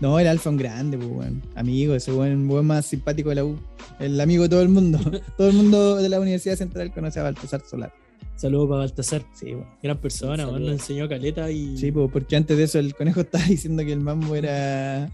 No, 0.00 0.18
el 0.18 0.26
Alfa 0.28 0.48
un 0.50 0.56
grande, 0.56 0.96
pues, 0.96 1.10
weón. 1.10 1.42
Amigo, 1.54 1.94
ese 1.94 2.12
weón, 2.12 2.48
weón 2.50 2.66
más 2.66 2.86
simpático 2.86 3.28
de 3.28 3.34
la 3.36 3.44
U. 3.44 3.58
El 3.98 4.18
amigo 4.20 4.44
de 4.44 4.48
todo 4.48 4.62
el 4.62 4.68
mundo. 4.70 4.98
todo 5.36 5.48
el 5.48 5.54
mundo 5.56 5.96
de 5.96 6.08
la 6.08 6.18
Universidad 6.20 6.56
Central 6.56 6.92
conoce 6.92 7.20
a 7.20 7.24
Baltasar 7.24 7.62
Solar. 7.68 7.92
Saludos 8.36 8.68
para 8.70 8.78
Baltasar. 8.80 9.22
Sí, 9.34 9.54
weón. 9.54 9.66
Gran 9.82 9.98
persona, 9.98 10.36
saludo. 10.44 10.58
nos 10.60 10.70
enseñó 10.72 11.08
caleta 11.08 11.50
y 11.50 11.76
Sí, 11.76 11.92
pues, 11.92 12.08
porque 12.10 12.36
antes 12.36 12.56
de 12.56 12.64
eso 12.64 12.78
el 12.78 12.94
conejo 12.94 13.20
estaba 13.20 13.44
diciendo 13.44 13.84
que 13.84 13.92
el 13.92 14.00
mambo 14.00 14.34
era. 14.34 15.10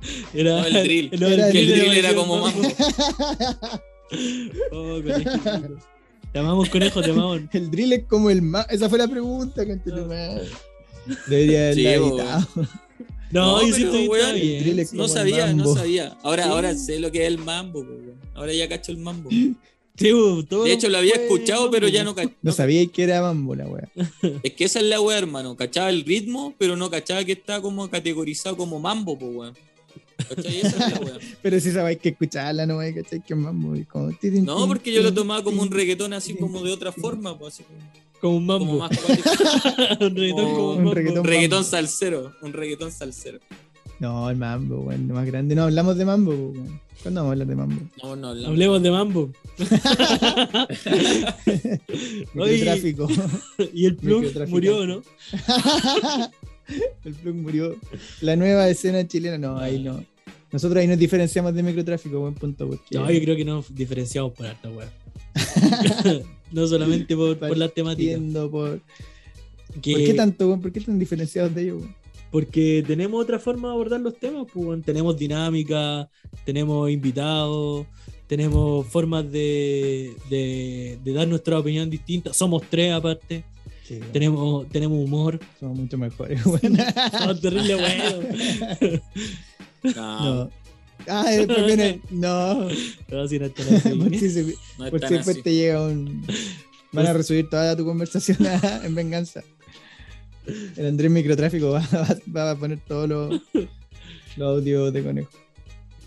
era 0.34 0.60
No, 0.60 0.66
el 0.66 0.74
drill. 0.84 1.10
no, 1.18 1.26
Era 1.26 1.50
Que 1.50 1.60
el 1.60 1.66
drill 1.68 1.80
drill 1.80 1.98
era 1.98 2.14
como 2.14 2.38
mambo. 2.40 2.60
Oh, 4.72 5.00
conejo. 5.02 5.76
Te 6.32 6.38
amamos, 6.38 6.68
conejo, 6.68 7.02
te 7.02 7.10
amamos. 7.10 7.40
El 7.52 7.70
drill 7.70 7.92
es 7.94 8.04
como 8.04 8.30
el 8.30 8.42
mambo. 8.42 8.68
Esa 8.70 8.88
fue 8.88 8.98
la 8.98 9.08
pregunta, 9.08 9.64
gente. 9.64 9.90
No. 9.90 10.06
Debería 11.26 11.74
Sí, 11.74 11.86
haberla 11.88 12.06
editado. 12.06 12.46
No, 13.30 13.60
No, 13.60 13.66
yo 13.66 13.74
siento 13.74 13.92
pero, 13.92 14.02
que 14.04 14.08
weón, 14.08 14.34
bien. 14.34 14.86
No 14.92 15.08
sabía, 15.08 15.52
no 15.52 15.74
sabía. 15.74 16.18
Ahora, 16.22 16.44
Sí. 16.44 16.48
ahora 16.50 16.74
sé 16.74 16.98
lo 16.98 17.12
que 17.12 17.22
es 17.22 17.28
el 17.28 17.38
mambo, 17.38 17.84
pues, 17.84 17.98
weón. 18.00 18.20
Ahora 18.34 18.52
ya 18.52 18.68
cacho 18.68 18.92
el 18.92 18.98
mambo. 18.98 19.30
Sí, 19.96 20.14
weón, 20.14 20.46
todo 20.46 20.64
De 20.64 20.72
hecho, 20.72 20.88
lo 20.88 20.96
había 20.96 21.12
escuchado, 21.14 21.70
pero 21.70 21.86
ya 21.86 22.04
no 22.04 22.14
cacho. 22.14 22.32
No 22.40 22.52
sabía 22.52 22.86
que 22.86 23.02
era 23.02 23.20
mambo 23.20 23.54
la 23.54 23.66
wea. 23.66 23.86
Es 24.42 24.54
que 24.54 24.64
esa 24.64 24.78
es 24.80 24.86
la 24.86 24.98
weá, 24.98 25.18
hermano. 25.18 25.56
Cachaba 25.56 25.90
el 25.90 26.04
ritmo, 26.06 26.54
pero 26.56 26.74
no 26.74 26.88
cachaba 26.90 27.22
que 27.22 27.32
está 27.32 27.60
como 27.60 27.90
categorizado 27.90 28.56
como 28.56 28.80
mambo, 28.80 29.18
pues, 29.18 29.30
weón. 29.34 29.54
¿Cachai? 30.28 30.58
Esa 30.60 30.68
es 30.86 30.92
la 30.94 31.00
weá. 31.00 31.18
Pero 31.42 31.60
sí 31.60 31.72
sabéis 31.72 31.98
que 31.98 32.10
escucharla, 32.10 32.66
no 32.66 32.78
hay 32.78 32.94
¿cachai? 32.94 33.20
Que 33.20 33.34
es 33.34 33.38
mambo. 33.38 33.74
como 33.90 34.10
No, 34.42 34.66
porque 34.68 34.92
yo 34.92 35.02
lo 35.02 35.12
tomaba 35.12 35.42
como 35.42 35.62
un 35.62 35.70
reggaetón 35.70 36.12
así 36.12 36.34
como 36.34 36.62
de 36.62 36.72
otra 36.72 36.92
forma, 36.92 37.38
pues, 37.38 37.54
así 37.54 37.64
como, 37.64 37.78
Como 38.20 38.36
un 38.36 38.46
como 38.46 38.64
mambo. 38.64 38.78
más 38.78 38.98
cuático. 38.98 39.28
un 40.04 40.16
reggaetón 40.16 40.44
como 40.44 40.56
como 40.56 40.70
un 40.70 40.70
un 40.70 40.76
mambo. 40.84 40.94
reggaetón. 40.94 41.18
Un 41.20 41.24
reggaetón 41.26 41.58
mambo. 41.58 41.70
salsero, 41.70 42.32
un 42.42 42.52
reggaetón 42.52 42.92
salsero. 42.92 43.38
No, 43.98 44.30
el 44.30 44.36
mambo, 44.36 44.80
weón. 44.80 45.08
Lo 45.08 45.14
más 45.14 45.26
grande. 45.26 45.54
No 45.54 45.64
hablamos 45.64 45.96
de 45.96 46.04
mambo, 46.04 46.30
weón. 46.32 46.80
¿Cuándo 47.02 47.20
vamos 47.22 47.30
a 47.30 47.32
hablar 47.32 47.46
de 47.48 47.56
mambo? 47.56 47.82
No, 48.02 48.16
no 48.16 48.28
hablamos. 48.28 48.50
Hablemos 48.50 48.82
de 48.82 48.90
mambo. 48.90 49.30
Microtráfico. 52.34 53.08
y 53.72 53.86
el 53.86 53.96
plug 53.96 54.24
murió, 54.48 54.86
¿no? 54.86 55.02
el 57.04 57.14
plug 57.14 57.34
murió. 57.34 57.76
La 58.20 58.36
nueva 58.36 58.68
escena 58.68 59.06
chilena, 59.06 59.38
no, 59.38 59.58
ahí 59.58 59.82
no. 59.82 60.04
Nosotros 60.52 60.80
ahí 60.80 60.86
nos 60.88 60.98
diferenciamos 60.98 61.54
de 61.54 61.62
microtráfico, 61.62 62.18
buen 62.20 62.34
punto. 62.34 62.66
Porque 62.68 62.82
No, 62.98 63.10
yo 63.10 63.20
creo 63.22 63.36
que 63.36 63.44
nos 63.44 63.72
diferenciamos 63.74 64.32
por 64.32 64.46
harta 64.46 64.68
weá. 64.68 64.90
no 66.52 66.66
solamente 66.66 67.16
por, 67.16 67.38
por 67.38 67.56
la 67.56 67.68
temática. 67.68 68.18
Por. 68.50 68.80
Que- 69.80 69.92
¿Por 69.92 70.04
qué 70.04 70.14
tanto? 70.14 70.58
¿Por 70.60 70.72
qué 70.72 70.80
tan 70.80 70.98
diferenciados 70.98 71.54
de 71.54 71.62
ellos? 71.62 71.82
Porque 72.30 72.84
tenemos 72.86 73.20
otra 73.22 73.38
forma 73.38 73.68
de 73.68 73.74
abordar 73.74 74.00
los 74.00 74.16
temas, 74.18 74.46
pues, 74.52 74.84
tenemos 74.84 75.16
dinámica, 75.16 76.08
tenemos 76.44 76.88
invitados, 76.90 77.86
tenemos 78.28 78.86
formas 78.86 79.30
de, 79.32 80.14
de, 80.28 80.98
de 81.02 81.12
dar 81.12 81.26
nuestra 81.26 81.58
opinión 81.58 81.90
distinta. 81.90 82.32
Somos 82.32 82.62
tres 82.70 82.92
aparte, 82.92 83.44
Sí, 83.82 83.98
tenemos, 84.12 84.68
tenemos 84.68 85.04
humor, 85.04 85.40
Somos 85.58 85.76
mucho 85.78 85.98
mejores, 85.98 86.46
weón. 86.46 86.78
somos 87.18 87.40
terrible 87.40 87.74
buenos. 87.74 89.00
No, 89.82 90.34
No. 90.44 90.50
Ah, 91.08 91.24
después 91.30 91.66
viene. 91.66 92.00
No. 92.10 92.68
No, 93.08 93.28
si 93.28 93.38
no 93.38 93.46
están 93.46 93.74
así. 93.74 93.88
Por 93.98 94.16
si, 94.16 94.30
se- 94.30 94.54
no 94.78 94.90
por 94.90 95.00
si 95.06 95.14
después 95.14 95.36
así. 95.36 95.42
te 95.42 95.54
llega 95.54 95.82
un. 95.82 96.24
Van 96.92 97.06
a 97.06 97.12
resubir 97.12 97.48
toda 97.48 97.76
tu 97.76 97.84
conversación 97.84 98.38
a- 98.46 98.80
en 98.84 98.94
venganza. 98.94 99.42
El 100.76 100.86
Andrés 100.86 101.10
Microtráfico 101.10 101.70
va, 101.70 101.80
va- 101.92 102.18
va 102.36 102.50
a 102.52 102.56
poner 102.56 102.78
todos 102.80 103.08
los, 103.08 103.40
los 104.36 104.48
audios 104.58 104.92
de 104.92 105.02
conejo. 105.02 105.30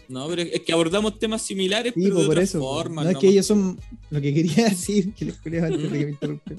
No, 0.10 0.28
pero 0.28 0.42
es 0.42 0.60
que 0.62 0.74
abordamos 0.74 1.18
temas 1.18 1.42
similares, 1.42 1.94
Sí, 1.96 2.02
pero 2.04 2.16
pues, 2.16 2.28
de 2.28 2.28
por 2.28 2.40
eso. 2.44 2.90
no 2.90 3.10
es 3.10 3.18
que 3.18 3.28
ellos 3.30 3.46
son. 3.46 3.80
Lo 4.10 4.20
que 4.22 4.34
quería 4.34 4.66
decir, 4.70 5.14
que 5.14 5.26
les 5.26 5.38
quería 5.38 5.66
antes 5.66 5.90
de 5.92 5.98
que 6.00 6.06
me 6.06 6.12
interrumpan, 6.12 6.58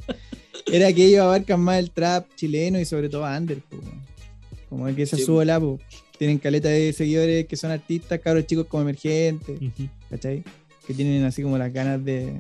era 0.67 0.93
que 0.93 1.05
ellos 1.07 1.21
abarcan 1.21 1.61
más 1.61 1.79
el 1.79 1.91
trap 1.91 2.27
chileno 2.37 2.81
y 2.81 2.85
sobre 2.87 3.09
todo 3.11 3.25
under. 3.25 3.59
po. 3.61 3.77
Como 4.71 4.93
que 4.97 5.03
esa 5.03 5.17
Sí, 5.17 5.25
su 5.25 5.35
bola, 5.35 5.61
po. 5.61 5.79
Tienen 6.19 6.39
caleta 6.39 6.69
de 6.69 6.93
seguidores 6.93 7.47
que 7.47 7.57
son 7.57 7.71
artistas, 7.71 8.21
cabros 8.21 8.47
chicos 8.47 8.67
como 8.67 8.83
emergentes. 8.83 9.61
Ujú. 9.61 9.89
¿cachai? 10.11 10.43
Que 10.87 10.95
tienen 10.95 11.25
así 11.25 11.43
como 11.43 11.59
las 11.59 11.73
ganas 11.73 12.05
de. 12.05 12.33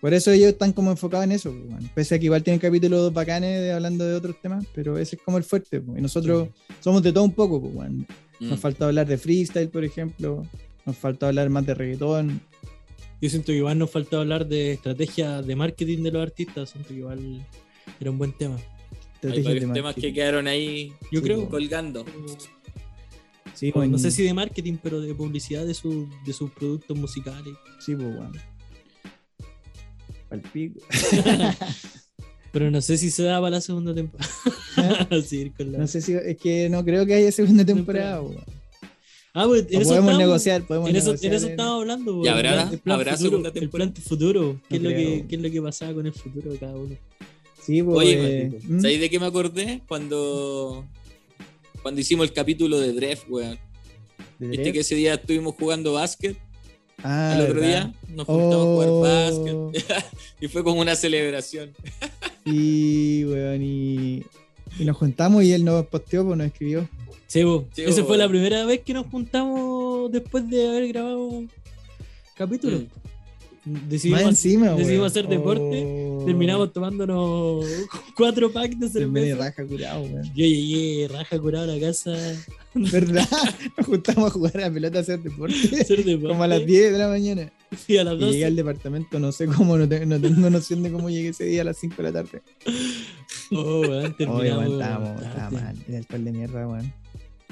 Por 0.00 0.14
eso 0.14 0.30
ellos 0.30 0.48
están 0.48 0.72
como 0.72 0.90
enfocados 0.90 1.24
en 1.24 1.32
eso, 1.32 1.52
pues, 1.52 1.64
weón. 1.68 1.90
pese 1.94 2.14
a 2.14 2.18
que 2.18 2.24
igual 2.24 2.42
tienen 2.42 2.58
capítulos 2.58 3.12
bacanes 3.12 3.60
de- 3.60 3.72
hablando 3.72 4.04
de 4.06 4.14
otros 4.14 4.34
temas, 4.40 4.64
pero 4.74 4.96
ese 4.98 5.16
es 5.16 5.22
como 5.22 5.36
el 5.36 5.44
fuerte. 5.44 5.80
pues. 5.80 5.98
Y 5.98 6.00
nosotros 6.00 6.48
somos 6.80 7.02
de 7.02 7.12
todo 7.12 7.24
un 7.24 7.32
poco, 7.34 7.60
pues, 7.60 7.74
weón. 7.74 8.06
Mm. 8.40 8.48
Nos 8.48 8.60
falta 8.60 8.86
hablar 8.86 9.06
de 9.06 9.18
freestyle, 9.18 9.68
por 9.68 9.84
ejemplo. 9.84 10.46
Nos 10.86 10.96
falta 10.96 11.28
hablar 11.28 11.50
más 11.50 11.66
de 11.66 11.74
reggaetón. 11.74 12.40
Yo 13.20 13.28
siento 13.28 13.48
que 13.52 13.58
igual 13.58 13.76
nos 13.78 13.90
falta 13.90 14.16
hablar 14.18 14.46
de 14.48 14.72
estrategia 14.72 15.42
de 15.42 15.54
marketing 15.54 16.02
de 16.02 16.10
los 16.12 16.22
artistas. 16.22 16.70
Siento 16.70 16.88
que 16.88 16.94
igual 16.96 17.46
era 18.00 18.10
un 18.10 18.16
buen 18.16 18.32
tema. 18.32 18.56
Hay 19.22 19.42
varios 19.42 19.72
temas 19.72 19.94
que 19.94 20.12
quedaron 20.12 20.46
ahí 20.46 20.92
Yo 21.12 21.20
Sí, 21.20 21.24
creo. 21.26 21.48
colgando. 21.48 22.04
Sí, 23.54 23.72
no 23.74 23.98
sé 23.98 24.10
si 24.10 24.22
de 24.22 24.32
marketing, 24.32 24.78
pero 24.82 25.00
de 25.00 25.14
publicidad 25.14 25.66
de, 25.66 25.74
su- 25.74 26.08
de 26.24 26.32
sus 26.32 26.50
productos 26.52 26.96
musicales. 26.96 27.52
Sí, 27.84 27.94
pues, 27.94 28.06
weón. 28.08 28.32
Pal 30.28 30.40
pico. 30.52 30.80
Pero 32.52 32.68
no 32.70 32.80
sé 32.80 32.96
si 32.98 33.10
se 33.10 33.22
da 33.24 33.38
para 33.40 33.50
la 33.50 33.60
segunda 33.60 33.94
temporada. 33.94 34.28
La- 34.76 35.78
No 35.78 35.86
sé 35.86 36.00
si. 36.00 36.14
Es 36.14 36.36
que 36.36 36.68
no 36.68 36.84
creo 36.84 37.06
que 37.06 37.14
haya 37.14 37.30
segunda 37.30 37.64
temporada, 37.64 38.22
weón. 38.22 38.42
Ah, 39.34 39.44
pues 39.46 39.66
en 39.70 39.76
O 39.78 39.80
eso 39.82 39.90
podemos 39.90 40.18
negociar, 40.18 40.66
podemos 40.66 40.90
En 40.90 40.96
eso, 40.96 41.10
en 41.10 41.14
negociar 41.14 41.34
eso 41.34 41.48
estábamos 41.48 41.82
hablando. 41.82 42.22
¿Y 42.24 42.26
el 42.28 42.34
habrá- 42.34 42.52
plan- 42.54 42.72
el 42.72 42.78
plan 42.80 42.96
habrá 42.96 43.12
futuro, 43.12 43.30
segunda 43.30 43.48
El 43.50 43.54
temporada? 43.54 43.92
plan 43.92 44.02
futuro. 44.02 44.60
¿Qué, 44.68 44.76
es 44.76 44.82
lo 44.82 44.88
que. 44.90 45.26
¿Qué 45.28 45.36
es 45.36 45.42
lo 45.42 45.50
que 45.50 45.62
pasaba 45.62 45.94
con 45.94 46.06
el 46.06 46.12
futuro 46.12 46.50
de 46.52 46.58
cada 46.58 46.76
uno? 46.76 46.96
Sí, 47.62 47.82
pues. 47.82 47.96
Oye, 47.98 48.42
eh, 48.42 48.60
¿mm? 48.64 48.80
¿Sabéis 48.80 49.00
de 49.00 49.10
qué 49.10 49.18
me 49.20 49.26
acordé? 49.26 49.82
Cuando, 49.86 50.84
cuando 51.82 52.00
hicimos 52.00 52.26
el 52.28 52.32
capítulo 52.32 52.78
de 52.80 52.92
Dref, 52.92 53.24
weón. 53.28 53.58
¿De 54.38 54.46
Viste 54.48 54.62
Dref? 54.64 54.74
que 54.74 54.80
ese 54.80 54.94
día 54.94 55.14
estuvimos 55.14 55.54
jugando 55.56 55.92
básquet. 55.94 56.36
Ah, 57.02 57.32
el 57.36 57.42
otro 57.42 57.60
¿verdad? 57.60 57.68
día 57.68 57.94
nos 58.14 58.26
juntamos 58.26 58.56
a 58.56 58.70
jugar 58.70 58.88
Oh. 58.90 59.00
básquet. 59.72 60.04
y 60.40 60.48
fue 60.48 60.62
como 60.64 60.80
una 60.80 60.94
celebración. 60.96 61.72
Sí, 62.44 63.24
weón, 63.26 63.62
y, 63.62 64.22
y 64.78 64.84
nos 64.84 64.96
juntamos 64.96 65.42
y 65.44 65.52
él 65.52 65.64
nos 65.64 65.86
posteó, 65.86 66.24
pues 66.26 66.36
nos 66.38 66.46
escribió. 66.46 66.88
Sí, 67.26 67.44
bo. 67.44 67.68
Sí, 67.72 67.82
Esa 67.82 68.02
bo, 68.02 68.08
fue 68.08 68.18
la 68.18 68.28
primera 68.28 68.64
vez 68.66 68.80
que 68.80 68.92
nos 68.92 69.06
juntamos 69.06 70.10
después 70.12 70.48
de 70.50 70.68
haber 70.68 70.88
grabado 70.88 71.44
capítulos. 72.34 72.82
Decidimos, 73.64 74.22
encima, 74.22 74.70
decidimos 74.70 75.06
hacer 75.08 75.28
deporte, 75.28 75.84
Oh. 75.86 76.24
terminamos 76.24 76.72
tomándonos 76.72 77.64
cuatro 78.16 78.50
packs 78.50 78.78
de 78.80 78.88
cerveza. 78.88 79.36
raja 79.36 79.66
curado, 79.66 80.02
weón. 80.02 80.24
Yo 80.34 80.44
llegué 80.46 81.08
raja 81.08 81.38
curado 81.38 81.70
a 81.70 81.74
la 81.76 81.80
casa 81.80 82.12
¿Verdad? 82.74 83.26
Nos 83.76 83.86
juntamos 83.86 84.30
a 84.30 84.30
jugar 84.32 84.56
a 84.58 84.60
la 84.60 84.70
pelota 84.72 84.98
a 84.98 85.02
hacer 85.02 85.20
deporte. 85.22 85.54
hacer 85.80 86.04
deporte. 86.04 86.28
Como 86.28 86.42
a 86.42 86.46
las 86.46 86.64
10 86.64 86.92
de 86.92 86.98
la 86.98 87.08
mañana. 87.08 87.52
Y 87.88 87.96
a 87.98 88.04
las 88.04 88.14
Y 88.14 88.18
llegué 88.18 88.26
12. 88.32 88.44
al 88.46 88.56
departamento, 88.56 89.18
no 89.18 89.32
sé 89.32 89.46
cómo, 89.46 89.76
no, 89.76 89.88
te- 89.88 90.06
no 90.06 90.20
tengo 90.20 90.48
noción 90.50 90.82
de 90.82 90.90
cómo 90.92 91.10
llegué 91.10 91.28
ese 91.30 91.44
día 91.44 91.62
a 91.62 91.64
las 91.64 91.76
5 91.78 91.96
de 91.96 92.02
la 92.04 92.12
tarde. 92.12 92.42
Oh, 93.52 93.80
weón, 93.80 94.04
Oye, 94.04 94.14
terminamos. 94.16 94.46
weón, 94.68 94.72
estábamos, 94.80 95.22
estaba 95.22 95.50
mal. 95.50 95.76
El 95.88 95.94
alcohol 95.96 96.24
de 96.24 96.32
mierda, 96.32 96.66
weón. 96.68 96.92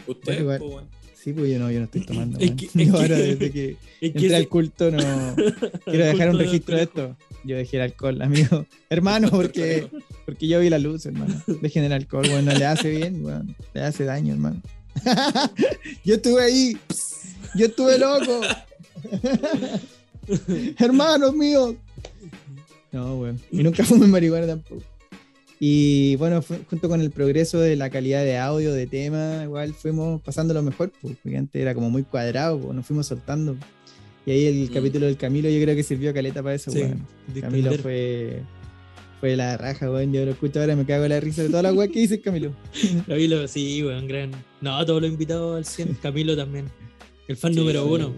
Ustedes, 0.07 0.41
igual. 0.41 0.59
po, 0.59 0.67
weón. 0.69 0.98
Sí, 1.23 1.33
pues 1.33 1.51
yo 1.51 1.59
no, 1.59 1.71
yo 1.71 1.79
no 1.81 1.85
estoy 1.87 2.03
tomando, 2.07 2.39
Es 2.39 2.53
que- 2.53 2.67
es 2.67 2.73
Yo 2.75 2.85
que- 2.85 2.91
ahora 2.91 3.17
desde 3.19 3.51
que 3.51 3.71
Es 4.01 4.01
que 4.01 4.07
entré 4.07 4.27
ese- 4.27 4.37
al 4.37 4.49
culto 4.49 4.91
no... 4.91 4.99
Quiero 5.85 6.05
dejar 6.07 6.31
un 6.31 6.39
registro 6.39 6.77
de 6.77 6.83
esto. 6.85 7.17
Yo 7.45 7.57
dejé 7.57 7.77
el 7.77 7.83
alcohol, 7.85 8.21
amigo. 8.23 8.67
Hermano, 8.91 9.29
porque, 9.31 9.89
porque 10.27 10.47
yo 10.49 10.61
vi 10.61 10.71
la 10.71 10.79
luz, 10.79 11.07
hermano. 11.07 11.41
Dejen 11.63 11.85
el 11.85 11.93
alcohol, 11.93 12.25
weón. 12.29 12.45
No 12.45 12.53
le 12.53 12.67
hace 12.67 12.91
bien, 12.91 13.25
weón. 13.25 13.55
Le 13.75 13.81
hace 13.83 14.05
daño, 14.05 14.35
hermano. 14.35 14.61
yo 16.05 16.15
estuve 16.17 16.43
ahí. 16.43 16.77
Yo 17.55 17.67
estuve 17.67 17.99
loco. 17.99 18.41
Hermanos 20.79 21.35
míos. 21.35 21.75
No, 22.93 23.19
weón. 23.19 23.41
Y 23.51 23.63
nunca 23.63 23.85
fumé 23.85 24.07
marihuana 24.07 24.47
tampoco. 24.47 24.83
Y 25.61 26.15
bueno, 26.17 26.41
junto 26.71 26.89
con 26.89 27.01
el 27.01 27.11
progreso 27.11 27.59
de 27.59 27.75
la 27.75 27.91
calidad 27.91 28.23
de 28.25 28.39
audio, 28.39 28.73
de 28.73 28.87
tema, 28.87 29.41
igual 29.43 29.75
fuimos 29.75 30.21
pasando 30.23 30.55
lo 30.55 30.63
mejor, 30.63 30.93
pues, 31.03 31.17
porque 31.23 31.37
antes 31.37 31.61
era 31.61 31.75
como 31.75 31.91
muy 31.91 32.05
cuadrado, 32.05 32.59
pues, 32.61 32.75
nos 32.75 32.87
fuimos 32.87 33.07
soltando. 33.07 33.57
Y 34.25 34.31
ahí 34.31 34.47
el 34.47 34.71
Mm. 34.71 34.75
capítulo 34.75 35.07
del 35.07 35.17
Camilo 35.17 35.49
yo 35.51 35.61
creo 35.63 35.75
que 35.75 35.83
sirvió 35.83 36.13
caleta 36.15 36.43
para 36.43 36.55
eso, 36.55 36.71
Sí, 36.71 36.79
weón. 36.81 37.07
Camilo 37.41 37.73
fue, 37.79 38.43
fue 39.21 39.37
la 39.37 39.57
raja, 39.57 39.91
weón. 39.91 40.13
Yo 40.13 40.25
lo 40.25 40.31
escucho 40.33 40.61
ahora 40.61 40.75
y 40.75 40.77
me 40.77 40.85
cago 40.87 41.05
en 41.05 41.11
la 41.11 41.19
risa 41.21 41.43
de 41.43 41.49
toda 41.49 41.63
la 41.65 41.73
weá 41.73 41.89
que 41.89 42.01
dice 42.01 42.21
Camilo. 42.21 42.53
Camilo, 43.09 43.49
sí, 43.49 43.83
weón, 43.83 44.07
gran. 44.07 44.31
No, 44.61 44.85
todos 44.87 45.03
los 45.03 45.11
invitados 45.11 45.57
al 45.57 45.65
100. 45.65 45.95
Camilo 46.03 46.37
también. 46.37 46.67
El 47.27 47.37
fan 47.37 47.53
Sí, 47.53 47.59
número 47.59 47.85
uno. 47.87 48.13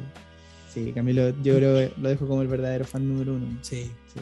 Sí, 0.74 0.92
Camilo, 0.94 1.30
yo 1.42 1.56
creo 1.56 1.74
que 1.76 1.92
lo 2.00 2.08
dejo 2.10 2.26
como 2.28 2.42
el 2.42 2.48
verdadero 2.48 2.84
fan 2.84 3.08
número 3.08 3.34
uno. 3.34 3.46
Sí. 3.62 3.90
Sí. 4.12 4.20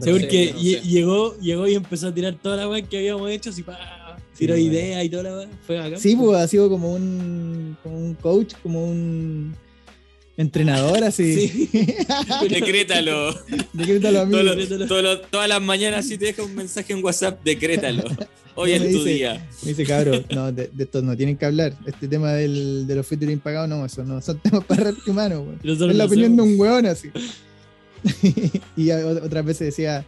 Sí, 0.00 0.10
porque 0.10 0.52
no 0.54 0.60
lle- 0.60 0.80
sé. 0.82 0.88
llegó, 0.88 1.38
llegó 1.38 1.68
y 1.68 1.74
empezó 1.74 2.08
a 2.08 2.14
tirar 2.14 2.34
toda 2.40 2.56
la 2.56 2.68
weá 2.68 2.82
que 2.82 2.98
habíamos 2.98 3.30
hecho, 3.30 3.50
así 3.50 3.62
pa, 3.62 4.16
tiró 4.36 4.54
Sí, 4.54 4.62
ideas 4.62 5.04
y 5.04 5.08
toda 5.08 5.22
la 5.24 5.36
weá. 5.36 5.48
Fue 5.66 5.78
acá. 5.78 5.96
Sí, 5.98 6.14
pues 6.16 6.38
ha 6.38 6.46
sido 6.48 6.68
como 6.68 6.92
un, 6.92 7.76
como 7.82 7.96
un 7.98 8.14
coach, 8.14 8.54
como 8.62 8.84
un 8.84 9.54
entrenador, 10.36 11.02
así. 11.04 11.48
Sí. 11.48 11.70
Decrétalo. 12.48 13.34
Decrétalo 13.72 14.20
a 14.20 14.24
mí. 14.26 14.30
Todos 14.32 14.44
los- 14.44 14.56
Decrétalo. 14.56 14.86
todos 14.86 15.02
los- 15.02 15.30
todas 15.30 15.48
las 15.48 15.60
mañanas 15.62 16.06
si 16.06 16.16
te 16.18 16.26
deja 16.26 16.42
un 16.42 16.54
mensaje 16.54 16.92
en 16.92 17.04
WhatsApp, 17.04 17.42
decrétalo. 17.44 18.04
Hoy 18.60 18.72
es 18.72 18.82
tu 18.82 18.88
dice- 18.88 19.08
día. 19.10 19.48
Me 19.62 19.68
dice, 19.68 19.84
cabrón, 19.84 20.26
no, 20.34 20.50
de, 20.50 20.68
de 20.72 20.82
estos 20.84 21.02
no 21.04 21.16
tienen 21.16 21.36
que 21.36 21.46
hablar. 21.46 21.74
Este 21.86 22.08
tema 22.08 22.32
del, 22.32 22.86
de 22.88 22.94
los 22.96 23.06
featuring 23.06 23.38
pagados, 23.38 23.68
no, 23.68 23.86
eso 23.86 24.02
no 24.04 24.20
son 24.20 24.38
temas 24.42 24.64
para 24.64 24.84
rap 24.84 24.96
humano, 25.06 25.46
Es 25.62 25.78
la 25.78 26.04
opinión 26.04 26.34
de 26.36 26.42
un 26.42 26.58
weón 26.58 26.86
así. 26.86 27.08
y 28.76 28.90
otras 28.90 29.44
veces 29.44 29.66
decía, 29.68 30.04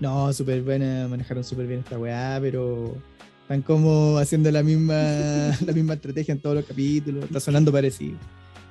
no, 0.00 0.32
súper 0.32 0.62
buena, 0.62 1.08
manejaron 1.08 1.44
súper 1.44 1.66
bien 1.66 1.80
esta 1.80 1.98
weá, 1.98 2.38
pero 2.40 2.96
están 3.42 3.62
como 3.62 4.18
haciendo 4.18 4.50
la 4.50 4.62
misma, 4.62 4.94
la 5.66 5.72
misma 5.72 5.94
estrategia 5.94 6.32
en 6.32 6.40
todos 6.40 6.56
los 6.56 6.64
capítulos, 6.64 7.24
está 7.24 7.40
sonando 7.40 7.72
parecido. 7.72 8.16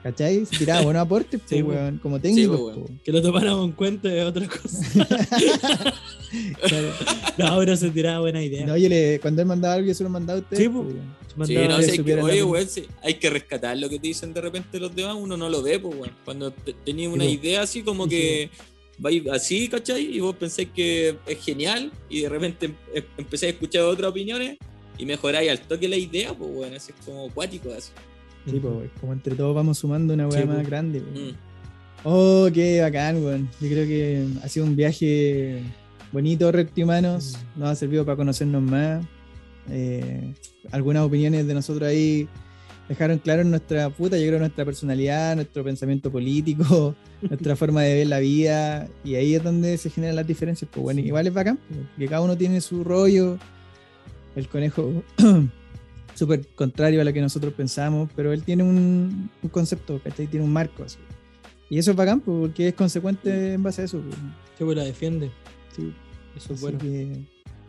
¿Cachai? 0.03 0.45
Se 0.45 0.57
tiraba 0.57 0.81
buenos 0.83 1.01
aportes, 1.01 1.41
Sí, 1.45 1.61
pues, 1.63 1.77
weón, 1.77 1.97
como 1.97 2.19
técnicos. 2.21 2.59
weón. 2.59 2.83
po. 2.83 2.89
Que 3.03 3.11
lo 3.11 3.21
tomáramos 3.21 3.65
en 3.65 3.71
cuenta 3.73 4.07
de 4.09 4.23
otra 4.23 4.47
cosa. 4.47 4.79
Claro. 6.61 6.91
No, 7.39 7.57
pero 7.57 7.75
se 7.75 7.89
tiraba 7.89 8.19
buena 8.19 8.43
idea. 8.43 8.63
No, 8.65 8.77
yo 8.77 8.87
le, 8.87 9.19
cuando 9.19 9.41
él 9.41 9.47
mandaba 9.47 9.73
algo, 9.75 9.87
yo 9.87 9.93
se 9.95 10.03
lo 10.03 10.09
mandaba 10.11 10.37
a 10.37 10.41
ustedes. 10.43 10.63
Sí. 10.63 10.69
Se 10.69 11.45
Sí, 11.45 11.55
no, 11.67 11.81
sé, 11.81 11.91
hay 11.91 11.99
que, 12.03 12.15
oye, 12.21 12.43
weón, 12.43 12.67
sí, 12.67 12.85
hay 13.01 13.13
que 13.15 13.29
rescatar 13.29 13.77
lo 13.77 13.87
que 13.89 13.97
te 13.97 14.07
dicen 14.09 14.33
de 14.33 14.41
repente 14.41 14.79
los 14.79 14.93
demás, 14.95 15.15
uno 15.17 15.37
no 15.37 15.49
lo 15.49 15.63
ve, 15.63 15.79
pues, 15.79 15.95
weón. 15.95 16.11
Cuando 16.25 16.51
te- 16.51 16.73
tenías 16.73 17.11
una 17.11 17.25
idea 17.25 17.61
así 17.63 17.81
como 17.81 18.03
Sí, 18.03 18.09
que 18.11 18.49
vais 18.99 19.23
así, 19.29 19.69
¿cachai? 19.69 20.15
Y 20.15 20.19
vos 20.19 20.35
pensáis 20.35 20.67
que 20.75 21.15
es 21.25 21.43
genial 21.43 21.91
y 22.09 22.21
de 22.21 22.29
repente 22.29 22.65
em- 22.67 22.75
em- 22.93 23.03
empezáis 23.17 23.53
a 23.53 23.55
escuchar 23.55 23.81
otras 23.83 24.11
opiniones 24.11 24.57
y 24.97 25.05
mejoráis 25.05 25.49
al 25.49 25.59
toque 25.61 25.87
la 25.87 25.97
idea, 25.97 26.33
pues, 26.33 26.49
weón, 26.53 26.73
así 26.75 26.91
es 26.97 27.05
como 27.05 27.25
acuático, 27.27 27.69
así. 27.75 27.91
Sí, 28.51 28.59
weón. 28.59 28.89
como 28.99 29.13
entre 29.13 29.35
todos 29.35 29.55
vamos 29.55 29.77
sumando 29.77 30.13
una 30.13 30.27
weá 30.27 30.41
Sí, 30.41 30.47
más 30.47 30.65
grande. 30.67 31.01
Mm. 31.01 31.35
Oh, 32.03 32.47
qué 32.53 32.81
bacán, 32.81 33.23
weón. 33.23 33.49
Yo 33.59 33.67
creo 33.69 33.85
que 33.85 34.25
ha 34.43 34.47
sido 34.47 34.65
un 34.65 34.75
viaje 34.75 35.61
bonito, 36.11 36.51
humanos. 36.77 37.37
Mm. 37.55 37.59
Nos 37.59 37.69
ha 37.69 37.75
servido 37.75 38.05
para 38.05 38.17
conocernos 38.17 38.61
más. 38.61 39.05
Eh, 39.69 40.33
algunas 40.71 41.03
opiniones 41.03 41.45
de 41.45 41.53
nosotros 41.53 41.87
ahí 41.87 42.27
dejaron 42.87 43.19
claro 43.19 43.43
nuestra 43.43 43.89
puta, 43.91 44.17
yo 44.17 44.27
creo, 44.27 44.39
nuestra 44.39 44.65
personalidad, 44.65 45.35
nuestro 45.35 45.63
pensamiento 45.63 46.11
político, 46.11 46.95
nuestra 47.21 47.55
forma 47.55 47.83
de 47.83 47.95
ver 47.95 48.07
la 48.07 48.19
vida. 48.19 48.87
Y 49.03 49.15
ahí 49.15 49.35
es 49.35 49.43
donde 49.43 49.77
se 49.77 49.89
generan 49.89 50.15
las 50.15 50.27
diferencias. 50.27 50.69
Pues 50.73 50.83
bueno, 50.83 50.99
igual 51.01 51.27
es 51.27 51.33
bacán, 51.33 51.59
que 51.97 52.07
cada 52.07 52.21
uno 52.21 52.35
tiene 52.35 52.61
su 52.61 52.83
rollo. 52.83 53.37
El 54.35 54.47
conejo 54.47 55.03
súper 56.19 56.45
contrario 56.47 56.99
a 56.99 57.05
lo 57.05 57.13
que 57.13 57.21
nosotros 57.21 57.53
pensamos, 57.53 58.09
pero 58.13 58.33
él 58.33 58.43
tiene 58.43 58.63
un, 58.63 59.29
un 59.41 59.49
concepto, 59.49 60.01
¿cachai? 60.03 60.27
Tiene 60.27 60.45
un 60.45 60.51
marco 60.51 60.83
así. 60.83 60.97
Y 61.69 61.79
eso 61.79 61.91
es 61.91 61.97
bacán, 61.97 62.19
porque 62.19 62.67
es 62.67 62.73
consecuente 62.73 63.53
en 63.53 63.63
base 63.63 63.83
a 63.83 63.85
eso. 63.85 64.01
Sí, 64.57 64.65
pues 64.65 64.75
la 64.75 64.83
defiende. 64.83 65.31
Sí, 65.73 65.93
Eso 66.35 66.53
es 66.53 66.57
así 66.57 66.61
bueno. 66.61 66.79
que, 66.79 67.21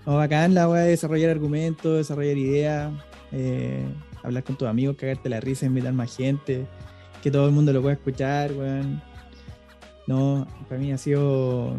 no, 0.04 0.16
bacán 0.16 0.54
la 0.54 0.68
weá 0.68 0.82
de 0.82 0.90
desarrollar 0.90 1.30
argumentos, 1.30 1.98
desarrollar 1.98 2.36
ideas, 2.36 2.92
eh, 3.30 3.84
hablar 4.24 4.42
con 4.42 4.56
tus 4.56 4.66
amigos, 4.66 4.96
cagarte 4.96 5.28
la 5.28 5.38
risa, 5.38 5.66
invitar 5.66 5.92
más 5.92 6.16
gente, 6.16 6.66
que 7.22 7.30
todo 7.30 7.46
el 7.46 7.52
mundo 7.52 7.72
lo 7.72 7.82
pueda 7.82 7.94
escuchar, 7.94 8.52
weón. 8.52 9.00
No, 10.08 10.44
para 10.68 10.80
mí 10.80 10.90
ha 10.90 10.98
sido 10.98 11.76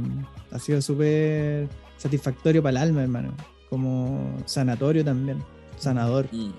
ha 0.52 0.60
sido 0.60 0.82
súper 0.82 1.68
satisfactorio 1.98 2.64
para 2.64 2.72
el 2.72 2.78
alma, 2.78 3.04
hermano. 3.04 3.34
Como 3.70 4.38
sanatorio 4.46 5.04
también. 5.04 5.44
Sanador. 5.78 6.28
Mm. 6.32 6.52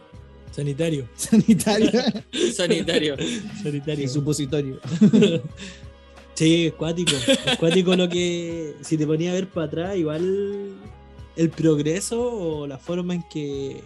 Sanitario. 0.56 1.08
Sanitario 1.16 1.90
Sanitario. 2.54 3.16
Sanitario. 3.62 4.04
y 4.04 4.08
supositorio. 4.08 4.80
Sí, 6.34 6.66
es 6.66 6.72
cuático. 6.72 7.12
Es 7.12 7.58
cuático 7.58 7.94
lo 7.94 8.08
que. 8.08 8.74
Si 8.80 8.96
te 8.96 9.06
ponía 9.06 9.30
a 9.30 9.34
ver 9.34 9.48
para 9.48 9.66
atrás, 9.66 9.96
igual 9.96 10.70
el 11.36 11.50
progreso 11.50 12.22
o 12.22 12.66
la 12.66 12.78
forma 12.78 13.14
en 13.14 13.22
que 13.28 13.82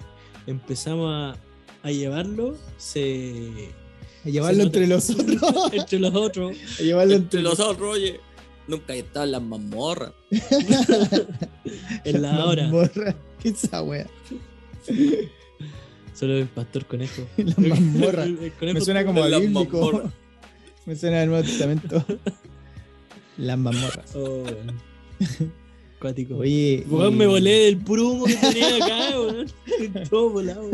empezamos 0.46 1.10
a, 1.12 1.36
a 1.82 1.90
llevarlo 1.90 2.56
se. 2.78 3.50
A 4.24 4.28
llevarlo 4.28 4.62
entre 4.62 4.86
los 4.86 5.10
otros. 5.10 5.42
entre 5.72 5.98
los 5.98 6.14
otros. 6.14 6.56
A 6.78 6.82
llevarlo 6.82 7.14
Entre 7.14 7.40
entre 7.40 7.42
los 7.42 7.58
otros, 7.58 7.96
oye, 7.96 8.20
nunca 8.68 8.94
he 8.94 9.00
estado 9.00 9.26
en 9.26 9.32
las 9.32 9.42
mazmorras. 9.42 10.12
En 12.04 12.22
la 12.22 12.44
hora. 12.46 12.62
mazmorra. 12.62 13.16
¿Qué 13.42 13.48
es 13.48 13.64
esa 13.64 13.82
wea? 13.82 14.06
Solo 16.18 16.36
el 16.38 16.46
pastor 16.46 16.86
conejo. 16.86 17.22
La 17.36 17.54
mazmorra. 17.68 18.24
El- 18.24 18.38
el 18.38 18.52
conejo 18.52 18.78
Me 18.78 18.80
suena 18.84 19.04
como 19.04 19.22
a 19.22 19.38
bíblico. 19.38 20.02
Me 20.86 20.96
suena 20.96 21.22
al 21.22 21.28
Nuevo 21.28 21.44
Testamento. 21.44 22.04
Las 23.36 23.58
mazmorras. 23.58 24.14
Oh, 24.16 24.42
weón. 24.44 24.72
Cuático. 26.00 26.36
Oye. 26.36 26.84
Y- 26.88 27.10
me 27.12 27.26
volé 27.26 27.50
del 27.66 27.76
puro 27.78 28.08
humo 28.10 28.24
que 28.24 28.34
tenía 28.36 28.76
acá, 28.76 29.20
weón. 29.20 29.46
Todo 30.08 30.30
volado. 30.30 30.70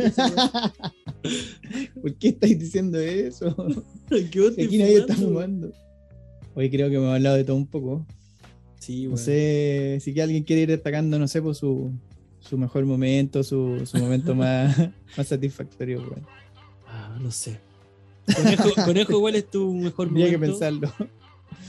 ¿Por 2.00 2.14
qué 2.16 2.28
estáis 2.28 2.58
diciendo 2.58 2.98
eso? 2.98 3.54
¿Qué 4.30 4.40
vos 4.40 4.54
Si 4.54 4.62
aquí 4.62 4.78
nadie 4.78 4.98
está 4.98 5.14
fumando? 5.14 5.72
Hoy 6.54 6.70
creo 6.70 6.90
que 6.90 6.98
me 6.98 7.06
ha 7.06 7.14
hablado 7.14 7.36
de 7.36 7.44
todo 7.44 7.56
un 7.56 7.66
poco. 7.66 8.06
Sí, 8.78 9.04
No 9.04 9.10
weón. 9.10 9.18
sé 9.18 9.98
si 10.00 10.12
que 10.12 10.22
alguien 10.22 10.42
quiere 10.44 10.62
ir 10.62 10.68
destacando, 10.68 11.18
no 11.18 11.26
sé, 11.28 11.40
por 11.40 11.54
su, 11.54 11.90
su 12.48 12.58
mejor 12.58 12.84
momento, 12.84 13.42
su, 13.42 13.82
su 13.86 13.96
momento 13.98 14.34
más, 14.34 14.76
más 15.16 15.26
satisfactorio. 15.28 16.00
weón. 16.00 16.26
Ah, 16.86 17.16
no 17.20 17.30
sé. 17.30 17.60
Conejo, 18.36 18.70
conejo, 18.84 19.20
¿cuál 19.20 19.36
es 19.36 19.50
tu 19.50 19.72
mejor 19.72 20.08
momento? 20.10 20.30
que 20.30 20.38
pensarlo. 20.38 20.92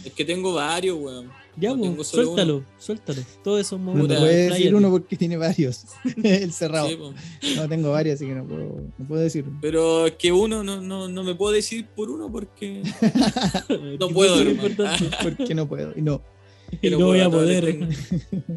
Es 0.05 0.11
que 0.13 0.25
tengo 0.25 0.53
varios, 0.53 0.97
weón. 0.99 1.29
Ya, 1.55 1.69
No 1.75 1.81
tengo 1.83 2.03
solo 2.03 2.23
suéltalo, 2.23 2.63
suéltalo. 2.79 3.21
Todos 3.43 3.61
esos 3.61 3.79
No 3.79 3.85
momentos. 3.91 4.17
te 4.17 4.21
puede 4.23 4.49
decir 4.49 4.73
uno 4.73 4.89
porque 4.89 5.15
tiene 5.15 5.37
varios. 5.37 5.85
El 6.23 6.51
cerrado. 6.51 6.89
Sí. 6.89 6.97
No 7.55 7.69
tengo 7.69 7.91
varios, 7.91 8.15
así 8.15 8.25
que 8.25 8.33
no 8.33 8.43
puedo, 8.43 8.81
no 8.97 9.07
puedo 9.07 9.21
decir. 9.21 9.45
Pero 9.61 10.07
es 10.07 10.13
que 10.13 10.31
uno 10.31 10.63
no, 10.63 10.81
no, 10.81 11.07
no 11.07 11.23
me 11.23 11.35
puedo 11.35 11.53
decir 11.53 11.85
por 11.95 12.09
uno 12.09 12.31
porque 12.31 12.81
no 13.99 14.09
puedo, 14.09 14.41
hermano. 14.41 14.75
Porque 15.21 15.53
no 15.55 15.67
puedo. 15.67 15.93
Y 15.95 16.01
no. 16.01 16.21
Y 16.81 16.89
no 16.89 16.97
no 16.99 17.05
voy 17.05 17.19
a 17.19 17.29
poder. 17.29 17.65
tengo- 17.65 17.87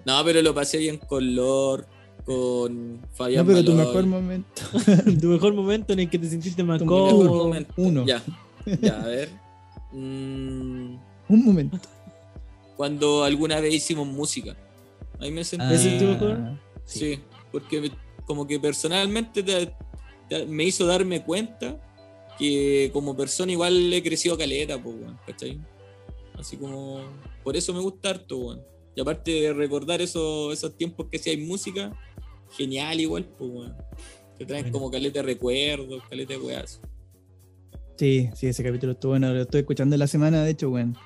No, 0.07 0.25
pero 0.25 0.41
lo 0.41 0.55
pasé 0.55 0.79
bien 0.79 0.97
con 0.97 1.35
Lord, 1.37 1.87
con 2.27 3.01
Fabián. 3.15 3.47
No, 3.47 3.53
pero 3.53 3.65
tu 3.65 3.71
Malol. 3.73 3.87
mejor 3.87 4.07
momento. 4.07 4.63
tu 5.21 5.27
mejor 5.29 5.55
momento 5.55 5.93
en 5.95 6.01
el 6.01 6.11
que 6.11 6.19
te 6.19 6.29
sentiste 6.29 6.63
más 6.65 6.79
Tu 6.79 6.85
Mejor 6.85 7.11
cómodo. 7.11 7.45
momento. 7.45 7.73
Uno. 7.77 8.05
Ya, 8.05 8.23
ya, 8.83 9.01
a 9.03 9.07
ver. 9.07 9.31
Mm, 9.93 10.97
Un 11.29 11.45
momento. 11.45 11.79
cuando 12.77 13.25
alguna 13.25 13.61
vez 13.61 13.73
hicimos 13.75 14.07
música. 14.07 14.55
Ahí 15.21 15.31
me 15.31 15.45
sentí. 15.45 15.73
¿Ese 15.73 15.95
es 15.97 16.03
tu 16.03 16.09
mejor? 16.09 16.33
Ah, 16.33 16.61
Sí, 16.85 17.19
porque 17.51 17.81
me- 17.81 17.91
como 18.27 18.47
que 18.47 18.61
personalmente 18.61 19.43
te- 19.43 19.73
te- 20.29 20.47
me 20.47 20.65
hizo 20.65 20.85
darme 20.87 21.23
cuenta 21.25 21.81
que 22.39 22.91
como 22.93 23.17
persona 23.17 23.51
igual 23.53 23.93
he 23.93 24.03
crecido 24.03 24.37
caleta, 24.37 24.81
pues, 24.83 24.95
weón, 25.01 25.19
¿cachai? 25.27 25.59
Así 26.39 26.57
como, 26.59 27.01
por 27.43 27.57
eso 27.57 27.73
me 27.73 27.81
gusta 27.81 28.11
harto, 28.11 28.37
weón. 28.37 28.61
Y 28.95 29.01
aparte 29.01 29.31
de 29.31 29.53
recordar 29.55 30.03
esos, 30.03 30.53
esos 30.53 30.77
tiempos 30.77 31.07
que 31.11 31.17
hacía 31.19 31.37
música, 31.39 31.93
genial 32.51 33.01
igual, 33.01 33.25
pues, 33.39 33.51
weón. 33.51 33.75
Te 34.39 34.45
traen 34.45 34.65
Bueno. 34.65 34.79
como 34.79 34.91
caleta 34.91 35.21
de 35.21 35.27
recuerdos, 35.27 36.03
caleta 36.11 36.35
de 36.35 36.41
weas. 36.41 36.81
Sí, 37.97 38.29
sí, 38.35 38.47
ese 38.49 38.63
capítulo 38.63 38.93
estuvo 38.93 39.13
bueno. 39.13 39.33
Lo 39.33 39.43
estoy 39.43 39.61
escuchando 39.61 39.95
en 39.95 40.01
la 40.01 40.07
semana, 40.07 40.45
de 40.45 40.51
hecho, 40.51 40.71
weón. 40.71 40.97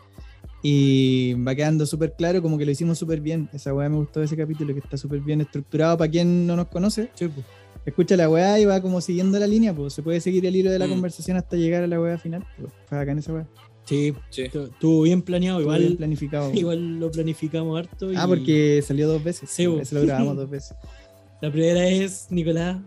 Y 0.62 1.34
va 1.34 1.54
quedando 1.54 1.86
súper 1.86 2.14
claro, 2.18 2.42
como 2.42 2.58
que 2.58 2.64
lo 2.66 2.70
hicimos 2.72 2.98
súper 2.98 3.20
bien. 3.20 3.48
Esa 3.52 3.72
weá 3.72 3.88
me 3.88 3.96
gustó 3.96 4.22
ese 4.22 4.36
capítulo, 4.36 4.74
que 4.74 4.80
está 4.80 4.96
súper 4.96 5.20
bien 5.20 5.40
estructurado 5.40 5.96
para 5.96 6.10
quien 6.10 6.46
no 6.46 6.56
nos 6.56 6.66
conoce. 6.68 7.10
Sí, 7.14 7.28
pues. 7.28 7.46
Escucha 7.86 8.14
la 8.16 8.28
weá 8.28 8.58
y 8.60 8.66
va 8.66 8.82
como 8.82 9.00
siguiendo 9.00 9.38
la 9.38 9.46
línea, 9.46 9.74
pues 9.74 9.94
se 9.94 10.02
puede 10.02 10.20
seguir 10.20 10.44
el 10.44 10.54
hilo 10.54 10.70
de 10.70 10.78
la 10.78 10.86
Mm. 10.86 10.90
conversación 10.90 11.36
hasta 11.38 11.56
llegar 11.56 11.82
a 11.82 11.86
la 11.86 11.98
weá 12.00 12.18
final. 12.18 12.44
Pues, 12.60 12.72
fue 12.86 12.98
bacán 12.98 13.18
esa 13.18 13.32
weá. 13.32 13.48
Sí, 13.86 14.12
Sí. 14.28 14.42
estuvo 14.42 15.02
bien 15.02 15.22
planeado, 15.22 15.58
bien 15.60 15.70
igual, 15.70 15.96
planificado. 15.96 16.52
igual 16.54 17.00
lo 17.00 17.10
planificamos 17.10 17.78
harto. 17.78 18.10
Ah, 18.16 18.26
porque 18.28 18.82
salió 18.86 19.08
dos 19.08 19.24
veces. 19.24 19.48
Sí, 19.48 19.66
bo. 19.66 19.80
Ese 19.80 19.94
lo 19.94 20.02
grabamos 20.02 20.36
dos 20.36 20.50
veces. 20.50 20.76
La 21.40 21.50
primera 21.50 21.88
es 21.88 22.26
Nicolás 22.30 22.78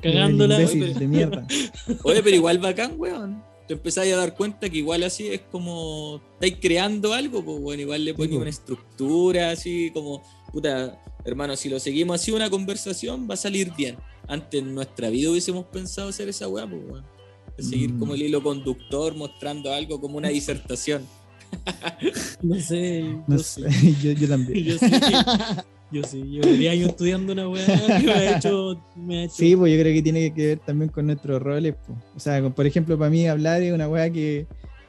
cagándola. 0.00 0.56
Oye, 0.58 0.94
de 0.94 1.06
mierda. 1.08 1.46
Oye, 2.04 2.22
pero 2.22 2.36
igual 2.36 2.58
bacán, 2.58 2.94
weón. 2.96 3.42
Te 3.66 3.74
empezáis 3.74 4.12
a 4.14 4.16
dar 4.16 4.34
cuenta 4.34 4.68
que 4.68 4.78
igual 4.78 5.02
así 5.04 5.28
es 5.28 5.42
como 5.52 6.20
estáis 6.34 6.56
creando 6.60 7.12
algo, 7.12 7.44
pues 7.44 7.60
bueno, 7.60 7.82
igual 7.82 8.04
le 8.04 8.14
ponéis 8.14 8.34
po. 8.34 8.40
una 8.40 8.50
estructura, 8.50 9.50
así 9.50 9.90
como, 9.92 10.22
puta, 10.52 11.00
hermano, 11.24 11.54
si 11.56 11.68
lo 11.68 11.78
seguimos 11.78 12.20
así 12.20 12.32
una 12.32 12.50
conversación 12.50 13.28
va 13.30 13.34
a 13.34 13.36
salir 13.36 13.72
bien. 13.76 13.96
Antes 14.26 14.60
en 14.62 14.74
nuestra 14.74 15.08
vida 15.10 15.30
hubiésemos 15.30 15.66
pensado 15.66 16.08
hacer 16.08 16.28
esa 16.28 16.48
weá, 16.48 16.66
pues 16.68 16.82
weón. 16.88 17.04
De 17.56 17.62
seguir 17.62 17.92
Mm. 17.92 17.98
como 18.00 18.14
el 18.14 18.22
hilo 18.22 18.42
conductor, 18.42 19.14
mostrando 19.14 19.72
algo 19.72 20.00
como 20.00 20.16
una 20.18 20.28
disertación. 20.30 21.06
No 22.42 22.58
sé, 22.60 23.04
No 23.28 23.38
sé, 23.38 23.62
yo, 24.02 24.12
yo 24.12 24.28
también. 24.28 24.64
Yo 24.64 24.78
sí. 24.78 24.86
Yo 25.92 26.04
sí, 26.04 26.30
yo 26.32 26.42
diría 26.42 26.70
años 26.70 26.90
estudiando 26.90 27.32
una 27.32 27.48
weá 27.48 27.66
que 28.00 28.06
me 28.06 28.12
ha 28.12 28.36
hecho. 28.36 28.80
Me 28.94 29.18
ha 29.18 29.24
hecho 29.24 29.34
Sí, 29.34 29.56
pues 29.56 29.72
yo 29.74 29.80
creo 29.80 29.92
que 29.94 30.02
tiene 30.02 30.32
que 30.32 30.46
ver 30.46 30.58
también 30.60 30.88
con 30.90 31.06
nuestros 31.06 31.42
roles. 31.42 31.74
pues. 31.86 31.98
O 32.16 32.20
sea, 32.20 32.40
por 32.50 32.66
ejemplo, 32.66 32.96
para 32.98 33.10
mí 33.10 33.26
hablar 33.26 33.60
es 33.62 33.72
una 33.72 33.88
weá 33.88 34.08
que 34.10 34.46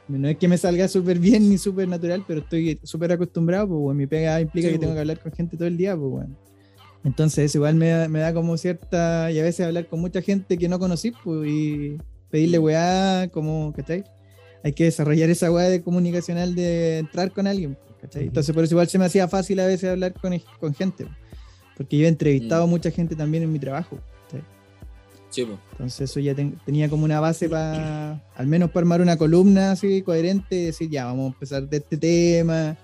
no 0.08 0.28
es 0.28 0.36
que 0.36 0.46
me 0.48 0.58
salga 0.58 0.86
súper 0.88 1.18
bien 1.18 1.48
ni 1.48 1.58
súper 1.58 1.88
natural, 1.88 2.22
pero 2.26 2.40
estoy 2.40 2.78
súper 2.82 3.12
acostumbrado, 3.12 3.66
pues 3.68 3.78
weón. 3.80 3.96
mi 3.96 4.06
pega 4.06 4.40
implica 4.40 4.68
Sí, 4.68 4.74
que 4.74 4.78
tengo 4.78 4.92
pues. 4.92 4.96
que 4.96 5.00
hablar 5.00 5.20
con 5.20 5.32
gente 5.32 5.56
todo 5.56 5.66
el 5.68 5.76
día, 5.76 5.96
pues 5.96 6.12
weón. 6.12 6.36
Entonces 7.04 7.46
eso 7.46 7.58
igual 7.58 7.74
me 7.74 7.88
da, 7.88 8.08
me 8.08 8.20
da 8.20 8.32
como 8.32 8.56
cierta, 8.56 9.28
y 9.32 9.38
a 9.40 9.42
veces 9.42 9.66
hablar 9.66 9.86
con 9.86 10.00
mucha 10.00 10.22
gente 10.22 10.56
que 10.56 10.68
no 10.68 10.78
conocí, 10.78 11.12
pues, 11.24 11.50
y 11.50 11.96
pedirle 12.30 12.60
Mm. 12.60 12.62
weá, 12.62 13.28
como, 13.32 13.72
¿cachai? 13.72 14.04
Hay 14.62 14.72
que 14.72 14.84
desarrollar 14.84 15.28
esa 15.28 15.50
weá 15.50 15.68
de 15.68 15.82
comunicacional 15.82 16.54
de 16.54 16.98
entrar 16.98 17.32
con 17.32 17.48
alguien, 17.48 17.74
pues, 17.74 17.91
Entonces 18.14 18.54
por 18.54 18.64
eso 18.64 18.74
igual 18.74 18.88
se 18.88 18.98
me 18.98 19.04
hacía 19.04 19.28
fácil 19.28 19.60
a 19.60 19.66
veces 19.66 19.90
hablar 19.90 20.12
con, 20.14 20.38
con 20.60 20.74
gente, 20.74 21.06
porque 21.76 21.98
yo 21.98 22.04
he 22.06 22.08
entrevistado 22.08 22.64
a 22.64 22.66
Mm. 22.66 22.70
mucha 22.70 22.90
gente 22.90 23.14
también 23.16 23.42
en 23.44 23.52
mi 23.52 23.58
trabajo, 23.58 23.98
¿cachai? 24.24 24.42
Sí, 25.30 25.44
pues. 25.44 25.58
Entonces 25.72 26.10
eso 26.10 26.20
ya 26.20 26.34
ten- 26.34 26.58
tenía 26.66 26.88
como 26.88 27.04
una 27.04 27.20
base 27.20 27.48
para, 27.48 28.22
al 28.34 28.46
menos 28.46 28.70
para 28.70 28.82
armar 28.82 29.00
una 29.00 29.16
columna 29.16 29.72
así 29.72 30.02
coherente 30.02 30.56
y 30.56 30.64
decir, 30.66 30.90
ya, 30.90 31.04
vamos 31.06 31.30
a 31.30 31.34
empezar 31.34 31.68
de 31.68 31.76
este 31.78 31.96
tema, 31.96 32.76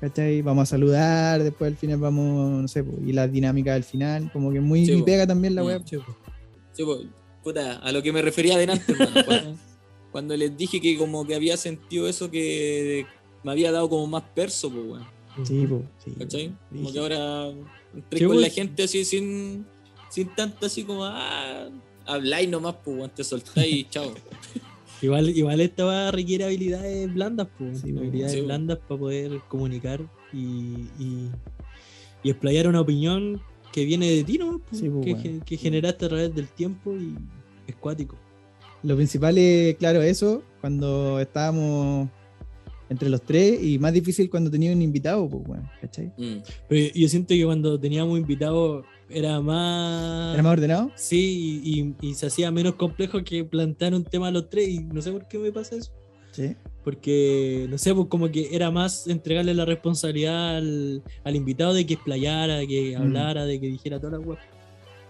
¿cachai? 0.00 0.42
Vamos 0.42 0.62
a 0.64 0.66
saludar, 0.66 1.42
después 1.42 1.70
al 1.72 1.76
final 1.78 1.98
vamos, 1.98 2.62
no 2.62 2.68
sé, 2.68 2.82
po, 2.84 2.98
y 3.06 3.12
la 3.12 3.26
dinámica 3.28 3.74
del 3.74 3.84
final, 3.84 4.30
como 4.32 4.52
que 4.52 4.60
muy 4.60 4.84
Sí, 4.86 5.02
pega 5.04 5.26
también 5.26 5.54
la 5.54 5.62
Mm. 5.62 5.66
web. 5.66 5.82
Sí. 5.86 5.96
Sí, 6.72 6.84
puta, 7.42 7.78
a 7.78 7.92
lo 7.92 8.02
que 8.02 8.12
me 8.12 8.22
refería 8.22 8.54
adelante, 8.56 8.92
hermano. 8.92 9.24
Cuando, 9.24 9.56
cuando 10.12 10.36
les 10.36 10.56
dije 10.56 10.80
que 10.80 10.96
como 10.98 11.26
que 11.26 11.34
había 11.34 11.56
sentido 11.56 12.08
eso 12.08 12.30
que 12.30 13.06
me 13.48 13.52
había 13.52 13.72
dado 13.72 13.88
como 13.88 14.06
más 14.06 14.22
perso, 14.34 14.70
pues, 14.70 14.84
weón. 14.84 15.06
Sí, 15.46 15.66
sí. 16.04 16.10
¿Cachai? 16.18 16.52
Como 16.68 16.80
Dije, 16.82 16.92
que 16.92 16.98
ahora 17.00 17.46
entré 17.94 18.18
Sí, 18.18 18.24
con 18.26 18.34
pues. 18.36 18.46
la 18.46 18.50
gente 18.52 18.82
así 18.82 19.04
sin, 19.04 19.64
sin 20.10 20.28
tanto 20.34 20.66
así 20.66 20.84
como, 20.84 21.04
ah, 21.04 21.68
habláis 22.04 22.48
nomás, 22.48 22.74
pues, 22.84 22.96
weón, 22.98 23.10
te 23.10 23.24
soltáis 23.24 23.74
y 23.74 23.84
chao. 23.84 24.12
Igual, 25.00 25.28
igual 25.28 25.60
esta 25.60 25.86
weá 25.86 26.10
requiere 26.10 26.44
habilidades 26.44 27.14
blandas, 27.14 27.46
pues. 27.56 27.80
Sí, 27.80 27.92
pues, 27.92 27.98
habilidades 28.08 28.32
sí, 28.32 28.38
pues. 28.38 28.46
blandas 28.48 28.78
para 28.86 28.98
poder 29.00 29.40
comunicar 29.48 30.00
y, 30.32 30.88
y, 30.98 31.30
y 32.24 32.30
explayar 32.30 32.66
una 32.66 32.80
opinión 32.80 33.40
que 33.72 33.84
viene 33.84 34.10
de 34.10 34.24
ti, 34.24 34.38
¿no? 34.38 34.60
Sí, 34.72 34.88
pues, 34.90 35.04
que, 35.04 35.10
bueno. 35.14 35.22
ge- 35.22 35.40
que 35.46 35.56
generaste 35.56 36.04
a 36.04 36.08
través 36.08 36.34
del 36.34 36.48
tiempo 36.48 36.94
y 36.96 37.14
es 37.68 37.76
cuático. 37.76 38.16
Lo 38.82 38.96
principal 38.96 39.38
es, 39.38 39.76
claro, 39.76 40.02
eso, 40.02 40.42
cuando 40.60 41.20
estábamos 41.20 42.08
entre 42.90 43.08
los 43.08 43.22
tres, 43.22 43.62
y 43.62 43.78
más 43.78 43.92
difícil 43.92 44.30
cuando 44.30 44.50
tenía 44.50 44.72
un 44.72 44.80
invitado, 44.82 45.28
pues, 45.28 45.44
bueno, 45.44 45.70
¿cachai? 45.80 46.06
Mm. 46.16 46.36
Pero 46.68 46.92
yo 46.94 47.08
siento 47.08 47.34
que 47.34 47.44
cuando 47.44 47.78
teníamos 47.78 48.18
invitados 48.18 48.84
era 49.10 49.40
más. 49.40 50.34
¿Era 50.34 50.42
más 50.42 50.52
ordenado? 50.52 50.90
Sí, 50.96 51.60
y, 51.64 51.80
y- 51.80 52.10
y 52.10 52.14
se 52.14 52.26
hacía 52.26 52.50
menos 52.50 52.74
complejo 52.76 53.22
que 53.24 53.44
plantear 53.44 53.94
un 53.94 54.04
tema 54.04 54.28
a 54.28 54.30
los 54.30 54.48
tres, 54.50 54.68
y 54.68 54.78
no 54.80 55.00
sé 55.02 55.12
por 55.12 55.26
qué 55.28 55.38
me 55.38 55.52
pasa 55.52 55.76
eso. 55.76 55.90
Sí. 56.32 56.54
Porque, 56.84 57.66
no 57.68 57.76
sé, 57.76 57.94
pues 57.94 58.06
como 58.08 58.30
que 58.30 58.48
era 58.54 58.70
más 58.70 59.06
entregarle 59.08 59.52
la 59.52 59.64
responsabilidad 59.66 60.56
al, 60.56 61.02
al 61.24 61.36
invitado 61.36 61.74
de 61.74 61.84
que 61.84 61.94
explayara, 61.94 62.56
de 62.58 62.66
que 62.66 62.96
Mm. 62.96 63.02
hablara, 63.02 63.44
de 63.44 63.60
que 63.60 63.66
dijera 63.66 63.98
toda 64.00 64.12
la 64.12 64.20
web. 64.20 64.38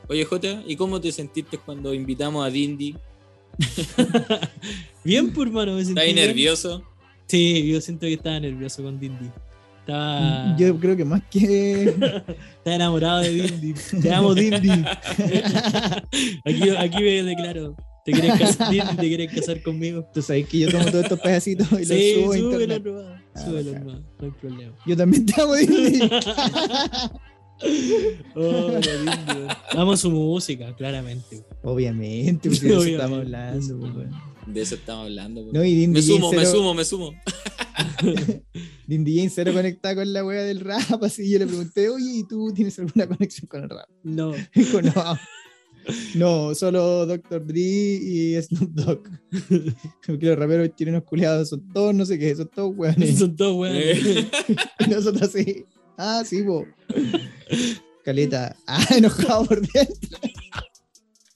Oye, 0.09 0.25
Jota, 0.25 0.63
¿y 0.67 0.75
cómo 0.75 1.01
te 1.01 1.13
sentiste 1.13 1.59
cuando 1.59 1.93
invitamos 1.95 2.45
a 2.45 2.51
Dindy? 2.51 2.97
Bien, 5.05 5.33
pues 5.33 5.49
hermano, 5.49 5.75
me 5.75 5.85
sentí 5.85 6.01
¿Estás 6.01 6.15
bien. 6.15 6.27
nervioso? 6.27 6.83
Sí, 7.29 7.71
yo 7.71 7.81
siento 7.81 8.07
que 8.07 8.15
estaba 8.15 8.41
nervioso 8.41 8.83
con 8.83 8.99
Dindy. 8.99 9.31
Estaba, 9.81 10.57
Yo 10.59 10.79
creo 10.79 10.97
que 10.97 11.05
más 11.05 11.23
que... 11.31 11.85
estaba 11.89 12.77
enamorado 12.77 13.21
de 13.21 13.31
Dindy. 13.31 13.75
Te 14.03 14.13
amo, 14.13 14.35
Dindy. 14.35 14.71
aquí, 16.45 16.71
aquí 16.71 17.03
me 17.03 17.23
declaro. 17.23 17.77
¿Te 18.05 18.13
quieres 18.13 18.39
casar, 18.39 18.71
Dindy, 18.71 18.97
¿Te 18.97 19.09
quieres 19.09 19.33
casar 19.35 19.63
conmigo? 19.63 20.07
Tú 20.15 20.23
sabes 20.23 20.47
que 20.49 20.61
yo 20.61 20.71
tomo 20.71 20.85
todos 20.87 21.05
estos 21.05 21.21
pedacitos 21.21 21.69
y 21.73 21.85
Sí, 21.85 22.15
los 22.17 22.25
subo 22.25 22.33
a 22.33 22.37
súbelo 22.39 22.79
nomás. 22.79 23.21
Ah, 23.35 23.41
Súbelo 23.45 23.73
bacán. 23.73 23.87
nomás, 23.87 24.03
no 24.19 24.25
hay 24.27 24.31
problema. 24.41 24.73
Yo 24.87 24.97
también 24.97 25.27
te 25.27 25.41
amo, 25.41 25.55
Disney. 25.55 26.11
Oh, 28.37 28.71
la 28.71 28.79
Dindy. 28.79 29.49
Amo 29.73 29.97
su 29.97 30.11
música, 30.13 30.73
claramente. 30.77 31.45
Obviamente, 31.65 32.49
porque 32.49 32.67
Obviamente, 32.67 32.93
estamos 32.93 33.19
hablando. 33.19 33.79
pues, 33.81 33.95
weón. 33.97 34.11
De 34.49 34.63
eso 34.63 34.75
estamos 34.77 35.05
hablando. 35.07 35.47
No, 35.53 35.65
y 35.65 35.75
Dindy 35.75 36.01
me 36.01 36.03
sumo, 36.03 36.33
me 36.33 36.47
sumo, 36.47 36.75
me 36.75 36.85
sumo. 36.85 37.13
Dindy 38.87 39.17
Jane 39.17 39.31
cero 39.31 39.53
conectada 39.53 39.97
con 39.97 40.13
la 40.13 40.25
wea 40.25 40.43
del 40.43 40.61
rap, 40.61 41.03
así 41.03 41.29
yo 41.29 41.39
le 41.39 41.47
pregunté, 41.47 41.89
oye, 41.91 42.19
¿y 42.19 42.25
tú 42.25 42.53
tienes 42.55 42.79
alguna 42.79 43.07
conexión 43.07 43.47
con 43.47 43.65
el 43.65 43.69
rap? 43.71 43.89
No. 44.03 44.33
Dijo, 44.55 44.81
no. 44.81 44.93
No, 46.15 46.55
solo 46.55 47.07
Dr. 47.07 47.47
Dre 47.47 47.61
y 47.61 48.41
Snoop 48.43 48.71
Dogg. 48.73 49.09
Porque 50.07 50.27
los 50.27 50.39
raperos 50.39 50.71
chilenos 50.77 51.03
culiados 51.05 51.49
son 51.49 51.67
todos, 51.73 51.95
no 51.95 52.05
sé 52.05 52.19
qué, 52.19 52.35
son 52.37 52.49
todos 52.49 52.75
weones. 52.77 53.19
Son 53.19 53.35
todos 53.35 53.57
weones. 53.57 54.07
Eh, 54.07 54.29
Y 54.81 54.91
nosotros 54.91 55.23
así. 55.23 55.65
Ah, 55.97 56.23
sí, 56.27 56.43
po. 56.43 56.67
Caleta. 58.05 58.55
Ah, 58.67 58.87
enojado 58.97 59.47
por 59.47 59.61
dentro. 59.61 60.19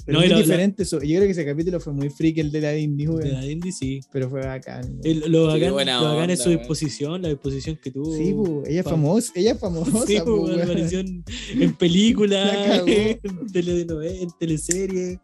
Pero 0.04 0.18
No, 0.20 0.24
la- 0.26 0.32
la- 0.32 0.38
diferente. 0.40 0.82
eso. 0.82 0.98
Yo 1.00 1.06
creo 1.16 1.22
que 1.22 1.30
ese 1.30 1.44
capítulo 1.44 1.78
fue 1.78 1.92
muy 1.92 2.10
freak 2.10 2.38
el 2.38 2.50
de 2.50 2.60
la 2.60 2.72
Dindy, 2.72 3.06
weón. 3.06 3.22
De 3.22 3.32
la 3.32 3.40
Dindy 3.42 3.70
sí. 3.72 4.00
Pero 4.12 4.28
fue 4.28 4.40
bacán. 4.44 4.98
El- 5.04 5.20
lo 5.30 5.52
Sí, 5.54 5.60
bacán, 5.60 5.68
lo 5.70 5.74
bacán 6.14 6.30
es 6.30 6.40
onda, 6.40 6.44
su 6.44 6.50
disposición, 6.50 7.22
la 7.22 7.28
disposición 7.28 7.78
que 7.82 7.90
tuvo. 7.92 8.16
Sí, 8.16 8.32
po, 8.32 8.62
ella 8.66 8.80
es 8.80 8.84
pa- 8.84 8.90
famosa, 8.90 9.32
ella 9.36 9.52
es 9.52 9.58
famosa, 9.60 10.06
Sí, 10.06 10.16
po, 10.24 10.34
weón. 10.42 10.60
apareció 10.62 10.98
en, 11.00 11.24
en 11.52 11.70
La 11.70 11.78
películas, 11.78 12.82
en, 12.86 13.20
telenovela- 13.52 14.20
en 14.22 14.28
teleseries. 14.40 15.18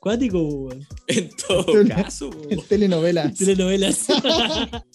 Cuático, 0.00 0.42
weón. 0.42 0.86
en 1.08 1.30
todo 1.48 1.64
Tele- 1.64 1.88
caso. 1.94 2.30
En 2.50 2.60
telenovelas. 2.68 3.34
Telenovelas. 3.34 4.06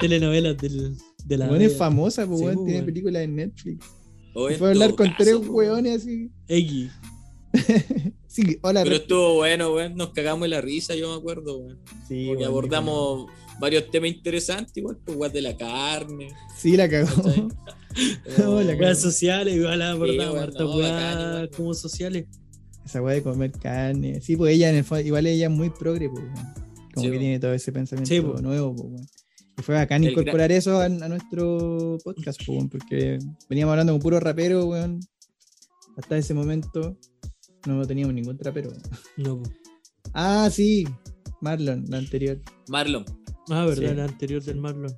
Telenovelas 0.00 0.56
del, 0.58 0.96
de 1.24 1.36
la. 1.38 1.48
Weón 1.48 1.62
es 1.62 1.76
famosa, 1.76 2.24
Sí, 2.24 2.30
weón, 2.30 2.54
po, 2.56 2.64
tiene 2.64 2.82
películas 2.82 3.22
en 3.22 3.36
Netflix. 3.36 3.86
O 4.34 4.50
en 4.50 4.58
Fue 4.58 4.68
a 4.68 4.70
hablar 4.72 4.94
con 4.94 5.06
caso, 5.08 5.16
tres 5.18 5.36
weones 5.48 6.02
así. 6.02 6.30
X. 6.48 6.90
Sí, 8.28 8.58
hola, 8.60 8.82
Pero 8.82 8.96
estuvo 8.96 9.34
bueno, 9.36 9.72
weón. 9.72 9.96
Nos 9.96 10.10
cagamos 10.10 10.44
en 10.44 10.50
la 10.50 10.60
risa, 10.60 10.94
yo 10.94 11.10
me 11.10 11.16
acuerdo, 11.16 11.58
weón. 11.58 11.78
Sí, 12.06 12.26
Porque 12.26 12.42
weón, 12.42 12.44
abordamos 12.44 13.30
varios 13.58 13.90
temas 13.90 14.10
interesantes, 14.10 14.76
igual, 14.76 14.98
pues, 15.02 15.16
weón, 15.16 15.32
de 15.32 15.40
la 15.42 15.56
carne. 15.56 16.28
Sí, 16.58 16.76
la 16.76 16.88
cagó. 16.88 17.22
¿cachai? 17.22 17.48
Oh, 18.46 18.60
la 18.60 18.74
Weas 18.74 19.00
sociales, 19.00 19.56
igual 19.56 19.80
abordamos 19.80 20.34
weón, 20.34 20.94
hartas 20.94 21.50
no, 21.50 21.56
como 21.56 21.72
sociales. 21.72 22.26
Esa 22.84 23.00
weá 23.00 23.14
de 23.14 23.22
comer 23.22 23.52
carne. 23.52 24.20
Sí, 24.20 24.36
pues 24.36 24.54
ella 24.54 24.68
en 24.68 24.76
el 24.76 24.84
fondo, 24.84 25.02
igual 25.06 25.26
ella 25.26 25.46
es 25.46 25.50
muy 25.50 25.70
progre, 25.70 26.10
pues, 26.10 26.22
weón. 26.22 26.54
Como 26.92 27.06
Sí, 27.06 27.12
que 27.12 27.18
tiene 27.18 27.40
todo 27.40 27.54
ese 27.54 27.72
pensamiento 27.72 28.36
Sí, 28.36 28.42
nuevo, 28.42 28.76
pues, 28.76 28.88
weón. 28.92 29.06
Y 29.58 29.62
fue 29.62 29.76
bacán 29.76 30.04
El 30.04 30.10
incorporar 30.10 30.52
eso 30.52 30.78
a, 30.78 30.84
a 30.84 30.88
nuestro 30.90 31.96
podcast, 32.04 32.38
pues, 32.38 32.48
weón, 32.50 32.68
porque 32.68 33.18
veníamos 33.48 33.72
hablando 33.72 33.94
con 33.94 34.02
puro 34.02 34.20
rapero, 34.20 34.66
weón. 34.66 35.00
Hasta 35.96 36.18
ese 36.18 36.34
momento 36.34 36.98
no 37.66 37.84
teníamos 37.86 38.14
ningún 38.14 38.36
trapero. 38.38 38.70
No. 39.16 39.42
Ah, 40.12 40.48
sí, 40.50 40.86
Marlon, 41.40 41.84
la 41.88 41.98
anterior. 41.98 42.40
Marlon. 42.68 43.04
Ah, 43.50 43.64
verdad, 43.66 43.90
Sí. 43.90 43.94
la 43.96 44.04
anterior 44.04 44.42
del 44.42 44.56
Marlon. 44.60 44.92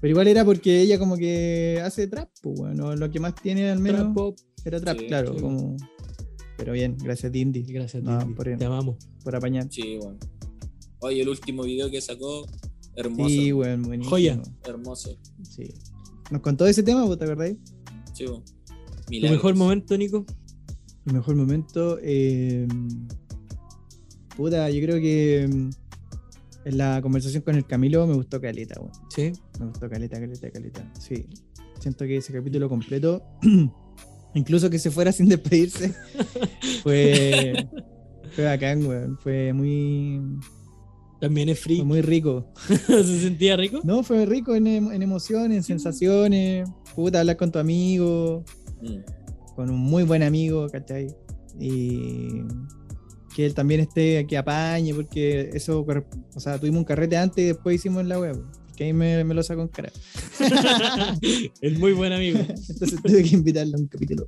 Pero 0.00 0.10
igual 0.10 0.26
era 0.28 0.44
porque 0.44 0.80
ella 0.80 0.98
como 0.98 1.16
que 1.16 1.80
hace 1.84 2.06
trap, 2.08 2.28
pues, 2.42 2.58
weón. 2.58 2.80
o 2.80 2.96
Lo 2.96 3.10
que 3.10 3.20
más 3.20 3.34
tiene 3.36 3.70
al 3.70 3.78
menos 3.78 4.00
Trap 4.02 4.14
pop. 4.14 4.38
era 4.64 4.80
trap, 4.80 4.98
Sí, 4.98 5.06
claro. 5.06 5.34
sí. 5.34 5.40
Como... 5.40 5.76
Pero 6.58 6.72
bien, 6.74 6.96
gracias 6.96 7.32
Dindy 7.32 7.62
Gracias, 7.62 8.02
No, 8.02 8.18
Tindy. 8.18 8.34
por- 8.34 8.56
Te 8.56 8.64
amamos. 8.64 8.96
por 9.24 9.34
apañar. 9.36 9.66
Sí, 9.70 9.98
weón. 10.00 10.18
Oye, 11.00 11.22
el 11.22 11.28
último 11.28 11.62
video 11.64 11.90
que 11.90 12.00
sacó, 12.00 12.46
hermoso. 12.96 13.28
Sí, 13.28 13.52
weón, 13.52 13.82
buenísimo. 13.82 14.10
Joya. 14.10 14.42
Hermoso. 14.64 15.18
Sí. 15.42 15.72
Nos 16.30 16.40
contó 16.40 16.66
ese 16.66 16.82
tema, 16.82 17.04
¿vos 17.04 17.18
te 17.18 17.24
acordáis? 17.24 17.56
Sí, 18.14 18.26
weón. 18.26 18.42
¿Tu 19.06 19.20
mejor 19.28 19.54
momento, 19.56 19.96
Nico? 19.98 20.24
Mi 21.04 21.12
mejor 21.14 21.34
momento. 21.36 21.98
eh, 22.02 22.66
puta, 24.36 24.70
yo 24.70 24.80
creo 24.84 25.00
que. 25.00 25.48
mm, 25.50 25.70
En 26.64 26.78
la 26.78 27.00
conversación 27.02 27.42
con 27.42 27.56
el 27.56 27.66
Camilo 27.66 28.06
me 28.06 28.14
gustó 28.14 28.40
caleta, 28.40 28.80
weón. 28.80 28.92
Sí. 29.10 29.32
Me 29.58 29.66
gustó 29.66 29.88
caleta, 29.90 30.20
caleta, 30.20 30.50
caleta. 30.50 30.92
Sí. 30.98 31.26
Siento 31.80 32.04
que 32.04 32.18
ese 32.18 32.32
capítulo 32.32 32.68
completo, 32.68 33.20
incluso 34.34 34.70
que 34.70 34.78
se 34.78 34.90
fuera 34.92 35.10
sin 35.10 35.28
despedirse, 35.28 35.92
fue, 36.84 37.68
fue 38.30 38.44
bacán, 38.44 38.86
weón. 38.86 39.18
Fue 39.18 39.52
muy, 39.52 40.20
También 41.20 41.48
es 41.48 41.58
fue 41.58 41.74
free. 41.74 41.82
muy 41.82 42.00
rico. 42.00 42.52
¿Se 42.86 43.20
sentía 43.20 43.56
rico? 43.56 43.80
No, 43.82 44.04
fue 44.04 44.24
rico 44.24 44.54
en, 44.54 44.68
em- 44.68 44.92
en 44.92 45.02
emociones, 45.02 45.56
en 45.56 45.62
sensaciones. 45.64 46.68
Puta, 46.94 47.18
hablar 47.20 47.36
con 47.36 47.50
tu 47.50 47.58
amigo, 47.58 48.44
Mm. 48.80 48.98
Con 49.62 49.70
un 49.70 49.78
muy 49.78 50.02
buen 50.02 50.24
amigo, 50.24 50.68
¿cachai? 50.68 51.14
Y 51.60 52.42
que 53.34 53.46
él 53.46 53.54
también 53.54 53.80
esté, 53.80 54.26
que 54.26 54.36
apañe, 54.36 54.92
porque 54.92 55.50
eso, 55.54 55.86
o 56.34 56.40
sea, 56.40 56.58
tuvimos 56.58 56.80
un 56.80 56.84
carrete 56.84 57.16
antes 57.16 57.44
y 57.44 57.48
después 57.48 57.76
hicimos 57.76 58.04
la 58.04 58.18
web. 58.18 58.42
Que 58.74 58.84
ahí 58.84 58.92
me, 58.92 59.22
me 59.22 59.34
lo 59.34 59.42
sacó 59.44 59.62
en 59.62 59.68
cara. 59.68 59.92
es 61.60 61.78
muy 61.78 61.92
buen 61.92 62.12
amigo. 62.12 62.40
Entonces 62.40 63.00
tuve 63.00 63.22
que 63.22 63.36
invitarlo 63.36 63.76
a 63.76 63.80
un 63.80 63.86
capítulo. 63.86 64.26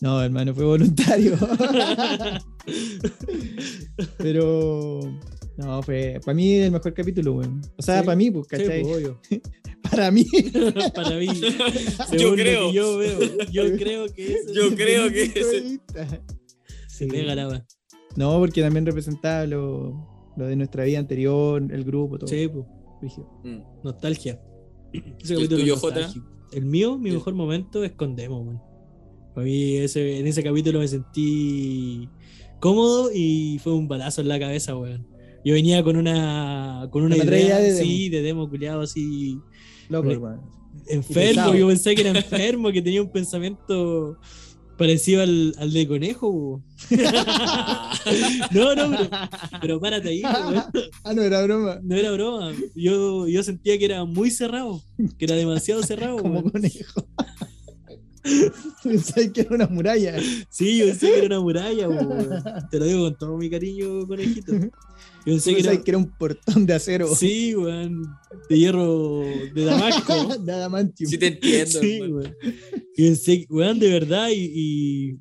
No, 0.00 0.20
hermano, 0.20 0.52
fue 0.54 0.64
voluntario. 0.64 1.38
Pero. 4.18 5.00
No, 5.58 5.82
fue. 5.82 6.18
Para 6.24 6.34
mí 6.34 6.54
el 6.54 6.70
mejor 6.72 6.94
capítulo, 6.94 7.34
weón. 7.34 7.60
O 7.76 7.82
sea, 7.82 8.00
Sí, 8.00 8.06
para 8.06 8.16
mí, 8.16 8.30
pues, 8.30 8.46
Sí, 8.50 8.56
¿cachai? 8.56 8.82
pues, 8.82 8.96
obvio. 8.96 9.20
Para 9.90 10.10
mí. 10.10 10.24
Para 10.94 11.16
mí. 11.18 11.26
Yo 12.18 12.34
creo. 12.34 12.72
yo 12.72 12.96
veo. 12.98 13.18
Yo 13.50 13.76
creo 13.76 14.06
que 14.12 14.32
ese 14.34 14.54
Yo 14.54 14.74
creo 14.74 15.10
desde 15.10 15.32
que 15.32 15.40
ese- 15.40 15.80
se 16.88 17.04
Sí. 17.04 17.06
pega 17.06 17.34
la. 17.34 17.66
No, 18.16 18.38
porque 18.38 18.60
también 18.62 18.86
representaba 18.86 19.44
lo, 19.46 20.32
lo 20.36 20.46
de 20.46 20.56
nuestra 20.56 20.84
vida 20.84 20.98
anterior, 20.98 21.62
el 21.70 21.84
grupo, 21.84 22.18
todo. 22.18 22.28
Sí, 22.28 22.48
pues. 22.48 22.64
Mm. 23.44 23.58
Nostalgia. 23.82 24.40
Ese 24.92 25.34
¿Y 25.34 25.36
el 25.36 25.48
capítulo 25.48 25.76
tuyo, 25.78 26.00
es. 26.00 26.14
El 26.52 26.64
mío, 26.66 26.96
mi 26.98 27.10
Sí. 27.10 27.16
mejor 27.16 27.34
momento 27.34 27.82
es 27.84 27.92
con 27.92 28.14
Demo, 28.14 28.44
man. 28.44 28.62
Para 29.34 29.44
mí, 29.46 29.76
ese, 29.76 30.18
en 30.20 30.26
ese 30.26 30.42
capítulo 30.42 30.78
me 30.78 30.86
sentí 30.88 32.08
cómodo 32.60 33.10
y 33.12 33.58
fue 33.62 33.72
un 33.72 33.88
balazo 33.88 34.20
en 34.20 34.28
la 34.28 34.38
cabeza, 34.38 34.76
weón. 34.76 35.06
Yo 35.44 35.54
venía 35.54 35.82
con 35.82 35.96
una, 35.96 36.88
con 36.90 37.02
una 37.02 37.16
idea, 37.16 37.58
de 37.58 37.76
sí, 37.76 38.08
de 38.08 38.22
Demo 38.22 38.48
culiado 38.48 38.82
así, 38.82 39.38
Loco, 39.88 40.10
hermano. 40.10 40.42
enfermo. 40.86 41.54
Yo 41.54 41.66
pensé 41.68 41.94
que 41.94 42.02
era 42.02 42.10
enfermo, 42.10 42.70
que 42.70 42.80
tenía 42.82 43.02
un 43.02 43.10
pensamiento 43.10 44.18
parecido 44.78 45.22
al, 45.22 45.54
al 45.58 45.72
de 45.72 45.86
conejo. 45.88 46.62
no, 48.52 48.74
no, 48.74 48.90
pero, 48.90 49.10
pero 49.60 49.80
párate 49.80 50.08
ahí, 50.10 50.22
weón. 50.22 50.64
Ah, 51.04 51.12
no 51.12 51.22
era 51.22 51.42
broma. 51.42 51.80
No 51.82 51.96
era 51.96 52.12
broma. 52.12 52.52
Yo, 52.74 53.26
yo 53.26 53.42
sentía 53.42 53.78
que 53.78 53.84
era 53.84 54.04
muy 54.04 54.30
cerrado, 54.30 54.82
que 55.18 55.24
era 55.24 55.34
demasiado 55.34 55.82
cerrado. 55.82 56.18
Como 56.18 56.42
conejo. 56.50 57.06
Pensaba 58.84 59.32
que 59.32 59.40
era 59.40 59.54
una 59.54 59.66
muralla. 59.66 60.14
Sí, 60.48 60.78
yo 60.78 60.86
pensé 60.86 61.08
que 61.08 61.18
era 61.18 61.26
una 61.26 61.40
muralla, 61.40 61.88
weón. 61.88 62.42
Te 62.70 62.78
lo 62.78 62.84
digo 62.84 63.02
con 63.04 63.18
todo 63.18 63.36
mi 63.36 63.50
cariño, 63.50 64.06
conejito. 64.06 64.52
Yo 65.24 65.32
pensé 65.32 65.54
que 65.54 65.60
era. 65.60 65.82
que 65.82 65.90
era 65.90 65.98
un 65.98 66.10
portón 66.10 66.66
de 66.66 66.74
acero. 66.74 67.06
Sí, 67.14 67.54
weón. 67.54 68.02
De 68.48 68.58
hierro 68.58 69.20
de 69.54 69.64
Damasco. 69.64 70.36
de 70.38 70.52
adamantium. 70.52 71.08
Sí 71.10 71.18
te 71.18 71.26
entiendo. 71.28 71.80
Sí, 71.80 72.00
weón. 72.02 72.36
Y 72.96 73.02
pensé, 73.06 73.46
weón, 73.48 73.78
de 73.78 73.90
verdad, 73.90 74.30
y, 74.30 74.50
y, 74.54 75.18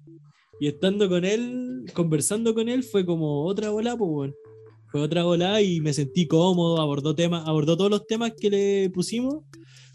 y 0.59 0.67
estando 0.67 1.07
con 1.07 1.23
él, 1.23 1.85
conversando 1.93 2.53
con 2.53 2.67
él, 2.67 2.83
fue 2.83 3.05
como 3.05 3.45
otra 3.45 3.69
bola, 3.69 3.95
pues, 3.95 4.09
weón. 4.11 4.35
Fue 4.91 5.01
otra 5.01 5.23
bola 5.23 5.61
y 5.61 5.79
me 5.79 5.93
sentí 5.93 6.27
cómodo, 6.27 6.81
abordó 6.81 7.15
temas, 7.15 7.47
abordó 7.47 7.77
todos 7.77 7.89
los 7.89 8.05
temas 8.07 8.33
que 8.37 8.49
le 8.49 8.89
pusimos, 8.89 9.45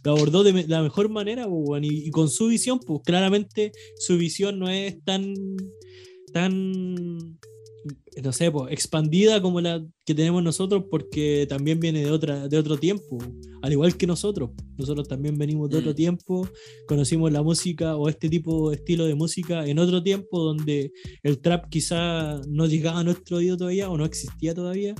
lo 0.04 0.12
abordó 0.12 0.42
de 0.42 0.66
la 0.68 0.82
mejor 0.82 1.10
manera, 1.10 1.46
pues, 1.48 1.68
weón, 1.68 1.84
y, 1.84 1.88
y 2.06 2.10
con 2.10 2.30
su 2.30 2.46
visión, 2.46 2.78
pues 2.78 3.00
claramente 3.04 3.72
su 3.98 4.16
visión 4.16 4.58
no 4.58 4.70
es 4.70 5.02
tan, 5.04 5.34
tan, 6.32 7.38
no 8.22 8.32
sé, 8.32 8.50
pues, 8.50 8.72
expandida 8.72 9.40
como 9.42 9.60
la 9.60 9.84
que 10.04 10.14
tenemos 10.14 10.42
nosotros, 10.42 10.84
porque 10.90 11.46
también 11.48 11.80
viene 11.80 12.00
de, 12.00 12.10
otra, 12.10 12.48
de 12.48 12.58
otro 12.58 12.76
tiempo, 12.76 13.18
al 13.62 13.72
igual 13.72 13.96
que 13.96 14.06
nosotros. 14.06 14.50
Nosotros 14.76 15.08
también 15.08 15.36
venimos 15.36 15.70
de 15.70 15.78
otro 15.78 15.92
Mm. 15.92 15.96
tiempo, 15.96 16.48
conocimos 16.86 17.32
la 17.32 17.42
música 17.42 17.96
o 17.96 18.08
este 18.08 18.28
tipo 18.28 18.70
de 18.70 18.76
estilo 18.76 19.06
de 19.06 19.14
música 19.14 19.66
en 19.66 19.78
otro 19.78 20.02
tiempo 20.02 20.40
donde 20.40 20.92
el 21.22 21.40
trap 21.40 21.68
quizá 21.68 22.40
no 22.48 22.66
llegaba 22.66 23.00
a 23.00 23.04
nuestro 23.04 23.38
oído 23.38 23.56
todavía 23.56 23.90
o 23.90 23.96
no 23.96 24.04
existía 24.04 24.54
todavía. 24.54 24.94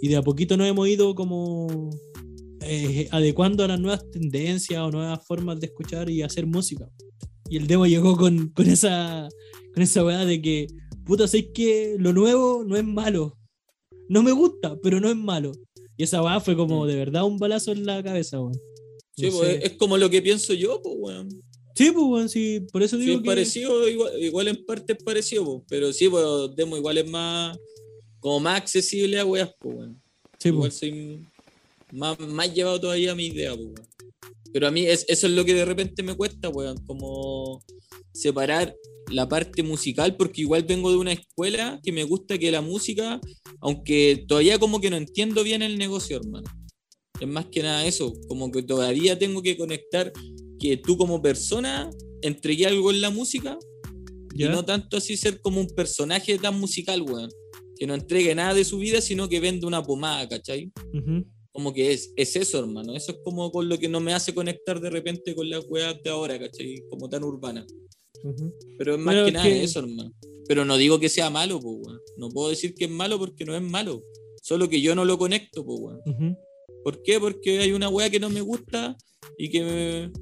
Y 0.00 0.08
de 0.08 0.16
a 0.16 0.22
poquito 0.22 0.56
nos 0.56 0.66
hemos 0.68 0.88
ido 0.88 1.14
como 1.14 1.90
eh, 2.62 3.08
adecuando 3.10 3.64
a 3.64 3.68
las 3.68 3.80
nuevas 3.80 4.10
tendencias 4.10 4.80
o 4.80 4.90
nuevas 4.90 5.24
formas 5.26 5.60
de 5.60 5.66
escuchar 5.66 6.08
y 6.10 6.22
hacer 6.22 6.46
música. 6.46 6.88
Y 7.50 7.58
el 7.58 7.66
demo 7.66 7.86
llegó 7.86 8.16
con, 8.16 8.48
con 8.48 8.66
esa 8.66 9.28
con 9.74 9.82
esa 9.82 10.04
weá 10.04 10.24
de 10.24 10.40
que, 10.40 10.68
puta, 11.04 11.28
sé 11.28 11.52
que 11.52 11.96
lo 11.98 12.12
nuevo 12.12 12.64
no 12.64 12.76
es 12.76 12.84
malo. 12.84 13.36
No 14.08 14.22
me 14.22 14.32
gusta, 14.32 14.76
pero 14.82 15.00
no 15.00 15.08
es 15.08 15.16
malo. 15.16 15.52
Y 15.96 16.02
esa 16.04 16.22
weá 16.22 16.40
fue 16.40 16.56
como 16.56 16.84
Mm. 16.84 16.88
de 16.88 16.96
verdad 16.96 17.24
un 17.24 17.38
balazo 17.38 17.72
en 17.72 17.86
la 17.86 18.02
cabeza, 18.02 18.40
weón. 18.40 18.54
Sí, 19.16 19.30
pues, 19.30 19.58
es 19.62 19.72
como 19.74 19.96
lo 19.96 20.10
que 20.10 20.20
pienso 20.20 20.52
yo, 20.54 20.80
pues, 20.82 20.94
weón. 20.98 21.28
Sí, 21.76 21.90
pues, 21.92 22.04
weón, 22.06 22.28
sí, 22.28 22.60
por 22.72 22.82
eso 22.82 22.96
Sí, 22.96 23.04
digo 23.04 23.16
es 23.16 23.22
que... 23.22 23.26
parecido, 23.26 23.88
igual, 23.88 24.22
igual 24.22 24.48
en 24.48 24.64
parte 24.64 24.92
es 24.94 25.02
parecido, 25.02 25.44
pues, 25.44 25.62
pero 25.68 25.92
sí, 25.92 26.08
pues, 26.08 26.24
Demo 26.56 26.76
igual 26.76 26.98
es 26.98 27.08
más, 27.08 27.56
como 28.20 28.40
más 28.40 28.58
accesible 28.60 29.18
a 29.20 29.24
weas, 29.24 29.50
pues, 29.60 29.76
weón. 29.76 30.02
Sí, 30.38 30.48
igual 30.48 30.70
pues. 30.70 30.74
soy 30.78 31.26
más, 31.92 32.18
más 32.18 32.52
llevado 32.52 32.80
todavía 32.80 33.12
a 33.12 33.14
mi 33.14 33.26
idea, 33.26 33.54
pues, 33.54 33.66
weón. 33.66 33.88
Pero 34.52 34.68
a 34.68 34.70
mí 34.70 34.84
es, 34.86 35.04
eso 35.08 35.26
es 35.26 35.32
lo 35.32 35.44
que 35.44 35.54
de 35.54 35.64
repente 35.64 36.02
me 36.02 36.14
cuesta, 36.16 36.48
weón, 36.48 36.76
como 36.86 37.60
separar 38.12 38.74
la 39.10 39.28
parte 39.28 39.62
musical, 39.62 40.16
porque 40.16 40.42
igual 40.42 40.64
vengo 40.64 40.90
de 40.90 40.96
una 40.96 41.12
escuela 41.12 41.80
que 41.82 41.92
me 41.92 42.04
gusta 42.04 42.38
que 42.38 42.50
la 42.50 42.60
música, 42.60 43.20
aunque 43.60 44.24
todavía 44.26 44.58
como 44.58 44.80
que 44.80 44.90
no 44.90 44.96
entiendo 44.96 45.42
bien 45.42 45.62
el 45.62 45.78
negocio, 45.78 46.16
hermano. 46.16 46.48
Es 47.20 47.28
más 47.28 47.46
que 47.46 47.62
nada 47.62 47.86
eso, 47.86 48.12
como 48.28 48.50
que 48.50 48.62
todavía 48.62 49.18
tengo 49.18 49.42
que 49.42 49.56
conectar 49.56 50.12
que 50.58 50.76
tú 50.76 50.96
como 50.96 51.22
persona 51.22 51.90
entregué 52.22 52.66
algo 52.66 52.90
en 52.90 53.00
la 53.00 53.10
música 53.10 53.58
¿Ya? 54.34 54.46
y 54.46 54.48
no 54.48 54.64
tanto 54.64 54.96
así 54.96 55.16
ser 55.16 55.40
como 55.40 55.60
un 55.60 55.68
personaje 55.68 56.38
tan 56.38 56.58
musical, 56.58 57.02
weón. 57.02 57.30
Que 57.76 57.86
no 57.86 57.94
entregue 57.94 58.34
nada 58.34 58.54
de 58.54 58.64
su 58.64 58.78
vida, 58.78 59.00
sino 59.00 59.28
que 59.28 59.40
vende 59.40 59.66
una 59.66 59.82
pomada, 59.82 60.28
¿cachai? 60.28 60.72
Ujú. 60.92 61.24
Como 61.52 61.72
que 61.72 61.92
es, 61.92 62.12
es 62.16 62.34
eso, 62.36 62.60
hermano. 62.60 62.94
Eso 62.94 63.12
es 63.12 63.18
como 63.24 63.50
con 63.50 63.68
lo 63.68 63.78
que 63.78 63.88
no 63.88 64.00
me 64.00 64.14
hace 64.14 64.34
conectar 64.34 64.80
de 64.80 64.90
repente 64.90 65.34
con 65.34 65.48
las 65.50 65.64
weas 65.68 65.96
de 66.02 66.10
ahora, 66.10 66.38
¿cachai? 66.38 66.82
Como 66.88 67.08
tan 67.08 67.24
urbana. 67.24 67.64
Pero 68.78 68.94
es 68.94 69.00
más 69.00 69.14
Pero 69.14 69.26
que 69.26 69.32
nada 69.32 69.44
que- 69.46 69.62
eso, 69.64 69.78
hermano. 69.80 70.12
Pero 70.46 70.64
no 70.64 70.76
digo 70.76 70.98
que 71.00 71.08
sea 71.08 71.30
malo, 71.30 71.58
pues, 71.60 71.76
weón. 71.80 72.00
No 72.18 72.28
puedo 72.28 72.50
decir 72.50 72.74
que 72.74 72.84
es 72.84 72.90
malo 72.90 73.18
porque 73.18 73.44
no 73.44 73.56
es 73.56 73.62
malo. 73.62 74.02
Solo 74.42 74.68
que 74.68 74.80
yo 74.80 74.94
no 74.94 75.04
lo 75.04 75.16
conecto, 75.18 75.64
pues, 75.64 75.78
weón. 75.80 76.00
Ujú. 76.06 76.36
¿Por 76.82 77.02
qué? 77.02 77.18
Porque 77.18 77.60
hay 77.60 77.72
una 77.72 77.88
wea 77.88 78.10
que 78.10 78.20
no 78.20 78.28
me 78.28 78.42
gusta 78.42 78.96
y 79.38 79.48
que 79.48 79.62
me- 79.62 80.12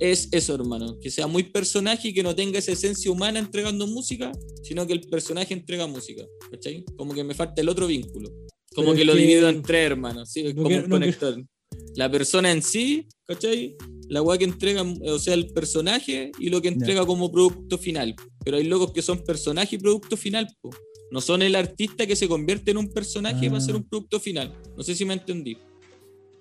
es 0.00 0.28
eso, 0.32 0.54
hermano. 0.54 0.98
Que 1.00 1.10
sea 1.10 1.26
muy 1.28 1.44
personaje 1.44 2.08
y 2.08 2.14
que 2.14 2.22
no 2.24 2.34
tenga 2.34 2.58
esa 2.58 2.72
esencia 2.72 3.10
humana 3.10 3.38
entregando 3.38 3.86
música, 3.86 4.32
sino 4.62 4.86
que 4.86 4.92
el 4.94 5.00
personaje 5.02 5.54
entrega 5.54 5.86
música. 5.86 6.24
¿Cachai? 6.50 6.84
Como 6.96 7.14
que 7.14 7.22
me 7.24 7.34
falta 7.34 7.60
el 7.62 7.68
otro 7.68 7.86
vínculo. 7.86 8.30
Como 8.74 8.88
Pero 8.88 8.96
que 8.98 9.04
lo 9.04 9.12
que- 9.14 9.20
divido 9.20 9.48
en 9.48 9.62
tres, 9.62 9.86
hermano. 9.86 10.26
Sí, 10.26 10.42
No 10.42 10.54
como 10.54 10.68
quiero- 10.68 10.84
un 10.84 10.90
no 10.90 10.96
conector. 10.96 11.44
La 11.94 12.10
persona 12.10 12.50
en 12.52 12.62
sí, 12.62 13.06
¿cachai? 13.26 13.76
La 14.08 14.22
wea 14.22 14.38
que 14.38 14.44
entrega, 14.44 14.82
o 14.82 15.18
sea, 15.18 15.34
el 15.34 15.48
personaje 15.48 16.32
y 16.38 16.48
lo 16.48 16.60
que 16.62 16.68
entrega 16.68 17.04
como 17.06 17.30
producto 17.30 17.76
final. 17.78 18.14
Pero 18.44 18.56
hay 18.56 18.64
locos 18.64 18.92
que 18.92 19.02
son 19.02 19.22
personaje 19.22 19.76
y 19.76 19.78
producto 19.78 20.16
final, 20.16 20.48
po. 20.60 20.70
No 21.10 21.20
son 21.20 21.42
el 21.42 21.54
artista 21.54 22.06
que 22.06 22.16
se 22.16 22.28
convierte 22.28 22.70
en 22.70 22.76
un 22.78 22.88
personaje 22.90 23.46
para 23.48 23.58
Ah. 23.58 23.64
ser 23.66 23.76
un 23.76 23.82
producto 23.84 24.18
final. 24.20 24.52
No 24.76 24.82
sé 24.82 24.94
si 24.94 25.04
me 25.04 25.14
entendí. 25.14 25.56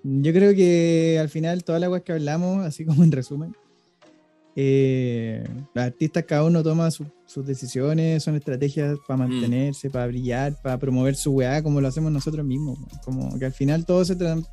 Yo 0.03 0.31
creo 0.33 0.53
que 0.55 1.17
al 1.19 1.29
final 1.29 1.63
todas 1.63 1.81
las 1.81 1.89
cosas 1.89 2.03
que 2.03 2.11
hablamos, 2.13 2.65
así 2.65 2.85
como 2.85 3.03
en 3.03 3.11
resumen, 3.11 3.53
eh, 4.55 5.43
los 5.73 5.83
artistas 5.85 6.23
cada 6.25 6.43
uno 6.43 6.63
toma 6.63 6.89
su- 6.91 7.05
sus 7.25 7.45
decisiones, 7.45 8.23
son 8.23 8.35
estrategias 8.35 8.97
para 9.07 9.17
mantenerse, 9.27 9.89
para 9.89 10.07
brillar, 10.07 10.59
para 10.61 10.79
promover 10.79 11.15
su 11.15 11.31
weá, 11.31 11.61
como 11.61 11.79
lo 11.81 11.87
hacemos 11.87 12.11
nosotros 12.11 12.45
mismos. 12.45 12.79
Como 13.03 13.37
que 13.37 13.45
al 13.45 13.53
final 13.53 13.85
todo 13.85 14.03
se, 14.05 14.17
tra- 14.17 14.43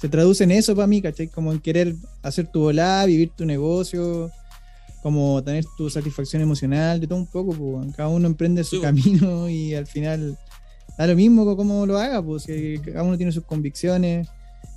se 0.00 0.08
traduce 0.08 0.44
en 0.44 0.50
eso 0.52 0.74
para 0.74 0.86
mí, 0.86 1.02
¿cachai? 1.02 1.28
Como 1.28 1.52
en 1.52 1.60
querer 1.60 1.94
hacer 2.22 2.46
tu 2.46 2.60
volá, 2.60 3.04
vivir 3.04 3.30
tu 3.36 3.44
negocio, 3.44 4.30
como 5.02 5.42
tener 5.42 5.64
tu 5.76 5.90
satisfacción 5.90 6.42
emocional, 6.42 7.00
de 7.00 7.06
todo 7.06 7.18
un 7.18 7.26
poco, 7.26 7.52
pues, 7.54 7.94
cada 7.96 8.08
uno 8.08 8.26
emprende 8.26 8.64
su 8.64 8.76
Sí, 8.76 8.82
camino 8.82 9.48
y 9.48 9.74
al 9.74 9.86
final 9.86 10.38
da 10.96 11.06
lo 11.06 11.14
mismo 11.16 11.44
co- 11.44 11.56
como 11.56 11.86
lo 11.86 11.98
haga, 11.98 12.22
pues 12.22 12.44
si 12.44 12.78
cada 12.84 13.02
uno 13.02 13.16
tiene 13.16 13.32
sus 13.32 13.44
convicciones 13.44 14.28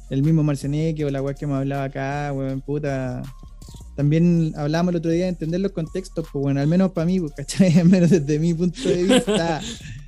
el 0.10 0.24
mismo 0.24 0.44
Marceneque 0.44 1.06
o 1.06 1.10
la 1.10 1.22
weá 1.22 1.34
que 1.34 1.48
me 1.48 1.54
hablaba 1.56 1.86
acá, 1.86 2.32
weón, 2.34 2.62
puta. 2.62 3.22
También 3.96 4.54
hablábamos 4.56 4.92
el 4.92 4.98
otro 4.98 5.12
día 5.12 5.26
de 5.26 5.30
entender 5.30 5.60
los 5.60 5.72
contextos, 5.72 6.26
pues 6.32 6.42
bueno, 6.42 6.60
al 6.60 6.68
menos 6.68 6.92
para 6.92 7.06
mí, 7.06 7.20
pues, 7.20 7.34
¿cachai? 7.34 7.72
Al 7.80 7.90
menos 7.90 8.10
desde 8.10 8.40
mi 8.40 8.54
punto 8.54 8.90
de 8.90 9.04
vista. 9.04 9.62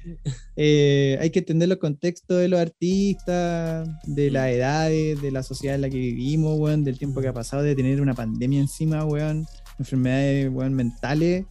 eh, 0.56 1.18
hay 1.22 1.30
que 1.30 1.40
entender 1.40 1.70
los 1.70 1.78
contextos 1.78 2.40
de 2.40 2.48
los 2.48 2.60
artistas, 2.60 3.88
de 4.06 4.32
las 4.32 4.50
edades, 4.50 5.22
de 5.22 5.32
la 5.32 5.44
sociedad 5.44 5.76
en 5.76 5.82
la 5.82 5.90
que 5.90 5.98
vivimos, 5.98 6.60
weón, 6.60 6.84
del 6.84 6.98
tiempo 6.98 7.22
que 7.22 7.28
ha 7.28 7.34
pasado, 7.34 7.62
de 7.62 7.76
tener 7.76 8.02
una 8.02 8.16
pandemia 8.16 8.60
encima, 8.60 9.06
weón, 9.06 9.46
enfermedades, 9.78 10.50
weón, 10.52 10.74
mentales, 10.74 11.46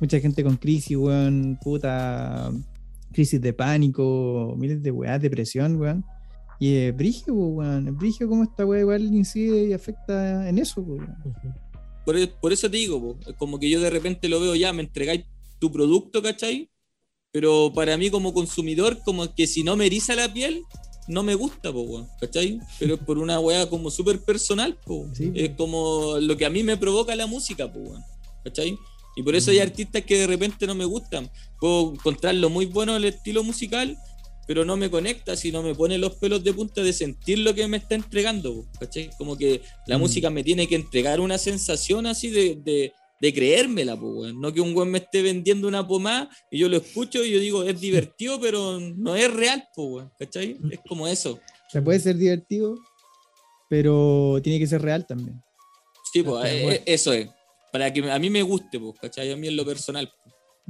mucha 0.00 0.20
gente 0.20 0.42
con 0.42 0.56
crisis, 0.56 0.96
weón, 0.96 1.58
puta, 1.62 2.50
crisis 3.12 3.40
de 3.40 3.52
pánico, 3.52 4.54
miles 4.58 4.82
de 4.82 4.90
weas, 4.90 5.20
depresión, 5.20 5.76
weón. 5.76 6.04
Y 6.58 6.74
es 6.74 6.96
brigio, 6.96 7.34
weón, 7.34 7.88
es 7.88 7.96
brigio 7.96 8.28
como 8.28 8.42
esta 8.42 8.66
wea 8.66 8.80
igual 8.80 9.02
incide 9.02 9.68
y 9.68 9.72
afecta 9.72 10.48
en 10.48 10.58
eso, 10.58 10.80
weón. 10.80 11.14
Por, 12.04 12.28
por 12.40 12.52
eso 12.52 12.70
te 12.70 12.76
digo, 12.76 13.00
po, 13.00 13.30
es 13.30 13.36
como 13.36 13.58
que 13.58 13.70
yo 13.70 13.80
de 13.80 13.90
repente 13.90 14.28
lo 14.28 14.40
veo 14.40 14.54
ya, 14.54 14.72
me 14.72 14.82
entregáis 14.82 15.24
tu 15.58 15.70
producto, 15.70 16.22
¿cachai? 16.22 16.68
Pero 17.30 17.72
para 17.74 17.96
mí 17.96 18.10
como 18.10 18.32
consumidor, 18.32 18.98
como 19.04 19.34
que 19.34 19.46
si 19.46 19.62
no 19.62 19.76
me 19.76 19.86
eriza 19.86 20.16
la 20.16 20.32
piel, 20.32 20.64
no 21.06 21.22
me 21.22 21.34
gusta, 21.34 21.72
po, 21.72 21.82
weón, 21.82 22.08
¿cachai? 22.20 22.60
Pero 22.78 22.94
es 22.94 23.00
por 23.00 23.18
una 23.18 23.38
weá 23.40 23.68
como 23.68 23.90
súper 23.90 24.20
personal, 24.20 24.76
po. 24.84 25.08
Sí, 25.14 25.32
Es 25.34 25.50
como 25.50 26.18
lo 26.20 26.36
que 26.36 26.44
a 26.44 26.50
mí 26.50 26.62
me 26.62 26.76
provoca 26.76 27.14
la 27.14 27.26
música, 27.26 27.72
po, 27.72 27.78
weón, 27.78 28.02
¿cachai? 28.44 28.76
Y 29.16 29.22
por 29.22 29.34
eso 29.34 29.50
hay 29.50 29.58
artistas 29.58 30.02
que 30.04 30.18
de 30.18 30.26
repente 30.26 30.66
no 30.66 30.74
me 30.74 30.84
gustan. 30.84 31.28
Puedo 31.58 31.92
encontrarlo 31.94 32.50
muy 32.50 32.66
bueno 32.66 32.96
el 32.96 33.04
estilo 33.04 33.42
musical, 33.42 33.98
pero 34.48 34.64
no 34.64 34.76
me 34.78 34.90
conecta, 34.90 35.36
si 35.36 35.52
no 35.52 35.62
me 35.62 35.74
pone 35.74 35.98
los 35.98 36.16
pelos 36.16 36.42
de 36.42 36.54
punta 36.54 36.82
de 36.82 36.92
sentir 36.94 37.38
lo 37.40 37.54
que 37.54 37.68
me 37.68 37.76
está 37.76 37.94
entregando. 37.94 38.66
Como 39.18 39.36
que 39.36 39.60
la 39.86 39.96
Mm. 39.98 40.00
música 40.00 40.30
me 40.30 40.42
tiene 40.42 40.66
que 40.66 40.74
entregar 40.74 41.20
una 41.20 41.36
sensación 41.36 42.06
así 42.06 42.30
de, 42.30 42.56
de, 42.64 42.92
de 43.20 43.34
creérmela. 43.34 43.94
No 44.34 44.50
que 44.52 44.62
un 44.62 44.74
weón 44.74 44.90
me 44.90 44.98
esté 44.98 45.20
vendiendo 45.20 45.68
una 45.68 45.86
pomada 45.86 46.30
y 46.50 46.58
yo 46.60 46.68
lo 46.70 46.78
escucho 46.78 47.22
y 47.22 47.30
yo 47.30 47.38
digo, 47.40 47.62
es 47.64 47.78
divertido, 47.78 48.40
pero 48.40 48.80
no 48.80 49.14
es 49.14 49.30
real, 49.32 49.62
¿cachai? 50.18 50.56
Es 50.70 50.80
como 50.88 51.06
eso. 51.06 51.32
O 51.32 51.70
sea, 51.70 51.84
puede 51.84 52.00
ser 52.00 52.16
divertido, 52.16 52.78
pero 53.68 54.40
tiene 54.42 54.58
que 54.58 54.66
ser 54.66 54.80
real 54.82 55.06
también. 55.06 55.42
Sí, 56.12 56.22
pues, 56.22 56.44
Estoy 56.46 56.60
de 56.70 56.74
eh, 56.76 56.82
eso 56.86 57.12
es. 57.12 57.28
Para 57.70 57.92
que 57.92 58.10
a 58.10 58.18
mí 58.18 58.30
me 58.30 58.42
guste, 58.42 58.80
pues, 58.80 58.94
¿cachai? 58.98 59.30
A 59.30 59.36
mí 59.36 59.46
en 59.48 59.56
lo 59.56 59.64
personal. 59.66 60.10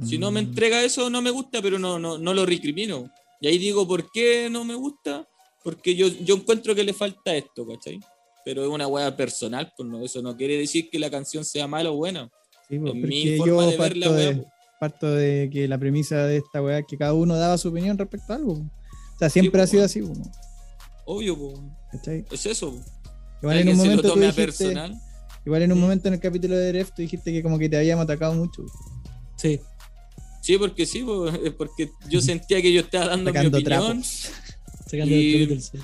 Si 0.05 0.17
no 0.17 0.31
me 0.31 0.41
Mm. 0.41 0.47
entrega 0.47 0.83
eso, 0.83 1.09
no 1.09 1.21
me 1.21 1.29
gusta, 1.29 1.61
pero 1.61 1.79
no, 1.79 1.97
no, 1.99 2.17
no 2.17 2.33
lo 2.33 2.45
recrimino. 2.45 3.09
Y 3.41 3.47
ahí 3.47 3.57
digo, 3.57 3.87
¿por 3.87 4.11
qué 4.11 4.49
no 4.49 4.63
me 4.65 4.75
gusta? 4.75 5.27
Porque 5.63 5.95
yo, 5.95 6.07
yo 6.07 6.35
encuentro 6.35 6.73
que 6.75 6.83
le 6.83 6.93
falta 6.93 7.35
esto, 7.35 7.65
¿cachai? 7.67 7.99
Pero 8.45 8.63
es 8.63 8.69
una 8.69 8.87
hueá 8.87 9.15
personal, 9.15 9.71
pues 9.75 9.87
no, 9.89 10.03
eso 10.03 10.21
no 10.21 10.35
quiere 10.35 10.57
decir 10.57 10.89
que 10.89 10.97
la 10.99 11.09
canción 11.09 11.43
sea 11.45 11.67
mala 11.67 11.91
o 11.91 11.95
buena. 11.95 12.29
Sí, 12.69 12.79
pues, 12.79 12.93
mi 12.95 13.37
forma 13.37 13.47
yo 13.65 13.69
de 13.71 13.77
ver 13.77 13.97
la 13.97 14.11
de, 14.11 14.35
pues. 14.35 14.47
parto 14.79 15.11
de 15.13 15.49
que 15.51 15.67
la 15.67 15.77
premisa 15.77 16.25
de 16.25 16.37
esta 16.37 16.61
weá 16.61 16.79
es 16.79 16.85
que 16.87 16.97
cada 16.97 17.13
uno 17.13 17.35
daba 17.35 17.57
su 17.57 17.69
opinión 17.69 17.97
respecto 17.97 18.31
a 18.33 18.35
algo. 18.37 18.55
po. 18.55 18.61
O 18.61 19.19
sea, 19.19 19.29
siempre 19.29 19.51
pues, 19.59 19.63
ha 19.63 19.67
sido 19.67 19.83
así, 19.85 20.01
po, 20.01 20.13
Obvio, 21.05 21.37
pues, 21.37 21.59
¿cachai? 21.91 22.25
es 22.31 22.45
eso. 22.45 22.71
pues. 22.71 22.85
Igual 23.41 23.57
en 23.59 23.69
un 23.69 23.77
lo 23.77 23.83
momento 23.83 24.01
tú 24.03 24.07
tome 24.09 24.21
dijiste, 24.27 24.45
personal. 24.45 25.01
igual 25.45 25.61
en 25.63 25.71
un 25.71 25.77
Mm. 25.77 25.81
momento 25.81 26.07
en 26.07 26.13
el 26.15 26.19
capítulo 26.19 26.55
de 26.57 26.67
Dref 26.69 26.91
tú 26.93 27.01
dijiste 27.01 27.31
que 27.31 27.41
como 27.43 27.57
que 27.59 27.69
te 27.69 27.77
habíamos 27.77 28.03
atacado 28.03 28.33
mucho, 28.33 28.63
Sí. 29.37 29.59
Sí, 30.49 30.57
porque 30.57 30.85
sí, 30.87 31.05
porque 31.59 31.91
yo 32.09 32.21
sentía 32.21 32.59
que 32.59 32.73
yo 32.73 32.81
estaba 32.81 33.05
dando 33.05 33.29
sacando 33.29 33.57
mi 33.59 33.63
opinión. 33.63 34.03
Sacando 34.89 35.15
Y- 35.15 35.43
el 35.43 35.61
sí. 35.61 35.77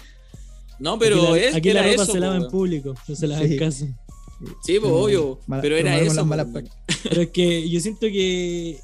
No, 0.80 0.98
pero 0.98 1.22
aquí 1.34 1.40
la, 1.40 1.46
es 1.46 1.56
aquí 1.56 1.72
la 1.72 1.84
ropa 1.84 1.94
eso, 2.04 2.12
se 2.14 2.20
lava 2.20 2.36
en 2.38 2.48
público, 2.50 2.96
no 3.08 3.16
se 3.16 3.28
la 3.28 3.38
hagan 3.38 3.50
Sí. 3.52 3.58
caso. 3.58 3.86
Sí, 4.64 4.80
pues, 4.80 4.92
obvio. 4.92 5.40
mala- 5.46 5.62
pero 5.62 5.78
era 5.78 6.00
eso. 6.00 6.28
Pero 7.04 7.22
es 7.22 7.30
que 7.30 7.70
yo 7.70 7.80
siento 7.80 8.08
que 8.08 8.80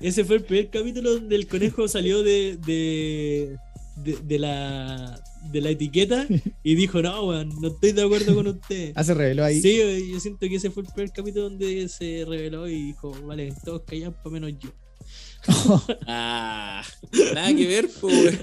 ese 0.00 0.24
fue 0.26 0.36
el 0.36 0.42
primer 0.44 0.68
capítulo 0.68 1.14
donde 1.14 1.34
el 1.34 1.46
conejo 1.48 1.88
salió 1.88 2.22
de, 2.22 2.58
de, 2.66 3.56
de, 4.04 4.18
de 4.22 4.38
la, 4.38 5.18
de 5.50 5.60
la 5.62 5.70
etiqueta 5.70 6.26
y 6.62 6.74
dijo, 6.74 7.00
no, 7.00 7.24
weón, 7.28 7.48
no 7.62 7.68
estoy 7.68 7.92
de 7.92 8.02
acuerdo 8.02 8.34
con 8.34 8.48
usted. 8.48 8.92
Ah, 8.94 9.02
se 9.02 9.14
reveló 9.14 9.44
ahí. 9.44 9.62
Sí, 9.62 9.80
yo 10.12 10.20
siento 10.20 10.46
que 10.46 10.56
ese 10.56 10.70
fue 10.70 10.82
el 10.82 10.90
primer 10.92 11.10
capítulo 11.12 11.44
donde 11.48 11.88
se 11.88 12.26
reveló 12.28 12.68
y 12.68 12.82
dijo, 12.88 13.12
vale, 13.24 13.54
todos 13.64 13.82
callados 13.86 14.14
para 14.16 14.30
menos 14.34 14.52
yo. 14.60 14.68
Ah, 16.06 16.82
nada 17.34 17.54
que 17.54 17.66
ver, 17.66 17.88
pues. 18.00 18.38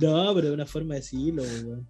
No, 0.00 0.34
pero 0.34 0.48
de 0.48 0.54
una 0.54 0.66
forma 0.66 0.94
de 0.94 1.00
decirlo, 1.00 1.42
weón. 1.42 1.88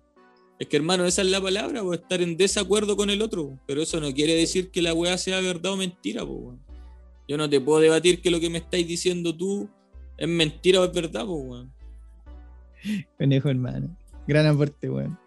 Es 0.59 0.69
que 0.69 0.77
hermano, 0.77 1.05
esa 1.05 1.23
es 1.23 1.29
la 1.29 1.41
palabra, 1.41 1.83
pues, 1.83 2.01
estar 2.01 2.21
en 2.23 2.37
desacuerdo 2.37 2.97
con 2.97 3.11
el 3.11 3.23
otro. 3.23 3.59
Pero 3.67 3.83
eso 3.83 4.01
no 4.01 4.13
quiere 4.13 4.35
decir 4.35 4.71
que 4.71 4.83
la 4.83 4.95
weá 4.95 5.19
sea 5.19 5.41
verdad 5.41 5.73
o 5.73 5.77
mentira, 5.77 6.25
pues, 6.25 6.39
weón. 6.39 6.61
Yo 7.27 7.37
no 7.39 7.49
te 7.49 7.61
puedo 7.61 7.81
debatir 7.81 8.21
que 8.21 8.31
lo 8.31 8.39
que 8.39 8.51
me 8.51 8.59
estáis 8.59 8.87
diciendo 8.87 9.35
tú 9.35 9.69
es 10.17 10.29
mentira 10.29 10.81
o 10.81 10.85
es 10.85 10.93
verdad, 10.93 11.25
pues, 11.27 11.45
weón. 11.45 11.73
Conejo, 13.19 13.49
hermano. 13.49 13.97
Gran 14.27 14.47
aporte, 14.47 14.91
weón. 14.91 15.19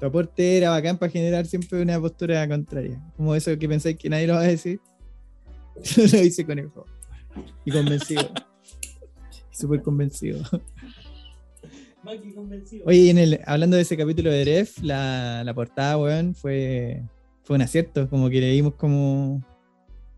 Tu 0.00 0.06
aporte 0.06 0.58
era 0.58 0.70
bacán 0.70 0.98
para 0.98 1.10
generar 1.10 1.46
siempre 1.46 1.80
una 1.80 2.00
postura 2.00 2.46
contraria. 2.48 3.00
Como 3.16 3.34
eso 3.34 3.56
que 3.56 3.68
pensáis 3.68 3.96
que 3.96 4.10
nadie 4.10 4.26
lo 4.26 4.34
va 4.34 4.40
a 4.40 4.44
decir. 4.44 4.80
lo 5.96 6.20
dice 6.20 6.44
Conejo. 6.44 6.84
Y 7.64 7.70
convencido. 7.70 8.22
Súper 9.50 9.82
convencido. 9.82 10.42
Maki 12.02 12.34
convencido. 12.34 12.84
Oye, 12.86 12.98
y 12.98 13.10
en 13.10 13.18
el, 13.18 13.40
hablando 13.46 13.76
de 13.76 13.82
ese 13.82 13.96
capítulo 13.96 14.30
de 14.30 14.44
Dref, 14.44 14.82
la, 14.82 15.42
la 15.44 15.54
portada, 15.54 15.96
weón, 15.96 16.34
fue, 16.34 17.02
fue 17.42 17.56
un 17.56 17.62
acierto. 17.62 18.08
Como 18.08 18.28
que 18.28 18.40
leímos 18.40 18.74
como. 18.74 19.42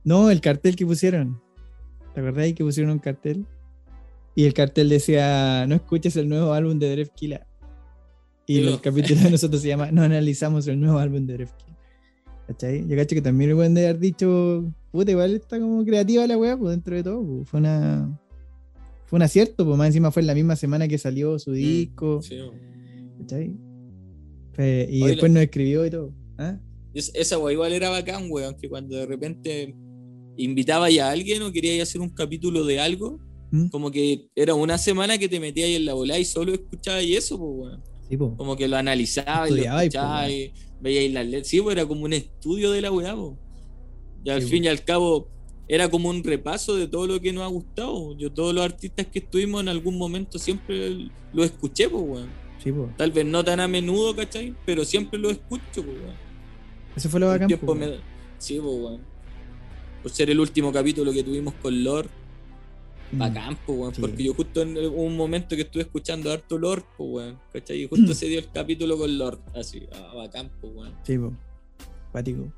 No, 0.05 0.31
el 0.31 0.41
cartel 0.41 0.75
que 0.75 0.87
pusieron. 0.87 1.41
¿Te 2.14 2.21
acordáis 2.21 2.55
que 2.55 2.64
pusieron 2.64 2.93
un 2.93 2.99
cartel? 2.99 3.47
Y 4.35 4.45
el 4.45 4.55
cartel 4.55 4.89
decía: 4.89 5.67
No 5.67 5.75
escuches 5.77 6.17
el 6.17 6.29
nuevo 6.29 6.53
álbum 6.53 6.79
de 6.79 6.91
Dref 6.91 7.11
Killa. 7.11 7.47
Y 8.47 8.59
el 8.61 8.81
capítulo 8.81 9.21
de 9.21 9.31
nosotros 9.33 9.61
se 9.61 9.69
llama 9.69 9.91
No 9.91 10.03
analizamos 10.03 10.67
el 10.69 10.81
nuevo 10.81 10.99
álbum 10.99 11.27
de 11.27 11.35
Dref 11.35 11.53
Killa. 11.53 11.77
¿Cachai? 12.47 12.87
Yo 12.89 12.97
cacho 12.97 13.14
que 13.14 13.23
también 13.23 13.55
weón 13.55 13.75
de 13.75 13.89
haber 13.89 14.01
dicho: 14.01 14.64
Puta, 14.97 15.11
igual 15.11 15.34
está 15.34 15.61
como 15.61 15.84
creativa 15.84 16.26
la 16.26 16.36
weá, 16.38 16.57
pues 16.57 16.70
dentro 16.70 16.97
de 16.97 17.03
todo. 17.03 17.22
pues, 17.24 17.49
Fue 17.49 17.61
una. 17.61 18.18
Fue 19.07 19.18
un 19.18 19.22
acierto, 19.22 19.64
pues 19.64 19.76
más 19.78 19.86
encima 19.88 20.11
fue 20.11 20.22
en 20.22 20.26
la 20.26 20.34
misma 20.34 20.57
semana 20.57 20.88
que 20.88 20.99
salió 20.99 21.38
su 21.38 21.53
disco. 21.53 22.18
Mm, 22.18 22.22
Sí. 22.22 22.38
¿Cachai? 23.20 23.57
Fe- 24.53 24.88
y 24.90 25.03
Oye, 25.03 25.11
después 25.12 25.30
la- 25.30 25.34
nos 25.34 25.42
escribió 25.44 25.86
y 25.86 25.90
todo. 25.90 26.12
¿Ah? 26.38 26.59
Es- 26.94 27.12
esa 27.14 27.38
weá 27.38 27.53
igual 27.53 27.72
era 27.72 27.90
bacán, 27.90 28.26
weón, 28.30 28.57
que 28.57 28.68
cuando 28.68 28.97
de 28.97 29.07
repente 29.07 29.74
invitaba 30.36 30.90
ya 30.90 31.09
a 31.09 31.12
alguien 31.12 31.42
o 31.42 31.53
quería 31.53 31.82
hacer 31.82 32.01
un 32.01 32.09
capítulo 32.11 32.64
de 32.64 32.80
algo, 32.80 33.20
¿Mm? 33.51 33.68
como 33.68 33.90
que 33.90 34.28
era 34.34 34.55
una 34.55 34.76
semana 34.78 35.18
que 35.18 35.28
te 35.28 35.38
metías 35.40 35.68
ahí 35.68 35.74
en 35.76 35.84
la 35.84 35.94
bola 35.94 36.18
y 36.18 36.24
solo 36.24 36.53
escuchabas 36.53 37.05
y 37.05 37.14
eso, 37.16 37.38
pues, 37.38 37.51
weón. 37.55 37.82
Sí, 38.09 38.16
po. 38.16 38.36
Como 38.36 38.57
que 38.57 38.66
lo 38.68 38.76
analizaba 38.76 39.47
y 39.47 39.51
lo 39.51 39.57
Estudiabais, 39.57 39.92
po, 39.94 39.99
escuchabas 39.99 40.30
y 40.30 40.53
veíais 40.80 41.12
las 41.12 41.26
letras. 41.26 41.47
Sí, 41.49 41.61
pues 41.61 41.76
era 41.76 41.86
como 41.86 42.05
un 42.05 42.12
estudio 42.12 42.70
de 42.72 42.80
la 42.80 42.90
weá, 42.90 43.14
po. 43.14 43.38
Y 44.27 44.31
al 44.31 44.43
Sí, 44.43 44.49
fin 44.49 44.64
y 44.64 44.68
al 44.68 44.83
cabo 44.85 45.29
era 45.68 45.89
como 45.89 46.09
un 46.11 46.22
repaso 46.24 46.74
de 46.77 46.87
todo 46.89 47.07
lo 47.07 47.20
que 47.20 47.33
nos 47.33 47.45
ha 47.45 47.47
gustado. 47.49 48.16
Yo 48.16 48.31
todos 48.33 48.55
los 48.55 48.64
artistas 48.64 49.07
que 49.07 49.20
estuvimos 49.20 49.61
en 49.62 49.68
algún 49.68 49.97
momento 49.97 50.39
siempre 50.39 51.09
lo 51.33 51.45
escuché, 51.45 51.89
pues, 51.89 52.03
weón. 52.05 52.29
Sí. 52.62 52.72
Tal 52.97 53.12
vez 53.12 53.24
no 53.24 53.45
tan 53.45 53.61
a 53.61 53.68
menudo, 53.68 54.14
¿cachai? 54.16 54.55
Pero 54.66 54.85
siempre 54.85 55.18
lo 55.18 55.31
escucho, 55.31 55.62
pues, 55.74 55.87
weón. 55.87 56.14
Eso 56.97 57.09
fue 57.09 57.20
lo 57.20 57.29
bacán. 57.29 57.49
me 57.49 57.99
Sí, 58.39 58.59
pues, 58.61 58.77
weón. 58.77 59.01
Por 60.03 60.11
ser 60.12 60.31
el 60.31 60.41
último 60.41 60.72
capítulo 60.72 61.12
que 61.12 61.22
tuvimos 61.22 61.55
con 61.55 61.83
Lord, 61.85 62.09
Mm. 63.12 63.18
bacán, 63.18 63.57
pues, 63.64 63.79
weón. 63.79 63.95
Sí. 63.95 64.01
Porque 64.01 64.24
yo 64.24 64.35
justo 64.35 64.62
en 64.62 64.77
un 64.79 65.16
momento 65.16 65.55
que 65.55 65.62
estuve 65.62 65.83
escuchando 65.85 66.33
harto 66.33 66.59
Lord, 66.59 66.85
pues, 66.97 67.09
weón. 67.11 67.39
¿Cachai? 67.53 67.83
Y 67.83 67.89
justo 67.89 68.12
se 68.14 68.27
dio 68.27 68.41
el 68.41 68.51
capítulo 68.51 68.99
con 68.99 69.16
Lord. 69.16 69.39
Así, 69.55 69.83
ah, 69.93 70.12
bacán, 70.16 70.51
pues, 70.61 70.72
weón. 70.74 70.93
Sí, 71.05 71.16
po. 71.16 71.33
Cuático. 72.11 72.53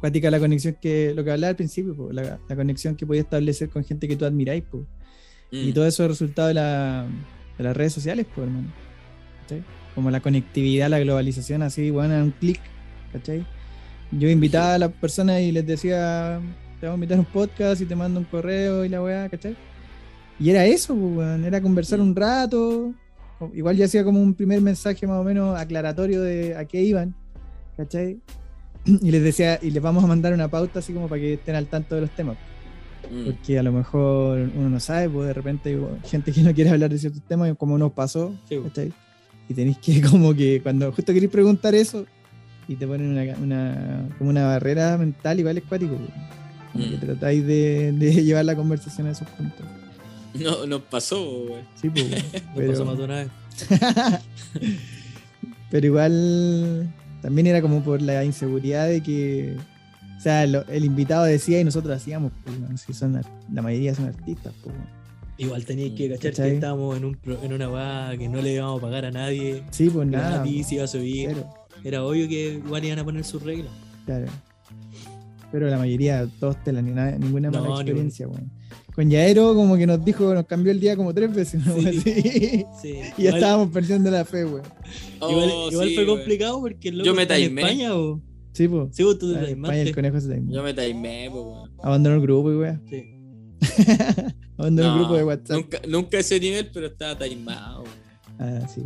Cuática 0.00 0.30
la 0.30 0.38
conexión 0.38 0.76
que. 0.80 1.12
Lo 1.14 1.24
que 1.24 1.30
hablaba 1.32 1.50
al 1.50 1.56
principio, 1.56 1.94
po, 1.94 2.12
La, 2.12 2.38
la 2.48 2.56
conexión 2.56 2.94
que 2.96 3.04
podía 3.06 3.22
establecer 3.22 3.68
con 3.68 3.84
gente 3.84 4.06
que 4.08 4.16
tú 4.16 4.24
admiráis, 4.24 4.62
po. 4.64 4.84
Y 5.50 5.70
Mm. 5.70 5.74
todo 5.74 5.86
eso 5.86 6.04
es 6.04 6.10
resultado 6.10 6.48
de, 6.48 6.54
la, 6.54 7.06
de 7.56 7.64
las 7.64 7.76
redes 7.76 7.92
sociales, 7.94 8.26
pues, 8.34 8.46
hermano. 8.46 8.68
¿Cachai? 9.42 9.62
Como 9.94 10.10
la 10.10 10.20
conectividad, 10.20 10.88
la 10.90 10.98
globalización, 11.00 11.62
así, 11.62 11.90
bueno, 11.90 12.14
a 12.14 12.22
un 12.22 12.30
clic, 12.32 12.60
¿cachai? 13.12 13.44
Yo 14.12 14.28
invitaba 14.28 14.74
a 14.74 14.78
las 14.78 14.92
personas 14.92 15.40
y 15.40 15.50
les 15.52 15.66
decía, 15.66 16.40
te 16.80 16.86
vamos 16.86 16.94
a 16.94 16.98
invitar 16.98 17.16
a 17.16 17.20
un 17.20 17.26
podcast 17.26 17.80
y 17.80 17.86
te 17.86 17.96
mando 17.96 18.20
un 18.20 18.26
correo 18.26 18.84
y 18.84 18.88
la 18.88 19.02
weá, 19.02 19.28
¿cachai? 19.28 19.56
Y 20.38 20.50
era 20.50 20.64
eso, 20.66 20.94
era 21.44 21.60
conversar 21.60 22.00
un 22.00 22.14
rato. 22.14 22.92
Igual 23.54 23.76
yo 23.76 23.84
hacía 23.84 24.04
como 24.04 24.20
un 24.22 24.34
primer 24.34 24.60
mensaje 24.60 25.06
más 25.06 25.18
o 25.18 25.24
menos 25.24 25.58
aclaratorio 25.58 26.20
de 26.22 26.56
a 26.56 26.64
qué 26.64 26.82
iban, 26.82 27.14
¿cachai? 27.76 28.18
Y 29.02 29.10
les 29.10 29.22
decía, 29.22 29.58
y 29.62 29.70
les 29.70 29.82
vamos 29.82 30.02
a 30.04 30.06
mandar 30.06 30.32
una 30.32 30.48
pauta 30.48 30.78
así 30.80 30.92
como 30.92 31.08
para 31.08 31.20
que 31.20 31.34
estén 31.34 31.54
al 31.54 31.66
tanto 31.66 31.94
de 31.94 32.02
los 32.02 32.10
temas 32.10 32.36
Mm. 33.10 33.24
porque 33.24 33.58
a 33.58 33.62
lo 33.62 33.72
mejor 33.72 34.50
uno 34.54 34.68
no 34.68 34.80
sabe, 34.80 35.08
pues 35.08 35.28
de 35.28 35.32
repente 35.32 35.70
hay 35.70 36.08
gente 36.10 36.30
que 36.32 36.42
no 36.42 36.52
quiere 36.52 36.68
hablar 36.70 36.90
de 36.90 36.98
ciertos 36.98 37.22
temas, 37.22 37.54
como 37.56 37.78
nos 37.78 37.92
pasó, 37.92 38.34
Sí. 38.48 38.58
¿cachai? 38.62 38.92
Y 39.48 39.54
tenéis 39.54 39.78
que 39.78 40.00
como 40.10 40.34
que 40.34 40.60
cuando 40.62 40.92
justo 40.92 41.14
queréis 41.14 41.30
preguntar 41.30 41.74
eso 41.74 42.04
y 42.66 42.74
te 42.74 42.86
ponen 42.86 43.12
una, 43.16 43.34
una- 43.38 44.08
como 44.18 44.28
una 44.28 44.44
barrera 44.46 44.98
mental, 44.98 45.38
igual 45.40 45.56
es 45.56 45.64
cuático, 45.64 45.94
pues. 45.96 46.10
como 46.72 46.84
que 46.84 46.96
Mm. 46.96 47.00
tratáis 47.00 47.46
de, 47.46 47.92
de 47.92 48.12
llevar 48.24 48.44
la 48.44 48.56
conversación 48.56 49.06
a 49.06 49.12
esos 49.12 49.28
puntos. 49.30 49.64
No, 50.34 50.66
nos 50.66 50.82
pasó, 50.82 51.22
weón. 51.44 51.62
Sí, 51.80 51.88
pues, 51.88 52.04
pero, 52.54 52.72
pasó 52.72 52.84
más 52.84 52.98
de 52.98 53.04
una 53.04 53.14
vez. 53.16 53.28
pero 55.70 55.86
igual 55.86 56.92
también 57.22 57.46
era 57.46 57.60
como 57.62 57.82
por 57.82 58.00
la 58.02 58.24
inseguridad 58.24 58.88
de 58.88 59.02
que. 59.02 59.56
O 60.16 60.20
sea, 60.20 60.46
lo- 60.46 60.66
el 60.66 60.84
invitado 60.84 61.24
decía 61.24 61.60
y 61.60 61.64
nosotros 61.64 61.96
hacíamos, 61.96 62.32
pues, 62.44 62.58
weón, 62.58 62.76
si 62.76 62.92
son, 62.92 63.20
la 63.52 63.62
mayoría 63.62 63.94
son 63.94 64.06
artistas, 64.06 64.52
pues. 64.64 64.74
Igual 65.36 65.64
teníais 65.64 65.92
que 65.92 66.08
cachar 66.08 66.32
¿Cachai? 66.32 66.48
que 66.50 66.54
estábamos 66.56 66.96
en, 66.96 67.04
un, 67.04 67.18
en 67.44 67.52
una 67.52 67.68
weá 67.70 68.12
que 68.18 68.28
no 68.28 68.42
le 68.42 68.54
íbamos 68.54 68.78
a 68.78 68.82
pagar 68.82 69.04
a 69.04 69.10
nadie. 69.12 69.62
Sí, 69.70 69.88
pues 69.88 70.08
nada. 70.08 70.38
Gratis, 70.38 70.66
se 70.66 70.74
iba 70.74 70.84
a 70.84 70.88
subir. 70.88 71.36
Era 71.84 72.02
obvio 72.04 72.26
que 72.28 72.54
igual 72.54 72.84
iban 72.84 72.98
a 72.98 73.04
poner 73.04 73.24
sus 73.24 73.42
reglas. 73.42 73.70
claro. 74.04 74.26
Pero 75.50 75.68
la 75.70 75.78
mayoría, 75.78 76.28
todos 76.40 76.62
te 76.62 76.72
la 76.72 76.82
ni 76.82 76.90
nada- 76.90 77.12
ninguna 77.16 77.50
mala 77.50 77.68
experiencia, 77.76 78.26
weón. 78.28 78.50
Con 78.98 79.08
Yaero, 79.08 79.54
como 79.54 79.76
que 79.76 79.86
nos 79.86 80.04
dijo, 80.04 80.34
nos 80.34 80.44
cambió 80.46 80.72
el 80.72 80.80
día 80.80 80.96
como 80.96 81.14
tres 81.14 81.32
veces, 81.32 81.64
¿no? 81.64 81.72
Sí. 81.80 82.02
Y 82.82 82.90
ya 82.90 83.12
Igual- 83.16 83.34
estábamos 83.36 83.68
perdiendo 83.70 84.10
la 84.10 84.24
fe, 84.24 84.44
weón. 84.44 84.62
Igual, 85.30 85.50
Oh, 85.52 85.68
igual 85.70 85.88
sí, 85.88 85.94
fue 85.94 86.04
complicado 86.04 86.60
porque 86.60 86.88
el 86.88 86.98
loco 86.98 87.06
Yo 87.06 87.14
me 87.14 87.22
está 87.22 87.38
en 87.38 87.48
timé. 87.50 87.62
España, 87.62 87.92
bo. 87.92 88.20
Sí, 88.54 88.66
pues. 88.66 88.88
Sí, 88.96 89.04
vos 89.04 89.16
tú 89.20 89.32
te 89.32 89.38
en 89.38 89.44
España 89.64 89.82
el 89.82 89.94
conejo 89.94 90.20
se 90.20 90.34
timó. 90.34 90.52
Yo 90.52 90.62
me 90.64 90.74
timé, 90.74 91.28
pues, 91.30 91.44
weón. 91.44 91.70
Abandonó 91.80 92.16
el 92.16 92.22
grupo, 92.22 92.50
y 92.52 92.56
weón. 92.56 92.82
Sí. 92.90 93.04
Abandonó 94.58 94.92
el 94.92 94.98
grupo 94.98 95.14
de 95.16 95.22
WhatsApp. 95.24 95.56
Nunca, 95.58 95.80
nunca 95.86 96.18
ese 96.18 96.40
nivel, 96.40 96.68
pero 96.74 96.86
estaba 96.88 97.16
timado. 97.24 97.84
weón. 97.84 97.94
Ah, 98.40 98.66
sí. 98.66 98.82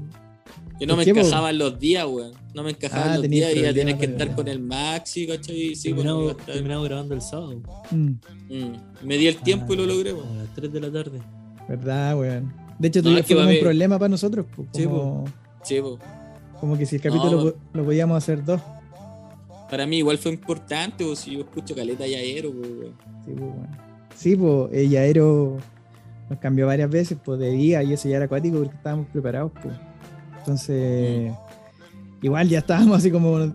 Que 0.79 0.87
no 0.87 0.95
¿Por 0.95 0.99
me 0.99 1.05
qué, 1.05 1.15
po? 1.15 1.21
encajaban 1.21 1.59
los 1.59 1.79
días, 1.79 2.07
weón. 2.07 2.33
No 2.55 2.63
me 2.63 2.71
encajaban 2.71 3.09
Ah, 3.11 3.19
los 3.19 3.29
días 3.29 3.55
y 3.55 3.63
ya 3.63 3.73
tienes 3.73 3.97
que 3.97 4.07
estar 4.07 4.35
con 4.35 4.49
el 4.49 4.61
Maxi, 4.61 5.27
¿cachai? 5.27 5.75
Sí, 5.77 5.93
pues, 5.95 6.05
no 6.05 6.13
terminamos, 6.15 6.31
estar- 6.33 6.55
terminamos 6.55 6.89
grabando 6.89 7.15
el 7.15 7.21
sábado. 7.23 7.63
Mm, 7.91 8.11
Mm. 8.51 8.73
Me 9.05 9.17
di 9.17 9.27
el 9.29 9.37
tiempo 9.37 9.73
y 9.75 9.77
lo 9.77 9.85
Ah, 9.85 9.87
logré, 9.87 10.13
weón. 10.13 10.29
a 10.39 10.43
las 10.43 10.55
3 10.55 10.73
de 10.73 10.81
la 10.81 10.91
tarde. 10.93 11.21
¿Verdad, 11.69 12.19
weón? 12.19 12.53
De 12.79 12.89
hecho, 12.89 13.01
No, 13.03 13.11
como 13.23 13.41
a 13.41 13.47
un 13.47 13.61
problema 13.61 13.99
para 13.99 14.09
nosotros. 14.09 14.45
po, 14.57 14.67
Sí, 14.73 14.85
como, 14.85 15.25
Sí, 15.63 15.81
po. 15.81 15.99
como 16.61 16.77
que 16.77 16.85
si 16.87 16.97
el 16.97 17.03
capítulo 17.03 17.31
No, 17.33 17.45
lo, 17.45 17.55
lo 17.73 17.85
podíamos 17.85 18.17
hacer 18.17 18.45
dos. 18.45 18.61
Para 19.71 19.87
mí 19.87 19.99
igual 19.99 20.19
fue 20.19 20.33
importante, 20.33 21.05
o 21.05 21.15
si 21.17 21.33
yo 21.33 21.41
escucho 21.41 21.75
caleta 21.75 22.07
y 22.07 22.15
aero, 22.15 22.53
pues, 22.53 22.71
weón. 22.71 22.95
Sí, 23.25 23.33
pues, 23.33 23.39
bueno. 23.41 23.69
Sí, 24.17 24.37
pues, 24.37 24.69
el 24.73 24.91
Yaero 24.91 25.57
nos 26.29 26.39
cambió 26.41 26.67
varias 26.67 26.91
veces, 26.91 27.17
pues, 27.25 27.39
de 27.41 27.51
día 27.51 27.83
y 27.83 27.93
eso 27.93 28.09
ya 28.09 28.17
era 28.17 28.25
acuático 28.27 28.59
porque 28.59 28.77
estábamos 28.77 29.07
preparados, 29.13 29.53
pues. 29.63 29.75
Entonces, 30.43 31.33
igual 32.21 32.49
ya 32.49 32.59
estábamos 32.59 32.99
así 32.99 33.11
como, 33.13 33.55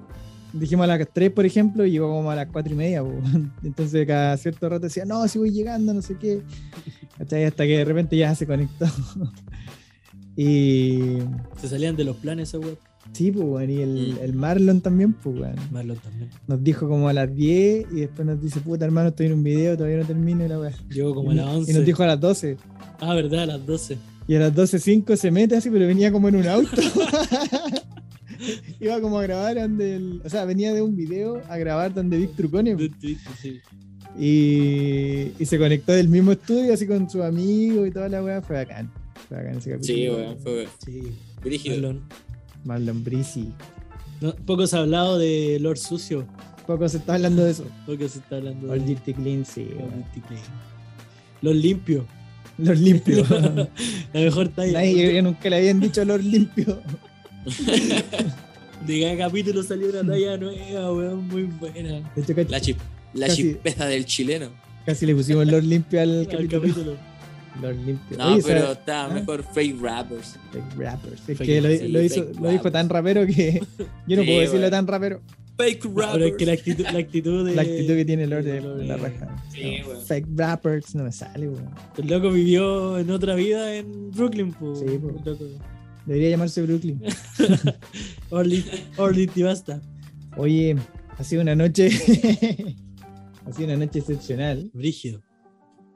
dijimos 0.53 0.85
a 0.85 0.87
las 0.97 1.07
3, 1.13 1.31
por 1.31 1.45
ejemplo, 1.45 1.85
y 1.85 1.91
llegó 1.91 2.09
como 2.09 2.31
a 2.31 2.35
las 2.35 2.47
4 2.47 2.71
y 2.73 2.75
media, 2.75 3.03
pues. 3.03 3.15
Entonces, 3.63 4.07
cada 4.07 4.37
cierto 4.37 4.69
rato 4.69 4.83
decía, 4.85 5.03
no, 5.05 5.27
si 5.27 5.37
voy 5.39 5.51
llegando, 5.51 5.93
no 5.93 6.01
sé 6.01 6.15
qué. 6.17 6.41
Hasta 7.19 7.65
que 7.65 7.77
de 7.77 7.85
repente 7.85 8.15
ya 8.15 8.33
se 8.35 8.47
conectó. 8.47 8.85
y 10.35 11.17
Se 11.59 11.67
salían 11.67 11.95
de 11.95 12.03
los 12.03 12.15
planes 12.17 12.49
esa 12.49 12.59
web. 12.59 12.77
sí, 13.11 13.31
pues, 13.31 13.45
bueno, 13.45 13.71
y 13.73 13.81
el, 13.81 14.13
Mm. 14.19 14.23
el 14.23 14.33
Marlon 14.33 14.81
también, 14.81 15.13
pues, 15.13 15.37
bueno. 15.37 15.61
Marlon 15.71 15.97
también. 15.97 16.29
Nos 16.47 16.63
dijo 16.63 16.87
como 16.87 17.09
a 17.09 17.13
las 17.13 17.33
10 17.33 17.87
y 17.91 17.95
después 18.01 18.25
nos 18.25 18.39
dice, 18.41 18.59
puta 18.59 18.85
hermano, 18.85 19.09
estoy 19.09 19.25
en 19.27 19.33
un 19.33 19.43
video, 19.43 19.75
todavía 19.75 19.97
no 19.97 20.05
termino 20.05 20.45
y 20.45 20.47
la 20.47 20.59
weá. 20.59 20.71
Llegó 20.89 21.15
como 21.15 21.33
y, 21.33 21.39
a 21.39 21.41
las 21.43 21.45
no- 21.53 21.57
11. 21.59 21.71
y 21.71 21.75
nos 21.75 21.85
dijo 21.85 22.03
a 22.03 22.07
las 22.07 22.19
12. 22.19 22.57
Ah, 22.99 23.13
verdad, 23.15 23.43
a 23.43 23.45
las 23.47 23.65
12. 23.65 23.97
Y 24.27 24.35
a 24.35 24.39
las 24.39 24.53
12.05 24.53 25.15
se 25.15 25.31
mete 25.31 25.55
así, 25.55 25.69
pero 25.69 25.87
venía 25.87 26.11
como 26.11 26.27
en 26.27 26.35
un 26.37 26.47
auto. 26.47 26.81
Iba 28.79 29.01
como 29.01 29.17
a 29.19 29.23
grabar 29.23 29.55
donde 29.55 29.95
el- 29.95 30.21
O 30.23 30.29
sea, 30.29 30.45
venía 30.45 30.73
de 30.73 30.81
un 30.81 30.95
video 30.95 31.41
a 31.49 31.57
grabar 31.57 31.93
donde 31.93 32.17
Vic 32.17 32.35
Trucone. 32.35 32.75
Sí. 33.41 33.59
Y, 34.19 35.31
y 35.41 35.45
se 35.45 35.57
conectó 35.57 35.91
del 35.93 36.09
mismo 36.09 36.31
estudio 36.31 36.73
así 36.73 36.85
con 36.87 37.09
su 37.09 37.23
amigo 37.23 37.85
y 37.85 37.91
toda 37.91 38.09
la 38.09 38.23
weá. 38.23 38.41
Fue 38.41 38.55
bacán. 38.57 38.91
Fue 39.27 39.37
bacán 39.37 39.57
ese 39.57 39.71
capítulo. 39.71 39.95
Sí, 39.97 40.09
weón, 40.09 40.39
fue 40.39 40.67
Sí. 40.85 41.01
brígido. 41.43 41.75
Marlon. 41.75 42.01
Marlon 42.65 43.03
Brisi. 43.03 43.51
No, 44.21 44.35
poco 44.35 44.65
se 44.67 44.75
ha 44.75 44.79
hablado 44.79 45.17
de 45.17 45.57
Lord 45.61 45.77
Sucio. 45.77 46.27
Poco 46.65 46.87
se 46.89 46.97
está 46.97 47.15
hablando 47.15 47.43
de 47.45 47.51
eso. 47.51 47.65
Poco 47.85 48.07
se 48.07 48.19
está 48.19 48.37
hablando 48.37 48.71
All 48.71 48.79
de 48.79 48.85
Dirty 48.87 49.13
Clean, 49.13 49.45
sí. 49.45 49.65
Lord 49.65 49.77
weón. 49.77 50.03
Dirty 50.13 50.21
Clean. 50.27 50.43
Los 51.41 51.55
limpios. 51.55 52.05
Los 52.57 52.79
limpios. 52.79 53.29
La 54.13 54.19
mejor 54.19 54.49
talla. 54.49 54.73
Nadie 54.73 55.13
yo 55.15 55.21
nunca 55.21 55.49
le 55.49 55.55
habían 55.57 55.79
dicho 55.79 56.03
los 56.05 56.23
limpios. 56.23 56.77
De 58.85 59.01
cada 59.01 59.17
capítulo 59.17 59.63
salió 59.63 59.89
una 59.89 60.03
talla 60.11 60.37
nueva, 60.37 60.93
weón, 60.93 61.27
muy 61.27 61.43
buena. 61.43 61.99
De 62.15 62.21
hecho, 62.21 62.35
casi, 62.35 62.49
La, 62.51 62.61
chip, 62.61 62.77
la 63.13 63.27
Casi- 63.27 63.43
chispeza 63.43 63.85
del 63.87 64.05
chileno. 64.05 64.49
casi 64.85 65.05
le 65.05 65.15
pusimos 65.15 65.45
los 65.47 65.63
limpios 65.63 66.01
al 66.03 66.19
Al 66.21 66.27
capítulo. 66.27 66.61
capítulo. 66.61 66.95
Los 67.61 67.75
limpios. 67.75 68.19
No, 68.19 68.33
Oye, 68.33 68.43
pero 68.45 68.61
¿sabes? 68.61 68.77
estaba 68.77 69.05
ah. 69.11 69.13
mejor 69.15 69.43
Fake 69.43 69.75
Rappers. 69.81 70.35
Fake 70.51 70.77
rappers. 70.77 71.19
Es 71.27 71.37
Fake 71.37 71.45
que 71.47 71.61
lo, 71.61 71.69
rappers. 71.69 71.89
lo 71.91 71.99
Sí, 71.99 72.05
hizo, 72.05 72.25
lo 72.39 72.49
dijo 72.51 72.71
tan 72.71 72.87
rapero 72.89 73.25
que 73.25 73.61
yo 74.07 74.15
no 74.15 74.21
Sí, 74.21 74.27
puedo 74.27 74.39
decirlo 74.41 74.69
tan 74.69 74.85
rapero. 74.87 75.21
Fake 75.57 75.81
Pero 75.81 75.95
Rappers. 75.95 76.25
es 76.25 76.37
que 76.37 76.45
la 76.45 76.51
actitud, 76.53 76.83
la 76.85 76.99
actitud 76.99 77.45
de. 77.47 77.55
La 77.55 77.61
actitud 77.63 77.95
que 77.95 78.05
tiene 78.05 78.27
Lord 78.27 78.43
de, 78.43 78.61
de 78.61 78.85
la 78.85 78.97
raja. 78.97 79.35
Sí, 79.51 79.77
No, 79.87 79.99
fake 80.01 80.27
rappers 80.35 80.93
no 80.95 81.03
me 81.03 81.11
sale, 81.11 81.49
weón. 81.49 81.69
El 81.97 82.07
loco 82.07 82.29
vivió 82.31 82.97
en 82.99 83.09
otra 83.09 83.33
vida 83.35 83.75
en 83.75 84.11
Brooklyn, 84.11 84.53
po. 84.53 84.75
Sí, 84.75 84.85
po. 84.99 85.09
El 85.09 85.25
loco. 85.25 85.45
Debería 86.05 86.29
llamarse 86.29 86.61
Brooklyn. 86.61 87.01
Orly, 88.29 88.63
Orly 88.97 89.27
Tibasta. 89.27 89.81
Oye, 90.37 90.75
ha 91.17 91.23
sido 91.23 91.41
una 91.41 91.55
noche. 91.55 91.89
ha 93.45 93.51
sido 93.51 93.67
una 93.67 93.77
noche 93.85 93.99
excepcional. 93.99 94.69
Brígido. 94.73 95.21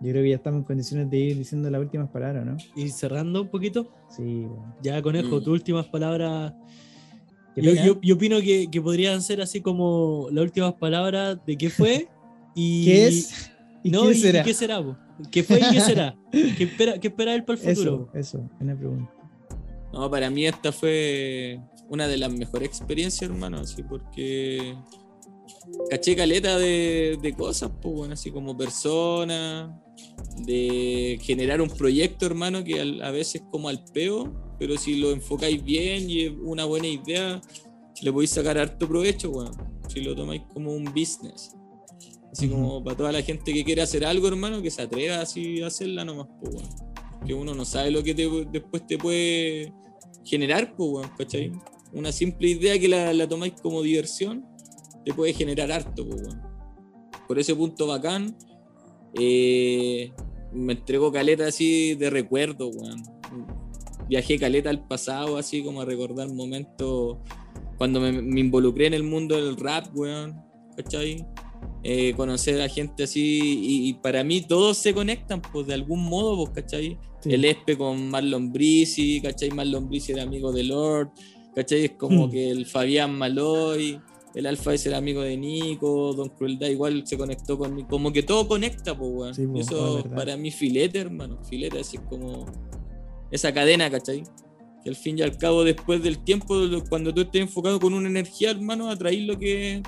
Yo 0.02 0.10
creo 0.12 0.24
que 0.24 0.30
ya 0.32 0.36
estamos 0.38 0.60
en 0.62 0.64
condiciones 0.66 1.10
de 1.12 1.18
ir 1.18 1.38
diciendo 1.38 1.70
las 1.70 1.80
últimas 1.80 2.10
palabras, 2.10 2.44
¿no? 2.46 2.58
Y 2.76 2.90
cerrando 2.90 3.44
un 3.44 3.50
poquito, 3.50 3.94
Sí, 4.10 4.24
weón. 4.24 4.74
ya 4.82 5.00
Conejo, 5.02 5.38
Mm. 5.38 5.44
tus 5.44 5.48
últimas 5.48 5.86
palabras. 5.88 6.54
Yo, 7.56 7.74
yo, 7.74 8.00
yo 8.02 8.16
opino 8.16 8.40
que, 8.40 8.68
que 8.72 8.82
podrían 8.82 9.22
ser 9.22 9.42
así 9.42 9.62
como 9.62 10.28
las 10.32 10.44
últimas 10.44 10.74
palabras 10.76 11.38
de 11.46 11.58
qué 11.58 11.70
fue 11.70 12.08
y. 12.56 12.86
¿Qué 12.86 13.08
es? 13.08 13.52
¿Y 13.84 13.90
no, 13.90 14.04
qué 14.04 14.08
y- 14.10 14.12
y 14.12 14.22
será? 14.22 14.44
qué 14.44 14.54
será, 14.54 14.84
po? 14.84 14.98
¿Qué 15.32 15.44
fue 15.44 15.60
y 15.60 15.70
qué 15.72 15.82
será? 15.82 16.16
¿Qué 16.32 16.64
espera, 16.64 17.00
qué 17.00 17.08
espera 17.10 17.36
él 17.36 17.44
para 17.44 17.60
el 17.60 17.66
futuro? 17.76 18.10
Eso, 18.14 18.38
eso, 18.38 18.50
una 18.60 18.76
pregunta. 18.76 19.12
No, 19.92 20.10
para 20.10 20.30
mí 20.30 20.46
esta 20.46 20.72
fue 20.72 21.60
una 21.90 22.08
de 22.08 22.18
las 22.18 22.32
mejores 22.32 22.70
experiencias, 22.70 23.30
hermano, 23.30 23.58
así 23.60 23.84
porque 23.84 24.76
caché 25.90 26.16
caleta 26.16 26.58
de, 26.58 27.18
de 27.22 27.34
cosas, 27.34 27.70
pues 27.82 27.94
bueno, 27.96 28.14
así 28.14 28.32
como 28.32 28.56
persona, 28.58 29.78
de 30.46 31.20
generar 31.22 31.62
un 31.62 31.70
proyecto, 31.70 32.26
hermano, 32.26 32.64
que 32.64 32.80
al- 32.80 33.02
a 33.02 33.12
veces 33.12 33.44
como 33.52 33.68
al 33.68 33.84
peo, 33.94 34.32
pero 34.62 34.78
si 34.78 34.98
lo 34.98 35.10
enfocáis 35.10 35.64
bien 35.64 36.08
y 36.08 36.26
es 36.26 36.34
una 36.44 36.66
buena 36.66 36.86
idea, 36.86 37.42
le 38.00 38.14
podéis 38.14 38.30
sacar 38.30 38.60
harto 38.60 38.88
provecho, 38.88 39.32
bueno, 39.32 39.50
si 39.88 40.02
lo 40.02 40.16
tomáis 40.16 40.44
como 40.54 40.72
un 40.72 40.84
business. 40.86 41.56
Así 42.32 42.48
como 42.48 42.84
para 42.84 42.96
toda 42.96 43.12
la 43.12 43.24
gente 43.24 43.52
que 43.56 43.64
quiere 43.64 43.82
hacer 43.82 44.06
algo, 44.06 44.28
hermano, 44.28 44.62
que 44.62 44.70
se 44.70 44.84
atreva 44.84 45.20
así 45.20 45.64
a 45.64 45.68
hacerla 45.68 46.06
nomás, 46.06 46.28
pues 46.40 46.54
bueno. 46.54 46.70
Que 47.26 47.34
uno 47.34 47.56
no 47.56 47.66
sabe 47.66 47.90
lo 47.90 48.04
que 48.04 48.14
te- 48.14 48.46
después 48.52 48.86
te 48.86 49.00
puede 49.00 49.74
generar, 50.24 50.76
pues, 50.76 50.92
weón, 50.92 51.10
¿cachai? 51.18 51.52
Una 51.94 52.12
simple 52.12 52.50
idea 52.50 52.78
que 52.78 52.88
la, 52.88 53.12
la 53.14 53.28
tomáis 53.28 53.54
como 53.64 53.82
diversión 53.82 54.46
te 55.04 55.12
puede 55.12 55.34
generar 55.34 55.72
harto, 55.72 56.08
pues, 56.08 56.22
weón. 56.22 56.40
Por 57.28 57.40
ese 57.40 57.56
punto 57.56 57.88
bacán, 57.88 58.38
eh, 59.16 60.12
me 60.54 60.74
entregó 60.74 61.12
caleta 61.12 61.48
así 61.48 61.96
de 61.96 62.12
recuerdo, 62.12 62.68
weón. 62.68 63.02
Viajé 64.12 64.38
caleta 64.38 64.70
al 64.70 64.86
pasado, 64.88 65.38
así 65.38 65.64
como 65.64 65.80
a 65.82 65.86
recordar 65.86 66.28
momentos 66.34 67.18
cuando 67.78 68.02
me, 68.02 68.12
me 68.22 68.42
involucré 68.42 68.88
en 68.88 68.94
el 68.94 69.04
mundo 69.04 69.36
del 69.38 69.56
rap, 69.56 69.88
weón, 69.96 70.36
¿cachai? 70.76 71.26
Eh, 71.84 72.14
conocer 72.16 72.62
a 72.62 72.68
gente 72.70 73.04
así 73.04 73.22
y, 73.22 73.90
y 73.90 73.94
para 73.94 74.24
mí 74.24 74.42
todos 74.42 74.78
se 74.78 74.94
conectan, 74.94 75.42
pues, 75.42 75.66
de 75.68 75.74
algún 75.76 76.04
modo, 76.04 76.36
pues, 76.38 76.50
¿cachai? 76.62 76.98
Sí. 77.22 77.34
el 77.34 77.46
Espe 77.46 77.78
con 77.78 78.10
Marlon 78.10 78.52
Brisi, 78.52 79.22
¿cachai? 79.22 79.50
Marlon 79.52 79.88
Brisi 79.88 80.12
era 80.12 80.24
amigo 80.24 80.52
de 80.52 80.64
Lord, 80.66 81.10
¿cachai? 81.56 81.86
Es 81.86 81.92
como 81.92 82.28
Hmm. 82.28 82.32
que 82.32 82.50
el 82.52 82.66
Fabián 82.66 83.18
Maloy, 83.18 84.00
el 84.36 84.46
Alfa 84.46 84.74
es 84.74 84.86
el 84.88 84.94
amigo 84.94 85.22
de 85.22 85.38
Nico, 85.38 86.14
Don 86.14 86.30
Crueldad 86.30 86.68
igual 86.68 87.04
se 87.08 87.18
conectó 87.18 87.58
conmigo, 87.58 87.88
como 87.90 88.12
que 88.12 88.24
todo 88.24 88.48
conecta, 88.48 88.96
pues, 88.98 89.12
weón. 89.14 89.36
Sí, 89.36 89.48
po, 89.48 89.58
Y 89.58 89.62
es 89.62 89.68
eso 89.68 89.96
verdad. 90.04 90.16
para 90.18 90.36
mí 90.38 90.52
filete, 90.52 91.00
hermano, 91.00 91.40
filete 91.46 91.80
así 91.80 91.98
como 91.98 92.46
esa 93.32 93.54
cadena, 93.54 93.90
¿cachai? 93.90 94.24
Que 94.84 94.90
al 94.90 94.96
fin 94.96 95.18
y 95.18 95.22
al 95.22 95.38
cabo, 95.38 95.64
después 95.64 96.02
del 96.04 96.24
tiempo, 96.24 96.56
cuando 96.90 97.14
tú 97.14 97.22
estés 97.22 97.42
enfocado 97.42 97.80
con 97.80 97.94
una 97.94 98.08
energía, 98.08 98.52
hermano, 98.52 98.90
atraís 98.90 99.26
lo 99.28 99.38
que. 99.38 99.82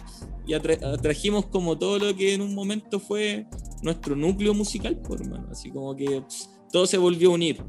Y 0.46 0.54
atra- 0.54 0.94
atrajimos 0.94 1.46
como 1.48 1.78
todo 1.78 1.98
lo 2.00 2.16
que 2.16 2.34
en 2.34 2.42
un 2.42 2.54
momento 2.54 3.00
fue 3.00 3.48
nuestro 3.82 4.16
núcleo 4.16 4.54
musical, 4.54 5.00
pues, 5.02 5.22
hermano. 5.22 5.48
Así 5.52 5.72
como 5.72 5.96
que 5.96 6.24
todo 6.72 6.86
se 6.86 6.98
volvió 6.98 7.32
a 7.32 7.34
unir. 7.34 7.64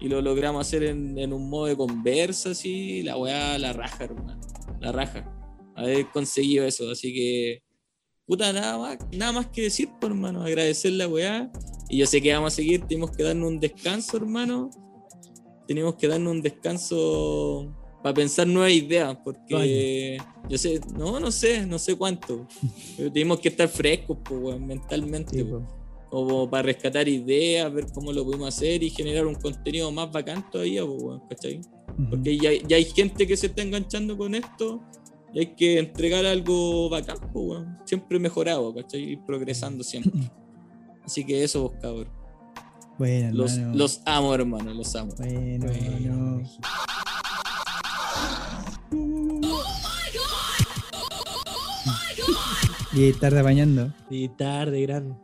Y 0.00 0.08
lo 0.08 0.20
logramos 0.20 0.66
hacer 0.66 0.82
en, 0.84 1.18
en 1.18 1.32
un 1.32 1.48
modo 1.48 1.66
de 1.66 1.76
conversa, 1.76 2.50
así. 2.50 3.02
La 3.02 3.16
weá, 3.16 3.56
la 3.58 3.72
raja, 3.72 4.04
hermano. 4.04 4.40
La 4.80 4.92
raja. 4.92 5.24
Haber 5.74 6.06
conseguido 6.10 6.66
eso. 6.66 6.90
Así 6.90 7.14
que. 7.14 7.62
Puta, 8.26 8.52
nada 8.52 8.76
más, 8.76 8.98
nada 9.10 9.32
más 9.32 9.46
que 9.46 9.62
decir, 9.62 9.88
pues, 9.98 10.10
hermano. 10.10 10.42
Agradecer 10.42 10.92
la 10.92 11.08
weá. 11.08 11.50
Y 11.88 11.96
yo 11.96 12.06
sé 12.06 12.20
que 12.20 12.32
vamos 12.34 12.52
a 12.52 12.56
seguir, 12.56 12.82
tenemos 12.82 13.10
que 13.12 13.22
darnos 13.22 13.48
un 13.48 13.58
descanso, 13.58 14.18
hermano. 14.18 14.68
Tenemos 15.68 15.94
que 15.96 16.08
darnos 16.08 16.32
un 16.32 16.42
descanso 16.42 17.68
para 18.02 18.14
pensar 18.14 18.46
nuevas 18.46 18.72
ideas, 18.72 19.16
porque 19.22 20.18
yo 20.48 20.56
sé, 20.56 20.80
no, 20.96 21.20
no 21.20 21.30
sé, 21.30 21.66
no 21.66 21.78
sé 21.78 21.94
cuánto. 21.94 22.48
Pero 22.96 23.12
tenemos 23.12 23.38
que 23.38 23.48
estar 23.48 23.68
frescos, 23.68 24.16
pues, 24.24 24.58
mentalmente. 24.58 25.36
Sí, 25.36 25.44
po. 25.44 25.62
como 26.08 26.48
para 26.48 26.62
rescatar 26.62 27.06
ideas, 27.06 27.70
ver 27.70 27.84
cómo 27.92 28.12
lo 28.14 28.24
podemos 28.24 28.48
hacer 28.48 28.82
y 28.82 28.88
generar 28.88 29.26
un 29.26 29.34
contenido 29.34 29.92
más 29.92 30.10
bacán 30.10 30.50
todavía, 30.50 30.86
pues, 30.86 31.20
¿cachai? 31.28 31.60
Ujú. 31.98 32.10
Porque 32.10 32.38
ya, 32.38 32.50
ya 32.66 32.76
hay 32.76 32.86
gente 32.86 33.26
que 33.26 33.36
se 33.36 33.48
está 33.48 33.60
enganchando 33.60 34.16
con 34.16 34.34
esto 34.34 34.80
y 35.34 35.40
hay 35.40 35.46
que 35.54 35.78
entregar 35.78 36.24
algo 36.24 36.88
bacán, 36.88 37.18
pues, 37.30 37.46
weón. 37.46 37.78
siempre 37.84 38.18
mejorado, 38.18 38.74
¿cachai? 38.74 39.12
Ir 39.12 39.18
progresando 39.26 39.84
siempre. 39.84 40.12
Así 41.04 41.24
que 41.26 41.44
eso, 41.44 41.62
vos, 41.62 41.72
cabrón. 41.80 42.17
Bueno, 42.98 43.30
Los, 43.32 43.56
hermano. 43.56 43.76
los 43.76 44.00
amo, 44.04 44.34
hermano, 44.34 44.74
los 44.74 44.94
amo. 44.96 45.12
Bueno, 45.16 45.66
Bueno, 45.66 45.72
hermano. 45.72 46.42
Y 52.92 53.12
tarde 53.12 53.42
bañando. 53.42 53.92
Y 54.10 54.28
tarde, 54.28 54.80
gran, 54.82 55.18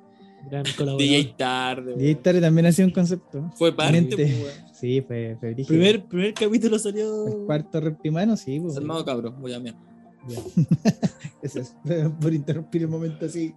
gran 0.50 0.64
colaborador. 0.76 0.98
DJ 1.00 1.34
tarde, 1.36 1.94
weón. 1.94 2.22
tarde 2.22 2.40
también 2.40 2.66
ha 2.66 2.72
sido 2.72 2.88
un 2.88 2.94
concepto. 2.94 3.50
Fue 3.56 3.74
parte, 3.74 4.06
pues. 4.14 4.62
Sí, 4.72 5.00
fue, 5.06 5.36
fue. 5.40 5.54
Primer, 5.54 6.04
primer 6.04 6.34
capítulo 6.34 6.76
El 6.76 6.82
salió. 6.82 7.44
cuarto 7.46 7.80
reptimano, 7.80 8.36
sí, 8.36 8.60
pues. 8.60 8.76
Armado 8.76 9.04
cabrón, 9.04 9.36
voy 9.40 9.52
a 9.54 9.60
mirar. 9.60 9.78
Eso 11.42 11.60
es, 11.60 11.74
por 12.20 12.32
interrumpir 12.32 12.82
el 12.82 12.88
momento 12.88 13.26
así. 13.26 13.54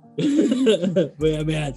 Voy 1.18 1.36
a 1.36 1.44
mear. 1.44 1.74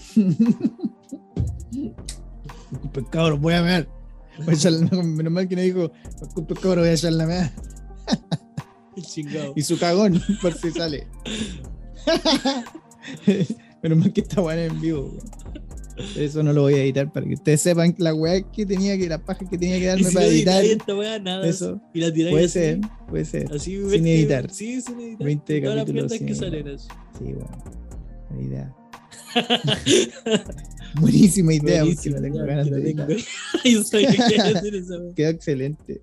Disculpe, 2.71 3.05
cabrón, 3.11 3.41
voy 3.41 3.55
a 3.55 3.63
mear. 3.63 3.89
Voy 4.39 4.55
a 4.55 4.57
echar 4.57 4.73
la- 4.73 5.03
menos 5.03 5.33
mal 5.33 5.49
que 5.49 5.57
no 5.57 5.63
dijo, 5.63 5.91
disculpe, 6.21 6.55
cabrón, 6.55 6.81
voy 6.81 6.89
a 6.89 6.93
echar 6.95 7.13
la 7.13 7.27
mea. 7.27 7.53
El 8.97 9.05
chingado. 9.05 9.53
Y 9.57 9.63
su 9.63 9.79
cagón, 9.79 10.21
por 10.43 10.53
si 10.55 10.71
sale. 10.71 11.07
menos 13.83 13.99
mal 13.99 14.13
que 14.13 14.21
está 14.21 14.41
bueno 14.41 14.63
en 14.63 14.81
vivo. 14.81 15.17
Eso 16.17 16.43
no 16.43 16.53
lo 16.55 16.63
voy 16.63 16.75
a 16.75 16.83
editar 16.83 17.13
para 17.13 17.27
que 17.27 17.35
ustedes 17.35 17.61
sepan 17.61 17.95
la 17.99 18.15
weá 18.15 18.41
que 18.51 18.65
tenía 18.65 18.97
que, 18.97 19.07
la 19.07 19.19
paja 19.23 19.47
que 19.47 19.59
tenía 19.59 19.79
que 19.79 19.87
darme 19.87 20.05
si 20.05 20.15
para 20.15 20.27
no 20.27 20.33
editar. 20.33 20.65
esta 20.65 20.97
weá, 20.97 21.19
nada. 21.19 21.47
Eso. 21.47 21.79
Y 21.93 22.01
la 22.01 22.11
tiráis 22.13 22.33
Puede 22.33 22.45
así, 22.47 22.53
ser, 22.59 22.81
puede 23.09 23.25
ser. 23.27 23.53
Así, 23.53 23.77
Sin 23.77 23.89
20 23.91 24.15
editar. 24.15 24.51
Sí, 24.51 24.81
sin 24.81 24.99
editar. 25.01 25.27
20 25.27 25.61
Todas 25.61 25.77
las 25.77 25.85
capítulos 25.85 26.13
que 26.13 26.19
sin 26.19 26.37
salen 26.37 26.69
así. 26.69 26.89
Sí, 27.19 27.25
bueno. 27.25 27.65
Buena 28.31 28.45
idea. 28.47 28.75
Buenísima 31.01 31.53
idea, 31.55 31.85
porque 31.85 32.11
no 32.11 32.21
tengo 32.21 32.39
ya, 32.39 32.45
ganas 32.45 32.71
de 32.71 32.95
no 32.95 33.07
Yo 33.65 33.83
sabía 33.85 34.11
que 34.13 34.37
hacer. 34.41 34.85
Quedó 35.15 35.29
excelente. 35.31 36.01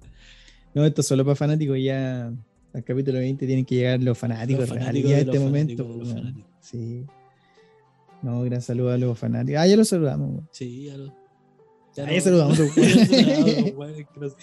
No, 0.74 0.86
esto 0.86 1.02
es 1.02 1.08
solo 1.08 1.24
para 1.26 1.36
fanáticos. 1.36 1.78
Ya 1.82 2.32
al 2.74 2.84
capítulo 2.84 3.20
20 3.20 3.46
tienen 3.46 3.66
que 3.66 3.76
llegar 3.76 4.02
los 4.04 4.18
fanáticos, 4.18 4.62
Los 4.62 4.78
fanáticos 4.78 5.10
ya 5.10 5.20
en 5.20 5.26
este 5.28 5.36
los 5.38 5.44
momento. 5.46 5.84
los 5.98 6.10
fanáticos. 6.14 6.52
Sí. 6.62 7.06
No, 8.22 8.42
gran 8.44 8.62
saludo 8.62 8.92
a 8.92 8.98
los 8.98 9.18
fanáticos. 9.18 9.60
Ah, 9.62 9.68
ya 9.68 9.76
los 9.78 9.88
saludamos. 9.88 10.30
weón. 10.32 10.50
Sí, 10.52 10.86
ya 10.86 10.98
lo. 10.98 11.08
Ah, 12.00 12.12
ya 12.12 12.22
saludamos, 12.22 12.58
Ya 12.58 12.64
weón. 12.66 13.08
saludamos, 13.08 14.36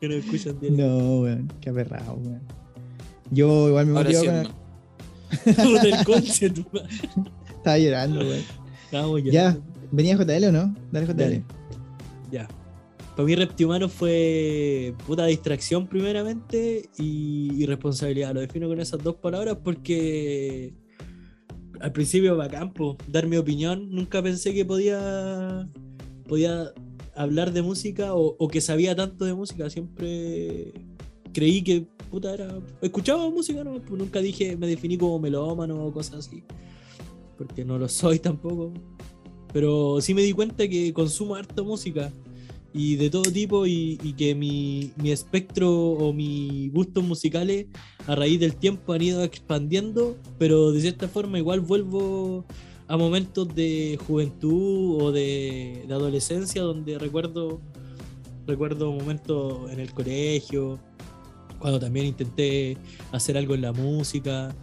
que 0.00 0.08
nos 0.08 0.16
escuchan 0.24 0.58
bien. 0.60 0.76
no, 0.76 1.20
weón. 1.22 1.52
Qué 1.60 1.70
aperrado, 1.70 2.14
weón. 2.14 2.40
Yo 3.30 3.68
igual 3.68 3.86
me 3.86 3.92
motivo 3.92 4.20
sí, 4.20 4.26
con-. 4.26 4.48
Estaba 7.56 7.78
llorando, 7.78 8.20
weón. 8.20 8.59
Ya. 9.32 9.58
¿Venía 9.90 10.16
JL 10.16 10.44
o 10.44 10.52
no? 10.52 10.74
Dale 10.90 11.06
JL. 11.06 11.16
Dale. 11.16 11.42
Ya. 12.30 12.48
Para 13.16 13.26
mí 13.26 13.34
Reptimano 13.34 13.88
fue 13.88 14.94
puta 15.06 15.26
distracción 15.26 15.86
primeramente 15.86 16.88
y, 16.96 17.66
responsabilidad. 17.66 18.34
Lo 18.34 18.40
defino 18.40 18.68
con 18.68 18.80
esas 18.80 19.02
dos 19.02 19.16
palabras 19.16 19.58
porque 19.62 20.72
al 21.80 21.92
principio 21.92 22.36
bacán, 22.36 22.72
po, 22.72 22.96
dar 23.08 23.26
mi 23.26 23.36
opinión. 23.36 23.90
Nunca 23.90 24.22
pensé 24.22 24.54
que 24.54 24.64
podía, 24.64 25.68
podía 26.28 26.72
hablar 27.14 27.52
de 27.52 27.62
música 27.62 28.14
o, 28.14 28.36
o 28.38 28.48
que 28.48 28.60
sabía 28.60 28.94
tanto 28.94 29.24
de 29.24 29.34
música. 29.34 29.68
Siempre 29.70 30.72
creí 31.32 31.62
que 31.62 31.86
puta 32.10 32.34
era... 32.34 32.58
Escuchaba 32.80 33.28
música, 33.30 33.64
¿no? 33.64 33.80
Nunca 33.90 34.20
dije, 34.20 34.56
me 34.56 34.66
definí 34.66 34.98
como 34.98 35.18
melómano 35.18 35.84
o 35.84 35.92
cosas 35.92 36.26
así. 36.26 36.42
Porque 37.40 37.64
no 37.64 37.78
lo 37.78 37.88
soy 37.88 38.18
tampoco. 38.18 38.70
Pero 39.50 40.02
sí 40.02 40.12
me 40.12 40.20
di 40.20 40.34
cuenta 40.34 40.68
que 40.68 40.92
consumo 40.92 41.36
harta 41.36 41.62
música 41.62 42.12
y 42.74 42.96
de 42.96 43.08
todo 43.08 43.22
tipo 43.22 43.66
y, 43.66 43.98
y 44.02 44.12
que 44.12 44.34
mi, 44.34 44.92
mi 44.96 45.10
espectro 45.10 45.72
o 45.72 46.12
mis 46.12 46.70
gustos 46.70 47.02
musicales 47.02 47.66
a 48.06 48.14
raíz 48.14 48.38
del 48.38 48.56
tiempo 48.56 48.92
han 48.92 49.00
ido 49.00 49.24
expandiendo, 49.24 50.18
pero 50.38 50.70
de 50.70 50.82
cierta 50.82 51.08
forma 51.08 51.38
igual 51.38 51.60
vuelvo 51.60 52.44
a 52.88 52.98
momentos 52.98 53.54
de 53.54 53.98
juventud 54.06 55.02
o 55.02 55.12
de, 55.12 55.82
de 55.88 55.94
adolescencia 55.94 56.60
donde 56.60 56.98
recuerdo, 56.98 57.62
recuerdo 58.46 58.92
momentos 58.92 59.72
en 59.72 59.80
el 59.80 59.94
colegio, 59.94 60.78
cuando 61.58 61.80
también 61.80 62.06
intenté 62.06 62.76
hacer 63.12 63.38
algo 63.38 63.54
en 63.54 63.62
la 63.62 63.72
música. 63.72 64.54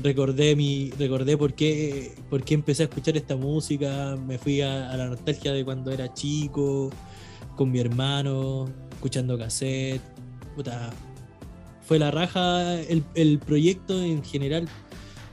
Recordé 0.00 0.56
mi, 0.56 0.90
recordé 0.98 1.36
por 1.36 1.54
qué, 1.54 2.14
por 2.30 2.42
qué 2.42 2.54
empecé 2.54 2.84
a 2.84 2.86
escuchar 2.86 3.16
esta 3.16 3.36
música, 3.36 4.16
me 4.16 4.38
fui 4.38 4.60
a, 4.60 4.96
la 4.96 5.08
nostalgia 5.08 5.52
de 5.52 5.64
cuando 5.64 5.90
era 5.90 6.12
chico, 6.12 6.90
con 7.56 7.70
mi 7.70 7.78
hermano, 7.78 8.68
escuchando 8.92 9.38
cassette. 9.38 10.00
Puta, 10.56 10.90
fue 11.82 11.98
la 11.98 12.10
raja 12.10 12.80
el, 12.80 13.04
el 13.14 13.38
proyecto 13.38 14.02
en 14.02 14.24
general. 14.24 14.68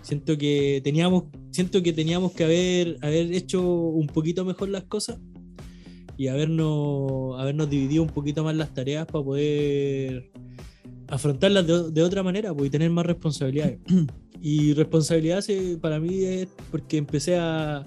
Siento 0.01 0.37
que 0.37 0.81
teníamos, 0.83 1.25
siento 1.51 1.81
que 1.81 1.93
teníamos 1.93 2.33
que 2.33 2.43
haber, 2.43 2.97
haber 3.01 3.31
hecho 3.33 3.61
un 3.61 4.07
poquito 4.07 4.45
mejor 4.45 4.69
las 4.69 4.83
cosas 4.83 5.19
y 6.19 6.27
habernos, 6.27 7.39
habernos 7.39 7.69
dividido 7.69 8.03
un 8.03 8.09
poquito 8.09 8.43
más 8.43 8.53
las 8.55 8.73
tareas 8.73 9.05
para 9.05 9.23
poder 9.23 10.31
afrontarlas 11.09 11.65
de, 11.67 11.91
de 11.91 12.03
otra 12.03 12.23
manera 12.23 12.53
pues, 12.53 12.67
y 12.67 12.71
tener 12.71 12.89
más 12.91 13.05
responsabilidades. 13.05 13.79
Y 14.41 14.73
responsabilidad 14.73 15.41
se- 15.41 15.77
para 15.81 15.99
mí 15.99 16.23
es 16.23 16.47
porque 16.71 16.95
empecé 16.95 17.35
a, 17.37 17.79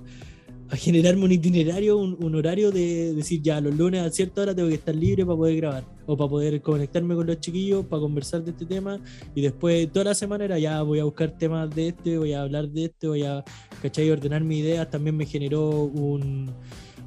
a 0.69 0.77
generarme 0.77 1.25
un 1.25 1.33
itinerario, 1.33 1.97
un, 1.97 2.15
un 2.23 2.35
horario 2.35 2.71
de 2.71 3.15
decir 3.15 3.41
ya 3.41 3.59
los 3.59 3.75
lunes 3.75 4.03
a 4.03 4.11
cierta 4.11 4.43
hora 4.43 4.55
tengo 4.55 4.69
que 4.69 4.75
estar 4.75 4.95
libre 4.95 5.25
para 5.25 5.37
poder 5.39 5.57
grabar 5.57 5.85
o 6.05 6.15
para 6.15 6.29
poder 6.29 6.61
conectarme 6.61 7.15
con 7.15 7.27
los 7.27 7.41
chiquillos, 7.41 7.87
para 7.87 8.01
conversar 8.01 8.45
de 8.45 8.51
este 8.51 8.67
tema 8.67 8.99
y 9.35 9.41
después 9.41 9.91
toda 9.93 10.05
la 10.07 10.15
semana 10.15 10.45
era 10.45 10.59
ya 10.59 10.83
voy 10.83 10.99
a 10.99 11.05
buscar 11.05 11.39
temas 11.39 11.75
de 11.75 11.89
este, 11.89 12.19
voy 12.19 12.35
a 12.35 12.43
hablar 12.43 12.69
de 12.69 12.85
este, 12.85 13.09
voy 13.09 13.23
a, 13.23 13.43
¿cachai? 13.81 14.11
Ordenar 14.11 14.45
mis 14.45 14.59
ideas, 14.59 14.91
también 14.91 15.17
me 15.17 15.25
generó 15.25 15.71
un, 15.85 16.51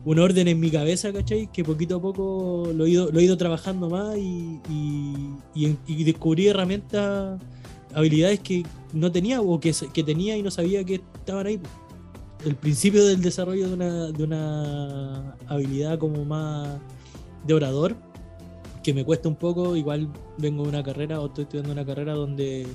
un 0.05 0.19
orden 0.19 0.47
en 0.47 0.59
mi 0.59 0.71
cabeza, 0.71 1.13
¿cachai? 1.13 1.51
Que 1.51 1.63
poquito 1.63 1.97
a 1.97 2.01
poco 2.01 2.71
lo 2.73 2.85
he 2.85 2.89
ido, 2.89 3.11
lo 3.11 3.19
he 3.19 3.23
ido 3.25 3.37
trabajando 3.37 3.91
más 3.91 4.17
y, 4.17 4.59
y, 4.71 5.34
y- 5.55 6.03
descubrí 6.03 6.47
herramientas, 6.47 7.39
habilidades 7.93 8.39
que 8.41 8.63
no 8.93 9.11
tenía 9.11 9.41
o 9.41 9.59
que, 9.59 9.73
que 9.93 10.03
tenía 10.03 10.37
y 10.37 10.43
no 10.43 10.51
sabía 10.51 10.83
que 10.83 10.95
estaban 10.95 11.47
ahí. 11.47 11.59
El 12.45 12.55
principio 12.55 13.03
del 13.05 13.21
desarrollo 13.21 13.67
de 13.69 13.73
una, 13.73 14.11
de 14.11 14.23
una 14.23 15.35
habilidad 15.47 15.97
como 15.97 16.23
más 16.25 16.77
de 17.47 17.53
orador, 17.53 17.95
que 18.83 18.93
me 18.93 19.03
cuesta 19.03 19.27
un 19.29 19.35
poco, 19.35 19.75
igual 19.75 20.09
vengo 20.37 20.63
de 20.63 20.69
una 20.69 20.83
carrera 20.83 21.19
o 21.19 21.27
estoy 21.27 21.43
estudiando 21.45 21.71
una 21.71 21.85
carrera 21.85 22.13
donde 22.13 22.67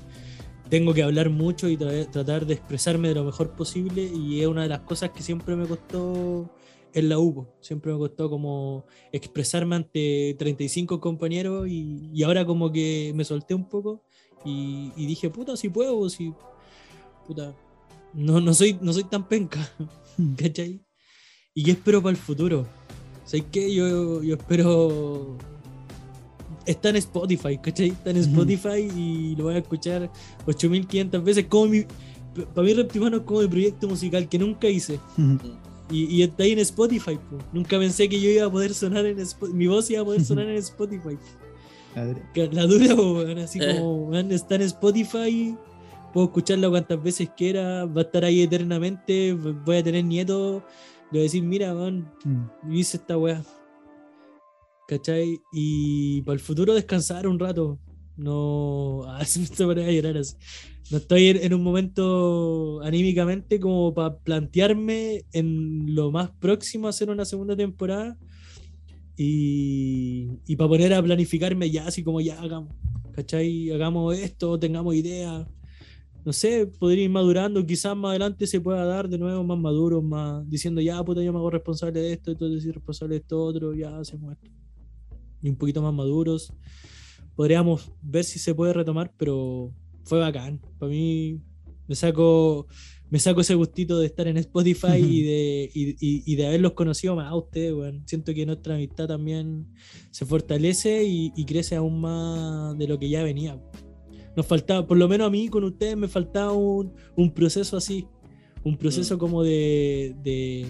tengo 0.69 0.93
que 0.93 1.03
hablar 1.05 1.31
mucho 1.31 1.69
y 1.69 1.77
tra- 1.77 2.09
tratar 2.11 2.47
de 2.47 2.55
expresarme 2.55 3.09
de 3.09 3.15
lo 3.15 3.25
mejor 3.25 3.51
posible 3.51 4.03
y 4.03 4.41
es 4.41 4.47
una 4.49 4.63
de 4.63 4.69
las 4.69 4.81
cosas 4.81 5.11
que 5.11 5.23
siempre 5.23 5.55
me 5.55 5.67
costó 5.67 6.51
en 6.95 7.09
la 7.09 7.19
UPO. 7.19 7.55
Siempre 7.61 7.93
me 7.93 7.99
costó 7.99 8.29
como 8.29 8.85
expresarme 9.13 9.77
ante 9.77 10.35
35 10.39 11.01
compañeros 11.01 11.69
y, 11.69 12.11
y 12.13 12.23
ahora 12.23 12.45
como 12.45 12.71
que 12.73 13.13
me 13.15 13.25
solté 13.25 13.55
un 13.55 13.69
poco 13.69 14.03
y, 14.45 14.93
y 14.97 15.07
dije, 15.07 15.31
puta, 15.31 15.57
si 15.57 15.69
puedo, 15.69 16.09
si... 16.09 16.33
Puta, 17.27 17.55
no, 18.15 18.41
no, 18.41 18.55
soy, 18.55 18.79
no 18.81 18.93
soy 18.93 19.05
tan 19.05 19.29
penca, 19.29 19.61
¿cachai? 20.37 20.81
¿Y 21.55 21.65
qué 21.65 21.73
espero 21.73 22.03
para 22.03 22.13
el 22.13 22.17
futuro? 22.17 22.67
¿Sabes 23.25 23.47
qué? 23.51 23.73
Yo, 23.73 24.23
yo 24.23 24.35
espero... 24.35 25.37
Está 26.67 26.91
en 26.91 26.97
Spotify, 26.97 27.59
¿cachai? 27.59 27.89
Está 27.89 28.11
en. 28.11 28.19
Spotify 28.19 28.89
y 28.95 29.35
lo 29.35 29.45
voy 29.45 29.55
a 29.55 29.59
escuchar 29.59 30.11
8500 30.47 31.25
veces. 31.25 31.47
Como 31.47 31.67
mi, 31.67 31.85
para 32.55 32.67
mí 32.67 32.75
Reptimano 32.75 33.17
es 33.17 33.23
como 33.23 33.41
mi 33.41 33.49
proyecto 33.49 33.89
musical 33.89 34.29
que 34.29 34.39
nunca 34.39 34.69
hice. 34.69 35.01
Y, 35.91 36.05
y 36.05 36.23
está 36.23 36.45
ahí 36.45 36.53
en 36.53 36.61
Spotify. 36.61 37.17
po. 37.17 37.39
Nunca 37.53 37.79
pensé 37.79 38.09
que 38.09 38.21
yo 38.21 38.31
iba 38.31 38.47
a 38.47 38.51
poder 38.51 38.73
sonar 38.75 39.05
en 39.07 39.19
Spotify. 39.21 39.57
Mi 39.57 39.67
voz 39.67 39.91
iba 39.91 40.03
a 40.03 40.05
poder 40.05 40.25
sonar 40.25 40.47
en 40.49 40.57
Spotify. 40.57 41.17
La 42.53 42.67
dura, 42.67 42.95
po, 42.97 43.19
así 43.43 43.59
Eh. 43.61 43.77
como 43.79 44.05
weón, 44.07 44.31
está 44.33 44.55
en 44.55 44.63
Spotify. 44.63 45.57
Puedo 46.13 46.27
escucharlo 46.27 46.71
cuantas 46.71 47.03
veces 47.03 47.29
quiera. 47.37 47.85
Va 47.87 48.03
a 48.03 48.05
estar 48.05 48.25
ahí 48.25 48.43
eternamente. 48.43 49.33
Voy 49.33 49.77
a 49.77 49.83
tener 49.83 50.05
nietos. 50.05 50.63
Le 51.11 51.19
voy 51.19 51.21
a 51.21 51.23
decir, 51.25 51.43
mira, 51.43 51.75
weón, 51.75 52.09
Mm. 52.25 52.73
hice 52.73 52.97
esta 52.99 53.19
weá. 53.19 53.43
¿Cachai? 54.89 55.41
Y 55.53 56.23
para 56.23 56.35
el 56.35 56.41
futuro 56.41 56.75
descansar 56.75 57.27
un 57.27 57.39
rato. 57.39 57.79
No. 58.17 59.03
Si 59.25 59.39
me 59.41 59.45
estoy 59.47 59.67
poniendo 59.67 59.91
a 59.91 59.95
llorar 59.95 60.17
así. 60.19 60.37
No 60.91 60.97
estoy 60.99 61.29
en, 61.29 61.55
un 61.55 61.63
momento 61.63 62.81
anímicamente 62.83 63.61
como 63.61 63.95
para 63.95 64.17
plantearme 64.19 65.25
en 65.33 65.95
lo 65.95 66.11
más 66.11 66.31
próximo 66.31 66.87
a 66.87 66.91
hacer 66.91 67.11
una 67.11 67.25
segunda 67.25 67.57
temporada. 67.57 68.19
Y, 69.17 70.29
y 70.47 70.57
para 70.57 70.69
poner 70.69 70.95
a 70.95 71.03
planificarme 71.03 71.71
ya, 71.71 71.87
así 71.87 72.03
como 72.03 72.21
ya 72.21 72.41
hagamos. 72.41 72.75
¿Cachai? 73.13 73.71
Hagamos 73.71 74.17
esto, 74.17 74.59
tengamos 74.59 74.95
ideas. 74.95 75.47
No 76.25 76.33
sé, 76.33 76.67
podría 76.67 77.05
ir 77.05 77.11
madurando. 77.11 77.65
Quizás 77.65 77.97
más 77.97 78.11
adelante 78.11 78.47
se 78.47 78.61
pueda 78.61 78.85
dar 78.85 79.09
de 79.09 79.19
nuevo 79.19 79.43
más 79.45 79.59
maduros, 79.59 80.03
más 80.03 80.49
diciendo 80.49 80.81
ya, 80.81 81.03
puta, 81.03 81.23
yo 81.23 81.33
me 81.33 81.39
hago 81.39 81.51
responsable 81.51 82.01
de 82.01 82.13
esto, 82.13 82.37
tú 82.37 82.47
eres 82.47 82.65
responsable 82.65 83.15
de 83.15 83.21
esto 83.21 83.43
otro, 83.43 83.75
ya 83.75 83.99
hacemos 83.99 84.33
esto. 84.33 84.51
Y 85.43 85.49
un 85.49 85.57
poquito 85.57 85.81
más 85.83 85.95
maduros. 85.95 86.53
Podríamos 87.35 87.91
ver 88.03 88.25
si 88.25 88.39
se 88.39 88.55
puede 88.55 88.75
retomar, 88.75 89.15
pero 89.17 89.73
fue 90.05 90.19
bacán. 90.19 90.61
Para 90.79 90.91
mí 90.91 91.41
me 91.89 91.95
saco, 91.95 92.67
me 93.11 93.19
saco 93.19 93.41
ese 93.41 93.55
gustito 93.55 93.99
de 93.99 94.07
estar 94.07 94.27
en 94.29 94.37
Spotify 94.37 94.97
y, 94.99 95.23
de, 95.25 95.71
y, 95.75 95.91
y- 96.01 96.23
y 96.27 96.37
de 96.37 96.47
haberlos 96.47 96.73
conocido 96.73 97.17
más 97.17 97.31
a 97.31 97.37
ustedes, 97.37 97.73
weón. 97.73 98.03
Siento 98.07 98.33
que 98.35 98.47
nuestra 98.47 98.75
amistad 98.75 99.09
también 99.09 99.67
se 100.11 100.25
fortalece 100.27 101.05
y, 101.05 101.33
y 101.37 101.45
crece 101.45 101.77
aún 101.77 102.01
más 102.01 102.77
de 102.79 102.87
lo 102.89 102.99
que 102.99 103.09
ya 103.09 103.23
venía. 103.23 103.61
Nos 104.37 104.47
faltaba, 104.47 104.87
por 104.87 104.97
lo 104.97 105.09
menos 105.09 105.27
a 105.27 105.31
mí 105.31 105.49
con 105.49 105.65
ustedes 105.65 105.97
me 105.97 106.07
faltaba 106.09 106.53
un, 106.53 106.93
un 107.17 107.33
proceso 107.35 107.77
así. 107.77 108.07
Un 108.63 108.77
proceso 108.77 109.17
Mm. 109.17 109.19
como 109.19 109.43
de, 109.43 110.15
de, 110.23 110.67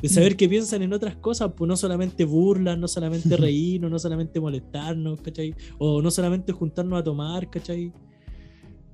de 0.00 0.08
saber 0.08 0.34
que 0.34 0.48
piensan 0.48 0.82
en 0.82 0.92
otras 0.94 1.14
cosas, 1.16 1.52
pues 1.56 1.68
no 1.68 1.76
solamente 1.76 2.24
burlas, 2.24 2.78
no 2.78 2.88
solamente 2.88 3.36
reírnos, 3.36 3.90
no 3.90 3.98
solamente 3.98 4.40
molestarnos, 4.40 5.20
¿cachai? 5.20 5.54
O 5.78 6.00
no 6.02 6.10
solamente 6.10 6.52
juntarnos 6.52 6.98
a 6.98 7.04
tomar, 7.04 7.48
¿cachai? 7.50 7.92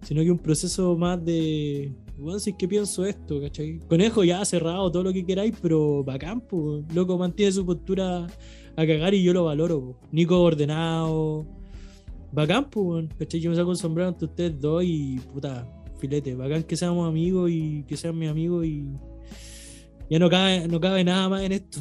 Sino 0.05 0.23
que 0.23 0.31
un 0.31 0.39
proceso 0.39 0.97
más 0.97 1.25
de, 1.25 1.93
bueno, 2.19 2.39
si 2.39 2.51
es 2.51 2.57
que 2.57 2.69
pienso 2.69 3.05
esto, 3.05 3.41
¿cachai? 3.41 3.81
Conejo 3.89 4.23
ya 4.23 4.45
cerrado, 4.45 4.91
todo 4.93 5.03
lo 5.03 5.13
que 5.13 5.25
queráis, 5.25 5.55
pero 5.61 6.05
bacán, 6.05 6.41
pues, 6.41 6.85
loco, 6.95 7.19
mantiene 7.19 7.53
su 7.53 7.65
postura 7.65 8.27
a 8.77 8.87
cagar 8.87 9.15
y 9.15 9.23
yo 9.23 9.33
lo 9.33 9.45
valoro, 9.45 9.81
po. 9.81 10.01
Nico 10.13 10.41
ordenado, 10.41 11.47
bacán, 12.33 12.69
pues, 12.71 13.07
¿cachai? 13.19 13.41
Yo 13.41 13.51
me 13.51 13.57
saco 13.57 13.71
el 13.73 13.77
sombrero 13.79 14.09
ante 14.09 14.27
ustedes 14.27 14.61
dos 14.61 14.85
y, 14.85 15.19
puta, 15.33 15.67
filete, 15.99 16.35
bacán 16.35 16.63
que 16.65 16.77
seamos 16.77 17.09
amigos 17.09 17.51
y 17.51 17.83
que 17.85 17.97
sean 17.97 18.19
mis 18.19 18.29
amigos 18.29 18.67
y 18.67 18.85
ya 20.11 20.19
no 20.19 20.29
cabe, 20.29 20.69
no 20.69 20.79
cabe 20.81 21.03
nada 21.03 21.29
más 21.29 21.43
en 21.43 21.53
esto. 21.53 21.81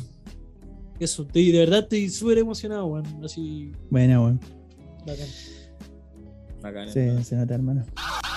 Eso, 1.00 1.24
estoy, 1.24 1.52
de 1.52 1.60
verdad 1.60 1.80
estoy 1.80 2.10
súper 2.10 2.38
emocionado, 2.38 2.86
weón, 2.86 3.06
así, 3.24 3.72
Buena, 3.90 4.22
weón. 4.22 4.40
bacán. 5.06 5.28
Bacán, 6.64 6.90
Se, 6.90 7.35
nota, 7.35 7.53
hermano. 7.53 7.84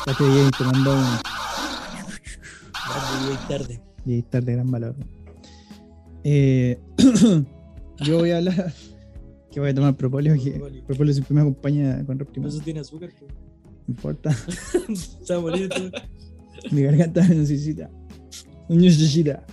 Ya 0.06 0.14
te 0.14 0.24
dije 0.24 0.50
tomando 0.58 0.94
un 0.94 1.04
Tarde 2.72 3.32
y 3.32 3.48
tarde. 3.48 3.80
y 4.04 4.18
estar 4.18 4.44
de 4.44 4.52
gran 4.52 4.70
valor. 4.70 4.94
Eh, 6.24 6.78
yo 8.00 8.18
voy 8.18 8.30
a 8.32 8.38
hablar 8.38 8.72
que 9.52 9.60
voy 9.60 9.70
a 9.70 9.74
tomar 9.74 9.96
propóleo, 9.96 10.34
que 10.42 10.60
Propóleo. 10.86 11.14
siempre 11.14 11.34
me 11.34 11.40
acompaña 11.42 12.04
con 12.04 12.18
reprimir. 12.18 12.48
Eso 12.48 12.58
tiene 12.60 12.80
azúcar. 12.80 13.10
No 13.20 13.94
importa, 13.94 14.36
morir 15.40 15.68
tú. 15.68 15.90
mi 16.72 16.82
garganta 16.82 17.26
necesita. 17.28 17.88
Necesita. 18.68 19.46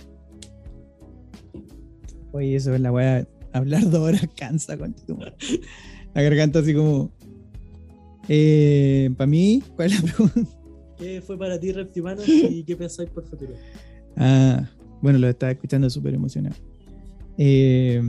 Oye, 2.32 2.56
eso 2.56 2.74
es 2.74 2.80
la 2.80 2.90
weá. 2.90 3.26
Hablar 3.52 3.88
dos 3.88 4.00
horas 4.00 4.26
cansa, 4.36 4.76
con 4.76 4.94
La 6.12 6.22
garganta 6.22 6.58
así 6.58 6.74
como. 6.74 7.12
Eh, 8.28 9.10
para 9.16 9.26
mí, 9.26 9.62
¿cuál 9.76 9.92
es 9.92 10.02
la 10.02 10.12
pregunta? 10.12 10.50
¿Qué 10.98 11.22
fue 11.22 11.38
para 11.38 11.58
ti, 11.58 11.72
Reptimano? 11.72 12.22
¿Y 12.26 12.64
qué 12.64 12.76
pensáis 12.76 13.10
por 13.10 13.24
futuro? 13.26 13.54
Ah, 14.16 14.68
bueno, 15.02 15.18
lo 15.18 15.28
estaba 15.28 15.52
escuchando 15.52 15.90
súper 15.90 16.14
emocionado. 16.14 16.56
Eh, 17.36 18.02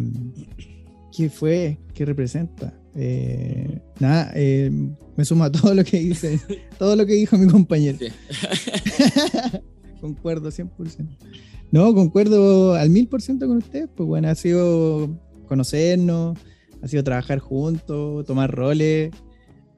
¿Qué 1.15 1.29
fue? 1.29 1.79
¿Qué 1.93 2.05
representa? 2.05 2.73
Eh, 2.95 3.81
nada, 3.99 4.31
eh, 4.35 4.71
me 5.17 5.25
sumo 5.25 5.43
a 5.43 5.51
todo 5.51 5.73
lo 5.73 5.83
que 5.83 5.99
dice, 5.99 6.39
todo 6.79 6.95
lo 6.95 7.05
que 7.05 7.13
dijo 7.13 7.37
mi 7.37 7.47
compañero. 7.47 7.97
Sí. 7.97 8.07
concuerdo 10.01 10.49
100%. 10.49 10.69
No, 11.71 11.93
concuerdo 11.93 12.75
al 12.75 12.89
1000% 12.89 13.39
con 13.39 13.57
usted. 13.57 13.89
Pues 13.95 14.07
bueno, 14.07 14.29
ha 14.29 14.35
sido 14.35 15.09
conocernos, 15.47 16.37
ha 16.81 16.87
sido 16.87 17.03
trabajar 17.03 17.39
juntos, 17.39 18.25
tomar 18.25 18.51
roles, 18.51 19.11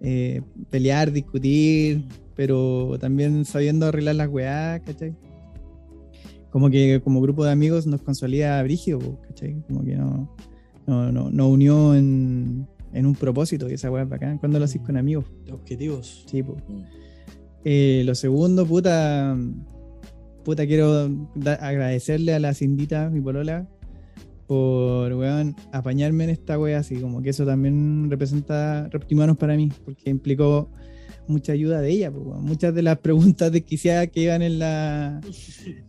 eh, 0.01 0.41
pelear, 0.69 1.11
discutir, 1.11 2.03
pero 2.35 2.97
también 2.99 3.45
sabiendo 3.45 3.87
arreglar 3.87 4.15
las 4.15 4.29
weás, 4.29 4.81
¿cachai? 4.81 5.15
Como 6.51 6.69
que 6.69 7.01
como 7.03 7.21
grupo 7.21 7.43
de 7.43 7.51
amigos 7.51 7.87
nos 7.87 8.01
consolida 8.01 8.61
brígido, 8.63 9.19
¿cachai? 9.27 9.61
Como 9.67 9.83
que 9.83 9.95
no, 9.95 10.35
no, 10.85 11.11
no, 11.11 11.29
nos 11.29 11.47
unió 11.47 11.95
en, 11.95 12.67
en 12.93 13.05
un 13.05 13.15
propósito 13.15 13.69
y 13.69 13.73
esa 13.73 13.91
weá 13.91 14.03
es 14.03 14.09
bacán. 14.09 14.37
Cuando 14.37 14.59
lo 14.59 14.65
haces 14.65 14.81
con 14.81 14.97
amigos, 14.97 15.25
Objetivos. 15.51 16.25
sí. 16.27 16.43
Mm. 16.43 16.53
Eh, 17.65 18.03
lo 18.05 18.15
segundo, 18.15 18.65
puta, 18.65 19.35
puta, 20.45 20.65
quiero 20.65 21.09
agradecerle 21.59 22.33
a 22.33 22.39
la 22.39 22.53
Cindita, 22.53 23.09
mi 23.09 23.19
polola, 23.19 23.67
por, 24.47 25.13
weón, 25.13 25.55
apañarme 25.71 26.23
en 26.23 26.29
esta 26.31 26.57
wea, 26.57 26.79
así 26.79 26.95
como 26.95 27.21
que 27.21 27.29
eso 27.29 27.45
también 27.45 28.09
representa 28.09 28.87
Reptimanos 28.89 29.37
para 29.37 29.55
mí, 29.55 29.71
porque 29.85 30.09
implicó 30.09 30.69
mucha 31.27 31.51
ayuda 31.51 31.81
de 31.81 31.91
ella, 31.91 32.11
pues, 32.11 32.25
weón. 32.25 32.45
muchas 32.45 32.73
de 32.73 32.81
las 32.81 32.97
preguntas 32.99 33.51
desquiciadas 33.51 34.07
que 34.07 34.21
iban 34.21 34.41
en 34.41 34.59
la 34.59 35.19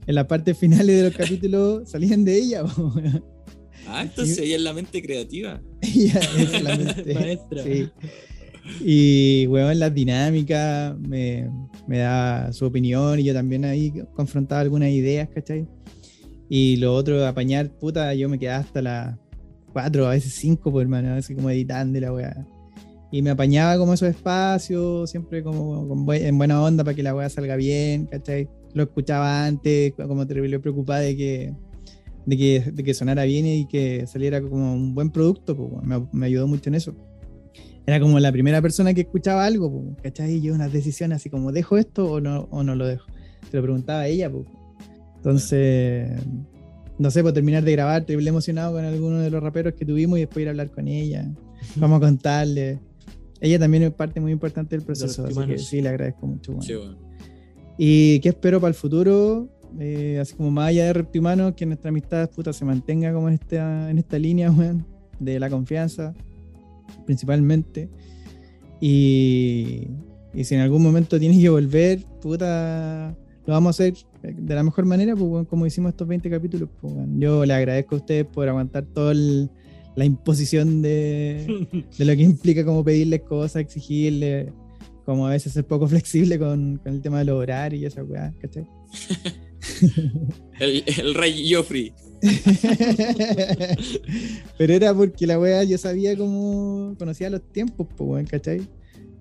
en 0.06 0.14
las 0.14 0.26
partes 0.26 0.58
finales 0.58 0.96
de 0.96 1.02
los 1.04 1.16
capítulos 1.16 1.88
salían 1.90 2.24
de 2.24 2.36
ella, 2.36 2.64
pues, 2.64 2.78
weón. 2.78 3.24
Ah, 3.86 4.02
entonces 4.02 4.38
ella 4.38 4.56
es 4.56 4.62
la 4.62 4.74
mente 4.74 5.00
creativa. 5.00 5.62
ella 5.80 6.20
es 6.36 6.62
la 6.62 6.76
mente, 6.76 7.14
Maestra. 7.14 7.62
sí. 7.62 7.88
Y, 8.84 9.46
weón, 9.46 9.78
las 9.78 9.94
dinámicas, 9.94 10.98
me, 10.98 11.48
me 11.86 11.98
da 11.98 12.52
su 12.52 12.66
opinión 12.66 13.18
y 13.18 13.24
yo 13.24 13.32
también 13.32 13.64
ahí 13.64 13.92
confrontaba 14.14 14.60
algunas 14.60 14.90
ideas, 14.90 15.28
¿cachai? 15.30 15.66
Y 16.48 16.76
lo 16.76 16.94
otro, 16.94 17.26
apañar, 17.26 17.70
puta, 17.70 18.14
yo 18.14 18.28
me 18.28 18.38
quedaba 18.38 18.60
hasta 18.60 18.80
las 18.82 19.16
4, 19.72 20.06
a 20.06 20.10
veces 20.10 20.32
5, 20.34 20.70
pues, 20.72 20.82
hermano, 20.84 21.14
así 21.14 21.34
como 21.34 21.50
editando 21.50 22.00
la 22.00 22.12
weá. 22.12 22.46
Y 23.10 23.22
me 23.22 23.30
apañaba 23.30 23.78
como 23.78 23.94
esos 23.94 24.08
espacios, 24.08 25.10
siempre 25.10 25.42
como 25.42 25.88
con 25.88 26.04
buen- 26.06 26.24
en 26.26 26.36
buena 26.38 26.62
onda 26.62 26.84
para 26.84 26.94
que 26.94 27.02
la 27.02 27.14
weá 27.14 27.28
salga 27.28 27.56
bien, 27.56 28.06
¿cachai? 28.06 28.48
Lo 28.74 28.82
escuchaba 28.84 29.46
antes, 29.46 29.92
como 29.94 30.26
terrible 30.26 30.58
preocupada 30.60 31.00
de 31.00 31.16
que, 31.16 31.54
de 32.26 32.36
que, 32.36 32.60
de 32.72 32.82
que 32.84 32.94
sonara 32.94 33.24
bien 33.24 33.46
y 33.46 33.66
que 33.66 34.06
saliera 34.06 34.40
como 34.42 34.74
un 34.74 34.94
buen 34.94 35.10
producto, 35.10 35.56
pues, 35.56 35.82
me, 35.84 36.06
me 36.12 36.26
ayudó 36.26 36.46
mucho 36.46 36.68
en 36.70 36.74
eso 36.76 36.94
era 37.86 38.00
como 38.00 38.20
la 38.20 38.30
primera 38.30 38.60
persona 38.60 38.92
que 38.92 39.00
escuchaba 39.00 39.46
algo, 39.46 39.72
po, 39.72 39.96
¿cachai? 40.02 40.34
Y 40.34 40.40
yo 40.42 40.52
unas 40.52 40.70
decisiones 40.70 41.16
así 41.16 41.30
como, 41.30 41.52
¿dejo 41.52 41.78
esto 41.78 42.04
o 42.12 42.20
no, 42.20 42.46
o 42.50 42.62
no 42.62 42.74
lo 42.74 42.86
dejo? 42.86 43.06
Se 43.50 43.56
lo 43.56 43.62
preguntaba 43.62 44.00
a 44.00 44.06
ella, 44.08 44.30
po. 44.30 44.44
Entonces, 45.18 46.10
no 46.98 47.10
sé, 47.10 47.22
por 47.22 47.32
terminar 47.32 47.62
de 47.62 47.72
grabar, 47.72 48.00
estoy 48.00 48.26
emocionado 48.26 48.72
con 48.72 48.84
alguno 48.84 49.18
de 49.18 49.30
los 49.30 49.42
raperos 49.42 49.74
que 49.74 49.84
tuvimos 49.84 50.18
y 50.18 50.22
después 50.22 50.42
ir 50.42 50.48
a 50.48 50.50
hablar 50.50 50.70
con 50.70 50.88
ella. 50.88 51.30
Vamos 51.76 51.98
a 51.98 52.06
contarle. 52.06 52.78
Ella 53.40 53.58
también 53.58 53.84
es 53.84 53.92
parte 53.92 54.20
muy 54.20 54.32
importante 54.32 54.76
del 54.76 54.84
proceso, 54.84 55.24
así 55.24 55.34
que 55.34 55.40
Reptimanos. 55.40 55.68
sí, 55.68 55.80
le 55.80 55.88
agradezco 55.88 56.26
mucho. 56.26 56.52
bueno. 56.52 56.66
Sí, 56.66 56.74
bueno. 56.74 56.96
¿Y 57.76 58.18
qué 58.20 58.30
espero 58.30 58.60
para 58.60 58.70
el 58.70 58.74
futuro? 58.74 59.48
Eh, 59.78 60.18
así 60.20 60.34
como 60.34 60.50
más 60.50 60.68
allá 60.68 60.86
de 60.86 60.92
Reptimanos, 60.92 61.54
que 61.54 61.66
nuestra 61.66 61.90
amistad 61.90 62.28
puta, 62.30 62.52
se 62.52 62.64
mantenga 62.64 63.12
como 63.12 63.28
en 63.28 63.34
esta, 63.34 63.90
en 63.90 63.98
esta 63.98 64.18
línea, 64.18 64.50
weón, 64.52 64.84
de 65.20 65.38
la 65.38 65.48
confianza, 65.50 66.14
principalmente. 67.06 67.88
Y, 68.80 69.88
y 70.34 70.44
si 70.44 70.54
en 70.54 70.62
algún 70.62 70.82
momento 70.82 71.18
tienes 71.18 71.38
que 71.38 71.48
volver, 71.48 72.04
puta, 72.20 73.14
lo 73.48 73.54
vamos 73.54 73.80
a 73.80 73.82
hacer 73.82 73.94
de 74.22 74.54
la 74.54 74.62
mejor 74.62 74.84
manera, 74.84 75.16
pues, 75.16 75.26
weón, 75.26 75.46
como 75.46 75.64
hicimos 75.64 75.92
estos 75.92 76.06
20 76.06 76.28
capítulos. 76.28 76.68
Pues, 76.82 76.92
weón. 76.92 77.18
Yo 77.18 77.46
le 77.46 77.54
agradezco 77.54 77.94
a 77.94 77.98
ustedes 77.98 78.26
por 78.26 78.46
aguantar 78.46 78.84
toda 78.84 79.14
la 79.14 80.04
imposición 80.04 80.82
de, 80.82 81.66
de 81.98 82.04
lo 82.04 82.14
que 82.14 82.24
implica 82.24 82.62
como 82.62 82.84
pedirles 82.84 83.22
cosas, 83.22 83.62
exigirles, 83.62 84.52
como 85.06 85.26
a 85.26 85.30
veces 85.30 85.54
ser 85.54 85.64
poco 85.64 85.88
flexible 85.88 86.38
con, 86.38 86.76
con 86.76 86.92
el 86.92 87.00
tema 87.00 87.20
del 87.20 87.30
horarios 87.30 87.80
y 87.80 87.86
esa 87.86 88.04
weá, 88.04 88.34
¿cachai? 88.38 88.66
El, 90.60 90.84
el 90.98 91.14
rey 91.14 91.50
Joffrey. 91.50 91.94
Pero 94.58 94.74
era 94.74 94.92
porque 94.92 95.26
la 95.26 95.38
weá 95.38 95.64
yo 95.64 95.78
sabía 95.78 96.14
cómo 96.18 96.94
conocía 96.98 97.30
los 97.30 97.40
tiempos, 97.50 97.86
pues 97.96 98.10
weón, 98.10 98.26
¿cachai? 98.26 98.60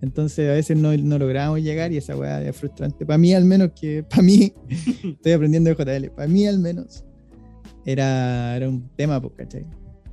Entonces 0.02 0.50
a 0.50 0.54
veces 0.54 0.78
no, 0.78 0.96
no 0.96 1.18
lográbamos 1.18 1.62
llegar 1.62 1.92
y 1.92 1.98
esa 1.98 2.16
weá 2.16 2.42
es 2.42 2.56
frustrante. 2.56 3.06
Para 3.06 3.18
mí 3.18 3.34
al 3.34 3.46
menos, 3.46 3.72
que 3.80 4.04
para 4.10 4.22
mí, 4.22 4.54
estoy 5.04 5.32
aprendiendo 5.32 5.74
de 5.74 5.76
JL, 5.76 6.12
para 6.12 6.28
mí 6.28 6.46
al 6.48 6.60
menos, 6.60 7.04
era, 7.86 8.56
era 8.56 8.70
un 8.70 8.90
tema, 8.96 9.22
¿cachai? 9.36 9.66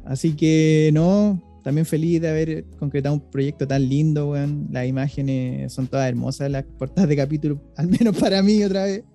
Así 0.05 0.35
que 0.35 0.91
no, 0.93 1.43
también 1.65 1.87
feliz 1.87 2.21
de 2.21 2.29
haber 2.29 2.65
concretado 2.79 3.15
un 3.15 3.31
proyecto 3.31 3.67
tan 3.67 3.89
lindo, 3.89 4.31
weón. 4.31 4.69
Las 4.71 4.87
imágenes 4.87 5.73
son 5.73 5.87
todas 5.87 6.09
hermosas, 6.09 6.51
las 6.51 6.65
portadas 6.65 7.09
de 7.09 7.17
capítulo, 7.17 7.61
al 7.77 7.89
menos 7.89 8.17
para 8.17 8.43
mí 8.43 8.63
otra 8.63 8.85
vez. 8.85 9.03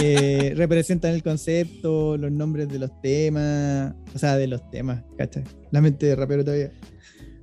Eh, 0.00 0.54
representan 0.56 1.14
el 1.14 1.22
concepto, 1.24 2.16
los 2.16 2.30
nombres 2.30 2.68
de 2.68 2.78
los 2.78 3.02
temas, 3.02 3.92
o 4.14 4.18
sea, 4.20 4.36
de 4.36 4.46
los 4.46 4.70
temas, 4.70 5.02
¿cachai? 5.18 5.42
La 5.72 5.80
mente 5.80 6.06
de 6.06 6.14
rapero 6.14 6.44
todavía. 6.44 6.70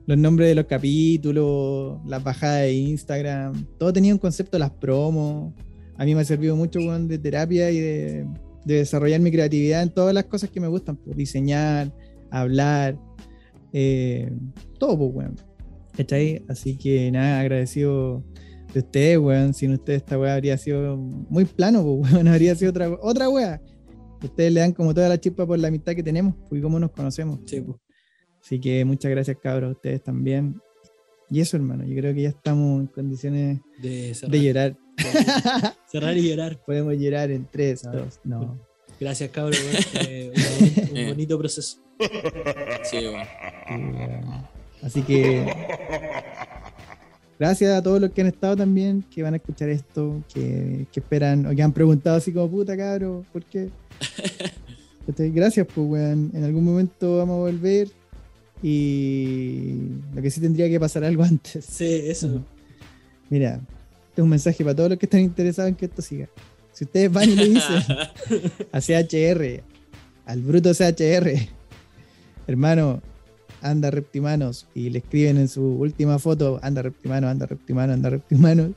Los 0.07 0.17
nombres 0.17 0.47
de 0.47 0.55
los 0.55 0.65
capítulos, 0.65 1.99
las 2.07 2.23
bajadas 2.23 2.61
de 2.61 2.73
Instagram, 2.73 3.65
todo 3.77 3.91
tenía 3.91 4.13
un 4.13 4.19
concepto, 4.19 4.57
las 4.57 4.71
promos. 4.71 5.53
A 5.97 6.05
mí 6.05 6.15
me 6.15 6.21
ha 6.21 6.23
servido 6.23 6.55
mucho, 6.55 6.79
weón, 6.79 7.09
de 7.09 7.19
terapia 7.19 7.69
y 7.71 7.79
de, 7.79 8.25
de 8.63 8.75
desarrollar 8.75 9.19
mi 9.19 9.31
creatividad 9.31 9.83
en 9.83 9.89
todas 9.89 10.13
las 10.13 10.23
cosas 10.23 10.49
que 10.49 10.61
me 10.61 10.67
gustan, 10.69 10.95
pues, 10.95 11.17
diseñar, 11.17 11.93
hablar, 12.31 12.97
eh, 13.73 14.31
todo, 14.79 14.97
pues, 14.97 15.11
weón. 15.13 15.35
¿Cachai? 15.97 16.41
Así 16.47 16.77
que 16.77 17.11
nada, 17.11 17.41
agradecido 17.41 18.23
de 18.73 18.79
ustedes, 18.79 19.17
weón. 19.17 19.53
Sin 19.53 19.73
ustedes 19.73 20.03
esta 20.03 20.17
weá 20.17 20.35
habría 20.35 20.57
sido 20.57 20.95
muy 20.95 21.43
plano, 21.43 21.83
pues, 21.83 22.13
weón. 22.13 22.27
Habría 22.29 22.55
sido 22.55 22.71
otra, 22.71 22.89
otra 23.01 23.29
weá. 23.29 23.61
Ustedes 24.23 24.53
le 24.53 24.61
dan 24.61 24.71
como 24.71 24.93
toda 24.93 25.09
la 25.09 25.19
chispa 25.19 25.45
por 25.45 25.59
la 25.59 25.67
amistad 25.67 25.93
que 25.93 26.03
tenemos 26.03 26.33
pues, 26.47 26.59
y 26.59 26.61
cómo 26.61 26.79
nos 26.79 26.91
conocemos. 26.91 27.39
Sí, 27.45 27.59
pues. 27.59 27.77
Así 28.41 28.59
que 28.59 28.85
muchas 28.85 29.11
gracias, 29.11 29.37
cabros, 29.41 29.69
a 29.69 29.71
ustedes 29.73 30.03
también. 30.03 30.61
Y 31.29 31.41
eso, 31.41 31.57
hermano, 31.57 31.85
yo 31.85 31.95
creo 31.95 32.13
que 32.13 32.21
ya 32.21 32.29
estamos 32.29 32.79
en 32.81 32.87
condiciones 32.87 33.59
De 33.81 34.13
cerrar, 34.13 34.31
de 34.31 34.43
llorar. 34.43 34.77
cerrar 35.91 36.17
y 36.17 36.29
llorar. 36.29 36.61
Podemos 36.65 36.93
llorar 36.97 37.31
en 37.31 37.45
tres, 37.45 37.85
Ah, 37.85 37.91
dos, 37.91 38.19
no. 38.23 38.57
Gracias, 38.99 39.29
weón. 39.35 39.51
Eh, 40.07 40.31
un, 40.87 40.91
un 40.91 40.97
Eh. 40.97 41.07
bonito 41.09 41.37
proceso. 41.37 41.77
Sí, 42.83 42.97
weón. 42.97 43.27
Así 44.81 45.01
que 45.01 45.45
gracias 47.39 47.73
a 47.77 47.81
todos 47.83 47.99
los 47.99 48.11
que 48.11 48.21
han 48.21 48.27
estado 48.27 48.55
también, 48.55 49.03
que 49.13 49.21
van 49.23 49.33
a 49.33 49.37
escuchar 49.37 49.69
esto, 49.69 50.23
que, 50.33 50.85
que 50.91 50.99
esperan 50.99 51.45
o 51.45 51.55
que 51.55 51.61
han 51.61 51.73
preguntado 51.73 52.15
así 52.17 52.31
como 52.31 52.49
puta 52.49 52.77
cabro, 52.77 53.25
¿por 53.33 53.43
qué? 53.43 53.69
¿Cachai? 55.05 55.31
Gracias, 55.35 55.67
pues 55.73 55.87
weón. 55.87 56.31
En 56.33 56.43
algún 56.43 56.63
momento 56.63 57.17
vamos 57.17 57.35
a 57.35 57.39
volver. 57.39 57.89
Y 58.63 59.75
lo 60.15 60.21
que 60.21 60.31
sí 60.31 60.41
tendría 60.41 60.69
que 60.69 60.79
pasar 60.79 61.03
algo 61.03 61.23
antes. 61.23 61.65
Sí, 61.65 61.85
eso. 62.05 62.43
Mira, 63.29 63.55
este 64.09 64.21
es 64.21 64.23
un 64.23 64.29
mensaje 64.29 64.63
para 64.63 64.75
todos 64.75 64.89
los 64.91 64.99
que 64.99 65.05
están 65.05 65.21
interesados 65.21 65.69
en 65.69 65.75
que 65.75 65.85
esto 65.85 66.01
siga. 66.01 66.27
Si 66.71 66.85
ustedes 66.85 67.11
van 67.11 67.29
y 67.29 67.35
le 67.35 67.49
dicen 67.49 67.83
a 68.71 68.79
CHR, 68.81 69.63
al 70.25 70.41
bruto 70.41 70.73
CHR, 70.73 71.31
hermano, 72.47 73.01
anda 73.61 73.89
reptimanos, 73.91 74.67
y 74.75 74.89
le 74.91 74.99
escriben 74.99 75.37
en 75.37 75.47
su 75.47 75.63
última 75.63 76.19
foto, 76.19 76.59
anda 76.61 76.81
reptimano, 76.83 77.27
anda 77.27 77.45
reptimano, 77.47 77.93
anda 77.93 78.09
reptimano, 78.11 78.73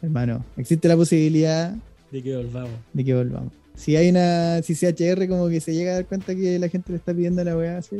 hermano, 0.00 0.44
existe 0.56 0.86
la 0.88 0.96
posibilidad 0.96 1.74
De 2.12 2.22
que 2.22 2.36
volvamos. 2.36 2.70
de 2.92 3.04
que 3.04 3.14
volvamos. 3.14 3.52
Si 3.74 3.96
hay 3.96 4.10
una, 4.10 4.62
si 4.62 4.74
CHR 4.76 5.26
como 5.28 5.48
que 5.48 5.60
se 5.60 5.74
llega 5.74 5.92
a 5.92 5.94
dar 5.94 6.06
cuenta 6.06 6.34
que 6.34 6.58
la 6.58 6.68
gente 6.68 6.92
le 6.92 6.98
está 6.98 7.12
pidiendo 7.12 7.42
la 7.42 7.56
weá 7.56 7.78
así, 7.78 7.96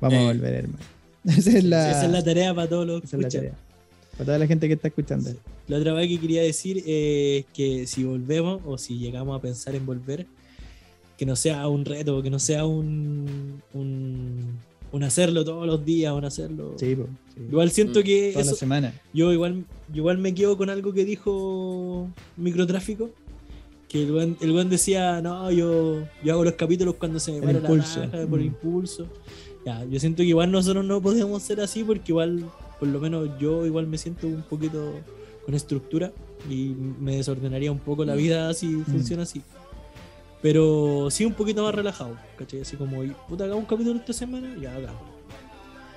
vamos 0.00 0.18
a 0.18 0.22
Eh. 0.22 0.26
volver, 0.26 0.54
hermano. 0.54 0.84
Esa 1.24 1.58
es 1.58 1.64
la, 1.64 1.90
Esa 1.90 2.06
es 2.06 2.12
la 2.12 2.22
tarea 2.24 2.54
para 2.54 2.68
todos 2.68 2.86
los 2.86 3.00
que 3.00 3.06
es 3.06 3.12
la 3.12 3.18
escuchan. 3.20 3.40
tarea. 3.42 3.58
Para 4.12 4.24
toda 4.26 4.38
la 4.38 4.46
gente 4.46 4.66
que 4.68 4.74
está 4.74 4.88
escuchando. 4.88 5.30
Sí. 5.30 5.36
La 5.68 5.78
otra 5.78 5.92
vez 5.92 6.08
que 6.08 6.18
quería 6.20 6.42
decir 6.42 6.78
es 6.86 7.44
que 7.52 7.86
si 7.86 8.04
volvemos 8.04 8.62
o 8.64 8.78
si 8.78 8.98
llegamos 8.98 9.36
a 9.36 9.42
pensar 9.42 9.74
en 9.74 9.84
volver, 9.84 10.26
que 11.18 11.26
no 11.26 11.34
sea 11.36 11.66
un 11.68 11.84
reto, 11.84 12.22
que 12.22 12.30
no 12.30 12.38
sea 12.38 12.64
un, 12.64 13.60
un, 13.74 14.58
un 14.92 15.02
hacerlo 15.02 15.44
todos 15.44 15.66
los 15.66 15.84
días, 15.84 16.12
un 16.12 16.24
hacerlo. 16.24 16.74
Sí, 16.78 16.94
po, 16.94 17.08
sí. 17.34 17.40
Igual 17.50 17.70
siento 17.70 18.00
Mm. 18.00 18.02
que 18.04 18.30
Toda 18.32 18.44
la 18.44 18.50
eso- 18.50 18.56
semana. 18.58 18.94
yo 19.12 19.32
igual, 19.32 19.64
yo 19.88 19.96
igual 19.96 20.18
me 20.18 20.32
quedo 20.34 20.56
con 20.56 20.70
algo 20.70 20.92
que 20.92 21.04
dijo 21.04 22.08
Microtráfico. 22.36 23.10
Que 23.88 24.02
el 24.02 24.12
buen, 24.12 24.36
el 24.40 24.50
buen 24.52 24.68
decía, 24.68 25.20
no, 25.22 25.50
yo, 25.52 26.02
yo 26.24 26.32
hago 26.32 26.42
los 26.44 26.54
capítulos 26.54 26.96
cuando 26.96 27.20
se 27.20 27.30
me 27.32 27.38
El 27.38 27.44
para 27.44 27.58
impulso. 27.60 28.00
la 28.00 28.06
raja, 28.06 28.26
por 28.26 28.40
Mm. 28.40 28.44
impulso. 28.44 29.06
Ya, 29.66 29.84
yo 29.84 29.98
siento 30.00 30.18
que 30.18 30.28
igual 30.28 30.50
nosotros 30.52 30.84
no 30.84 31.02
podemos 31.02 31.42
ser 31.42 31.60
así 31.60 31.82
porque 31.84 32.12
igual, 32.12 32.48
por 32.78 32.86
lo 32.88 33.00
menos 33.00 33.28
yo 33.40 33.66
igual 33.66 33.86
me 33.88 33.98
siento 33.98 34.28
un 34.28 34.42
poquito 34.42 34.92
con 35.44 35.54
estructura 35.54 36.12
y 36.48 36.68
me 37.00 37.16
desordenaría 37.16 37.72
un 37.72 37.80
poco 37.80 38.04
la 38.04 38.14
Mm. 38.14 38.18
vida 38.18 38.54
si 38.54 38.72
funciona 38.84 39.24
así. 39.24 39.42
Pero 40.40 41.08
sí 41.10 41.24
un 41.24 41.32
poquito 41.34 41.64
más 41.64 41.74
relajado, 41.74 42.16
¿cachai? 42.38 42.60
Así 42.60 42.76
como, 42.76 43.02
puta, 43.28 43.42
hagamos 43.44 43.64
un 43.64 43.68
capítulo 43.68 43.98
esta 43.98 44.12
semana, 44.12 44.54
ya 44.60 44.72
hagamos. 44.74 45.02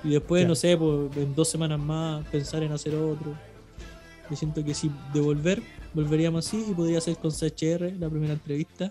Y 0.02 0.08
después, 0.10 0.42
Ya. 0.42 0.48
no 0.48 0.54
sé, 0.56 0.76
pues, 0.76 1.16
en 1.16 1.34
dos 1.34 1.48
semanas 1.48 1.78
más 1.78 2.26
pensar 2.26 2.62
en 2.64 2.72
hacer 2.72 2.94
otro. 2.96 3.34
Yo 4.28 4.36
siento 4.36 4.64
que 4.64 4.74
si 4.74 4.90
de 5.12 5.20
volver, 5.20 5.62
volveríamos 5.94 6.46
así 6.46 6.64
y 6.68 6.74
podría 6.74 7.00
ser 7.00 7.16
con 7.18 7.30
CHR 7.30 7.92
la 8.00 8.08
primera 8.08 8.32
entrevista, 8.32 8.90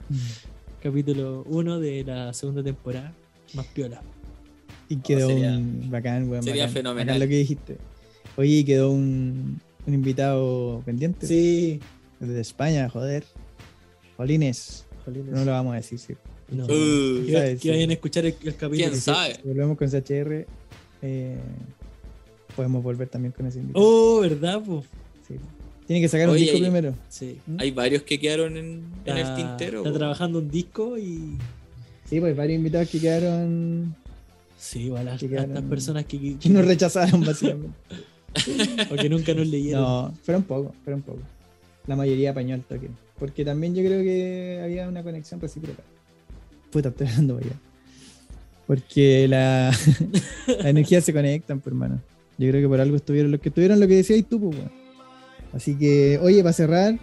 capítulo 0.81 1.43
1 1.47 1.79
de 1.79 2.03
la 2.05 2.33
segunda 2.33 2.63
temporada, 2.63 3.11
más 3.55 3.65
piola. 3.67 4.01
Y 4.89 4.97
quedó 4.97 5.29
sería- 5.29 5.51
un 5.57 5.89
bacán, 5.89 6.29
weón. 6.29 6.43
sería 6.43 6.63
bacán, 6.63 6.73
fenomenal. 6.73 7.07
bacán 7.07 7.19
lo 7.19 7.27
que 7.27 7.37
dijiste. 7.37 7.77
Oye, 8.35 8.49
y 8.57 8.63
quedó 8.63 8.91
un, 8.91 9.61
un 9.85 9.93
invitado 9.93 10.81
pendiente. 10.85 11.27
Sí, 11.27 11.79
Desde 12.19 12.41
España, 12.41 12.89
joder. 12.89 13.23
Jolines. 14.17 14.85
jolines. 15.05 15.31
No 15.33 15.45
lo 15.45 15.51
vamos 15.51 15.73
a 15.73 15.77
decir, 15.77 15.99
sí. 15.99 16.15
No. 16.51 16.65
Uh, 16.65 17.25
que, 17.25 17.69
vayan 17.71 17.89
a 17.91 17.93
escuchar 17.93 18.25
el, 18.25 18.35
el 18.43 18.55
capítulo. 18.55 18.89
¿Quién 18.89 18.95
sabe? 18.95 19.35
Si 19.35 19.47
volvemos 19.47 19.77
con 19.77 19.87
CHR, 19.89 20.47
eh, 21.03 21.37
podemos 22.55 22.83
volver 22.83 23.07
también 23.07 23.31
con 23.31 23.45
ese 23.45 23.59
invitado. 23.59 23.85
Oh, 23.85 24.19
¿verdad? 24.21 24.61
po? 24.61 24.83
Sí. 25.27 25.35
Tiene 25.87 26.01
que 26.01 26.07
sacar 26.07 26.29
un 26.29 26.35
disco 26.35 26.57
primero. 26.59 26.93
Sí. 27.07 27.39
Hay 27.57 27.71
varios 27.71 28.03
que 28.03 28.19
quedaron 28.19 28.57
en, 28.57 28.83
en 29.05 29.17
el 29.17 29.35
tintero. 29.35 29.79
Está 29.85 29.93
trabajando 29.97 30.39
un 30.39 30.49
disco 30.49 30.97
y. 30.97 31.37
Sí, 32.05 32.19
pues 32.19 32.35
varios 32.35 32.57
invitados 32.57 32.89
que 32.89 32.99
quedaron. 32.99 33.95
Sí, 34.61 34.83
igual 34.87 35.07
a, 35.07 35.15
Que 35.17 35.29
quedaron- 35.29 35.51
estas 35.51 35.63
personas 35.69 36.05
que, 36.05 36.19
que- 36.19 36.37
que 36.37 36.49
nos 36.49 36.65
rechazaron, 36.65 37.21
básicamente. 37.21 37.69
o 38.91 38.95
que 38.95 39.09
nunca 39.09 39.33
nos 39.33 39.47
leyeron. 39.47 39.81
No, 39.81 40.13
fueron 40.23 40.43
pocos, 40.43 40.73
fueron 40.83 41.01
pocos. 41.01 41.23
La 41.87 41.95
mayoría 41.95 42.31
apañó 42.31 42.53
al 42.55 42.61
toque. 42.63 42.89
Porque 43.17 43.43
también 43.45 43.73
yo 43.73 43.83
creo 43.83 44.01
que 44.03 44.59
había 44.63 44.87
una 44.89 45.01
conexión 45.01 45.39
recíproca. 45.41 45.81
Puta, 46.71 46.89
estoy 46.89 47.07
hablando 47.07 47.35
para 47.35 47.47
allá. 47.47 47.55
Porque 48.67 49.27
la, 49.27 49.71
la 50.63 50.69
energía 50.69 51.01
se 51.01 51.13
conectan, 51.13 51.59
pues, 51.61 51.71
hermano. 51.71 52.01
Yo 52.37 52.49
creo 52.49 52.61
que 52.61 52.67
por 52.67 52.79
algo 52.81 52.95
estuvieron 52.97 53.31
los 53.31 53.39
que 53.41 53.49
estuvieron 53.49 53.79
lo 53.79 53.87
que 53.87 53.95
decías 53.95 54.23
tú, 54.29 54.39
pues. 54.51 54.57
Así 55.53 55.75
que, 55.77 56.19
oye, 56.21 56.41
para 56.43 56.53
cerrar, 56.53 56.99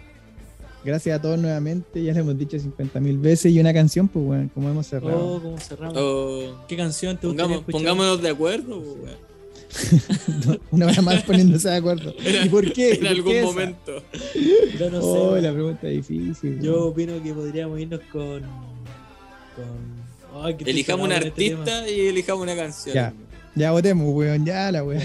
gracias 0.87 1.19
a 1.19 1.21
todos 1.21 1.37
nuevamente. 1.37 2.01
Ya 2.03 2.13
le 2.13 2.19
hemos 2.21 2.37
dicho 2.37 2.57
50 2.57 2.99
mil 2.99 3.17
veces 3.19 3.51
y 3.51 3.59
una 3.59 3.73
canción, 3.73 4.07
pues, 4.07 4.25
weón, 4.25 4.49
como 4.49 4.69
hemos 4.69 4.87
cerrado. 4.87 5.35
Oh, 5.35 5.41
cómo 5.41 5.57
cerramos. 5.59 5.95
Oh, 5.97 6.65
¿Qué 6.67 6.75
canción 6.77 7.17
te 7.17 7.27
pongamos- 7.27 7.63
pongámonos 7.69 8.21
de 8.21 8.29
acuerdo. 8.29 8.79
weón. 8.79 9.27
una 10.71 10.85
hora 10.87 11.01
más 11.01 11.23
poniéndose 11.23 11.69
de 11.69 11.75
acuerdo. 11.75 12.13
¿Y 12.45 12.49
por 12.49 12.71
qué? 12.71 12.93
En 12.93 12.99
¿Por 12.99 13.07
algún 13.09 13.31
qué 13.31 13.39
esa? 13.39 13.47
momento. 13.47 14.03
Yo 14.79 14.89
no 14.89 15.01
sé. 15.01 15.07
Oh, 15.07 15.35
la 15.37 15.51
pregunta 15.53 15.87
es 15.89 16.07
difícil. 16.07 16.59
Yo 16.61 16.85
opino 16.87 17.21
que 17.21 17.33
podríamos 17.33 17.79
irnos 17.79 17.99
con. 18.11 18.43
ay, 20.41 20.55
Elijamos 20.65 21.05
un 21.05 21.11
este 21.11 21.27
artista 21.27 21.89
y 21.89 21.99
elijamos 22.07 22.43
una 22.43 22.55
canción. 22.55 22.95
Ya. 22.95 23.13
Ya 23.55 23.71
votemos, 23.71 24.13
weón, 24.13 24.45
ya 24.45 24.71
la 24.71 24.83
weón. 24.83 25.01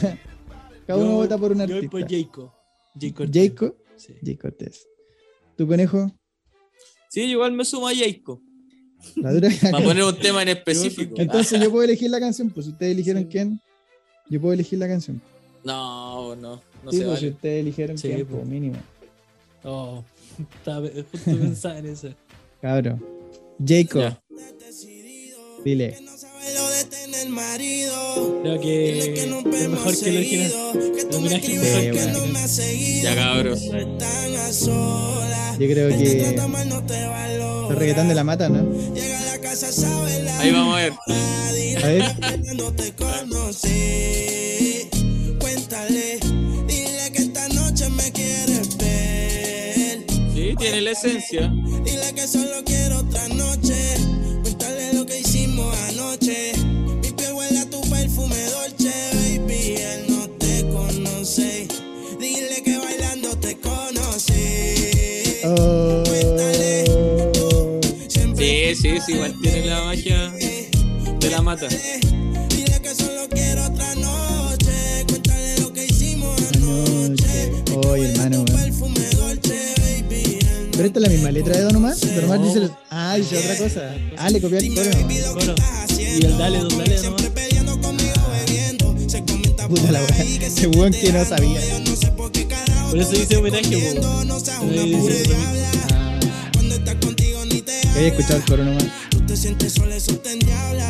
Cada 0.87 0.99
uno 0.99 1.11
Yo- 1.11 1.17
vota 1.17 1.39
por 1.39 1.53
un 1.53 1.59
Yo 1.59 1.63
artista. 1.65 1.81
voy 1.91 2.03
por 2.03 2.11
Jayco. 2.11 2.55
Jay 3.01 3.13
Cortés. 3.13 3.43
Jacob, 3.51 3.75
Sí. 3.97 4.37
Cortés. 4.37 4.87
¿Tu 5.63 5.69
conejo? 5.69 6.11
Sí, 7.09 7.21
igual 7.21 7.53
me 7.53 7.65
sumo 7.65 7.87
a 7.87 7.93
dura 7.93 9.49
Para 9.71 9.85
poner 9.85 10.03
un 10.03 10.19
tema 10.19 10.43
en 10.43 10.49
específico. 10.49 11.15
Entonces 11.17 11.61
yo 11.61 11.71
puedo 11.71 11.85
elegir 11.85 12.11
la 12.11 12.19
canción, 12.19 12.51
pues 12.51 12.67
ustedes 12.67 12.91
eligieron 12.95 13.23
Sí. 13.23 13.29
quién, 13.31 13.61
yo 14.29 14.41
puedo 14.41 14.55
elegir 14.55 14.81
la 14.81 14.89
canción. 14.89 15.23
No, 15.63 16.35
no, 16.35 16.61
no 16.83 16.91
sí, 16.91 16.99
se 16.99 17.05
pues 17.05 17.21
si 17.21 17.29
ustedes 17.29 17.61
eligieron 17.61 17.97
Sí, 17.97 18.09
quién, 18.09 18.27
pues. 18.27 18.39
pues 18.41 18.49
mínimo. 18.51 18.77
Oh, 19.63 20.03
justo 21.13 21.37
pensaba 21.39 21.79
en 21.79 21.87
eso. 21.87 22.09
Cabrón. 22.61 23.05
Jacob, 23.65 24.01
Ya. 24.03 24.21
Dile. 25.65 25.97
Lo 26.55 26.71
de 26.71 26.85
tener 26.85 27.29
marido. 27.29 28.41
Creo 28.43 28.61
Dile 28.61 29.15
que 29.15 29.23
es 29.23 29.29
mejor 29.69 29.97
que 29.97 30.13
lo 30.13 30.19
seguido. 30.23 30.73
Que 30.73 31.05
tú 31.05 31.21
me 31.21 31.29
homenaje 31.29 31.37
escribes 31.37 31.63
mejor 31.77 31.83
que 31.83 31.91
que- 32.07 32.13
no 32.13 32.27
me 32.27 32.39
has 32.41 32.51
seguido. 32.51 33.03
Ya, 33.05 33.15
cabros. 33.15 33.61
Yo 35.59 35.69
creo 35.69 35.89
que 35.97 36.15
trata 36.17 36.49
mal, 36.49 36.69
no 36.69 36.85
te 36.85 37.05
valora. 37.07 37.69
el 37.71 37.77
reggaetón 37.77 38.09
de 38.09 38.15
la 38.15 38.25
mata, 38.25 38.49
¿no? 38.49 38.63
Llega 38.95 39.19
a 39.21 39.25
la 39.27 39.39
casa, 39.41 39.71
sabe 39.73 40.23
la 40.23 40.39
Ahí 40.41 40.51
vamos 40.51 40.75
a 40.75 40.79
ver. 40.81 40.93
A 41.83 41.87
ver. 41.87 42.05
Cuando 42.43 42.73
te 42.75 42.93
conocí, 42.93 44.89
cuéntale, 45.39 46.19
dile 46.67 47.13
que 47.13 47.23
esta 47.23 47.49
noche 47.49 47.89
me 47.91 48.11
quieres 48.13 48.77
ver. 48.79 50.05
Sí, 50.35 50.55
tiene 50.59 50.81
la 50.83 50.91
esencia. 50.91 51.53
Dile 51.85 52.13
que 52.15 52.27
solo 52.27 52.63
quiero 52.65 52.99
otra 52.99 53.29
noche. 53.29 53.75
Oh. 65.45 66.05
Sí, 68.37 68.75
sí, 68.75 69.01
sí, 69.05 69.13
igual 69.13 69.35
tiene 69.41 69.67
la 69.67 69.83
magia 69.85 70.31
de 70.31 71.31
la 71.31 71.43
mata. 71.43 71.67
Dile 71.69 72.81
que 72.81 72.95
solo 72.95 73.29
quiero 73.29 73.67
otra 73.67 73.95
noche. 73.97 75.05
Cuéntale 75.09 75.59
lo 75.61 75.73
que 75.73 75.87
hicimos 75.87 76.41
anoche. 76.55 77.63
Oye, 77.89 78.11
hermano. 78.13 78.45
Pero 80.73 80.87
esta 80.87 80.99
es 80.99 81.03
la 81.03 81.09
misma 81.09 81.31
letra 81.31 81.57
de 81.57 81.63
Don 81.63 81.77
Omar. 81.77 81.97
Don 81.97 82.25
Omar 82.25 82.43
dice. 82.43 82.71
Ah, 82.91 83.17
dice 83.17 83.39
otra 83.39 83.57
cosa. 83.57 83.95
Ah, 84.19 84.31
le 84.31 84.41
copió 84.41 84.59
el 84.59 84.75
coro 84.75 84.91
nomás. 84.91 85.23
Coro. 85.35 85.55
Y 85.99 86.25
el 86.25 86.39
dale, 86.39 86.59
don 86.59 86.79
dale 86.79 87.03
nomás. 87.03 87.23
Peleando 87.23 87.81
conmigo 87.81 88.13
bebiendo. 88.47 88.95
Se 89.09 89.25
comenta 89.25 89.69
por 89.69 89.79
Puta 89.79 89.93
la 89.93 90.01
weá. 90.01 90.23
Ese 90.47 90.67
weón 90.69 90.93
que 90.93 91.13
no 91.13 91.25
sabía. 91.25 91.61
no 91.85 91.97
sé 91.97 92.09
por 92.13 92.31
qué 92.33 92.47
carajo. 92.47 92.72
Por 92.93 93.01
eso 93.01 93.13
dice 93.13 93.39
homenaje, 93.39 93.95
escuchado 98.07 98.37
el 98.37 98.45
coro 98.45 98.65
nomás. 98.67 98.85
Tú 99.09 99.21
te 99.23 99.35
sientes 99.35 99.73
sola, 99.73 99.97
eso 99.97 100.15
te 100.17 100.33
endiabla. 100.33 100.87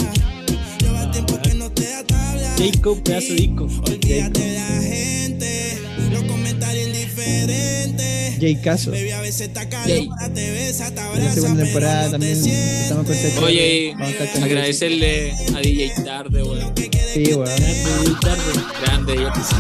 Lleva 0.81 1.13
tiempo 1.13 1.41
que 1.41 1.55
no 1.55 1.71
te 1.71 1.85
da 1.85 2.05
tabla. 2.05 2.57
Jacob, 2.59 3.01
pedazo 3.05 3.29
de 3.29 3.35
disco. 3.35 3.69
Olvídate 3.87 4.41
de 4.41 4.55
la 4.55 4.83
gente. 4.83 5.79
Los 6.11 6.25
comentarios 6.25 6.89
indiferentes. 6.89 8.39
Jay 8.41 8.61
Caso. 8.61 8.91
Baby, 8.91 9.11
a 9.13 9.21
veces 9.21 9.43
está 9.43 9.61
Jay. 9.71 10.09
calor, 10.09 10.35
te 10.35 10.51
besa, 10.51 10.87
te 10.87 10.91
En 10.91 10.97
la 10.97 11.07
abraza, 11.07 11.35
segunda 11.35 11.63
temporada 11.63 12.11
también 12.11 12.33
estamos 12.33 13.07
con 13.07 13.15
este 13.15 13.39
Oye, 13.39 13.95
agradecerle 14.43 15.35
a 15.55 15.61
DJ 15.61 15.93
Tarde, 16.05 16.43
weón. 16.43 16.75
Sí, 17.15 17.33
weón. 17.33 17.45
Grande, 17.45 18.17
tarde. 18.21 19.15
Grande, 19.15 19.15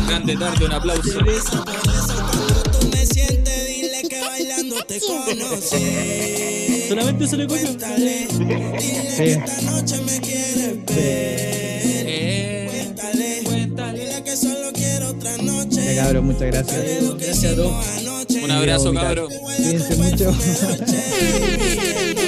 grande 0.09 0.36
Tarde, 0.36 0.64
un 0.64 0.73
aplauso. 0.73 1.20
Te 4.93 5.01
conocí. 5.01 6.85
Solamente 6.89 7.27
se 7.27 7.36
le 7.36 7.47
dile 7.47 8.27
Sí. 8.31 9.24
que 9.24 9.32
esta 9.32 9.60
noche 9.62 9.97
me 10.05 10.20
quieres 10.20 10.85
ver. 10.86 11.52
Eh, 12.05 12.93
Dale, 12.94 13.40
cuéntale. 13.44 13.98
dile 14.06 14.23
que 14.24 14.36
solo 14.36 14.73
quiero 14.74 15.09
otra 15.10 15.36
noche. 15.39 15.94
Ya, 15.94 16.02
cabrón, 16.05 16.27
muchas 16.27 16.43
gracias. 16.43 16.81
Gracias 17.19 17.52
a 17.52 17.56
todos. 17.56 17.86
Un 18.43 18.51
abrazo, 18.51 18.93
cabrón. 18.93 19.28
Cuídense 19.56 19.97
mucho. 19.97 20.35